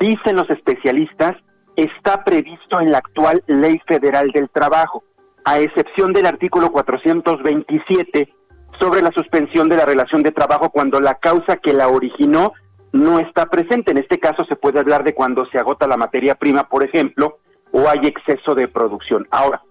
dicen 0.00 0.36
los 0.36 0.48
especialistas, 0.50 1.36
está 1.76 2.24
previsto 2.24 2.80
en 2.80 2.92
la 2.92 2.98
actual 2.98 3.42
Ley 3.46 3.80
Federal 3.86 4.30
del 4.32 4.50
Trabajo, 4.50 5.04
a 5.44 5.58
excepción 5.58 6.12
del 6.12 6.26
artículo 6.26 6.70
427 6.70 8.32
sobre 8.78 9.02
la 9.02 9.10
suspensión 9.10 9.68
de 9.68 9.76
la 9.76 9.86
relación 9.86 10.22
de 10.22 10.32
trabajo 10.32 10.70
cuando 10.70 11.00
la 11.00 11.14
causa 11.14 11.56
que 11.56 11.72
la 11.72 11.88
originó 11.88 12.52
no 12.92 13.18
está 13.18 13.46
presente. 13.46 13.92
En 13.92 13.98
este 13.98 14.18
caso 14.18 14.44
se 14.44 14.56
puede 14.56 14.80
hablar 14.80 15.04
de 15.04 15.14
cuando 15.14 15.46
se 15.46 15.58
agota 15.58 15.86
la 15.86 15.96
materia 15.96 16.34
prima, 16.34 16.68
por 16.68 16.84
ejemplo, 16.84 17.38
o 17.72 17.88
hay 17.88 18.00
exceso 18.04 18.54
de 18.54 18.68
producción. 18.68 19.26
Ahora, 19.30 19.62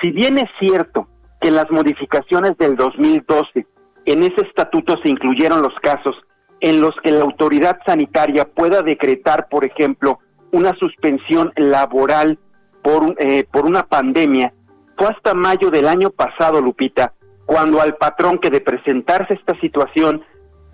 si 0.00 0.10
bien 0.10 0.38
es 0.38 0.50
cierto 0.58 1.08
que 1.40 1.48
en 1.48 1.56
las 1.56 1.70
modificaciones 1.70 2.56
del 2.58 2.76
2012 2.76 3.66
en 4.04 4.22
ese 4.22 4.46
estatuto 4.46 4.96
se 5.02 5.10
incluyeron 5.10 5.62
los 5.62 5.74
casos 5.82 6.14
en 6.60 6.80
los 6.80 6.94
que 7.02 7.10
la 7.10 7.22
autoridad 7.22 7.78
sanitaria 7.84 8.44
pueda 8.46 8.82
decretar, 8.82 9.48
por 9.48 9.64
ejemplo, 9.64 10.20
una 10.52 10.74
suspensión 10.78 11.52
laboral 11.56 12.38
por, 12.82 13.14
eh, 13.18 13.44
por 13.50 13.66
una 13.66 13.82
pandemia 13.84 14.52
fue 14.96 15.08
hasta 15.08 15.34
mayo 15.34 15.70
del 15.70 15.88
año 15.88 16.10
pasado, 16.10 16.60
Lupita, 16.60 17.12
cuando 17.44 17.80
al 17.80 17.96
patrón 17.96 18.38
que 18.38 18.50
de 18.50 18.60
presentarse 18.60 19.34
esta 19.34 19.58
situación 19.60 20.22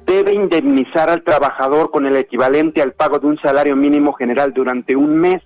debe 0.07 0.35
indemnizar 0.35 1.11
al 1.11 1.23
trabajador 1.23 1.91
con 1.91 2.07
el 2.07 2.17
equivalente 2.17 2.83
al 2.83 2.93
pago 2.93 3.19
de 3.19 3.27
un 3.27 3.39
salario 3.39 3.77
mínimo 3.77 4.13
general 4.13 4.53
durante 4.53 4.97
un 4.97 5.17
mes. 5.17 5.43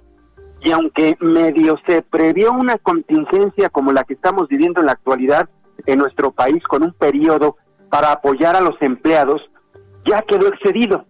Y 0.63 0.73
aunque 0.73 1.17
medio 1.21 1.79
se 1.87 2.03
previó 2.03 2.53
una 2.53 2.77
contingencia 2.79 3.69
como 3.69 3.93
la 3.93 4.05
que 4.05 4.15
estamos 4.15 4.49
viviendo 4.49 4.81
en 4.81 4.87
la 4.87 4.93
actualidad 4.93 5.49
en 5.85 5.99
nuestro 5.99 6.33
país 6.33 6.63
con 6.65 6.83
un 6.83 6.93
periodo 6.93 7.57
para 7.91 8.13
apoyar 8.13 8.57
a 8.57 8.61
los 8.61 8.75
empleados, 8.81 9.43
ya 10.05 10.23
quedó 10.23 10.49
excedido. 10.49 11.05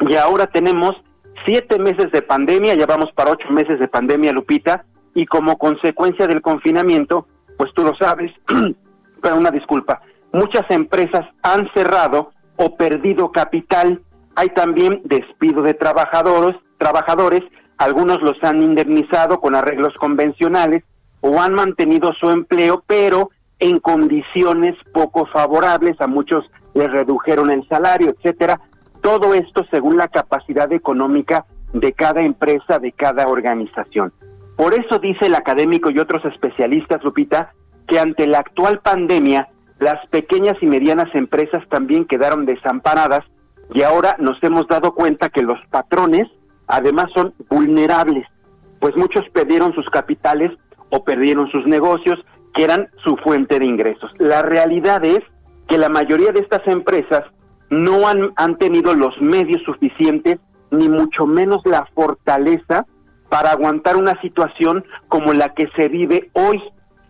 Y 0.00 0.14
ahora 0.14 0.46
tenemos 0.46 0.94
siete 1.44 1.78
meses 1.78 2.10
de 2.12 2.22
pandemia, 2.22 2.74
ya 2.74 2.86
vamos 2.86 3.10
para 3.14 3.30
ocho 3.30 3.48
meses 3.50 3.78
de 3.78 3.88
pandemia, 3.88 4.32
Lupita, 4.32 4.84
y 5.14 5.26
como 5.26 5.58
consecuencia 5.58 6.26
del 6.26 6.42
confinamiento, 6.42 7.26
pues 7.56 7.72
tú 7.74 7.82
lo 7.82 7.94
sabes, 7.96 8.32
pero 9.22 9.36
una 9.36 9.50
disculpa, 9.50 10.02
muchas 10.32 10.64
empresas 10.70 11.26
han 11.42 11.68
cerrado 11.74 12.32
o 12.56 12.76
perdido 12.76 13.30
capital, 13.32 14.02
hay 14.34 14.48
también 14.50 15.02
despido 15.04 15.62
de 15.62 15.74
trabajadores, 15.74 16.56
trabajadores, 16.78 17.42
algunos 17.78 18.20
los 18.22 18.36
han 18.42 18.62
indemnizado 18.62 19.40
con 19.40 19.54
arreglos 19.54 19.94
convencionales 19.94 20.84
o 21.20 21.40
han 21.40 21.54
mantenido 21.54 22.12
su 22.12 22.30
empleo, 22.30 22.82
pero 22.86 23.30
en 23.58 23.78
condiciones 23.78 24.76
poco 24.92 25.26
favorables, 25.26 26.00
a 26.00 26.06
muchos 26.06 26.44
les 26.74 26.90
redujeron 26.90 27.50
el 27.50 27.66
salario, 27.68 28.10
etcétera. 28.10 28.60
Todo 29.04 29.34
esto 29.34 29.66
según 29.70 29.98
la 29.98 30.08
capacidad 30.08 30.72
económica 30.72 31.44
de 31.74 31.92
cada 31.92 32.22
empresa, 32.22 32.78
de 32.78 32.90
cada 32.92 33.28
organización. 33.28 34.14
Por 34.56 34.72
eso 34.72 34.98
dice 34.98 35.26
el 35.26 35.34
académico 35.34 35.90
y 35.90 35.98
otros 35.98 36.24
especialistas, 36.24 37.04
Lupita, 37.04 37.52
que 37.86 38.00
ante 38.00 38.26
la 38.26 38.38
actual 38.38 38.80
pandemia, 38.80 39.48
las 39.78 40.06
pequeñas 40.06 40.56
y 40.62 40.66
medianas 40.66 41.14
empresas 41.14 41.62
también 41.68 42.06
quedaron 42.06 42.46
desamparadas 42.46 43.20
y 43.74 43.82
ahora 43.82 44.16
nos 44.20 44.42
hemos 44.42 44.66
dado 44.68 44.94
cuenta 44.94 45.28
que 45.28 45.42
los 45.42 45.58
patrones 45.70 46.26
además 46.66 47.10
son 47.14 47.34
vulnerables, 47.50 48.26
pues 48.80 48.96
muchos 48.96 49.28
perdieron 49.34 49.74
sus 49.74 49.88
capitales 49.90 50.50
o 50.88 51.04
perdieron 51.04 51.50
sus 51.50 51.66
negocios, 51.66 52.18
que 52.54 52.64
eran 52.64 52.88
su 53.04 53.18
fuente 53.18 53.58
de 53.58 53.66
ingresos. 53.66 54.10
La 54.16 54.40
realidad 54.40 55.04
es 55.04 55.20
que 55.68 55.76
la 55.76 55.90
mayoría 55.90 56.32
de 56.32 56.40
estas 56.40 56.66
empresas 56.66 57.22
no 57.74 58.08
han, 58.08 58.32
han 58.36 58.56
tenido 58.56 58.94
los 58.94 59.20
medios 59.20 59.62
suficientes, 59.64 60.38
ni 60.70 60.88
mucho 60.88 61.26
menos 61.26 61.60
la 61.64 61.86
fortaleza 61.94 62.86
para 63.28 63.52
aguantar 63.52 63.96
una 63.96 64.20
situación 64.20 64.84
como 65.08 65.32
la 65.32 65.50
que 65.54 65.68
se 65.76 65.88
vive 65.88 66.30
hoy. 66.34 66.62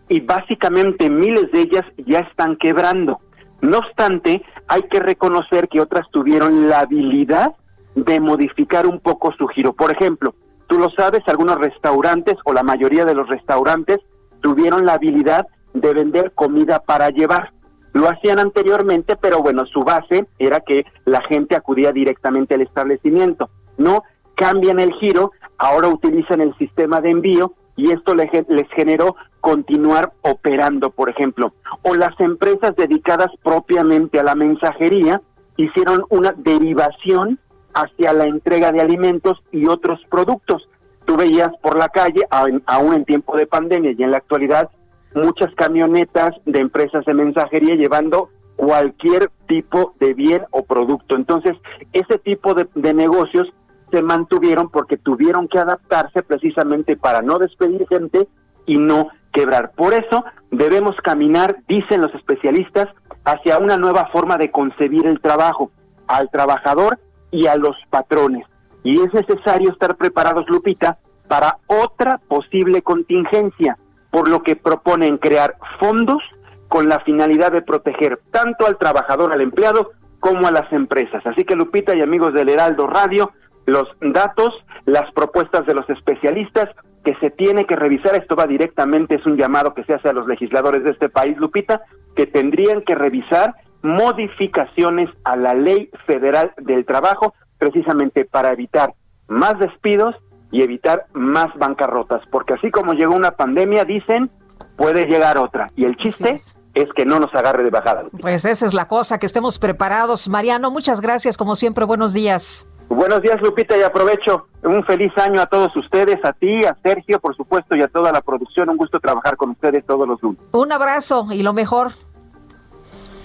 Y 0.07 0.21
básicamente 0.21 1.09
miles 1.09 1.51
de 1.51 1.61
ellas 1.61 1.85
ya 2.05 2.19
están 2.19 2.57
quebrando. 2.57 3.19
No 3.61 3.79
obstante, 3.79 4.43
hay 4.67 4.83
que 4.83 4.99
reconocer 4.99 5.67
que 5.67 5.81
otras 5.81 6.07
tuvieron 6.11 6.69
la 6.69 6.81
habilidad 6.81 7.55
de 7.95 8.19
modificar 8.19 8.85
un 8.85 8.99
poco 8.99 9.33
su 9.37 9.47
giro. 9.47 9.73
Por 9.73 9.91
ejemplo, 9.91 10.35
tú 10.67 10.77
lo 10.77 10.89
sabes, 10.91 11.21
algunos 11.27 11.57
restaurantes 11.57 12.35
o 12.45 12.53
la 12.53 12.63
mayoría 12.63 13.05
de 13.05 13.15
los 13.15 13.27
restaurantes 13.27 13.99
tuvieron 14.41 14.85
la 14.85 14.93
habilidad 14.93 15.47
de 15.73 15.93
vender 15.93 16.33
comida 16.33 16.79
para 16.79 17.09
llevar. 17.09 17.51
Lo 17.95 18.09
hacían 18.09 18.39
anteriormente, 18.39 19.15
pero 19.15 19.41
bueno, 19.41 19.65
su 19.67 19.79
base 19.79 20.25
era 20.37 20.59
que 20.59 20.85
la 21.05 21.21
gente 21.29 21.55
acudía 21.55 21.93
directamente 21.93 22.53
al 22.53 22.61
establecimiento. 22.61 23.49
No 23.77 24.03
cambian 24.35 24.81
el 24.81 24.91
giro, 24.95 25.31
ahora 25.57 25.87
utilizan 25.87 26.41
el 26.41 26.53
sistema 26.57 26.99
de 26.99 27.11
envío 27.11 27.53
y 27.77 27.93
esto 27.93 28.13
les, 28.13 28.29
les 28.49 28.67
generó 28.75 29.15
continuar 29.39 30.11
operando, 30.23 30.89
por 30.89 31.09
ejemplo. 31.09 31.53
O 31.83 31.95
las 31.95 32.19
empresas 32.19 32.75
dedicadas 32.75 33.29
propiamente 33.41 34.19
a 34.19 34.23
la 34.23 34.35
mensajería 34.35 35.21
hicieron 35.55 36.03
una 36.09 36.33
derivación 36.35 37.39
hacia 37.73 38.11
la 38.11 38.25
entrega 38.25 38.73
de 38.73 38.81
alimentos 38.81 39.41
y 39.53 39.67
otros 39.67 40.01
productos. 40.09 40.67
Tú 41.05 41.15
veías 41.15 41.51
por 41.61 41.77
la 41.77 41.87
calle, 41.87 42.27
aún 42.29 42.93
en 42.93 43.05
tiempo 43.05 43.37
de 43.37 43.47
pandemia 43.47 43.93
y 43.97 44.03
en 44.03 44.11
la 44.11 44.17
actualidad, 44.17 44.69
muchas 45.15 45.53
camionetas 45.55 46.35
de 46.45 46.59
empresas 46.59 47.05
de 47.05 47.13
mensajería 47.13 47.75
llevando 47.75 48.29
cualquier 48.55 49.31
tipo 49.47 49.93
de 49.99 50.13
bien 50.13 50.43
o 50.51 50.63
producto. 50.63 51.15
Entonces, 51.15 51.53
ese 51.93 52.19
tipo 52.19 52.53
de, 52.53 52.67
de, 52.75 52.93
negocios 52.93 53.47
se 53.91 54.01
mantuvieron 54.01 54.69
porque 54.69 54.97
tuvieron 54.97 55.47
que 55.47 55.59
adaptarse 55.59 56.23
precisamente 56.23 56.95
para 56.95 57.21
no 57.21 57.39
despedir 57.39 57.85
gente 57.87 58.27
y 58.65 58.77
no 58.77 59.09
quebrar. 59.33 59.71
Por 59.75 59.93
eso 59.93 60.23
debemos 60.51 60.95
caminar, 61.03 61.57
dicen 61.67 62.01
los 62.01 62.13
especialistas, 62.13 62.87
hacia 63.25 63.57
una 63.57 63.77
nueva 63.77 64.07
forma 64.11 64.37
de 64.37 64.51
concebir 64.51 65.05
el 65.05 65.19
trabajo, 65.19 65.71
al 66.07 66.29
trabajador 66.29 66.99
y 67.31 67.47
a 67.47 67.55
los 67.55 67.75
patrones. 67.89 68.45
Y 68.83 69.01
es 69.01 69.13
necesario 69.13 69.71
estar 69.71 69.95
preparados, 69.97 70.47
Lupita, 70.47 70.99
para 71.27 71.57
otra 71.67 72.19
posible 72.27 72.81
contingencia, 72.81 73.77
por 74.15 74.29
lo 74.29 74.43
que 74.43 74.55
proponen 74.55 75.17
crear 75.17 75.57
fondos 75.77 76.23
con 76.69 76.87
la 76.87 77.01
finalidad 77.01 77.51
de 77.51 77.61
proteger 77.61 78.21
tanto 78.31 78.65
al 78.65 78.77
trabajador, 78.77 79.33
al 79.33 79.41
empleado, 79.41 79.91
como 80.21 80.47
a 80.47 80.51
las 80.51 80.71
empresas. 80.71 81.21
Así 81.25 81.43
que 81.43 81.53
Lupita 81.53 81.93
y 81.93 82.01
amigos 82.01 82.33
del 82.33 82.47
Heraldo 82.47 82.87
Radio, 82.87 83.33
los 83.65 83.89
datos, 83.99 84.53
las 84.85 85.11
propuestas 85.11 85.65
de 85.65 85.73
los 85.73 85.89
especialistas 85.89 86.69
que 87.03 87.13
se 87.15 87.29
tiene 87.29 87.65
que 87.65 87.75
revisar, 87.75 88.15
esto 88.15 88.37
va 88.37 88.47
directamente, 88.47 89.15
es 89.15 89.25
un 89.25 89.35
llamado 89.35 89.73
que 89.73 89.83
se 89.83 89.95
hace 89.95 90.07
a 90.07 90.13
los 90.13 90.27
legisladores 90.27 90.85
de 90.85 90.91
este 90.91 91.09
país, 91.09 91.37
Lupita, 91.37 91.81
que 92.15 92.25
tendrían 92.25 92.83
que 92.83 92.95
revisar 92.95 93.53
modificaciones 93.81 95.09
a 95.25 95.35
la 95.35 95.53
ley 95.55 95.89
federal 96.07 96.53
del 96.55 96.85
trabajo, 96.85 97.33
precisamente 97.57 98.23
para 98.23 98.53
evitar 98.53 98.93
más 99.27 99.59
despidos 99.59 100.15
y 100.51 100.61
evitar 100.61 101.05
más 101.13 101.47
bancarrotas, 101.55 102.21
porque 102.31 102.53
así 102.53 102.71
como 102.71 102.93
llegó 102.93 103.15
una 103.15 103.31
pandemia, 103.31 103.85
dicen, 103.85 104.29
puede 104.75 105.05
llegar 105.05 105.37
otra. 105.37 105.67
Y 105.75 105.85
el 105.85 105.97
chiste 105.97 106.31
es. 106.31 106.55
es. 106.73 106.89
que 106.95 107.05
no 107.05 107.19
nos 107.19 107.33
agarre 107.33 107.63
de 107.63 107.69
bajada. 107.69 108.05
Pues 108.21 108.45
esa 108.45 108.65
es 108.65 108.73
la 108.73 108.87
cosa, 108.87 109.19
que 109.19 109.25
estemos 109.25 109.59
preparados. 109.59 110.27
Mariano, 110.27 110.71
muchas 110.71 111.01
gracias, 111.01 111.37
como 111.37 111.55
siempre, 111.55 111.85
buenos 111.85 112.13
días. 112.13 112.67
Buenos 112.87 113.21
días, 113.21 113.41
Lupita, 113.41 113.75
y 113.75 113.81
aprovecho 113.81 114.47
un 114.63 114.83
feliz 114.85 115.11
año 115.17 115.41
a 115.41 115.47
todos 115.47 115.75
ustedes, 115.75 116.23
a 116.23 116.33
ti, 116.33 116.63
a 116.65 116.77
Sergio, 116.83 117.19
por 117.19 117.35
supuesto, 117.35 117.75
y 117.75 117.81
a 117.81 117.87
toda 117.87 118.11
la 118.11 118.21
producción. 118.21 118.69
Un 118.69 118.77
gusto 118.77 118.99
trabajar 118.99 119.37
con 119.37 119.51
ustedes 119.51 119.85
todos 119.85 120.07
los 120.07 120.21
lunes. 120.21 120.39
Un 120.51 120.71
abrazo 120.71 121.27
y 121.31 121.41
lo 121.41 121.53
mejor. 121.53 121.93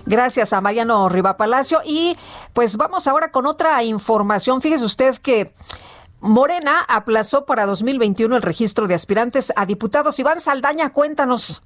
Gracias 0.07 0.53
a 0.53 0.61
Mariano 0.61 1.09
Riva 1.09 1.37
Palacio. 1.37 1.81
Y 1.85 2.17
pues 2.55 2.77
vamos 2.77 3.07
ahora 3.07 3.31
con 3.31 3.47
otra 3.47 3.83
información. 3.85 4.63
Fíjese 4.63 4.85
usted 4.85 5.19
que 5.19 5.53
Morena 6.21 6.81
aplazó 6.87 7.47
para 7.47 7.65
2021 7.65 8.37
el 8.37 8.43
registro 8.43 8.87
de 8.87 8.95
aspirantes 8.95 9.53
a 9.57 9.65
diputados. 9.65 10.19
Iván 10.19 10.41
Saldaña, 10.41 10.93
cuéntanos. 10.93 11.63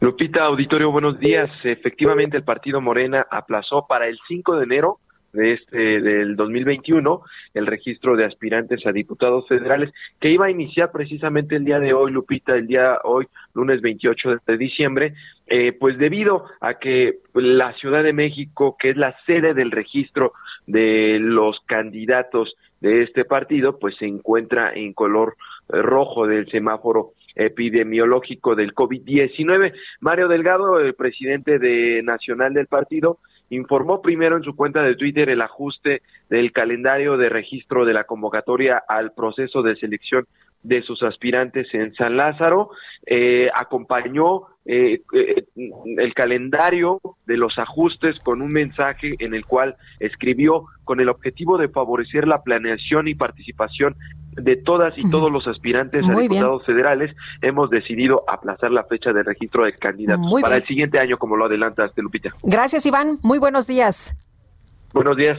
Lupita, 0.00 0.44
auditorio, 0.44 0.92
buenos 0.92 1.18
días. 1.18 1.50
Efectivamente, 1.64 2.36
el 2.36 2.44
partido 2.44 2.80
Morena 2.80 3.26
aplazó 3.28 3.86
para 3.88 4.06
el 4.06 4.18
5 4.28 4.56
de 4.56 4.64
enero 4.64 5.00
de 5.32 5.54
este 5.54 6.00
del 6.00 6.36
2021 6.36 7.22
el 7.54 7.66
registro 7.66 8.16
de 8.16 8.24
aspirantes 8.24 8.86
a 8.86 8.92
diputados 8.92 9.46
federales 9.48 9.92
que 10.20 10.30
iba 10.30 10.46
a 10.46 10.50
iniciar 10.50 10.92
precisamente 10.92 11.56
el 11.56 11.64
día 11.64 11.80
de 11.80 11.92
hoy 11.92 12.12
Lupita 12.12 12.54
el 12.54 12.68
día 12.68 13.00
hoy 13.02 13.26
lunes 13.52 13.80
28 13.80 14.42
de 14.46 14.56
diciembre 14.56 15.14
eh, 15.48 15.72
pues 15.72 15.98
debido 15.98 16.44
a 16.60 16.74
que 16.74 17.18
la 17.34 17.72
Ciudad 17.74 18.04
de 18.04 18.12
México 18.12 18.76
que 18.78 18.90
es 18.90 18.96
la 18.96 19.16
sede 19.26 19.54
del 19.54 19.72
registro 19.72 20.34
de 20.68 21.18
los 21.20 21.58
candidatos 21.66 22.54
de 22.84 23.02
este 23.02 23.24
partido 23.24 23.78
pues 23.78 23.96
se 23.96 24.04
encuentra 24.04 24.70
en 24.74 24.92
color 24.92 25.36
rojo 25.68 26.26
del 26.26 26.50
semáforo 26.50 27.12
epidemiológico 27.34 28.54
del 28.54 28.74
COVID-19. 28.74 29.72
Mario 30.00 30.28
Delgado, 30.28 30.78
el 30.78 30.92
presidente 30.92 31.58
de 31.58 32.02
nacional 32.02 32.52
del 32.52 32.66
partido, 32.66 33.18
informó 33.48 34.02
primero 34.02 34.36
en 34.36 34.42
su 34.42 34.54
cuenta 34.54 34.82
de 34.82 34.96
Twitter 34.96 35.30
el 35.30 35.40
ajuste 35.40 36.02
del 36.28 36.52
calendario 36.52 37.16
de 37.16 37.30
registro 37.30 37.86
de 37.86 37.94
la 37.94 38.04
convocatoria 38.04 38.82
al 38.86 39.12
proceso 39.12 39.62
de 39.62 39.76
selección 39.76 40.26
de 40.62 40.82
sus 40.82 41.02
aspirantes 41.02 41.68
en 41.72 41.94
San 41.94 42.18
Lázaro, 42.18 42.70
eh, 43.06 43.48
acompañó 43.54 44.48
eh, 44.66 45.02
eh, 45.12 45.44
el 45.98 46.14
calendario 46.14 47.00
de 47.26 47.36
los 47.36 47.58
ajustes 47.58 48.18
con 48.22 48.40
un 48.40 48.50
mensaje 48.50 49.14
en 49.18 49.34
el 49.34 49.44
cual 49.44 49.76
escribió 50.00 50.64
con 50.84 51.00
el 51.00 51.08
objetivo 51.08 51.58
de 51.58 51.68
favorecer 51.68 52.26
la 52.26 52.38
planeación 52.38 53.08
y 53.08 53.14
participación 53.14 53.96
de 54.32 54.56
todas 54.56 54.96
y 54.96 55.08
todos 55.10 55.30
los 55.30 55.46
aspirantes 55.46 56.02
a 56.08 56.18
diputados 56.18 56.64
federales, 56.64 57.14
hemos 57.40 57.70
decidido 57.70 58.24
aplazar 58.26 58.72
la 58.72 58.84
fecha 58.84 59.12
de 59.12 59.22
registro 59.22 59.64
de 59.64 59.74
candidatos 59.74 60.26
para 60.40 60.56
el 60.56 60.66
siguiente 60.66 60.98
año, 60.98 61.18
como 61.18 61.36
lo 61.36 61.44
adelanta 61.44 61.86
este 61.86 62.02
Lupita. 62.02 62.30
Gracias, 62.42 62.84
Iván. 62.86 63.18
Muy 63.22 63.38
buenos 63.38 63.66
días. 63.66 64.16
Buenos 64.92 65.16
días. 65.16 65.38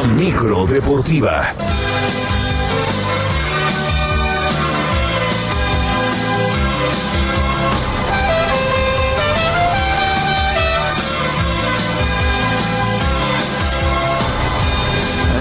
La 0.00 0.04
micro 0.04 0.64
deportiva. 0.64 1.42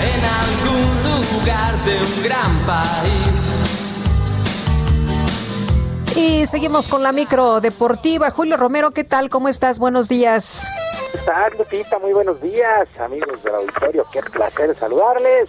En 0.02 0.26
algún 0.26 0.90
lugar 1.04 1.78
de 1.86 1.98
un 2.02 2.24
gran 2.24 2.58
país 2.66 3.52
Y 6.16 6.48
seguimos 6.48 6.88
con 6.88 7.04
la 7.04 7.12
micro 7.12 7.62
deportiva. 7.62 8.32
Julio 8.32 8.58
Romero, 8.58 8.90
¿qué 8.90 9.04
tal? 9.04 9.30
¿Cómo 9.30 9.50
estás? 9.50 9.78
Buenos 9.78 10.10
días. 10.10 10.64
¿Qué 11.12 11.20
tal, 11.20 11.54
Lupita? 11.58 12.00
Muy 12.00 12.12
buenos 12.12 12.42
días, 12.42 12.88
amigos 13.00 13.42
del 13.42 13.56
auditorio. 13.56 14.06
Qué 14.12 14.22
placer 14.22 14.78
saludarles. 14.78 15.48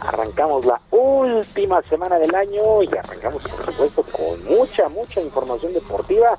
Arrancamos 0.00 0.64
la 0.64 0.80
última 0.92 1.82
semana 1.82 2.18
del 2.18 2.32
año 2.32 2.82
y 2.84 2.88
arrancamos, 2.96 3.42
por 3.42 3.66
supuesto, 3.66 4.04
con 4.04 4.44
mucha, 4.44 4.88
mucha 4.88 5.20
información 5.20 5.72
deportiva. 5.72 6.38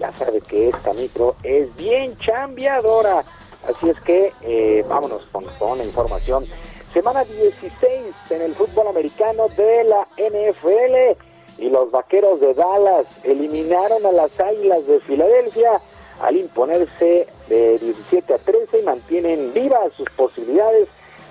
Ya 0.00 0.12
sabe 0.12 0.40
que 0.40 0.70
esta 0.70 0.92
micro 0.94 1.36
es 1.44 1.76
bien 1.76 2.16
chambeadora. 2.16 3.24
Así 3.68 3.88
es 3.88 4.00
que 4.00 4.32
eh, 4.42 4.84
vámonos 4.88 5.22
con, 5.30 5.44
con 5.58 5.78
la 5.78 5.84
información. 5.84 6.44
Semana 6.92 7.22
16 7.24 8.14
en 8.30 8.42
el 8.42 8.54
fútbol 8.56 8.88
americano 8.88 9.46
de 9.56 9.84
la 9.84 10.08
NFL 10.16 11.62
y 11.62 11.70
los 11.70 11.90
Vaqueros 11.92 12.40
de 12.40 12.54
Dallas 12.54 13.06
eliminaron 13.22 14.04
a 14.06 14.12
las 14.12 14.30
Águilas 14.40 14.86
de 14.86 14.98
Filadelfia 15.00 15.80
al 16.20 16.36
imponerse 16.36 17.26
de 17.48 17.78
17 17.78 18.34
a 18.34 18.38
13 18.38 18.80
y 18.80 18.82
mantienen 18.82 19.52
vivas 19.52 19.92
sus 19.96 20.08
posibilidades 20.10 20.88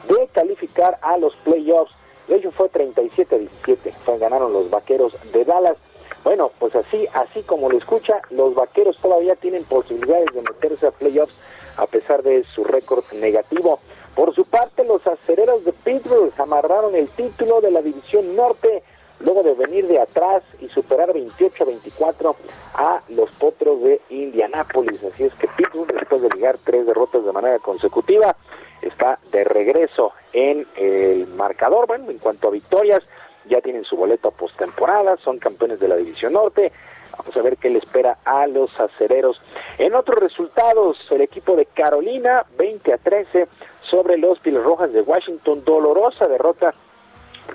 de 0.08 0.28
calificar 0.34 0.98
a 1.02 1.18
los 1.18 1.36
playoffs. 1.38 1.92
De 2.28 2.38
hecho 2.38 2.52
fue 2.52 2.70
37 2.70 3.36
a 3.36 3.38
17, 3.38 3.94
ganaron 4.20 4.54
los 4.54 4.70
Vaqueros 4.70 5.14
de 5.32 5.46
Dallas. 5.46 5.78
Bueno, 6.24 6.52
pues 6.60 6.76
así, 6.76 7.08
así 7.14 7.42
como 7.44 7.70
lo 7.70 7.78
escucha, 7.78 8.22
los 8.32 8.56
Vaqueros 8.56 8.98
todavía 8.98 9.36
tienen 9.36 9.64
posibilidades 9.64 10.28
de 10.34 10.42
meterse 10.42 10.88
a 10.88 10.92
playoffs 10.92 11.34
a 11.78 11.86
pesar 11.86 12.24
de 12.24 12.44
su 12.44 12.64
récord 12.64 13.04
negativo. 13.14 13.80
Por 14.16 14.34
su 14.34 14.46
parte, 14.46 14.84
los 14.84 15.06
acereros 15.06 15.64
de 15.64 15.74
Pittsburgh 15.74 16.34
amarraron 16.38 16.96
el 16.96 17.08
título 17.10 17.62
de 17.62 17.72
la 17.72 17.82
División 17.82 18.36
Norte 18.36 18.84
luego 19.20 19.44
de 19.44 19.54
venir 19.54 19.88
de 19.88 20.00
atrás 20.00 20.44
y 20.60 20.70
superar 20.70 21.14
28 21.14 21.64
a 21.64 21.68
24 21.68 22.36
a 22.76 23.02
los 23.10 23.32
potros 23.32 23.82
de 23.82 24.02
Indianápolis. 24.10 25.04
Así 25.04 25.24
es 25.24 25.34
que 25.36 25.48
Pittsburgh, 25.48 25.94
después 25.94 26.22
de 26.22 26.30
ligar 26.30 26.58
tres 26.64 26.86
derrotas 26.86 27.26
de 27.26 27.32
manera 27.32 27.60
consecutiva, 27.60 28.36
está 28.82 29.20
de 29.32 29.44
regreso 29.44 30.14
en 30.34 30.68
el 30.76 31.28
marcador. 31.28 31.88
Bueno, 31.88 32.10
en 32.12 32.20
cuanto 32.20 32.48
a 32.48 32.52
victorias, 32.52 33.04
ya 33.50 33.62
tienen 33.62 33.86
su 33.86 33.96
boleto 33.96 34.30
a 34.30 34.32
postemporada, 34.32 35.18
son 35.18 35.40
campeones 35.40 35.80
de 35.80 35.88
la 35.88 35.96
División 35.96 36.34
Norte. 36.34 36.72
Vamos 37.18 37.36
a 37.36 37.42
ver 37.42 37.58
qué 37.58 37.70
le 37.70 37.80
espera 37.80 38.18
a 38.26 38.46
los 38.48 38.80
acereros. 38.80 39.42
En 39.78 39.96
otros 39.96 40.20
resultados, 40.20 40.98
el 41.10 41.22
equipo 41.22 41.56
de 41.56 41.66
Carolina, 41.66 42.46
20 42.58 42.94
a 42.94 42.98
13 42.98 43.48
sobre 43.90 44.18
los 44.18 44.40
Pieles 44.40 44.64
Rojas 44.64 44.92
de 44.92 45.02
Washington. 45.02 45.64
Dolorosa 45.64 46.28
derrota 46.28 46.74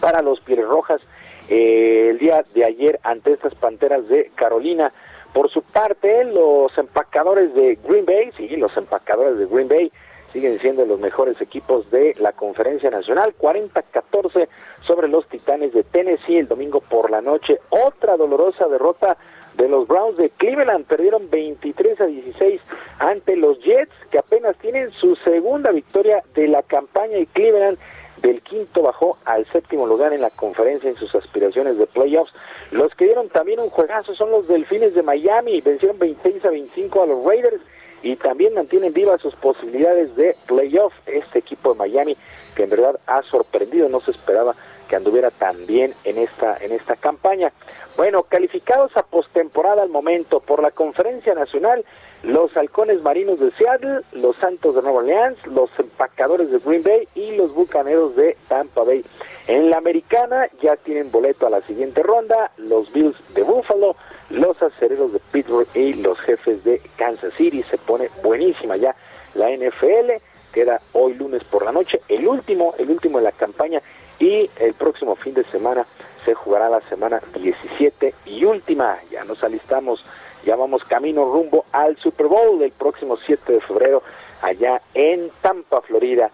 para 0.00 0.22
los 0.22 0.40
Pieles 0.40 0.66
Rojas 0.66 1.00
eh, 1.48 2.08
el 2.10 2.18
día 2.18 2.44
de 2.54 2.64
ayer 2.64 3.00
ante 3.02 3.32
estas 3.32 3.54
Panteras 3.54 4.08
de 4.08 4.30
Carolina. 4.34 4.92
Por 5.32 5.50
su 5.50 5.62
parte, 5.62 6.24
los 6.24 6.76
empacadores 6.76 7.54
de 7.54 7.78
Green 7.86 8.04
Bay, 8.04 8.30
sí, 8.36 8.48
los 8.56 8.76
empacadores 8.76 9.38
de 9.38 9.46
Green 9.46 9.68
Bay 9.68 9.92
siguen 10.32 10.58
siendo 10.58 10.84
los 10.86 10.98
mejores 10.98 11.40
equipos 11.40 11.90
de 11.90 12.14
la 12.20 12.32
Conferencia 12.32 12.90
Nacional, 12.90 13.34
40-14 13.38 14.48
sobre 14.82 15.08
los 15.08 15.26
Titanes 15.28 15.72
de 15.72 15.84
Tennessee 15.84 16.38
el 16.38 16.48
domingo 16.48 16.80
por 16.80 17.10
la 17.10 17.20
noche. 17.20 17.58
Otra 17.68 18.16
dolorosa 18.16 18.66
derrota 18.68 19.18
de 19.54 19.68
los 19.68 19.86
Browns 19.86 20.16
de 20.16 20.30
Cleveland, 20.30 20.86
perdieron 20.86 21.28
23 21.30 22.00
a 22.00 22.06
16 22.06 22.60
ante 22.98 23.36
los 23.36 23.58
Jets, 23.60 23.92
que 24.10 24.18
apenas 24.18 24.56
tienen 24.56 24.90
su 24.92 25.14
segunda 25.16 25.70
victoria 25.70 26.22
de 26.34 26.48
la 26.48 26.62
campaña 26.62 27.18
y 27.18 27.26
Cleveland 27.26 27.78
del 28.22 28.40
quinto 28.42 28.82
bajó 28.82 29.18
al 29.24 29.44
séptimo 29.52 29.86
lugar 29.86 30.12
en 30.12 30.20
la 30.20 30.30
conferencia 30.30 30.88
en 30.88 30.96
sus 30.96 31.14
aspiraciones 31.14 31.76
de 31.76 31.86
playoffs. 31.86 32.32
Los 32.70 32.94
que 32.94 33.06
dieron 33.06 33.28
también 33.28 33.60
un 33.60 33.70
juegazo 33.70 34.14
son 34.14 34.30
los 34.30 34.48
Delfines 34.48 34.94
de 34.94 35.02
Miami, 35.02 35.60
vencieron 35.60 35.98
26 35.98 36.44
a 36.44 36.50
25 36.50 37.02
a 37.02 37.06
los 37.06 37.24
Raiders 37.24 37.60
y 38.02 38.16
también 38.16 38.54
mantienen 38.54 38.92
vivas 38.92 39.20
sus 39.20 39.34
posibilidades 39.34 40.14
de 40.16 40.36
playoff. 40.46 40.92
Este 41.06 41.40
equipo 41.40 41.72
de 41.72 41.78
Miami 41.78 42.16
que 42.54 42.64
en 42.64 42.70
verdad 42.70 42.98
ha 43.06 43.22
sorprendido, 43.22 43.88
no 43.88 44.00
se 44.00 44.10
esperaba 44.10 44.54
que 44.88 44.96
anduviera 44.96 45.30
tan 45.30 45.66
bien 45.66 45.94
en 46.04 46.18
esta 46.18 46.56
en 46.58 46.72
esta 46.72 46.96
campaña. 46.96 47.52
Bueno, 47.96 48.24
calificados 48.24 48.96
a 48.96 49.02
postemporada 49.02 49.82
al 49.82 49.88
momento 49.88 50.40
por 50.40 50.62
la 50.62 50.70
Conferencia 50.70 51.34
Nacional, 51.34 51.84
los 52.22 52.56
Halcones 52.56 53.02
Marinos 53.02 53.40
de 53.40 53.50
Seattle, 53.52 54.00
los 54.12 54.36
Santos 54.36 54.74
de 54.74 54.82
Nueva 54.82 54.98
Orleans, 54.98 55.44
los 55.46 55.70
Empacadores 55.78 56.50
de 56.50 56.58
Green 56.58 56.82
Bay 56.82 57.08
y 57.14 57.32
los 57.36 57.52
Bucaneros 57.52 58.14
de 58.16 58.36
Tampa 58.48 58.84
Bay. 58.84 59.04
En 59.48 59.70
la 59.70 59.78
americana 59.78 60.48
ya 60.62 60.76
tienen 60.76 61.10
boleto 61.10 61.46
a 61.46 61.50
la 61.50 61.62
siguiente 61.62 62.02
ronda, 62.02 62.52
los 62.58 62.92
Bills 62.92 63.16
de 63.34 63.42
Buffalo, 63.42 63.96
los 64.30 64.60
Acereros 64.62 65.12
de 65.12 65.20
Pittsburgh 65.32 65.66
y 65.74 65.94
los 65.94 66.18
Jefes 66.20 66.62
de 66.64 66.80
Kansas 66.96 67.34
City. 67.34 67.62
Se 67.64 67.78
pone 67.78 68.08
buenísima 68.22 68.76
ya 68.76 68.94
la 69.34 69.50
NFL, 69.50 70.12
queda 70.52 70.80
hoy 70.92 71.14
lunes 71.14 71.42
por 71.44 71.64
la 71.64 71.72
noche, 71.72 72.00
el 72.08 72.26
último, 72.28 72.74
el 72.78 72.90
último 72.90 73.18
de 73.18 73.24
la 73.24 73.32
campaña 73.32 73.82
y 74.22 74.48
el 74.60 74.72
próximo 74.74 75.16
fin 75.16 75.34
de 75.34 75.42
semana 75.50 75.84
se 76.24 76.32
jugará 76.32 76.68
la 76.68 76.80
semana 76.82 77.20
17 77.34 78.14
y 78.26 78.44
última. 78.44 78.96
Ya 79.10 79.24
nos 79.24 79.42
alistamos 79.42 80.04
ya 80.44 80.54
vamos 80.54 80.84
camino 80.84 81.24
rumbo 81.24 81.64
al 81.72 81.96
Super 81.98 82.26
Bowl 82.28 82.60
del 82.60 82.70
próximo 82.70 83.16
7 83.16 83.52
de 83.52 83.60
febrero 83.60 84.02
allá 84.40 84.80
en 84.94 85.30
Tampa, 85.40 85.80
Florida. 85.82 86.30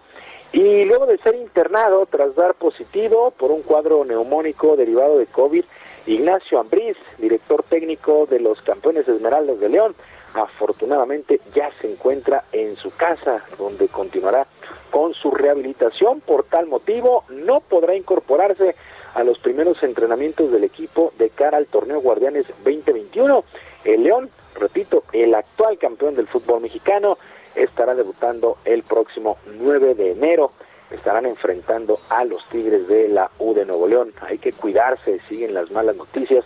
Y 0.51 0.85
luego 0.85 1.07
de 1.07 1.17
ser 1.17 1.35
internado 1.35 2.05
tras 2.05 2.35
dar 2.35 2.53
positivo 2.53 3.31
por 3.31 3.51
un 3.51 3.63
cuadro 3.63 4.05
neumónico 4.05 4.75
derivado 4.75 5.17
de 5.17 5.25
COVID, 5.25 5.63
Ignacio 6.05 6.59
Ambriz, 6.59 6.97
director 7.17 7.63
técnico 7.63 8.27
de 8.27 8.39
los 8.39 8.61
campeones 8.61 9.07
Esmeraldas 9.07 9.59
de 9.59 9.69
León, 9.69 9.95
afortunadamente 10.33 11.41
ya 11.53 11.71
se 11.81 11.91
encuentra 11.91 12.45
en 12.51 12.75
su 12.75 12.95
casa, 12.95 13.43
donde 13.57 13.87
continuará 13.87 14.47
con 14.91 15.13
su 15.13 15.31
rehabilitación. 15.31 16.21
Por 16.21 16.43
tal 16.43 16.67
motivo, 16.67 17.23
no 17.29 17.61
podrá 17.61 17.95
incorporarse 17.95 18.75
a 19.15 19.23
los 19.23 19.39
primeros 19.39 19.81
entrenamientos 19.83 20.51
del 20.51 20.63
equipo 20.63 21.13
de 21.17 21.29
cara 21.29 21.57
al 21.57 21.65
torneo 21.65 21.99
Guardianes 21.99 22.47
2021 22.63 23.43
el 23.85 24.03
León, 24.03 24.29
repito, 24.55 25.03
el 25.13 25.33
actual 25.33 25.77
campeón 25.77 26.15
del 26.15 26.27
fútbol 26.27 26.61
mexicano, 26.61 27.17
estará 27.55 27.95
debutando 27.95 28.57
el 28.65 28.83
próximo 28.83 29.37
9 29.57 29.95
de 29.95 30.11
enero. 30.11 30.51
Estarán 30.91 31.25
enfrentando 31.25 31.99
a 32.09 32.25
los 32.25 32.43
Tigres 32.49 32.87
de 32.87 33.07
la 33.09 33.29
U 33.37 33.53
de 33.53 33.65
Nuevo 33.65 33.87
León. 33.87 34.11
Hay 34.21 34.39
que 34.39 34.51
cuidarse, 34.51 35.19
siguen 35.29 35.53
las 35.53 35.69
malas 35.71 35.95
noticias, 35.95 36.43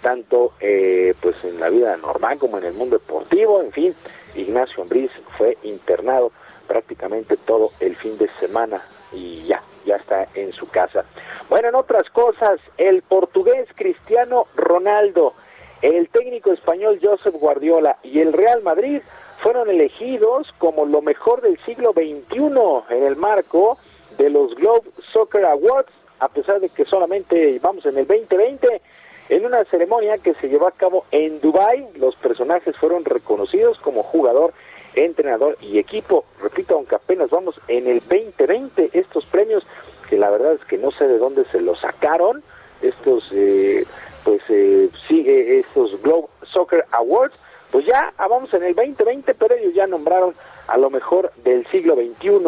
tanto 0.00 0.52
eh, 0.60 1.14
pues 1.20 1.36
en 1.44 1.60
la 1.60 1.68
vida 1.68 1.96
normal 1.96 2.38
como 2.38 2.58
en 2.58 2.64
el 2.64 2.74
mundo 2.74 2.98
deportivo. 2.98 3.60
En 3.60 3.72
fin, 3.72 3.94
Ignacio 4.34 4.82
Ambriz 4.82 5.10
fue 5.36 5.56
internado 5.62 6.32
prácticamente 6.66 7.36
todo 7.36 7.70
el 7.80 7.96
fin 7.96 8.18
de 8.18 8.28
semana 8.40 8.82
y 9.12 9.44
ya, 9.46 9.62
ya 9.84 9.96
está 9.96 10.28
en 10.34 10.52
su 10.52 10.68
casa. 10.68 11.04
Bueno, 11.48 11.68
en 11.68 11.74
otras 11.74 12.10
cosas, 12.10 12.60
el 12.76 13.02
portugués 13.02 13.68
Cristiano 13.76 14.46
Ronaldo 14.56 15.34
el 15.82 16.08
técnico 16.08 16.52
español 16.52 16.98
Josep 17.02 17.34
Guardiola 17.34 17.98
y 18.02 18.20
el 18.20 18.32
Real 18.32 18.62
Madrid 18.62 19.02
fueron 19.40 19.68
elegidos 19.68 20.52
como 20.58 20.86
lo 20.86 21.02
mejor 21.02 21.42
del 21.42 21.58
siglo 21.64 21.92
XXI 21.92 22.94
en 22.94 23.04
el 23.04 23.16
marco 23.16 23.78
de 24.16 24.30
los 24.30 24.54
Globe 24.54 24.90
Soccer 25.12 25.44
Awards, 25.44 25.92
a 26.18 26.28
pesar 26.28 26.60
de 26.60 26.70
que 26.70 26.86
solamente 26.86 27.58
vamos 27.60 27.84
en 27.84 27.98
el 27.98 28.06
2020, 28.06 28.80
en 29.28 29.44
una 29.44 29.64
ceremonia 29.64 30.18
que 30.18 30.34
se 30.34 30.48
llevó 30.48 30.68
a 30.68 30.72
cabo 30.72 31.04
en 31.10 31.40
Dubai, 31.40 31.88
los 31.96 32.14
personajes 32.16 32.76
fueron 32.76 33.04
reconocidos 33.04 33.78
como 33.80 34.02
jugador, 34.02 34.52
entrenador 34.94 35.56
y 35.60 35.78
equipo. 35.78 36.24
Repito, 36.40 36.74
aunque 36.74 36.94
apenas 36.94 37.30
vamos 37.30 37.60
en 37.68 37.86
el 37.88 38.00
2020, 38.00 38.90
estos 38.92 39.26
premios, 39.26 39.66
que 40.08 40.16
la 40.16 40.30
verdad 40.30 40.54
es 40.54 40.64
que 40.64 40.78
no 40.78 40.90
sé 40.92 41.08
de 41.08 41.18
dónde 41.18 41.44
se 41.46 41.60
los 41.60 41.80
sacaron, 41.80 42.42
estos 42.82 43.28
eh, 43.32 43.84
pues 44.24 44.42
eh, 44.48 44.88
sigue 45.08 45.60
estos 45.60 46.00
Globe 46.02 46.28
Soccer 46.52 46.84
Awards, 46.92 47.34
pues 47.70 47.84
ya 47.86 48.12
ah, 48.18 48.28
vamos 48.28 48.52
en 48.54 48.62
el 48.62 48.74
2020, 48.74 49.34
pero 49.34 49.54
ellos 49.54 49.74
ya 49.74 49.86
nombraron 49.86 50.34
a 50.68 50.76
lo 50.76 50.90
mejor 50.90 51.32
del 51.42 51.66
siglo 51.68 51.94
XXI, 51.94 52.40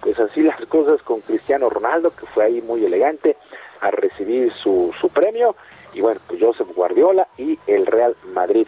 pues 0.00 0.18
así 0.18 0.42
las 0.42 0.60
cosas 0.66 1.02
con 1.02 1.20
Cristiano 1.20 1.70
Ronaldo, 1.70 2.10
que 2.10 2.26
fue 2.26 2.44
ahí 2.44 2.62
muy 2.62 2.84
elegante 2.84 3.36
a 3.80 3.90
recibir 3.90 4.52
su, 4.52 4.94
su 5.00 5.08
premio, 5.08 5.56
y 5.96 6.02
bueno, 6.02 6.20
pues 6.26 6.40
Joseph 6.40 6.68
Guardiola 6.74 7.26
y 7.38 7.58
el 7.66 7.86
Real 7.86 8.14
Madrid. 8.32 8.66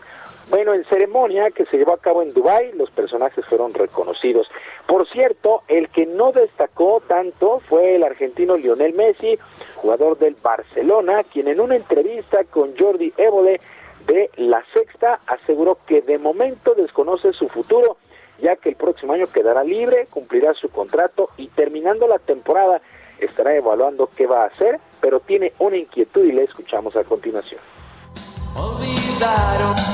Bueno, 0.48 0.72
en 0.72 0.82
ceremonia 0.86 1.50
que 1.50 1.66
se 1.66 1.76
llevó 1.76 1.92
a 1.92 1.98
cabo 1.98 2.22
en 2.22 2.32
Dubái, 2.32 2.72
los 2.72 2.90
personajes 2.90 3.44
fueron 3.44 3.74
reconocidos. 3.74 4.48
Por 4.86 5.06
cierto, 5.06 5.62
el 5.68 5.90
que 5.90 6.06
no 6.06 6.32
destacó 6.32 7.02
tanto 7.06 7.60
fue 7.68 7.96
el 7.96 8.02
argentino 8.02 8.56
Lionel 8.56 8.94
Messi, 8.94 9.38
jugador 9.74 10.16
del 10.16 10.36
Barcelona, 10.42 11.22
quien 11.24 11.48
en 11.48 11.60
una 11.60 11.76
entrevista 11.76 12.44
con 12.44 12.74
Jordi 12.78 13.12
Évole 13.18 13.60
de 14.06 14.30
La 14.36 14.64
Sexta 14.72 15.20
aseguró 15.26 15.76
que 15.86 16.00
de 16.00 16.16
momento 16.16 16.74
desconoce 16.74 17.34
su 17.34 17.50
futuro, 17.50 17.98
ya 18.40 18.56
que 18.56 18.70
el 18.70 18.76
próximo 18.76 19.12
año 19.12 19.26
quedará 19.26 19.62
libre, 19.64 20.06
cumplirá 20.08 20.54
su 20.54 20.70
contrato 20.70 21.28
y 21.36 21.48
terminando 21.48 22.08
la 22.08 22.18
temporada 22.18 22.80
estará 23.20 23.54
evaluando 23.54 24.08
qué 24.14 24.26
va 24.26 24.44
a 24.44 24.46
hacer, 24.46 24.80
pero 25.00 25.20
tiene 25.20 25.52
una 25.58 25.76
inquietud 25.76 26.24
y 26.24 26.32
le 26.32 26.44
escuchamos 26.44 26.96
a 26.96 27.04
continuación. 27.04 27.60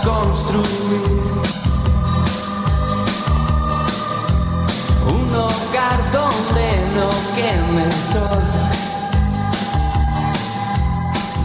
construir 0.05 1.25
un 5.09 5.31
hogar 5.31 6.13
donde 6.13 6.67
no 6.95 7.11
queme 7.35 7.85
el 7.85 7.93
sol. 7.93 8.43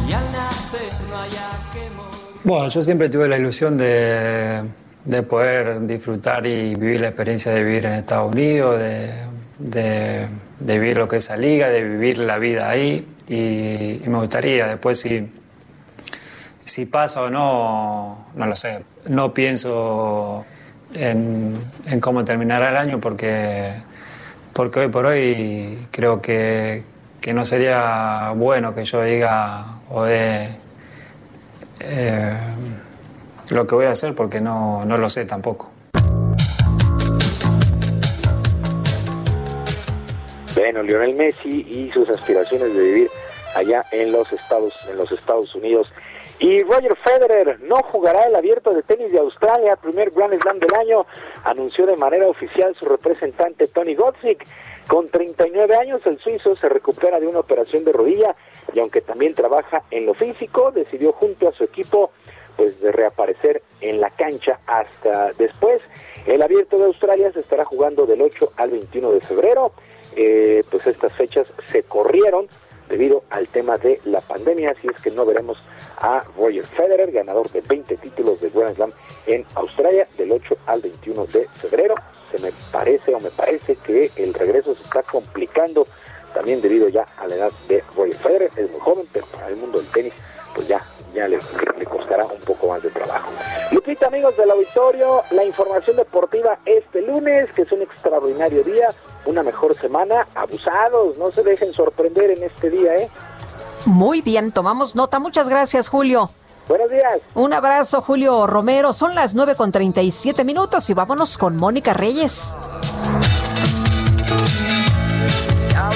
Y 0.07 0.13
al 0.13 0.25
nacer 0.31 0.93
no 1.09 1.17
haya 1.17 1.49
que 1.73 1.79
morir. 1.95 2.41
Bueno, 2.43 2.69
yo 2.69 2.81
siempre 2.81 3.09
tuve 3.09 3.27
la 3.27 3.37
ilusión 3.37 3.77
de, 3.77 4.61
de 5.05 5.23
poder 5.23 5.85
disfrutar 5.87 6.45
y 6.45 6.75
vivir 6.75 7.01
la 7.01 7.07
experiencia 7.09 7.51
de 7.51 7.63
vivir 7.63 7.85
en 7.85 7.93
Estados 7.93 8.31
Unidos, 8.31 8.79
de, 8.79 9.28
de- 9.59 10.27
vivir 10.59 10.97
lo 10.97 11.07
que 11.07 11.17
es 11.17 11.29
la 11.29 11.37
liga, 11.37 11.69
de 11.69 11.83
vivir 11.83 12.17
la 12.17 12.37
vida 12.37 12.69
ahí. 12.69 13.07
Y, 13.27 14.01
me 14.07 14.17
gustaría, 14.17 14.67
después 14.67 14.99
si, 14.99 15.29
si 16.65 16.85
pasa 16.85 17.23
o 17.23 17.29
no, 17.29 18.27
no 18.35 18.45
lo 18.45 18.55
sé. 18.55 18.83
No 19.07 19.33
pienso 19.33 20.45
en, 20.95 21.57
en 21.85 21.99
cómo 21.99 22.25
terminará 22.25 22.69
el 22.69 22.77
año 22.77 22.99
porque, 22.99 23.73
porque 24.53 24.79
hoy 24.81 24.87
por 24.87 25.05
hoy 25.05 25.87
creo 25.91 26.21
que, 26.21 26.83
que 27.21 27.33
no 27.33 27.45
sería 27.45 28.31
bueno 28.35 28.73
que 28.73 28.83
yo 28.83 29.03
diga 29.03 29.65
o 29.89 30.03
de 30.03 30.49
eh, 31.81 32.33
lo 33.49 33.65
que 33.67 33.75
voy 33.75 33.85
a 33.85 33.91
hacer 33.91 34.15
porque 34.15 34.41
no, 34.41 34.83
no 34.85 34.97
lo 34.97 35.09
sé 35.09 35.25
tampoco. 35.25 35.71
Lionel 40.83 41.15
Messi 41.15 41.65
y 41.67 41.91
sus 41.91 42.09
aspiraciones 42.09 42.73
de 42.73 42.83
vivir 42.83 43.09
allá 43.55 43.85
en 43.91 44.11
los 44.11 44.31
Estados 44.31 44.73
en 44.89 44.97
los 44.97 45.11
Estados 45.11 45.53
Unidos. 45.55 45.91
Y 46.39 46.63
Roger 46.63 46.95
Federer 47.03 47.59
no 47.61 47.75
jugará 47.83 48.23
el 48.23 48.35
abierto 48.35 48.73
de 48.73 48.81
tenis 48.83 49.11
de 49.11 49.19
Australia, 49.19 49.75
primer 49.75 50.11
Grand 50.11 50.33
Slam 50.41 50.59
del 50.59 50.73
año, 50.79 51.05
anunció 51.43 51.85
de 51.85 51.97
manera 51.97 52.27
oficial 52.27 52.73
su 52.79 52.85
representante 52.85 53.67
Tony 53.67 53.95
Godsick. 53.95 54.45
Con 54.87 55.09
39 55.09 55.75
años, 55.75 56.01
el 56.05 56.17
suizo 56.17 56.55
se 56.55 56.69
recupera 56.69 57.19
de 57.19 57.27
una 57.27 57.39
operación 57.39 57.83
de 57.83 57.91
rodilla 57.91 58.35
y 58.73 58.79
aunque 58.79 59.01
también 59.01 59.33
trabaja 59.33 59.83
en 59.91 60.05
lo 60.05 60.13
físico, 60.13 60.71
decidió 60.71 61.11
junto 61.11 61.49
a 61.49 61.51
su 61.51 61.63
equipo 61.65 62.11
pues 62.55 62.79
de 62.81 62.91
reaparecer 62.91 63.61
en 63.81 64.01
la 64.01 64.09
cancha 64.09 64.59
hasta 64.65 65.31
después. 65.33 65.81
El 66.25 66.41
abierto 66.41 66.77
de 66.77 66.85
Australia 66.85 67.31
se 67.31 67.41
estará 67.41 67.65
jugando 67.65 68.05
del 68.05 68.21
8 68.21 68.53
al 68.57 68.71
21 68.71 69.11
de 69.11 69.21
febrero. 69.21 69.73
Eh, 70.15 70.63
pues 70.69 70.85
estas 70.87 71.13
fechas 71.13 71.47
se 71.71 71.83
corrieron 71.83 72.47
debido 72.89 73.23
al 73.29 73.47
tema 73.47 73.77
de 73.77 74.01
la 74.05 74.19
pandemia, 74.21 74.71
así 74.71 74.87
es 74.93 75.01
que 75.01 75.11
no 75.11 75.25
veremos 75.25 75.57
a 75.97 76.23
Roger 76.35 76.65
Federer, 76.65 77.11
ganador 77.11 77.49
de 77.51 77.61
20 77.61 77.97
títulos 77.97 78.41
de 78.41 78.49
Grand 78.49 78.75
Slam 78.75 78.91
en 79.27 79.45
Australia 79.55 80.07
del 80.17 80.31
8 80.31 80.57
al 80.65 80.81
21 80.81 81.25
de 81.27 81.47
febrero. 81.49 81.95
Se 82.35 82.41
me 82.41 82.51
parece 82.71 83.13
o 83.13 83.19
me 83.19 83.29
parece 83.29 83.75
que 83.75 84.11
el 84.15 84.33
regreso 84.33 84.75
se 84.75 84.83
está 84.83 85.03
complicando 85.03 85.87
también 86.33 86.61
debido 86.61 86.89
ya 86.89 87.05
a 87.17 87.27
la 87.27 87.35
edad 87.35 87.51
de 87.67 87.83
Roger 87.95 88.15
Federer, 88.15 88.51
es 88.55 88.71
muy 88.71 88.79
joven, 88.79 89.07
pero 89.11 89.25
para 89.27 89.47
el 89.47 89.57
mundo 89.57 89.79
del 89.79 89.91
tenis 89.91 90.13
pues 90.53 90.67
ya 90.67 90.85
ya 91.13 91.27
le, 91.27 91.39
le 91.77 91.85
costará 91.85 92.25
un 92.25 92.39
poco 92.41 92.67
más 92.67 92.83
de 92.83 92.89
trabajo. 92.91 93.31
Lupita, 93.71 94.07
amigos 94.07 94.37
del 94.37 94.51
auditorio, 94.51 95.23
la 95.31 95.43
información 95.43 95.95
deportiva 95.95 96.59
este 96.65 97.01
lunes, 97.01 97.51
que 97.53 97.63
es 97.63 97.71
un 97.71 97.81
extraordinario 97.81 98.63
día, 98.63 98.87
una 99.25 99.43
mejor 99.43 99.75
semana, 99.75 100.27
abusados, 100.35 101.17
no 101.17 101.31
se 101.31 101.43
dejen 101.43 101.73
sorprender 101.73 102.31
en 102.31 102.43
este 102.43 102.69
día, 102.69 102.95
¿eh? 102.97 103.09
Muy 103.85 104.21
bien, 104.21 104.51
tomamos 104.51 104.95
nota. 104.95 105.19
Muchas 105.19 105.49
gracias, 105.49 105.89
Julio. 105.89 106.29
Buenos 106.67 106.91
días. 106.91 107.19
Un 107.33 107.53
abrazo, 107.53 108.01
Julio 108.01 108.45
Romero. 108.45 108.93
Son 108.93 109.15
las 109.15 109.33
9 109.33 109.55
con 109.55 109.71
37 109.71 110.43
minutos 110.43 110.89
y 110.89 110.93
vámonos 110.93 111.37
con 111.37 111.57
Mónica 111.57 111.93
Reyes. 111.93 112.53
Se 115.57 115.75
ha 115.75 115.89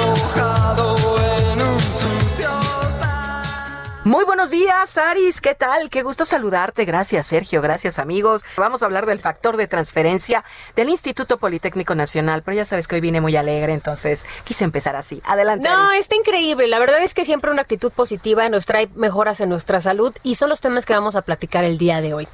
Muy 4.13 4.25
buenos 4.25 4.51
días, 4.51 4.95
Aris. 4.99 5.41
¿Qué 5.41 5.55
tal? 5.55 5.89
Qué 5.89 6.03
gusto 6.03 6.23
saludarte. 6.23 6.85
Gracias, 6.85 7.25
Sergio. 7.25 7.63
Gracias, 7.63 7.97
amigos. 7.97 8.45
Vamos 8.57 8.83
a 8.83 8.85
hablar 8.85 9.07
del 9.07 9.17
factor 9.17 9.57
de 9.57 9.65
transferencia 9.67 10.43
del 10.75 10.89
Instituto 10.89 11.39
Politécnico 11.39 11.95
Nacional, 11.95 12.43
pero 12.43 12.55
ya 12.57 12.63
sabes 12.63 12.87
que 12.87 12.93
hoy 12.93 13.01
vine 13.01 13.21
muy 13.21 13.35
alegre, 13.35 13.73
entonces 13.73 14.27
quise 14.43 14.65
empezar 14.65 14.95
así. 14.95 15.19
Adelante. 15.25 15.67
No, 15.67 15.89
Aris. 15.89 16.01
está 16.01 16.15
increíble. 16.15 16.67
La 16.67 16.77
verdad 16.77 17.01
es 17.01 17.15
que 17.15 17.25
siempre 17.25 17.49
una 17.49 17.63
actitud 17.63 17.91
positiva 17.91 18.47
nos 18.49 18.67
trae 18.67 18.87
mejoras 18.93 19.41
en 19.41 19.49
nuestra 19.49 19.81
salud 19.81 20.13
y 20.21 20.35
son 20.35 20.49
los 20.49 20.61
temas 20.61 20.85
que 20.85 20.93
vamos 20.93 21.15
a 21.15 21.23
platicar 21.23 21.63
el 21.63 21.79
día 21.79 21.99
de 21.99 22.13
hoy. 22.13 22.27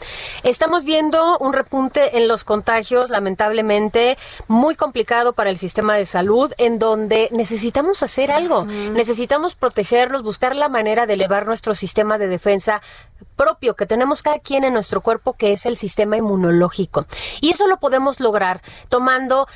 Estamos 0.43 0.83
viendo 0.83 1.37
un 1.37 1.53
repunte 1.53 2.17
en 2.17 2.27
los 2.27 2.43
contagios, 2.43 3.09
lamentablemente, 3.09 4.17
muy 4.49 4.75
complicado 4.75 5.31
para 5.31 5.49
el 5.49 5.57
sistema 5.57 5.95
de 5.95 6.05
salud, 6.05 6.51
en 6.57 6.77
donde 6.77 7.29
necesitamos 7.31 8.03
hacer 8.03 8.33
algo. 8.33 8.65
Necesitamos 8.65 9.55
protegernos, 9.55 10.23
buscar 10.23 10.57
la 10.57 10.67
manera 10.67 11.05
de 11.05 11.13
elevar 11.13 11.45
nuestro 11.45 11.68
sistema 11.75 12.17
de 12.17 12.27
defensa 12.27 12.81
propio 13.35 13.75
que 13.75 13.85
tenemos 13.85 14.21
cada 14.21 14.39
quien 14.39 14.63
en 14.63 14.73
nuestro 14.73 15.01
cuerpo, 15.01 15.33
que 15.33 15.53
es 15.53 15.65
el 15.65 15.75
sistema 15.75 16.17
inmunológico. 16.17 17.05
Y 17.41 17.51
eso 17.51 17.67
lo 17.67 17.77
podemos 17.77 18.19
lograr 18.19 18.61
tomando 18.89 19.47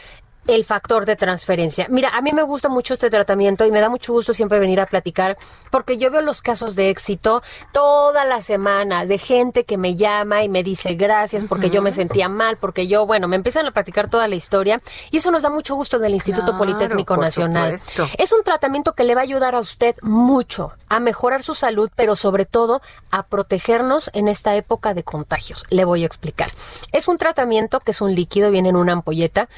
el 0.48 0.66
factor 0.66 1.06
de 1.06 1.16
transferencia. 1.16 1.88
Mira, 1.90 2.10
a 2.10 2.22
mí 2.22 2.32
me 2.34 2.44
gusta 2.44 2.70
mucho 2.70 2.94
este 2.94 3.10
tratamiento 3.10 3.66
y 3.66 3.72
me 3.72 3.80
da 3.80 3.90
mucho 3.90 4.14
gusto 4.14 4.34
siempre 4.34 4.60
venir 4.60 4.80
a 4.80 4.86
platicar 4.86 5.38
porque 5.72 5.98
yo 5.98 6.12
veo 6.12 6.22
los 6.22 6.42
casos 6.42 6.76
de 6.76 6.90
éxito 6.90 7.42
toda 7.72 8.26
la 8.26 8.42
semana 8.42 9.06
de 9.06 9.18
gente 9.18 9.64
que 9.64 9.78
me 9.78 9.96
llama 9.96 10.44
y 10.44 10.50
me 10.50 10.64
dice 10.64 10.96
gracias 10.96 11.46
porque 11.46 11.70
yo 11.70 11.82
me 11.82 11.94
sentía 11.94 12.30
mal, 12.30 12.58
porque 12.58 12.88
yo, 12.88 13.06
bueno, 13.06 13.28
me 13.28 13.36
empiezan 13.36 13.66
a 13.68 13.72
platicar 13.72 14.10
toda 14.10 14.28
la 14.28 14.36
historia 14.36 14.82
y 15.12 15.18
eso 15.18 15.32
nos 15.32 15.44
da 15.44 15.50
mucho 15.50 15.76
gusto 15.76 16.00
del 16.00 16.14
Instituto 16.14 16.48
Claro, 16.48 16.58
Politécnico 16.58 17.18
Nacional. 17.18 17.80
supuesto. 17.80 18.10
Es 18.18 18.34
un 18.34 18.44
tratamiento 18.44 18.94
que 18.94 19.04
le 19.04 19.16
va 19.16 19.22
a 19.22 19.24
ayudar 19.24 19.56
a 19.56 19.60
usted 19.60 19.96
mucho 20.02 20.74
a 20.90 21.00
mejorar 21.00 21.42
su 21.42 21.56
salud, 21.56 21.90
pero 21.96 22.16
sobre 22.16 22.46
todo 22.46 22.82
a 23.12 23.24
protegernos 23.24 24.12
en 24.14 24.28
esta 24.28 24.56
época 24.56 24.94
de 24.94 25.04
contagios. 25.04 25.66
Le 25.70 25.86
voy 25.86 26.04
a 26.04 26.06
explicar. 26.06 26.52
Es 26.92 27.08
un 27.08 27.18
tratamiento 27.18 27.80
que 27.80 27.92
es 27.92 28.02
un 28.02 28.14
líquido, 28.14 28.52
viene 28.52 28.70
en 28.70 28.76
una 28.76 28.94
ampolleta. 28.94 29.50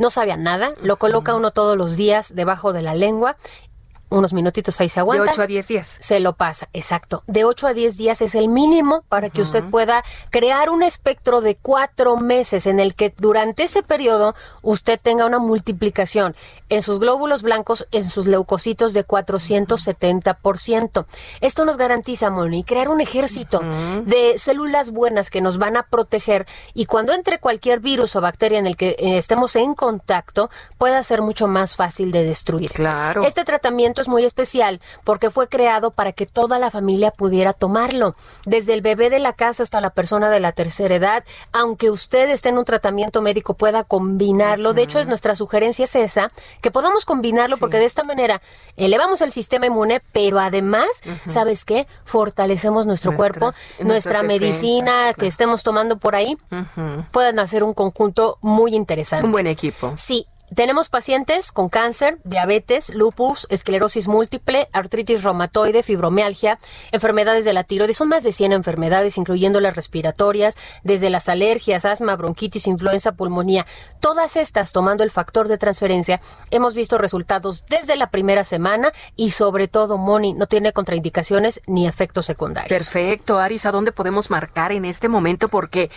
No 0.00 0.08
sabe 0.08 0.32
a 0.32 0.38
nada, 0.38 0.72
lo 0.82 0.96
coloca 0.96 1.34
uno 1.34 1.50
todos 1.50 1.76
los 1.76 1.94
días 1.94 2.34
debajo 2.34 2.72
de 2.72 2.80
la 2.80 2.94
lengua. 2.94 3.36
Unos 4.10 4.32
minutitos 4.32 4.80
ahí 4.80 4.88
se 4.88 5.00
aguanta. 5.00 5.30
8 5.30 5.42
a 5.42 5.46
10 5.46 5.68
días. 5.68 5.96
Se 6.00 6.20
lo 6.20 6.34
pasa, 6.34 6.68
exacto. 6.72 7.22
De 7.26 7.44
8 7.44 7.68
a 7.68 7.74
10 7.74 7.96
días 7.96 8.20
es 8.20 8.34
el 8.34 8.48
mínimo 8.48 9.02
para 9.08 9.30
que 9.30 9.40
usted 9.40 9.64
pueda 9.70 10.04
crear 10.30 10.68
un 10.68 10.82
espectro 10.82 11.40
de 11.40 11.54
cuatro 11.54 12.16
meses 12.16 12.66
en 12.66 12.80
el 12.80 12.94
que 12.94 13.14
durante 13.16 13.62
ese 13.62 13.82
periodo 13.82 14.34
usted 14.62 14.98
tenga 15.00 15.26
una 15.26 15.38
multiplicación 15.38 16.34
en 16.68 16.82
sus 16.82 16.98
glóbulos 16.98 17.42
blancos, 17.42 17.86
en 17.90 18.04
sus 18.04 18.26
leucocitos 18.26 18.94
de 18.94 19.06
470%. 19.06 21.06
Esto 21.40 21.64
nos 21.64 21.76
garantiza, 21.76 22.30
Moni, 22.30 22.64
crear 22.64 22.88
un 22.88 23.00
ejército 23.00 23.60
de 24.04 24.38
células 24.38 24.90
buenas 24.90 25.30
que 25.30 25.40
nos 25.40 25.58
van 25.58 25.76
a 25.76 25.84
proteger 25.84 26.46
y 26.74 26.86
cuando 26.86 27.12
entre 27.12 27.38
cualquier 27.38 27.80
virus 27.80 28.16
o 28.16 28.20
bacteria 28.20 28.58
en 28.58 28.66
el 28.66 28.76
que 28.76 28.96
eh, 28.98 29.18
estemos 29.18 29.56
en 29.56 29.74
contacto, 29.74 30.50
pueda 30.78 31.02
ser 31.02 31.22
mucho 31.22 31.48
más 31.48 31.74
fácil 31.74 32.12
de 32.12 32.24
destruir. 32.24 32.72
Claro. 32.72 33.24
Este 33.24 33.44
tratamiento 33.44 33.99
es 34.00 34.08
muy 34.08 34.24
especial 34.24 34.80
porque 35.04 35.30
fue 35.30 35.48
creado 35.48 35.90
para 35.90 36.12
que 36.12 36.26
toda 36.26 36.58
la 36.58 36.70
familia 36.70 37.10
pudiera 37.10 37.52
tomarlo, 37.52 38.14
desde 38.46 38.74
el 38.74 38.82
bebé 38.82 39.10
de 39.10 39.18
la 39.18 39.32
casa 39.32 39.62
hasta 39.62 39.80
la 39.80 39.90
persona 39.90 40.30
de 40.30 40.40
la 40.40 40.52
tercera 40.52 40.94
edad, 40.94 41.24
aunque 41.52 41.90
usted 41.90 42.28
esté 42.30 42.50
en 42.50 42.58
un 42.58 42.64
tratamiento 42.64 43.22
médico 43.22 43.54
pueda 43.54 43.84
combinarlo. 43.84 44.72
De 44.72 44.82
hecho, 44.82 45.00
es 45.00 45.06
nuestra 45.06 45.34
sugerencia 45.34 45.84
es 45.84 45.96
esa, 45.96 46.32
que 46.60 46.70
podamos 46.70 47.04
combinarlo 47.04 47.56
porque 47.56 47.78
de 47.78 47.84
esta 47.84 48.04
manera 48.04 48.40
elevamos 48.76 49.20
el 49.20 49.30
sistema 49.30 49.66
inmune, 49.66 50.02
pero 50.12 50.38
además, 50.38 50.88
¿sabes 51.26 51.64
qué? 51.64 51.86
Fortalecemos 52.04 52.86
nuestro 52.86 53.14
cuerpo, 53.14 53.50
nuestra 53.80 54.22
medicina 54.22 55.12
que 55.14 55.26
estemos 55.26 55.62
tomando 55.62 55.98
por 55.98 56.14
ahí, 56.14 56.36
Ujú. 56.50 57.04
puedan 57.10 57.38
hacer 57.38 57.64
un 57.64 57.74
conjunto 57.74 58.38
muy 58.40 58.74
interesante. 58.74 59.26
Un 59.26 59.32
buen 59.32 59.46
equipo. 59.46 59.92
Sí. 59.96 60.26
Tenemos 60.54 60.88
pacientes 60.88 61.52
con 61.52 61.68
cáncer, 61.68 62.18
diabetes, 62.24 62.92
lupus, 62.92 63.46
esclerosis 63.50 64.08
múltiple, 64.08 64.68
artritis 64.72 65.22
reumatoide, 65.22 65.84
fibromialgia, 65.84 66.58
enfermedades 66.90 67.44
de 67.44 67.52
la 67.52 67.62
tiroides. 67.62 67.96
Son 67.96 68.08
más 68.08 68.24
de 68.24 68.32
100 68.32 68.52
enfermedades, 68.52 69.16
incluyendo 69.16 69.60
las 69.60 69.76
respiratorias, 69.76 70.56
desde 70.82 71.08
las 71.08 71.28
alergias, 71.28 71.84
asma, 71.84 72.16
bronquitis, 72.16 72.66
influenza, 72.66 73.12
pulmonía. 73.12 73.64
Todas 74.00 74.36
estas, 74.36 74.72
tomando 74.72 75.04
el 75.04 75.12
factor 75.12 75.46
de 75.46 75.56
transferencia, 75.56 76.20
hemos 76.50 76.74
visto 76.74 76.98
resultados 76.98 77.64
desde 77.68 77.94
la 77.94 78.10
primera 78.10 78.42
semana 78.42 78.92
y 79.14 79.30
sobre 79.30 79.68
todo, 79.68 79.98
Moni, 79.98 80.34
no 80.34 80.46
tiene 80.46 80.72
contraindicaciones 80.72 81.60
ni 81.68 81.86
efectos 81.86 82.26
secundarios. 82.26 82.76
Perfecto, 82.76 83.38
Aris, 83.38 83.66
¿a 83.66 83.72
dónde 83.72 83.92
podemos 83.92 84.30
marcar 84.30 84.72
en 84.72 84.84
este 84.84 85.08
momento? 85.08 85.48
Porque, 85.48 85.90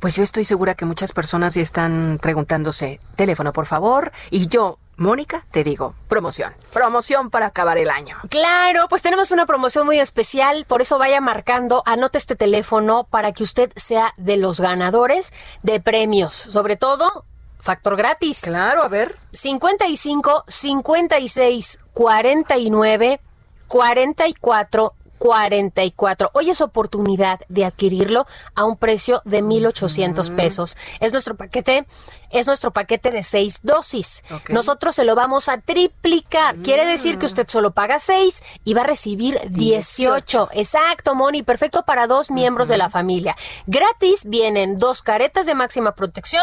pues 0.00 0.16
yo 0.16 0.24
estoy 0.24 0.44
segura 0.44 0.74
que 0.74 0.84
muchas 0.84 1.12
personas 1.12 1.54
ya 1.54 1.62
están 1.62 2.18
preguntándose, 2.20 2.98
teléfono, 3.14 3.52
por 3.52 3.66
favor, 3.66 3.99
mejor. 4.00 4.12
Y 4.30 4.48
yo, 4.48 4.78
Mónica, 4.96 5.46
te 5.50 5.64
digo, 5.64 5.94
promoción. 6.08 6.54
Promoción 6.72 7.30
para 7.30 7.46
acabar 7.46 7.78
el 7.78 7.90
año. 7.90 8.16
Claro, 8.28 8.86
pues 8.88 9.02
tenemos 9.02 9.30
una 9.30 9.46
promoción 9.46 9.86
muy 9.86 9.98
especial, 9.98 10.64
por 10.66 10.82
eso 10.82 10.98
vaya 10.98 11.20
marcando, 11.20 11.82
anote 11.86 12.18
este 12.18 12.36
teléfono 12.36 13.04
para 13.04 13.32
que 13.32 13.42
usted 13.42 13.72
sea 13.76 14.12
de 14.16 14.36
los 14.36 14.60
ganadores 14.60 15.32
de 15.62 15.80
premios, 15.80 16.34
sobre 16.34 16.76
todo 16.76 17.24
factor 17.58 17.96
gratis. 17.96 18.42
Claro, 18.42 18.82
a 18.82 18.88
ver. 18.88 19.16
55 19.32 20.44
56 20.46 21.80
49 21.92 23.20
44 23.68 24.94
44. 25.20 26.30
Hoy 26.32 26.48
es 26.48 26.62
oportunidad 26.62 27.40
de 27.50 27.66
adquirirlo 27.66 28.26
a 28.54 28.64
un 28.64 28.76
precio 28.76 29.20
de 29.26 29.42
1,800 29.42 30.30
pesos. 30.30 30.78
Es 30.98 31.12
nuestro 31.12 31.36
paquete, 31.36 31.86
es 32.30 32.46
nuestro 32.46 32.72
paquete 32.72 33.10
de 33.10 33.22
seis 33.22 33.60
dosis. 33.62 34.22
Nosotros 34.48 34.94
se 34.94 35.04
lo 35.04 35.14
vamos 35.14 35.48
a 35.48 35.58
triplicar. 35.58 36.56
Quiere 36.56 36.86
decir 36.86 37.18
que 37.18 37.26
usted 37.26 37.48
solo 37.48 37.72
paga 37.72 37.98
seis 37.98 38.42
y 38.64 38.74
va 38.74 38.82
a 38.82 38.86
recibir 38.86 39.40
18. 39.50 40.50
Exacto, 40.52 41.14
Moni. 41.14 41.42
Perfecto 41.42 41.82
para 41.82 42.06
dos 42.06 42.30
miembros 42.30 42.68
de 42.68 42.78
la 42.78 42.90
familia. 42.90 43.36
Gratis 43.66 44.24
vienen 44.26 44.78
dos 44.78 45.02
caretas 45.02 45.46
de 45.46 45.54
máxima 45.54 45.94
protección 45.94 46.42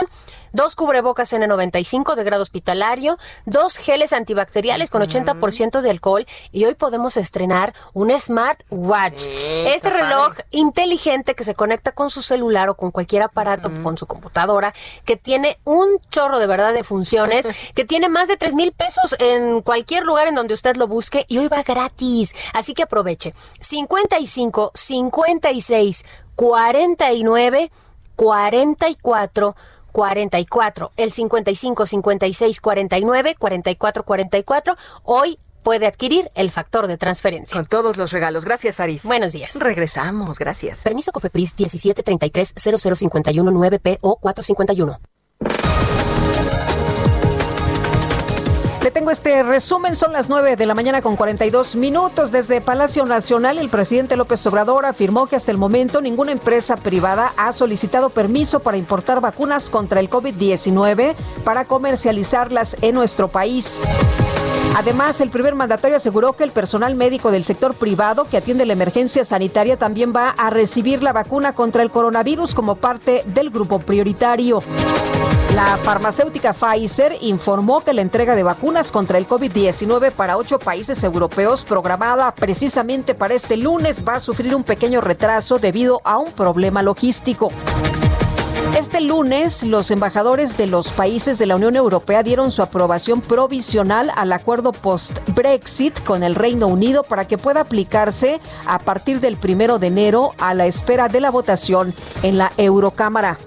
dos 0.57 0.75
cubrebocas 0.75 1.31
N95 1.33 2.15
de 2.15 2.23
grado 2.23 2.41
hospitalario, 2.41 3.17
dos 3.45 3.77
geles 3.77 4.11
antibacteriales 4.11 4.89
con 4.89 5.03
80% 5.03 5.81
de 5.81 5.89
alcohol 5.91 6.25
y 6.51 6.65
hoy 6.65 6.73
podemos 6.73 7.15
estrenar 7.15 7.73
un 7.93 8.17
Smart 8.17 8.63
Watch. 8.71 9.27
este 9.27 9.91
reloj 9.91 10.33
inteligente 10.49 11.35
que 11.35 11.43
se 11.43 11.53
conecta 11.53 11.91
con 11.91 12.09
su 12.09 12.23
celular 12.23 12.69
o 12.69 12.75
con 12.75 12.89
cualquier 12.89 13.21
aparato, 13.21 13.71
con 13.83 13.97
su 13.99 14.07
computadora, 14.07 14.73
que 15.05 15.15
tiene 15.15 15.59
un 15.63 15.76
chorro 16.09 16.39
de 16.39 16.47
verdad 16.47 16.73
de 16.73 16.83
funciones, 16.83 17.47
que 17.75 17.85
tiene 17.85 18.09
más 18.09 18.27
de 18.27 18.37
3 18.37 18.55
mil 18.55 18.71
pesos 18.71 19.15
en 19.19 19.61
cualquier 19.61 20.03
lugar 20.03 20.27
en 20.27 20.35
donde 20.35 20.53
usted 20.53 20.75
lo 20.75 20.87
busque 20.87 21.25
y 21.27 21.37
hoy 21.37 21.47
va 21.47 21.63
gratis. 21.63 22.35
Así 22.53 22.73
que 22.73 22.83
aproveche. 22.83 23.33
55 23.59 24.71
56 24.73 26.05
49 26.35 27.71
44 28.15 29.55
44, 29.91 30.91
el 30.95 31.11
55 31.11 31.85
56 31.85 32.61
49 32.61 33.35
44 33.35 34.03
44. 34.03 34.77
Hoy 35.03 35.39
puede 35.63 35.87
adquirir 35.87 36.31
el 36.35 36.51
factor 36.51 36.87
de 36.87 36.97
transferencia. 36.97 37.55
Con 37.55 37.65
todos 37.65 37.97
los 37.97 38.11
regalos. 38.11 38.45
Gracias, 38.45 38.79
Aris. 38.79 39.03
Buenos 39.03 39.33
días. 39.33 39.55
Regresamos, 39.55 40.39
gracias. 40.39 40.83
Permiso 40.83 41.11
Cofepris 41.11 41.55
1733 41.57 42.53
0051 42.55 43.51
9P 43.51 43.97
o 44.01 44.17
451. 44.17 44.99
Le 48.87 48.91
tengo 48.91 49.11
este 49.11 49.43
resumen, 49.43 49.95
son 49.95 50.13
las 50.13 50.29
9 50.29 50.55
de 50.55 50.65
la 50.65 50.73
mañana 50.73 51.01
con 51.01 51.17
42 51.17 51.75
minutos. 51.75 52.31
Desde 52.31 52.61
Palacio 52.61 53.05
Nacional, 53.05 53.57
el 53.57 53.67
presidente 53.67 54.15
López 54.15 54.47
Obrador 54.47 54.85
afirmó 54.85 55.27
que 55.27 55.35
hasta 55.35 55.51
el 55.51 55.57
momento 55.57 55.99
ninguna 55.99 56.31
empresa 56.31 56.77
privada 56.77 57.33
ha 57.35 57.51
solicitado 57.51 58.09
permiso 58.09 58.61
para 58.61 58.77
importar 58.77 59.19
vacunas 59.19 59.69
contra 59.69 59.99
el 59.99 60.09
COVID-19 60.09 61.15
para 61.43 61.65
comercializarlas 61.65 62.77
en 62.81 62.95
nuestro 62.95 63.27
país. 63.27 63.81
Además, 64.77 65.19
el 65.19 65.31
primer 65.31 65.53
mandatario 65.53 65.97
aseguró 65.97 66.37
que 66.37 66.45
el 66.45 66.51
personal 66.51 66.95
médico 66.95 67.29
del 67.29 67.43
sector 67.43 67.73
privado 67.73 68.23
que 68.23 68.37
atiende 68.37 68.65
la 68.65 68.71
emergencia 68.71 69.25
sanitaria 69.25 69.75
también 69.75 70.13
va 70.15 70.29
a 70.29 70.49
recibir 70.49 71.03
la 71.03 71.11
vacuna 71.11 71.51
contra 71.51 71.83
el 71.83 71.91
coronavirus 71.91 72.55
como 72.55 72.75
parte 72.75 73.23
del 73.25 73.49
grupo 73.49 73.79
prioritario. 73.79 74.61
La 75.55 75.77
farmacéutica 75.77 76.53
Pfizer 76.53 77.17
informó 77.21 77.81
que 77.81 77.91
la 77.91 78.03
entrega 78.03 78.35
de 78.35 78.43
vacunas 78.43 78.76
contra 78.77 79.17
el 79.17 79.27
COVID-19 79.27 80.11
para 80.11 80.37
ocho 80.37 80.59
países 80.59 81.03
europeos 81.03 81.65
programada 81.65 82.31
precisamente 82.35 83.15
para 83.15 83.33
este 83.33 83.57
lunes 83.57 84.07
va 84.07 84.13
a 84.13 84.19
sufrir 84.19 84.53
un 84.53 84.63
pequeño 84.63 85.01
retraso 85.01 85.57
debido 85.57 85.99
a 86.03 86.19
un 86.19 86.31
problema 86.31 86.83
logístico. 86.83 87.49
Este 88.77 89.01
lunes, 89.01 89.63
los 89.63 89.89
embajadores 89.89 90.57
de 90.57 90.67
los 90.67 90.89
países 90.89 91.39
de 91.39 91.47
la 91.47 91.55
Unión 91.55 91.75
Europea 91.75 92.21
dieron 92.21 92.51
su 92.51 92.61
aprobación 92.61 93.21
provisional 93.21 94.11
al 94.15 94.31
acuerdo 94.31 94.71
post-Brexit 94.73 96.03
con 96.03 96.21
el 96.21 96.35
Reino 96.35 96.67
Unido 96.67 97.01
para 97.01 97.25
que 97.25 97.39
pueda 97.39 97.61
aplicarse 97.61 98.39
a 98.67 98.77
partir 98.77 99.19
del 99.21 99.37
primero 99.37 99.79
de 99.79 99.87
enero 99.87 100.29
a 100.37 100.53
la 100.53 100.67
espera 100.67 101.07
de 101.07 101.19
la 101.19 101.31
votación 101.31 101.91
en 102.21 102.37
la 102.37 102.51
Eurocámara. 102.57 103.39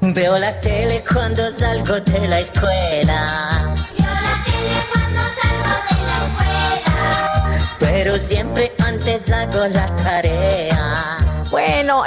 Veo 0.00 0.38
la 0.38 0.58
tele 0.62 1.04
cuando 1.12 1.42
salgo 1.50 2.00
de 2.00 2.26
la 2.26 2.40
escuela. 2.40 3.97
Pero 7.78 8.16
siempre 8.16 8.72
antes 8.78 9.30
hago 9.30 9.66
la 9.68 9.86
tarea. 9.96 11.18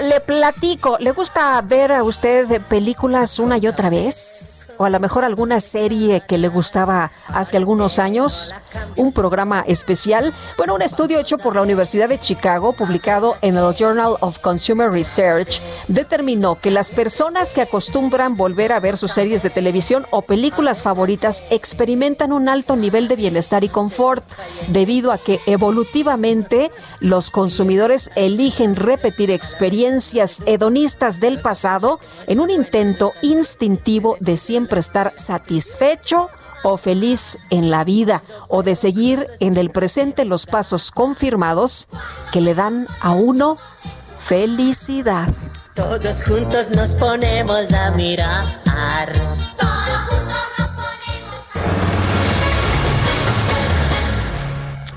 Le 0.01 0.19
platico. 0.19 0.97
¿Le 0.99 1.11
gusta 1.11 1.59
ver 1.61 1.91
a 1.91 2.03
usted 2.03 2.61
películas 2.61 3.39
una 3.39 3.57
y 3.57 3.67
otra 3.67 3.89
vez? 3.89 4.57
o 4.77 4.85
a 4.85 4.89
lo 4.89 4.99
mejor 4.99 5.25
alguna 5.25 5.59
serie 5.59 6.23
que 6.27 6.39
le 6.39 6.47
gustaba 6.47 7.11
hace 7.27 7.57
algunos 7.57 7.99
años, 7.99 8.55
un 8.95 9.11
programa 9.11 9.63
especial. 9.67 10.33
Bueno, 10.57 10.73
un 10.73 10.81
estudio 10.81 11.19
hecho 11.19 11.37
por 11.37 11.55
la 11.55 11.61
Universidad 11.61 12.09
de 12.09 12.19
Chicago, 12.19 12.73
publicado 12.73 13.35
en 13.41 13.57
el 13.57 13.75
Journal 13.75 14.15
of 14.21 14.39
Consumer 14.39 14.89
Research, 14.89 15.61
determinó 15.87 16.59
que 16.59 16.71
las 16.71 16.89
personas 16.89 17.53
que 17.53 17.61
acostumbran 17.61 18.37
volver 18.37 18.71
a 18.71 18.79
ver 18.79 18.97
sus 18.97 19.11
series 19.11 19.43
de 19.43 19.51
televisión 19.51 20.07
o 20.09 20.23
películas 20.23 20.81
favoritas 20.81 21.43
experimentan 21.51 22.33
un 22.33 22.49
alto 22.49 22.75
nivel 22.75 23.07
de 23.07 23.17
bienestar 23.17 23.63
y 23.63 23.69
confort, 23.69 24.23
debido 24.69 25.11
a 25.11 25.17
que 25.17 25.39
evolutivamente 25.45 26.71
los 26.99 27.29
consumidores 27.29 28.09
eligen 28.15 28.75
repetir 28.75 29.29
experiencias 29.29 29.70
hedonistas 30.45 31.19
del 31.19 31.39
pasado 31.39 31.99
en 32.27 32.39
un 32.39 32.49
intento 32.49 33.13
instintivo 33.21 34.17
de 34.19 34.37
siempre 34.37 34.79
estar 34.79 35.13
satisfecho 35.15 36.29
o 36.63 36.77
feliz 36.77 37.37
en 37.49 37.71
la 37.71 37.83
vida 37.83 38.23
o 38.47 38.63
de 38.63 38.75
seguir 38.75 39.27
en 39.39 39.57
el 39.57 39.71
presente 39.71 40.25
los 40.25 40.45
pasos 40.45 40.91
confirmados 40.91 41.87
que 42.31 42.41
le 42.41 42.53
dan 42.53 42.87
a 42.99 43.11
uno 43.11 43.57
felicidad. 44.17 45.27
Todos 45.73 46.21
juntos 46.23 46.69
nos 46.71 46.95
ponemos 46.95 47.73
a 47.73 47.91
mirar. 47.91 48.61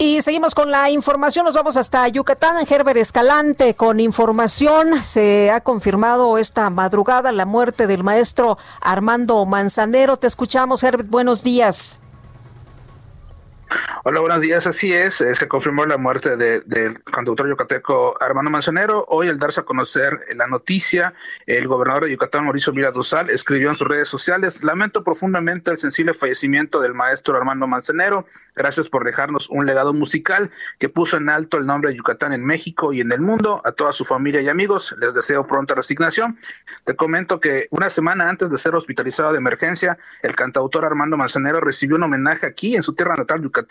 Y 0.05 0.21
seguimos 0.21 0.55
con 0.55 0.71
la 0.71 0.91
información. 0.91 1.47
Nos 1.47 1.55
vamos 1.55 1.79
hasta 1.79 2.07
Yucatán. 2.09 2.67
Herbert 2.69 2.99
Escalante 2.99 3.75
con 3.75 4.01
información. 4.01 5.03
Se 5.03 5.51
ha 5.51 5.63
confirmado 5.63 6.37
esta 6.37 6.69
madrugada 6.69 7.33
la 7.33 7.47
muerte 7.47 7.87
del 7.87 8.05
maestro 8.05 8.59
Armando 8.83 9.43
Manzanero. 9.47 10.19
Te 10.19 10.27
escuchamos, 10.27 10.83
Herbert. 10.83 11.09
Buenos 11.09 11.43
días. 11.43 12.01
Hola, 14.05 14.21
buenos 14.21 14.41
días. 14.41 14.67
Así 14.67 14.93
es, 14.93 15.21
eh, 15.21 15.35
se 15.35 15.49
confirmó 15.49 15.87
la 15.87 15.97
muerte 15.97 16.37
del 16.37 17.03
conductor 17.05 17.49
yucateco 17.49 18.15
Armando 18.23 18.51
Manzanero. 18.51 19.05
Hoy, 19.09 19.29
al 19.29 19.39
darse 19.39 19.61
a 19.61 19.65
conocer 19.65 20.21
la 20.37 20.47
noticia, 20.47 21.15
el 21.47 21.67
gobernador 21.67 22.05
de 22.05 22.13
Yucatán, 22.13 22.45
Mauricio 22.45 22.73
Vila 22.73 22.93
Dosal, 22.93 23.31
escribió 23.31 23.71
en 23.71 23.77
sus 23.77 23.89
redes 23.89 24.09
sociales: 24.09 24.63
Lamento 24.63 25.03
profundamente 25.03 25.71
el 25.71 25.79
sensible 25.79 26.15
fallecimiento 26.15 26.81
del 26.81 26.95
maestro 26.95 27.37
Armando 27.37 27.67
Manzanero. 27.67 28.27
Gracias 28.55 28.89
por 28.89 29.05
dejarnos 29.05 29.49
un 29.51 29.67
legado 29.67 29.93
musical 29.93 30.51
que 30.79 30.89
puso 30.89 31.17
en 31.17 31.29
alto 31.29 31.57
el 31.57 31.67
nombre 31.67 31.91
de 31.91 31.97
Yucatán 31.97 32.33
en 32.33 32.45
México 32.45 32.93
y 32.93 33.01
en 33.01 33.11
el 33.11 33.21
mundo. 33.21 33.61
A 33.65 33.73
toda 33.73 33.93
su 33.93 34.05
familia 34.05 34.41
y 34.43 34.49
amigos, 34.49 34.95
les 35.01 35.15
deseo 35.15 35.47
pronta 35.47 35.75
resignación. 35.75 36.39
Te 36.85 36.95
comento 36.95 37.41
que 37.41 37.67
una 37.71 37.91
semana 37.91 38.29
antes 38.29 38.51
de 38.51 38.59
ser 38.59 38.75
hospitalizado 38.75 39.33
de 39.33 39.39
emergencia, 39.39 39.99
el 40.23 40.37
cantautor 40.37 40.85
Armando 40.85 41.17
Manzanero 41.17 41.61
recibió 41.61 41.97
un 41.97 42.05
homenaje 42.05 42.47
aquí 42.47 42.77
en 42.77 42.83
su 42.83 42.95
tierra 42.95 43.17
natal, 43.17 43.43
Yucatán 43.43 43.64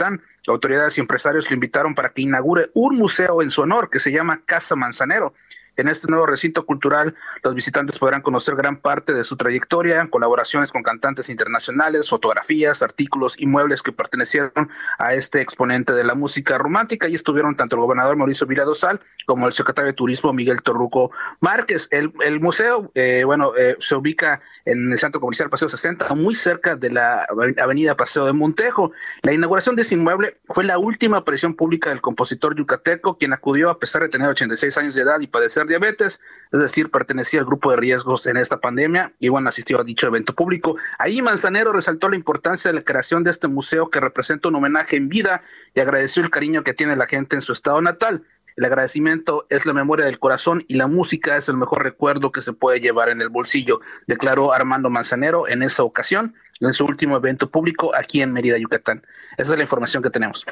autoridades 0.48 0.98
y 0.98 1.02
empresarios 1.02 1.50
lo 1.50 1.54
invitaron 1.54 1.96
para 1.96 2.10
que 2.10 2.22
inaugure 2.22 2.70
un 2.74 2.98
museo 2.98 3.42
en 3.42 3.50
su 3.50 3.62
honor 3.62 3.90
que 3.90 4.00
se 4.00 4.12
llama 4.12 4.42
Casa 4.46 4.76
Manzanero. 4.76 5.34
En 5.76 5.88
este 5.88 6.08
nuevo 6.08 6.26
recinto 6.26 6.66
cultural, 6.66 7.16
los 7.44 7.56
visitantes 7.56 7.98
podrán 7.98 8.22
conocer 8.22 8.56
gran 8.56 8.78
parte 8.78 9.14
de 9.14 9.24
su 9.24 9.38
trayectoria, 9.38 10.08
colaboraciones 10.08 10.72
con 10.72 10.84
cantantes 10.84 11.30
internacionales, 11.30 12.10
fotografías, 12.10 12.84
artículos 12.84 13.40
y 13.40 13.48
muebles 13.48 13.82
que 13.82 13.92
pertenecieron 13.92 14.70
a 15.00 15.14
este 15.16 15.42
exponente 15.42 15.94
de 15.94 16.04
la 16.04 16.14
música 16.14 16.58
romántica. 16.58 17.08
Y 17.08 17.16
estuvieron 17.16 17.56
tanto 17.56 17.76
el 17.76 17.82
gobernador 17.82 18.16
Mauricio 18.16 18.46
Viladosal 18.46 19.00
como 19.26 19.48
el 19.48 19.54
secretario 19.54 19.92
de 19.92 19.96
Turismo 19.96 20.32
Miguel 20.32 20.62
Torruco 20.62 21.12
Márquez. 21.40 21.88
El, 21.92 22.12
museo, 22.40 22.92
eh, 22.94 23.24
bueno, 23.26 23.54
eh, 23.58 23.76
se 23.80 23.96
ubica 23.96 24.42
en 24.66 24.92
el 24.92 25.00
Centro 25.00 25.22
Comercial 25.22 25.50
Paseo 25.50 25.70
60, 25.70 26.14
muy 26.16 26.36
cerca 26.36 26.76
de 26.76 26.92
la 26.92 27.28
avenida 27.58 27.96
Paseo 27.96 28.26
de 28.26 28.34
Montejo. 28.34 28.92
La 29.24 29.34
inauguración 29.34 29.76
de 29.76 29.82
ese 29.82 29.96
inmueble 29.96 30.38
fue 30.50 30.64
la 30.64 30.78
última 30.78 31.18
aparición 31.18 31.56
pública 31.56 31.90
del 31.90 32.02
compositor 32.02 32.56
yucateco, 32.56 33.18
quien 33.18 33.34
acudió 33.34 33.70
a 33.70 33.80
pesar 33.80 34.04
de 34.04 34.10
tener 34.10 34.30
86 34.30 34.78
años 34.78 34.96
de 34.96 35.02
edad 35.02 35.20
y 35.20 35.28
padecer 35.28 35.63
diabetes, 35.68 36.22
es 36.52 36.60
decir, 36.60 36.92
pertenecía 36.92 37.40
al 37.40 37.46
grupo 37.46 37.72
de 37.72 37.78
riesgos 37.78 38.28
en 38.28 38.38
esta 38.38 38.60
pandemia 38.60 39.14
y 39.20 39.30
bueno, 39.30 39.50
asistió 39.50 39.80
a 39.80 39.84
dicho 39.84 40.08
evento 40.08 40.34
público. 40.34 40.76
Ahí 41.00 41.22
Manzanero 41.22 41.72
resaltó 41.72 42.10
la 42.10 42.16
importancia 42.16 42.72
de 42.72 42.76
la 42.76 42.84
creación 42.84 43.24
de 43.24 43.32
este 43.32 43.48
museo 43.48 43.90
que 43.90 44.00
representa 44.00 44.50
un 44.50 44.56
homenaje 44.56 44.98
en 44.98 45.10
vida 45.10 45.42
y 45.74 45.80
agradeció 45.80 46.24
el 46.24 46.30
cariño 46.30 46.64
que 46.64 46.74
tiene 46.74 46.96
la 46.96 47.08
gente 47.08 47.36
en 47.36 47.42
su 47.42 47.54
estado 47.54 47.82
natal. 47.82 48.24
El 48.56 48.66
agradecimiento 48.66 49.48
es 49.50 49.66
la 49.66 49.74
memoria 49.74 50.06
del 50.06 50.20
corazón 50.20 50.64
y 50.68 50.76
la 50.76 50.88
música 50.88 51.38
es 51.38 51.50
el 51.50 51.58
mejor 51.58 51.84
recuerdo 51.84 52.32
que 52.32 52.42
se 52.42 52.54
puede 52.54 52.80
llevar 52.80 53.10
en 53.10 53.22
el 53.22 53.30
bolsillo, 53.30 53.82
declaró 54.06 54.54
Armando 54.54 54.90
Manzanero 54.90 55.48
en 55.48 55.64
esa 55.64 55.84
ocasión, 55.84 56.36
en 56.60 56.74
su 56.74 56.86
último 56.86 57.18
evento 57.18 57.50
público 57.50 57.96
aquí 57.96 58.22
en 58.22 58.32
Mérida, 58.32 58.58
Yucatán. 58.58 59.06
Esa 59.38 59.54
es 59.54 59.58
la 59.58 59.64
información 59.64 60.04
que 60.04 60.10
tenemos. 60.10 60.46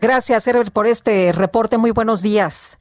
Gracias, 0.00 0.46
Herbert, 0.46 0.72
por 0.72 0.86
este 0.86 1.32
reporte. 1.32 1.78
Muy 1.78 1.92
buenos 1.92 2.20
días. 2.20 2.76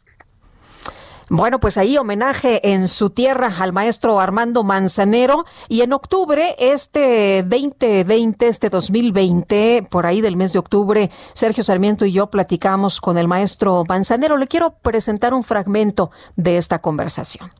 Bueno, 1.36 1.60
pues 1.60 1.80
ahí 1.80 1.98
homenaje 1.98 2.74
en 2.74 2.88
su 2.88 3.10
tierra 3.10 3.52
al 3.60 3.74
maestro 3.74 4.20
Armando 4.20 4.64
Manzanero 4.64 5.46
y 5.68 5.82
en 5.82 5.92
octubre, 5.92 6.56
este 6.60 7.42
2020, 7.42 8.48
este 8.48 8.70
2020, 8.70 9.88
por 9.90 10.06
ahí 10.06 10.22
del 10.22 10.36
mes 10.36 10.54
de 10.54 10.60
octubre, 10.60 11.10
Sergio 11.34 11.64
Sarmiento 11.64 12.06
y 12.06 12.12
yo 12.12 12.28
platicamos 12.28 13.02
con 13.02 13.18
el 13.18 13.28
maestro 13.28 13.84
Manzanero. 13.90 14.38
Le 14.38 14.46
quiero 14.46 14.76
presentar 14.76 15.34
un 15.34 15.44
fragmento 15.44 16.12
de 16.36 16.58
esta 16.58 16.78
conversación. 16.78 17.52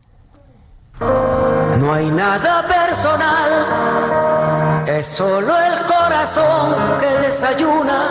No 1.00 1.94
hay 1.94 2.12
nada 2.12 2.68
personal, 2.68 3.50
es 4.88 5.08
solo 5.08 5.54
el 5.58 5.86
corazón 5.86 6.98
que 7.00 7.08
desayuna, 7.26 8.10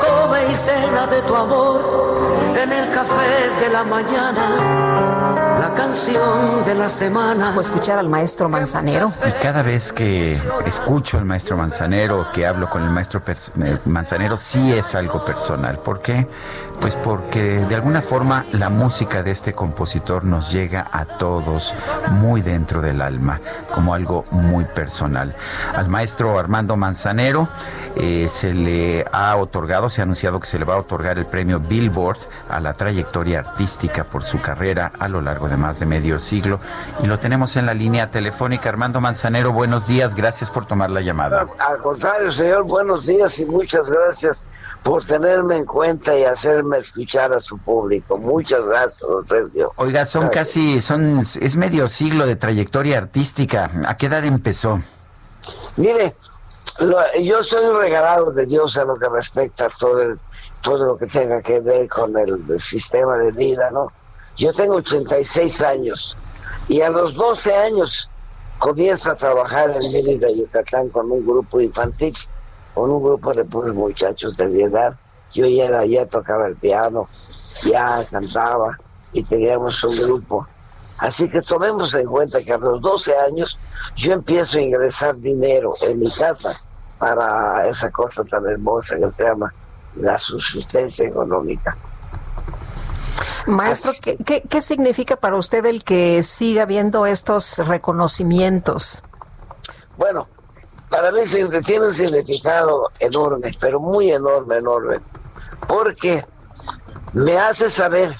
come 0.00 0.46
y 0.50 0.54
cena 0.54 1.06
de 1.06 1.22
tu 1.22 1.34
amor 1.34 2.54
en 2.56 2.72
el 2.72 2.90
café 2.90 3.50
de 3.60 3.68
la 3.70 3.84
mañana, 3.84 5.53
canción 5.94 6.64
de 6.64 6.74
la 6.74 6.88
semana. 6.88 7.54
O 7.56 7.60
escuchar 7.60 8.00
al 8.00 8.08
maestro 8.08 8.48
Manzanero. 8.48 9.12
Y 9.28 9.30
cada 9.40 9.62
vez 9.62 9.92
que 9.92 10.36
escucho 10.66 11.18
al 11.18 11.24
maestro 11.24 11.56
Manzanero, 11.56 12.26
que 12.34 12.44
hablo 12.44 12.68
con 12.68 12.82
el 12.82 12.90
maestro 12.90 13.22
eh, 13.28 13.78
Manzanero, 13.84 14.36
sí 14.36 14.72
es 14.72 14.96
algo 14.96 15.24
personal. 15.24 15.78
¿Por 15.78 16.00
qué? 16.00 16.26
Pues 16.80 16.96
porque 16.96 17.58
de 17.60 17.74
alguna 17.76 18.02
forma 18.02 18.44
la 18.50 18.70
música 18.70 19.22
de 19.22 19.30
este 19.30 19.52
compositor 19.52 20.24
nos 20.24 20.50
llega 20.50 20.84
a 20.90 21.04
todos 21.04 21.72
muy 22.10 22.42
dentro 22.42 22.82
del 22.82 23.00
alma, 23.00 23.40
como 23.72 23.94
algo 23.94 24.24
muy 24.32 24.64
personal. 24.64 25.36
Al 25.76 25.88
maestro 25.88 26.36
Armando 26.40 26.76
Manzanero 26.76 27.48
eh, 27.96 28.26
se 28.28 28.52
le 28.52 29.06
ha 29.12 29.36
otorgado, 29.36 29.88
se 29.88 30.02
ha 30.02 30.04
anunciado 30.04 30.40
que 30.40 30.48
se 30.48 30.58
le 30.58 30.64
va 30.64 30.74
a 30.74 30.78
otorgar 30.78 31.16
el 31.16 31.26
premio 31.26 31.60
Billboard 31.60 32.18
a 32.48 32.58
la 32.58 32.74
trayectoria 32.74 33.38
artística 33.38 34.02
por 34.02 34.24
su 34.24 34.40
carrera 34.40 34.90
a 34.98 35.06
lo 35.06 35.20
largo 35.20 35.48
de 35.48 35.56
más 35.56 35.78
de 35.78 35.83
medio 35.86 36.18
siglo. 36.18 36.60
Y 37.02 37.06
lo 37.06 37.18
tenemos 37.18 37.56
en 37.56 37.66
la 37.66 37.74
línea 37.74 38.10
telefónica. 38.10 38.68
Armando 38.68 39.00
Manzanero, 39.00 39.52
buenos 39.52 39.86
días, 39.86 40.14
gracias 40.14 40.50
por 40.50 40.66
tomar 40.66 40.90
la 40.90 41.00
llamada. 41.00 41.46
Al 41.58 41.78
contrario, 41.78 42.30
señor, 42.30 42.64
buenos 42.64 43.06
días 43.06 43.38
y 43.40 43.46
muchas 43.46 43.90
gracias 43.90 44.44
por 44.82 45.02
tenerme 45.02 45.56
en 45.56 45.64
cuenta 45.64 46.16
y 46.16 46.24
hacerme 46.24 46.78
escuchar 46.78 47.32
a 47.32 47.40
su 47.40 47.56
público. 47.58 48.18
Muchas 48.18 48.64
gracias, 48.66 49.02
Sergio. 49.26 49.72
Oiga, 49.76 50.04
son 50.04 50.28
casi, 50.28 50.80
son, 50.80 51.20
es 51.20 51.56
medio 51.56 51.88
siglo 51.88 52.26
de 52.26 52.36
trayectoria 52.36 52.98
artística. 52.98 53.70
¿A 53.86 53.96
qué 53.96 54.06
edad 54.06 54.24
empezó? 54.24 54.80
Mire, 55.76 56.14
yo 57.22 57.42
soy 57.42 57.64
un 57.64 57.80
regalado 57.80 58.32
de 58.32 58.46
Dios 58.46 58.76
a 58.76 58.84
lo 58.84 58.96
que 58.96 59.08
respecta 59.08 59.66
a 59.66 59.68
todo, 59.68 60.00
todo 60.62 60.86
lo 60.86 60.98
que 60.98 61.06
tenga 61.06 61.40
que 61.40 61.60
ver 61.60 61.88
con 61.88 62.16
el, 62.16 62.60
sistema 62.60 63.16
de 63.16 63.32
vida, 63.32 63.70
¿no? 63.70 63.92
Yo 64.36 64.52
tengo 64.52 64.76
86 64.76 65.62
años 65.62 66.16
y 66.68 66.80
a 66.80 66.90
los 66.90 67.14
12 67.14 67.54
años 67.54 68.10
comienzo 68.58 69.10
a 69.10 69.16
trabajar 69.16 69.70
en 69.70 69.92
Mérida, 69.92 70.28
Yucatán, 70.28 70.88
con 70.88 71.10
un 71.10 71.24
grupo 71.24 71.60
infantil 71.60 72.14
con 72.74 72.90
un 72.90 73.02
grupo 73.02 73.32
de 73.32 73.44
puros 73.44 73.74
muchachos 73.74 74.36
de 74.36 74.48
mi 74.48 74.62
edad. 74.62 74.94
Yo 75.32 75.46
ya, 75.46 75.66
era, 75.66 75.86
ya 75.86 76.06
tocaba 76.06 76.48
el 76.48 76.56
piano, 76.56 77.08
ya 77.64 78.04
cantaba 78.10 78.78
y 79.12 79.22
teníamos 79.22 79.82
un 79.84 79.96
grupo. 79.96 80.46
Así 80.98 81.28
que 81.28 81.40
tomemos 81.40 81.94
en 81.94 82.06
cuenta 82.06 82.42
que 82.42 82.52
a 82.52 82.58
los 82.58 82.80
12 82.80 83.16
años 83.28 83.58
yo 83.96 84.12
empiezo 84.12 84.58
a 84.58 84.62
ingresar 84.62 85.16
dinero 85.16 85.74
en 85.82 86.00
mi 86.00 86.10
casa 86.10 86.52
para 86.98 87.66
esa 87.66 87.90
cosa 87.90 88.24
tan 88.24 88.46
hermosa 88.46 88.96
que 88.96 89.10
se 89.10 89.22
llama 89.22 89.52
la 89.96 90.18
subsistencia 90.18 91.06
económica. 91.06 91.76
Maestro, 93.46 93.92
¿qué, 94.00 94.16
qué, 94.16 94.42
qué 94.48 94.60
significa 94.60 95.16
para 95.16 95.36
usted 95.36 95.64
el 95.66 95.84
que 95.84 96.22
siga 96.22 96.64
viendo 96.64 97.06
estos 97.06 97.58
reconocimientos? 97.58 99.02
Bueno, 99.96 100.28
para 100.88 101.12
mí 101.12 101.20
tiene 101.64 101.86
un 101.86 101.94
significado 101.94 102.90
enorme, 102.98 103.52
pero 103.60 103.80
muy 103.80 104.10
enorme, 104.10 104.56
enorme, 104.56 105.00
porque 105.68 106.24
me 107.12 107.38
hace 107.38 107.70
saber, 107.70 108.10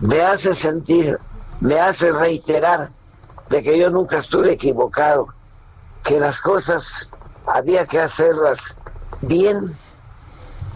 me 0.00 0.22
hace 0.22 0.54
sentir, 0.54 1.18
me 1.60 1.78
hace 1.78 2.12
reiterar 2.12 2.88
de 3.50 3.62
que 3.62 3.78
yo 3.78 3.90
nunca 3.90 4.18
estuve 4.18 4.52
equivocado, 4.52 5.28
que 6.04 6.18
las 6.18 6.40
cosas 6.40 7.10
había 7.46 7.84
que 7.84 8.00
hacerlas 8.00 8.78
bien 9.20 9.76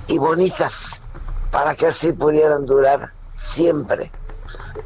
y 0.06 0.18
bonitas 0.18 1.02
para 1.50 1.74
que 1.74 1.86
así 1.86 2.12
pudieran 2.12 2.66
durar 2.66 3.13
siempre, 3.44 4.10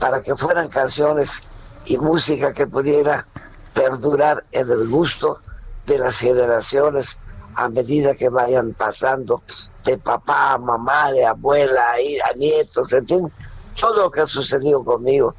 para 0.01 0.21
que 0.21 0.35
fueran 0.35 0.69
canciones 0.69 1.43
y 1.87 1.97
música 1.99 2.53
que 2.53 2.67
pudiera 2.67 3.27
perdurar 3.73 4.45
en 4.51 4.71
el 4.71 4.89
gusto 4.89 5.39
de 5.87 5.99
las 5.99 6.19
generaciones 6.19 7.21
a 7.55 7.69
medida 7.69 8.15
que 8.15 8.29
vayan 8.29 8.75
pasando 8.75 9.43
de 9.85 9.97
papá 9.97 10.53
a 10.53 10.59
mamá, 10.59 11.11
de 11.13 11.25
abuela 11.25 11.83
a 12.25 12.37
nietos, 12.37 12.93
en 12.93 13.07
fin, 13.07 13.33
todo 13.81 14.03
lo 14.03 14.11
que 14.11 14.21
ha 14.21 14.27
sucedido 14.27 14.85
conmigo. 14.85 15.35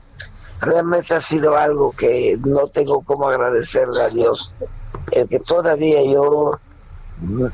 Realmente 0.61 1.13
ha 1.13 1.21
sido 1.21 1.57
algo 1.57 1.91
que 1.91 2.37
no 2.45 2.67
tengo 2.67 3.01
cómo 3.01 3.29
agradecerle 3.29 4.01
a 4.01 4.09
Dios. 4.09 4.53
El 5.11 5.27
que 5.27 5.39
todavía 5.39 6.03
yo 6.03 6.59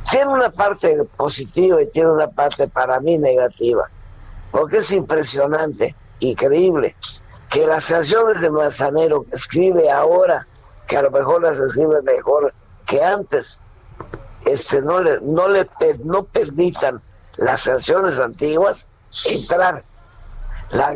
tiene 0.09 0.27
una 0.27 0.49
parte 0.49 1.03
positiva 1.17 1.81
y 1.81 1.87
tiene 1.87 2.11
una 2.11 2.27
parte 2.27 2.67
para 2.67 2.99
mí 2.99 3.17
negativa. 3.17 3.89
Porque 4.55 4.77
es 4.77 4.91
impresionante, 4.93 5.93
increíble, 6.21 6.95
que 7.49 7.67
las 7.67 7.87
canciones 7.87 8.39
de 8.39 8.49
Manzanero 8.49 9.25
que 9.25 9.35
escribe 9.35 9.91
ahora, 9.91 10.47
que 10.87 10.95
a 10.95 11.01
lo 11.01 11.11
mejor 11.11 11.43
las 11.43 11.57
escribe 11.57 12.01
mejor 12.03 12.53
que 12.85 13.03
antes 13.03 13.61
este 14.45 14.81
no 14.81 15.01
le 15.01 15.19
no 15.19 15.49
le 15.49 15.67
no 16.05 16.23
permitan 16.23 17.01
las 17.35 17.65
canciones 17.65 18.17
antiguas 18.17 18.87
entrar. 19.25 19.83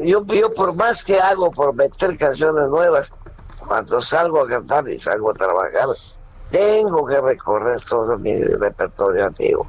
Yo, 0.04 0.24
yo 0.28 0.54
por 0.54 0.74
más 0.76 1.04
que 1.04 1.20
hago 1.20 1.52
por 1.52 1.74
meter 1.74 2.18
canciones 2.18 2.70
nuevas 2.70 3.12
cuando 3.68 4.02
salgo 4.02 4.40
a 4.40 4.48
cantar 4.48 4.88
y 4.88 5.02
salgo 5.02 5.32
a 5.32 5.34
trabajar 5.34 5.88
tengo 6.50 7.06
que 7.06 7.20
recorrer 7.20 7.82
todo 7.84 8.18
mi 8.18 8.42
repertorio 8.42 9.26
antiguo 9.26 9.68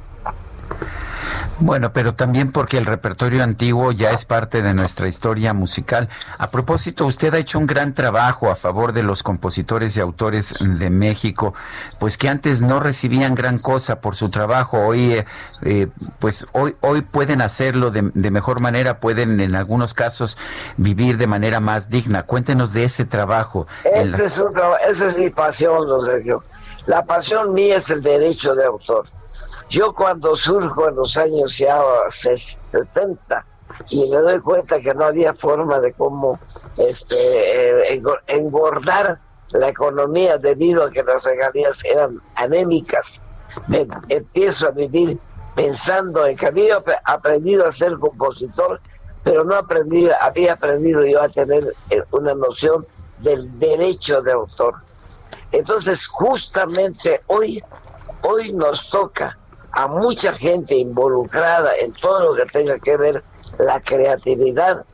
bueno, 1.61 1.93
pero 1.93 2.15
también 2.15 2.51
porque 2.51 2.77
el 2.77 2.85
repertorio 2.85 3.43
antiguo 3.43 3.91
ya 3.91 4.11
es 4.11 4.25
parte 4.25 4.61
de 4.61 4.73
nuestra 4.73 5.07
historia 5.07 5.53
musical. 5.53 6.09
A 6.39 6.49
propósito, 6.49 7.05
usted 7.05 7.33
ha 7.33 7.37
hecho 7.37 7.59
un 7.59 7.67
gran 7.67 7.93
trabajo 7.93 8.49
a 8.49 8.55
favor 8.55 8.93
de 8.93 9.03
los 9.03 9.23
compositores 9.23 9.95
y 9.95 9.99
autores 9.99 10.79
de 10.79 10.89
México, 10.89 11.53
pues 11.99 12.17
que 12.17 12.29
antes 12.29 12.61
no 12.61 12.79
recibían 12.79 13.35
gran 13.35 13.59
cosa 13.59 14.01
por 14.01 14.15
su 14.15 14.29
trabajo. 14.29 14.79
Hoy, 14.79 15.13
eh, 15.13 15.25
eh, 15.63 15.87
pues 16.19 16.47
hoy, 16.51 16.75
hoy 16.81 17.01
pueden 17.01 17.41
hacerlo 17.41 17.91
de, 17.91 18.01
mejor 18.31 18.59
manera, 18.59 18.99
pueden 18.99 19.39
en 19.39 19.55
algunos 19.55 19.93
casos 19.93 20.37
vivir 20.77 21.17
de 21.17 21.27
manera 21.27 21.59
más 21.59 21.89
digna. 21.89 22.23
Cuéntenos 22.23 22.73
de 22.73 22.85
ese 22.85 23.05
trabajo. 23.05 23.67
Ese 23.83 24.25
es 24.25 24.43
esa 24.89 25.07
es 25.07 25.17
mi 25.17 25.29
pasión, 25.29 25.87
Sergio. 26.03 26.43
La 26.87 27.03
pasión 27.03 27.53
mía 27.53 27.77
es 27.77 27.89
el 27.91 28.01
derecho 28.01 28.55
de 28.55 28.65
autor 28.65 29.05
yo 29.71 29.93
cuando 29.93 30.35
surjo 30.35 30.89
en 30.89 30.95
los 30.95 31.17
años 31.17 31.57
ya 31.57 31.81
60 32.09 33.45
y 33.89 34.09
me 34.09 34.17
doy 34.17 34.39
cuenta 34.41 34.81
que 34.81 34.93
no 34.93 35.05
había 35.05 35.33
forma 35.33 35.79
de 35.79 35.93
cómo 35.93 36.37
este, 36.77 37.95
eh, 37.95 38.03
engordar 38.27 39.21
la 39.51 39.69
economía 39.69 40.37
debido 40.37 40.83
a 40.83 40.91
que 40.91 41.03
las 41.03 41.23
regalías 41.23 41.85
eran 41.85 42.21
anémicas, 42.35 43.21
empiezo 44.09 44.67
a 44.67 44.71
vivir 44.71 45.17
pensando 45.55 46.25
en 46.25 46.35
que 46.35 46.47
había 46.47 46.83
aprendido 47.05 47.65
a 47.65 47.71
ser 47.71 47.97
compositor, 47.97 48.81
pero 49.23 49.45
no 49.45 49.55
aprendí, 49.55 50.09
había 50.21 50.53
aprendido 50.53 51.05
yo 51.05 51.21
a 51.21 51.29
tener 51.29 51.73
eh, 51.89 52.03
una 52.11 52.33
noción 52.33 52.85
del 53.19 53.57
derecho 53.57 54.21
de 54.21 54.33
autor. 54.33 54.75
Entonces, 55.53 56.07
justamente 56.07 57.21
hoy, 57.27 57.63
hoy 58.23 58.51
nos 58.51 58.89
toca 58.89 59.37
a 59.73 59.87
mucha 59.87 60.33
gente 60.33 60.75
involucrada 60.75 61.69
en 61.81 61.93
todo 61.93 62.33
lo 62.33 62.35
que 62.35 62.45
tenga 62.51 62.79
que 62.79 62.97
ver 62.97 63.23
la 63.57 63.79
creatividad. 63.79 64.85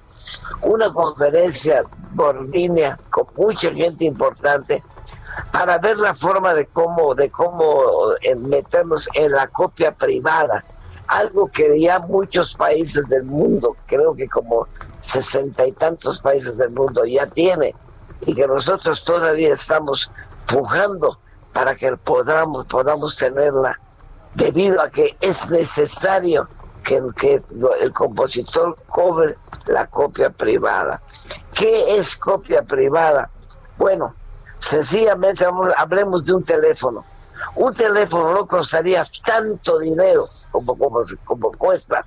Una 0.62 0.92
conferencia 0.94 1.84
por 2.16 2.48
línea 2.50 2.98
con 3.10 3.28
mucha 3.36 3.72
gente 3.72 4.06
importante 4.06 4.84
para 5.52 5.78
ver 5.78 5.98
la 6.00 6.14
forma 6.14 6.54
de 6.54 6.66
cómo, 6.68 7.16
de 7.16 7.30
cómo 7.30 7.82
eh, 8.22 8.36
meternos 8.36 9.10
en 9.14 9.32
la 9.32 9.48
copia 9.48 9.94
privada, 9.94 10.64
algo 11.08 11.48
que 11.48 11.80
ya 11.80 12.00
muchos 12.00 12.56
países 12.56 13.08
del 13.08 13.24
mundo, 13.24 13.76
creo 13.86 14.16
que 14.16 14.28
como 14.28 14.68
sesenta 15.00 15.66
y 15.66 15.72
tantos 15.72 16.22
países 16.22 16.58
del 16.58 16.72
mundo 16.72 17.06
ya 17.06 17.28
tiene, 17.28 17.76
y 18.26 18.34
que 18.34 18.48
nosotros 18.48 19.04
todavía 19.04 19.54
estamos 19.54 20.12
pujando 20.48 21.20
para 21.54 21.76
que 21.76 21.96
podamos, 21.98 22.66
podamos 22.66 23.16
tenerla, 23.16 23.80
debido 24.34 24.82
a 24.82 24.90
que 24.90 25.18
es 25.22 25.50
necesario 25.50 26.48
que, 26.84 27.42
el 27.82 27.94
compositor 27.94 28.76
cobre 28.88 29.36
la 29.68 29.88
copia 29.88 30.30
privada. 30.30 31.02
¿Qué 31.54 31.98
es 31.98 32.16
copia 32.16 32.62
privada? 32.64 33.30
Bueno, 33.78 34.14
sencillamente 34.58 35.46
hablemos 35.78 36.26
de 36.26 36.34
un 36.34 36.44
teléfono. 36.44 37.04
Un 37.56 37.74
teléfono 37.74 38.34
no 38.34 38.48
costaría 38.48 39.06
tanto 39.26 39.80
dinero 39.80 40.30
como, 40.52 41.52
cuesta 41.52 42.06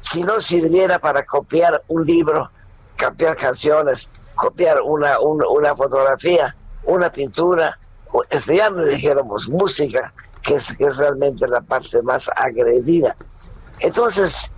si 0.00 0.22
no 0.22 0.40
sirviera 0.40 0.98
para 0.98 1.24
copiar 1.24 1.82
un 1.88 2.06
libro, 2.06 2.50
copiar 2.98 3.36
canciones, 3.36 4.10
copiar 4.34 4.80
una, 4.82 5.18
una, 5.20 5.74
fotografía, 5.74 6.54
una 6.84 7.10
pintura, 7.10 7.78
ya 8.46 8.70
no 8.70 8.84
dijéramos 8.84 9.48
música, 9.48 10.12
que 10.44 10.56
es, 10.56 10.98
realmente 10.98 11.48
la 11.48 11.62
parte 11.62 12.02
más 12.02 12.30
agredida. 12.36 13.16
Entonces, 13.80 14.52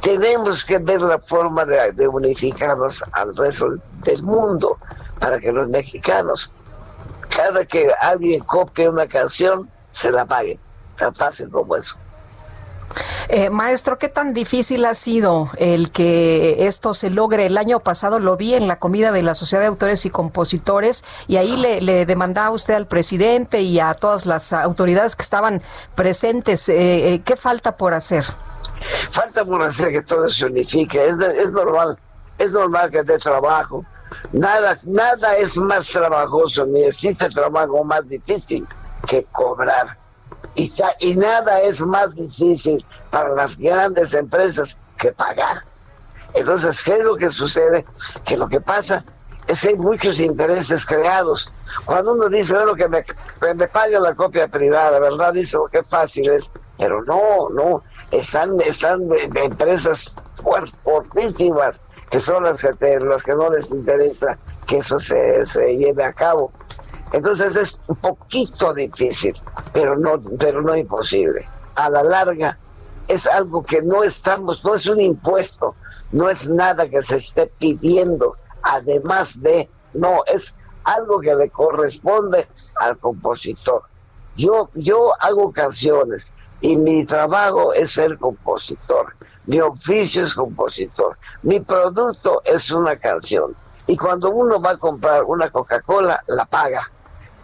tenemos 0.00 0.64
que 0.64 0.78
ver 0.78 1.00
la 1.00 1.18
forma 1.18 1.64
de, 1.64 2.06
unificarnos 2.06 3.02
al 3.12 3.34
resto 3.34 3.74
del 4.04 4.22
mundo 4.22 4.78
para 5.18 5.40
que 5.40 5.50
los 5.50 5.68
mexicanos, 5.68 6.52
cada 7.34 7.64
que 7.64 7.90
alguien 8.00 8.40
copie 8.44 8.88
una 8.88 9.08
canción, 9.08 9.68
se 9.90 10.12
la 10.12 10.26
paguen. 10.26 10.60
Tan 10.98 11.14
fácil 11.14 11.50
como 11.50 11.74
eso. 11.76 11.96
Eh, 13.28 13.50
maestro, 13.50 13.98
¿qué 13.98 14.08
tan 14.08 14.34
difícil 14.34 14.84
ha 14.84 14.94
sido 14.94 15.50
el 15.56 15.90
que 15.90 16.66
esto 16.66 16.94
se 16.94 17.10
logre? 17.10 17.46
El 17.46 17.56
año 17.56 17.80
pasado 17.80 18.18
lo 18.18 18.36
vi 18.36 18.54
en 18.54 18.68
la 18.68 18.78
comida 18.78 19.12
de 19.12 19.22
la 19.22 19.34
Sociedad 19.34 19.62
de 19.62 19.68
Autores 19.68 20.04
y 20.06 20.10
Compositores 20.10 21.04
y 21.28 21.36
ahí 21.36 21.56
le, 21.56 22.06
demandaba 22.06 22.50
usted 22.50 22.74
al 22.74 22.86
presidente 22.86 23.62
y 23.62 23.80
a 23.80 23.94
todas 23.94 24.26
las 24.26 24.52
autoridades 24.52 25.16
que 25.16 25.22
estaban 25.22 25.62
presentes. 25.94 26.68
Eh, 26.68 27.14
eh, 27.14 27.22
¿Qué 27.24 27.36
falta 27.36 27.76
por 27.76 27.94
hacer? 27.94 28.24
Falta 29.10 29.44
por 29.44 29.62
hacer 29.62 29.92
que 29.92 30.02
todo 30.02 30.28
se 30.28 30.46
unifique. 30.46 31.04
Es, 31.04 31.18
es 31.18 31.52
normal, 31.52 31.98
es 32.38 32.52
normal 32.52 32.90
que 32.90 33.02
dé 33.02 33.18
trabajo. 33.18 33.84
Nada, 34.32 34.78
nada 34.84 35.36
es 35.36 35.56
más 35.56 35.88
trabajoso, 35.88 36.66
ni 36.66 36.82
existe 36.82 37.30
trabajo 37.30 37.82
más 37.82 38.06
difícil 38.06 38.66
que 39.06 39.24
cobrar 39.32 40.01
y, 40.54 41.16
nada 41.16 41.60
es 41.60 41.80
más 41.80 42.14
difícil 42.14 42.84
para 43.10 43.34
las 43.34 43.56
grandes 43.56 44.14
empresas 44.14 44.78
que 44.98 45.12
pagar. 45.12 45.64
Entonces, 46.34 46.82
¿qué 46.84 46.94
es 46.94 47.04
lo 47.04 47.16
que 47.16 47.30
sucede? 47.30 47.84
Que 48.24 48.36
lo 48.36 48.48
que 48.48 48.60
pasa 48.60 49.04
es 49.48 49.60
que 49.60 49.68
hay 49.68 49.76
muchos 49.76 50.20
intereses 50.20 50.84
creados. 50.86 51.52
Cuando 51.84 52.12
uno 52.12 52.28
dice, 52.28 52.54
bueno, 52.54 52.74
que 52.74 52.88
me, 52.88 53.04
me 53.54 53.68
pague 53.68 53.98
la 53.98 54.14
copia 54.14 54.48
privada, 54.48 54.98
¿verdad? 54.98 55.32
Dice, 55.32 55.56
oh, 55.56 55.68
qué 55.70 55.82
fácil 55.82 56.30
es. 56.30 56.50
Pero 56.78 57.02
no, 57.04 57.48
no, 57.50 57.82
están, 58.10 58.60
están 58.60 59.08
de, 59.08 59.30
empresas 59.44 60.14
fuertísimas 60.82 61.82
que 62.10 62.20
son 62.20 62.44
las 62.44 62.60
que, 62.60 63.00
los 63.00 63.22
que 63.22 63.34
no 63.34 63.50
les 63.50 63.70
interesa 63.70 64.38
que 64.66 64.78
eso 64.78 65.00
se, 65.00 65.46
se 65.46 65.76
lleve 65.76 66.04
a 66.04 66.12
cabo. 66.12 66.52
Entonces 67.12 67.56
es 67.56 67.80
un 67.88 67.96
poquito 67.96 68.72
difícil, 68.72 69.34
pero 69.72 69.96
no, 69.98 70.20
pero 70.38 70.62
no 70.62 70.74
imposible. 70.74 71.46
A 71.74 71.90
la 71.90 72.02
larga 72.02 72.58
es 73.06 73.26
algo 73.26 73.62
que 73.62 73.82
no 73.82 74.02
estamos, 74.02 74.64
no 74.64 74.74
es 74.74 74.86
un 74.86 75.00
impuesto, 75.00 75.74
no 76.10 76.30
es 76.30 76.48
nada 76.48 76.88
que 76.88 77.02
se 77.02 77.16
esté 77.16 77.52
pidiendo, 77.58 78.36
además 78.62 79.42
de, 79.42 79.68
no, 79.92 80.22
es 80.26 80.54
algo 80.84 81.20
que 81.20 81.34
le 81.34 81.50
corresponde 81.50 82.48
al 82.76 82.96
compositor. 82.96 83.82
Yo, 84.34 84.70
yo 84.74 85.12
hago 85.20 85.52
canciones 85.52 86.32
y 86.62 86.76
mi 86.76 87.04
trabajo 87.04 87.74
es 87.74 87.92
ser 87.92 88.16
compositor. 88.16 89.14
Mi 89.44 89.60
oficio 89.60 90.24
es 90.24 90.32
compositor. 90.32 91.18
Mi 91.42 91.60
producto 91.60 92.40
es 92.44 92.70
una 92.70 92.96
canción. 92.96 93.54
Y 93.86 93.96
cuando 93.96 94.30
uno 94.30 94.60
va 94.60 94.70
a 94.70 94.78
comprar 94.78 95.24
una 95.24 95.50
Coca-Cola, 95.50 96.22
la 96.28 96.44
paga 96.46 96.80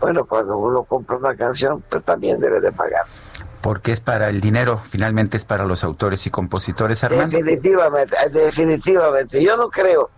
bueno, 0.00 0.24
cuando 0.24 0.56
uno 0.58 0.84
compra 0.84 1.16
una 1.16 1.36
canción, 1.36 1.82
pues 1.88 2.04
también 2.04 2.40
debe 2.40 2.60
de 2.60 2.72
pagarse. 2.72 3.24
Porque 3.60 3.92
es 3.92 4.00
para 4.00 4.28
el 4.28 4.40
dinero, 4.40 4.78
finalmente 4.78 5.36
es 5.36 5.44
para 5.44 5.64
los 5.64 5.82
autores 5.82 6.26
y 6.26 6.30
compositores, 6.30 7.02
Armando. 7.02 7.36
Definitivamente, 7.36 8.14
eh, 8.24 8.28
definitivamente. 8.30 9.42
Yo 9.42 9.56
no 9.56 9.68
creo, 9.68 10.10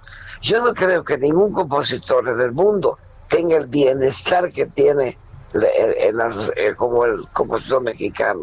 yo 0.42 0.62
no 0.62 0.74
creo 0.74 1.02
que 1.02 1.16
ningún 1.16 1.52
compositor 1.52 2.28
en 2.28 2.40
el 2.40 2.52
mundo 2.52 2.98
tenga 3.28 3.56
el 3.56 3.66
bienestar 3.66 4.50
que 4.50 4.66
tiene 4.66 5.16
como 6.76 7.04
el 7.06 7.26
compositor 7.32 7.82
mexicano. 7.82 8.42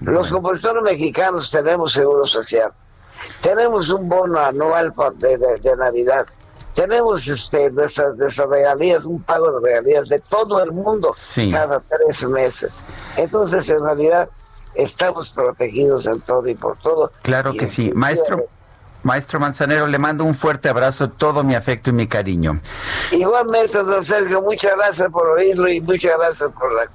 Los 0.00 0.30
compositores 0.30 0.82
mexicanos 0.82 1.50
tenemos 1.50 1.92
seguro 1.92 2.26
social, 2.26 2.72
tenemos 3.40 3.88
un 3.90 4.08
bono 4.08 4.38
anual 4.38 4.92
de 5.16 5.76
Navidad, 5.76 6.26
tenemos 6.74 7.26
este 7.28 7.70
nuestras, 7.70 8.16
nuestras 8.16 8.48
regalías, 8.48 9.04
un 9.04 9.22
pago 9.22 9.52
de 9.52 9.68
regalías 9.68 10.08
de 10.08 10.20
todo 10.20 10.62
el 10.62 10.72
mundo 10.72 11.14
cada 11.52 11.80
tres 11.80 12.28
meses. 12.28 12.82
Entonces, 13.16 13.68
en 13.70 13.82
realidad, 13.82 14.28
estamos 14.74 15.32
protegidos 15.32 16.06
en 16.06 16.20
todo 16.20 16.46
y 16.48 16.54
por 16.54 16.76
todo. 16.78 17.10
Claro 17.22 17.52
que 17.52 17.66
sí. 17.66 17.92
Maestro, 17.94 18.46
Maestro 19.02 19.38
Manzanero, 19.38 19.86
le 19.86 19.98
mando 19.98 20.24
un 20.24 20.34
fuerte 20.34 20.68
abrazo, 20.68 21.10
todo 21.10 21.44
mi 21.44 21.54
afecto 21.54 21.90
y 21.90 21.92
mi 21.92 22.06
cariño. 22.06 22.60
Igualmente, 23.12 23.78
don 23.82 24.04
Sergio, 24.04 24.42
muchas 24.42 24.76
gracias 24.76 25.10
por 25.10 25.28
oírlo 25.28 25.68
y 25.68 25.80
muchas 25.80 26.18
gracias 26.18 26.50
por 26.50 26.72
la 26.74 26.86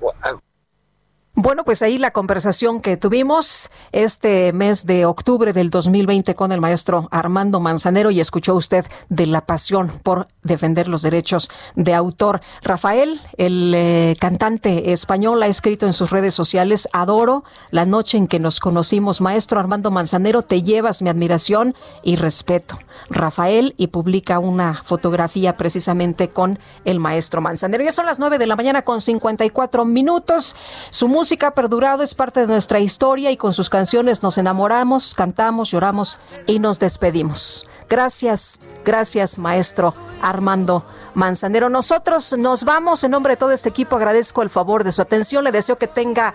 bueno, 1.41 1.63
pues 1.63 1.81
ahí 1.81 1.97
la 1.97 2.11
conversación 2.11 2.81
que 2.81 2.97
tuvimos 2.97 3.69
este 3.93 4.51
mes 4.51 4.85
de 4.85 5.05
octubre 5.05 5.53
del 5.53 5.69
2020 5.69 6.35
con 6.35 6.51
el 6.51 6.59
maestro 6.59 7.07
Armando 7.11 7.61
Manzanero 7.61 8.11
y 8.11 8.19
escuchó 8.19 8.55
usted 8.55 8.85
de 9.07 9.25
la 9.25 9.45
pasión 9.45 9.89
por 10.03 10.27
defender 10.43 10.89
los 10.89 11.01
derechos 11.01 11.49
de 11.75 11.93
autor. 11.93 12.41
Rafael, 12.61 13.21
el 13.37 13.71
eh, 13.73 14.15
cantante 14.19 14.91
español, 14.91 15.41
ha 15.41 15.47
escrito 15.47 15.85
en 15.85 15.93
sus 15.93 16.09
redes 16.09 16.33
sociales, 16.33 16.89
adoro 16.91 17.45
la 17.71 17.85
noche 17.85 18.17
en 18.17 18.27
que 18.27 18.39
nos 18.39 18.59
conocimos. 18.59 19.21
Maestro 19.21 19.61
Armando 19.61 19.91
Manzanero, 19.91 20.41
te 20.41 20.61
llevas 20.61 21.01
mi 21.01 21.09
admiración 21.09 21.73
y 22.03 22.17
respeto. 22.17 22.79
Rafael, 23.09 23.73
y 23.77 23.87
publica 23.87 24.39
una 24.39 24.73
fotografía 24.73 25.57
precisamente 25.57 26.29
con 26.29 26.59
el 26.85 26.99
maestro 26.99 27.41
Manzanero. 27.41 27.83
Ya 27.83 27.91
son 27.91 28.05
las 28.05 28.19
nueve 28.19 28.37
de 28.37 28.47
la 28.47 28.55
mañana 28.55 28.83
con 28.83 29.01
54 29.01 29.85
minutos. 29.85 30.55
Su 30.89 31.07
música 31.07 31.47
ha 31.47 31.51
perdurado, 31.51 32.03
es 32.03 32.15
parte 32.15 32.41
de 32.41 32.47
nuestra 32.47 32.79
historia 32.79 33.31
y 33.31 33.37
con 33.37 33.53
sus 33.53 33.69
canciones 33.69 34.23
nos 34.23 34.37
enamoramos, 34.37 35.15
cantamos, 35.15 35.71
lloramos 35.71 36.17
y 36.47 36.59
nos 36.59 36.79
despedimos. 36.79 37.67
Gracias, 37.89 38.59
gracias 38.85 39.39
maestro 39.39 39.95
Armando 40.21 40.85
Manzanero. 41.15 41.69
Nosotros 41.69 42.35
nos 42.37 42.63
vamos 42.63 43.03
en 43.03 43.11
nombre 43.11 43.33
de 43.33 43.37
todo 43.37 43.51
este 43.51 43.69
equipo. 43.69 43.95
Agradezco 43.95 44.43
el 44.43 44.49
favor 44.49 44.83
de 44.83 44.91
su 44.91 45.01
atención. 45.01 45.43
Le 45.43 45.51
deseo 45.51 45.77
que 45.77 45.87
tenga 45.87 46.33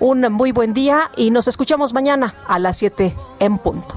un 0.00 0.20
muy 0.32 0.52
buen 0.52 0.72
día 0.74 1.10
y 1.16 1.30
nos 1.30 1.46
escuchamos 1.46 1.92
mañana 1.92 2.34
a 2.48 2.58
las 2.58 2.78
7 2.78 3.14
en 3.38 3.58
punto. 3.58 3.96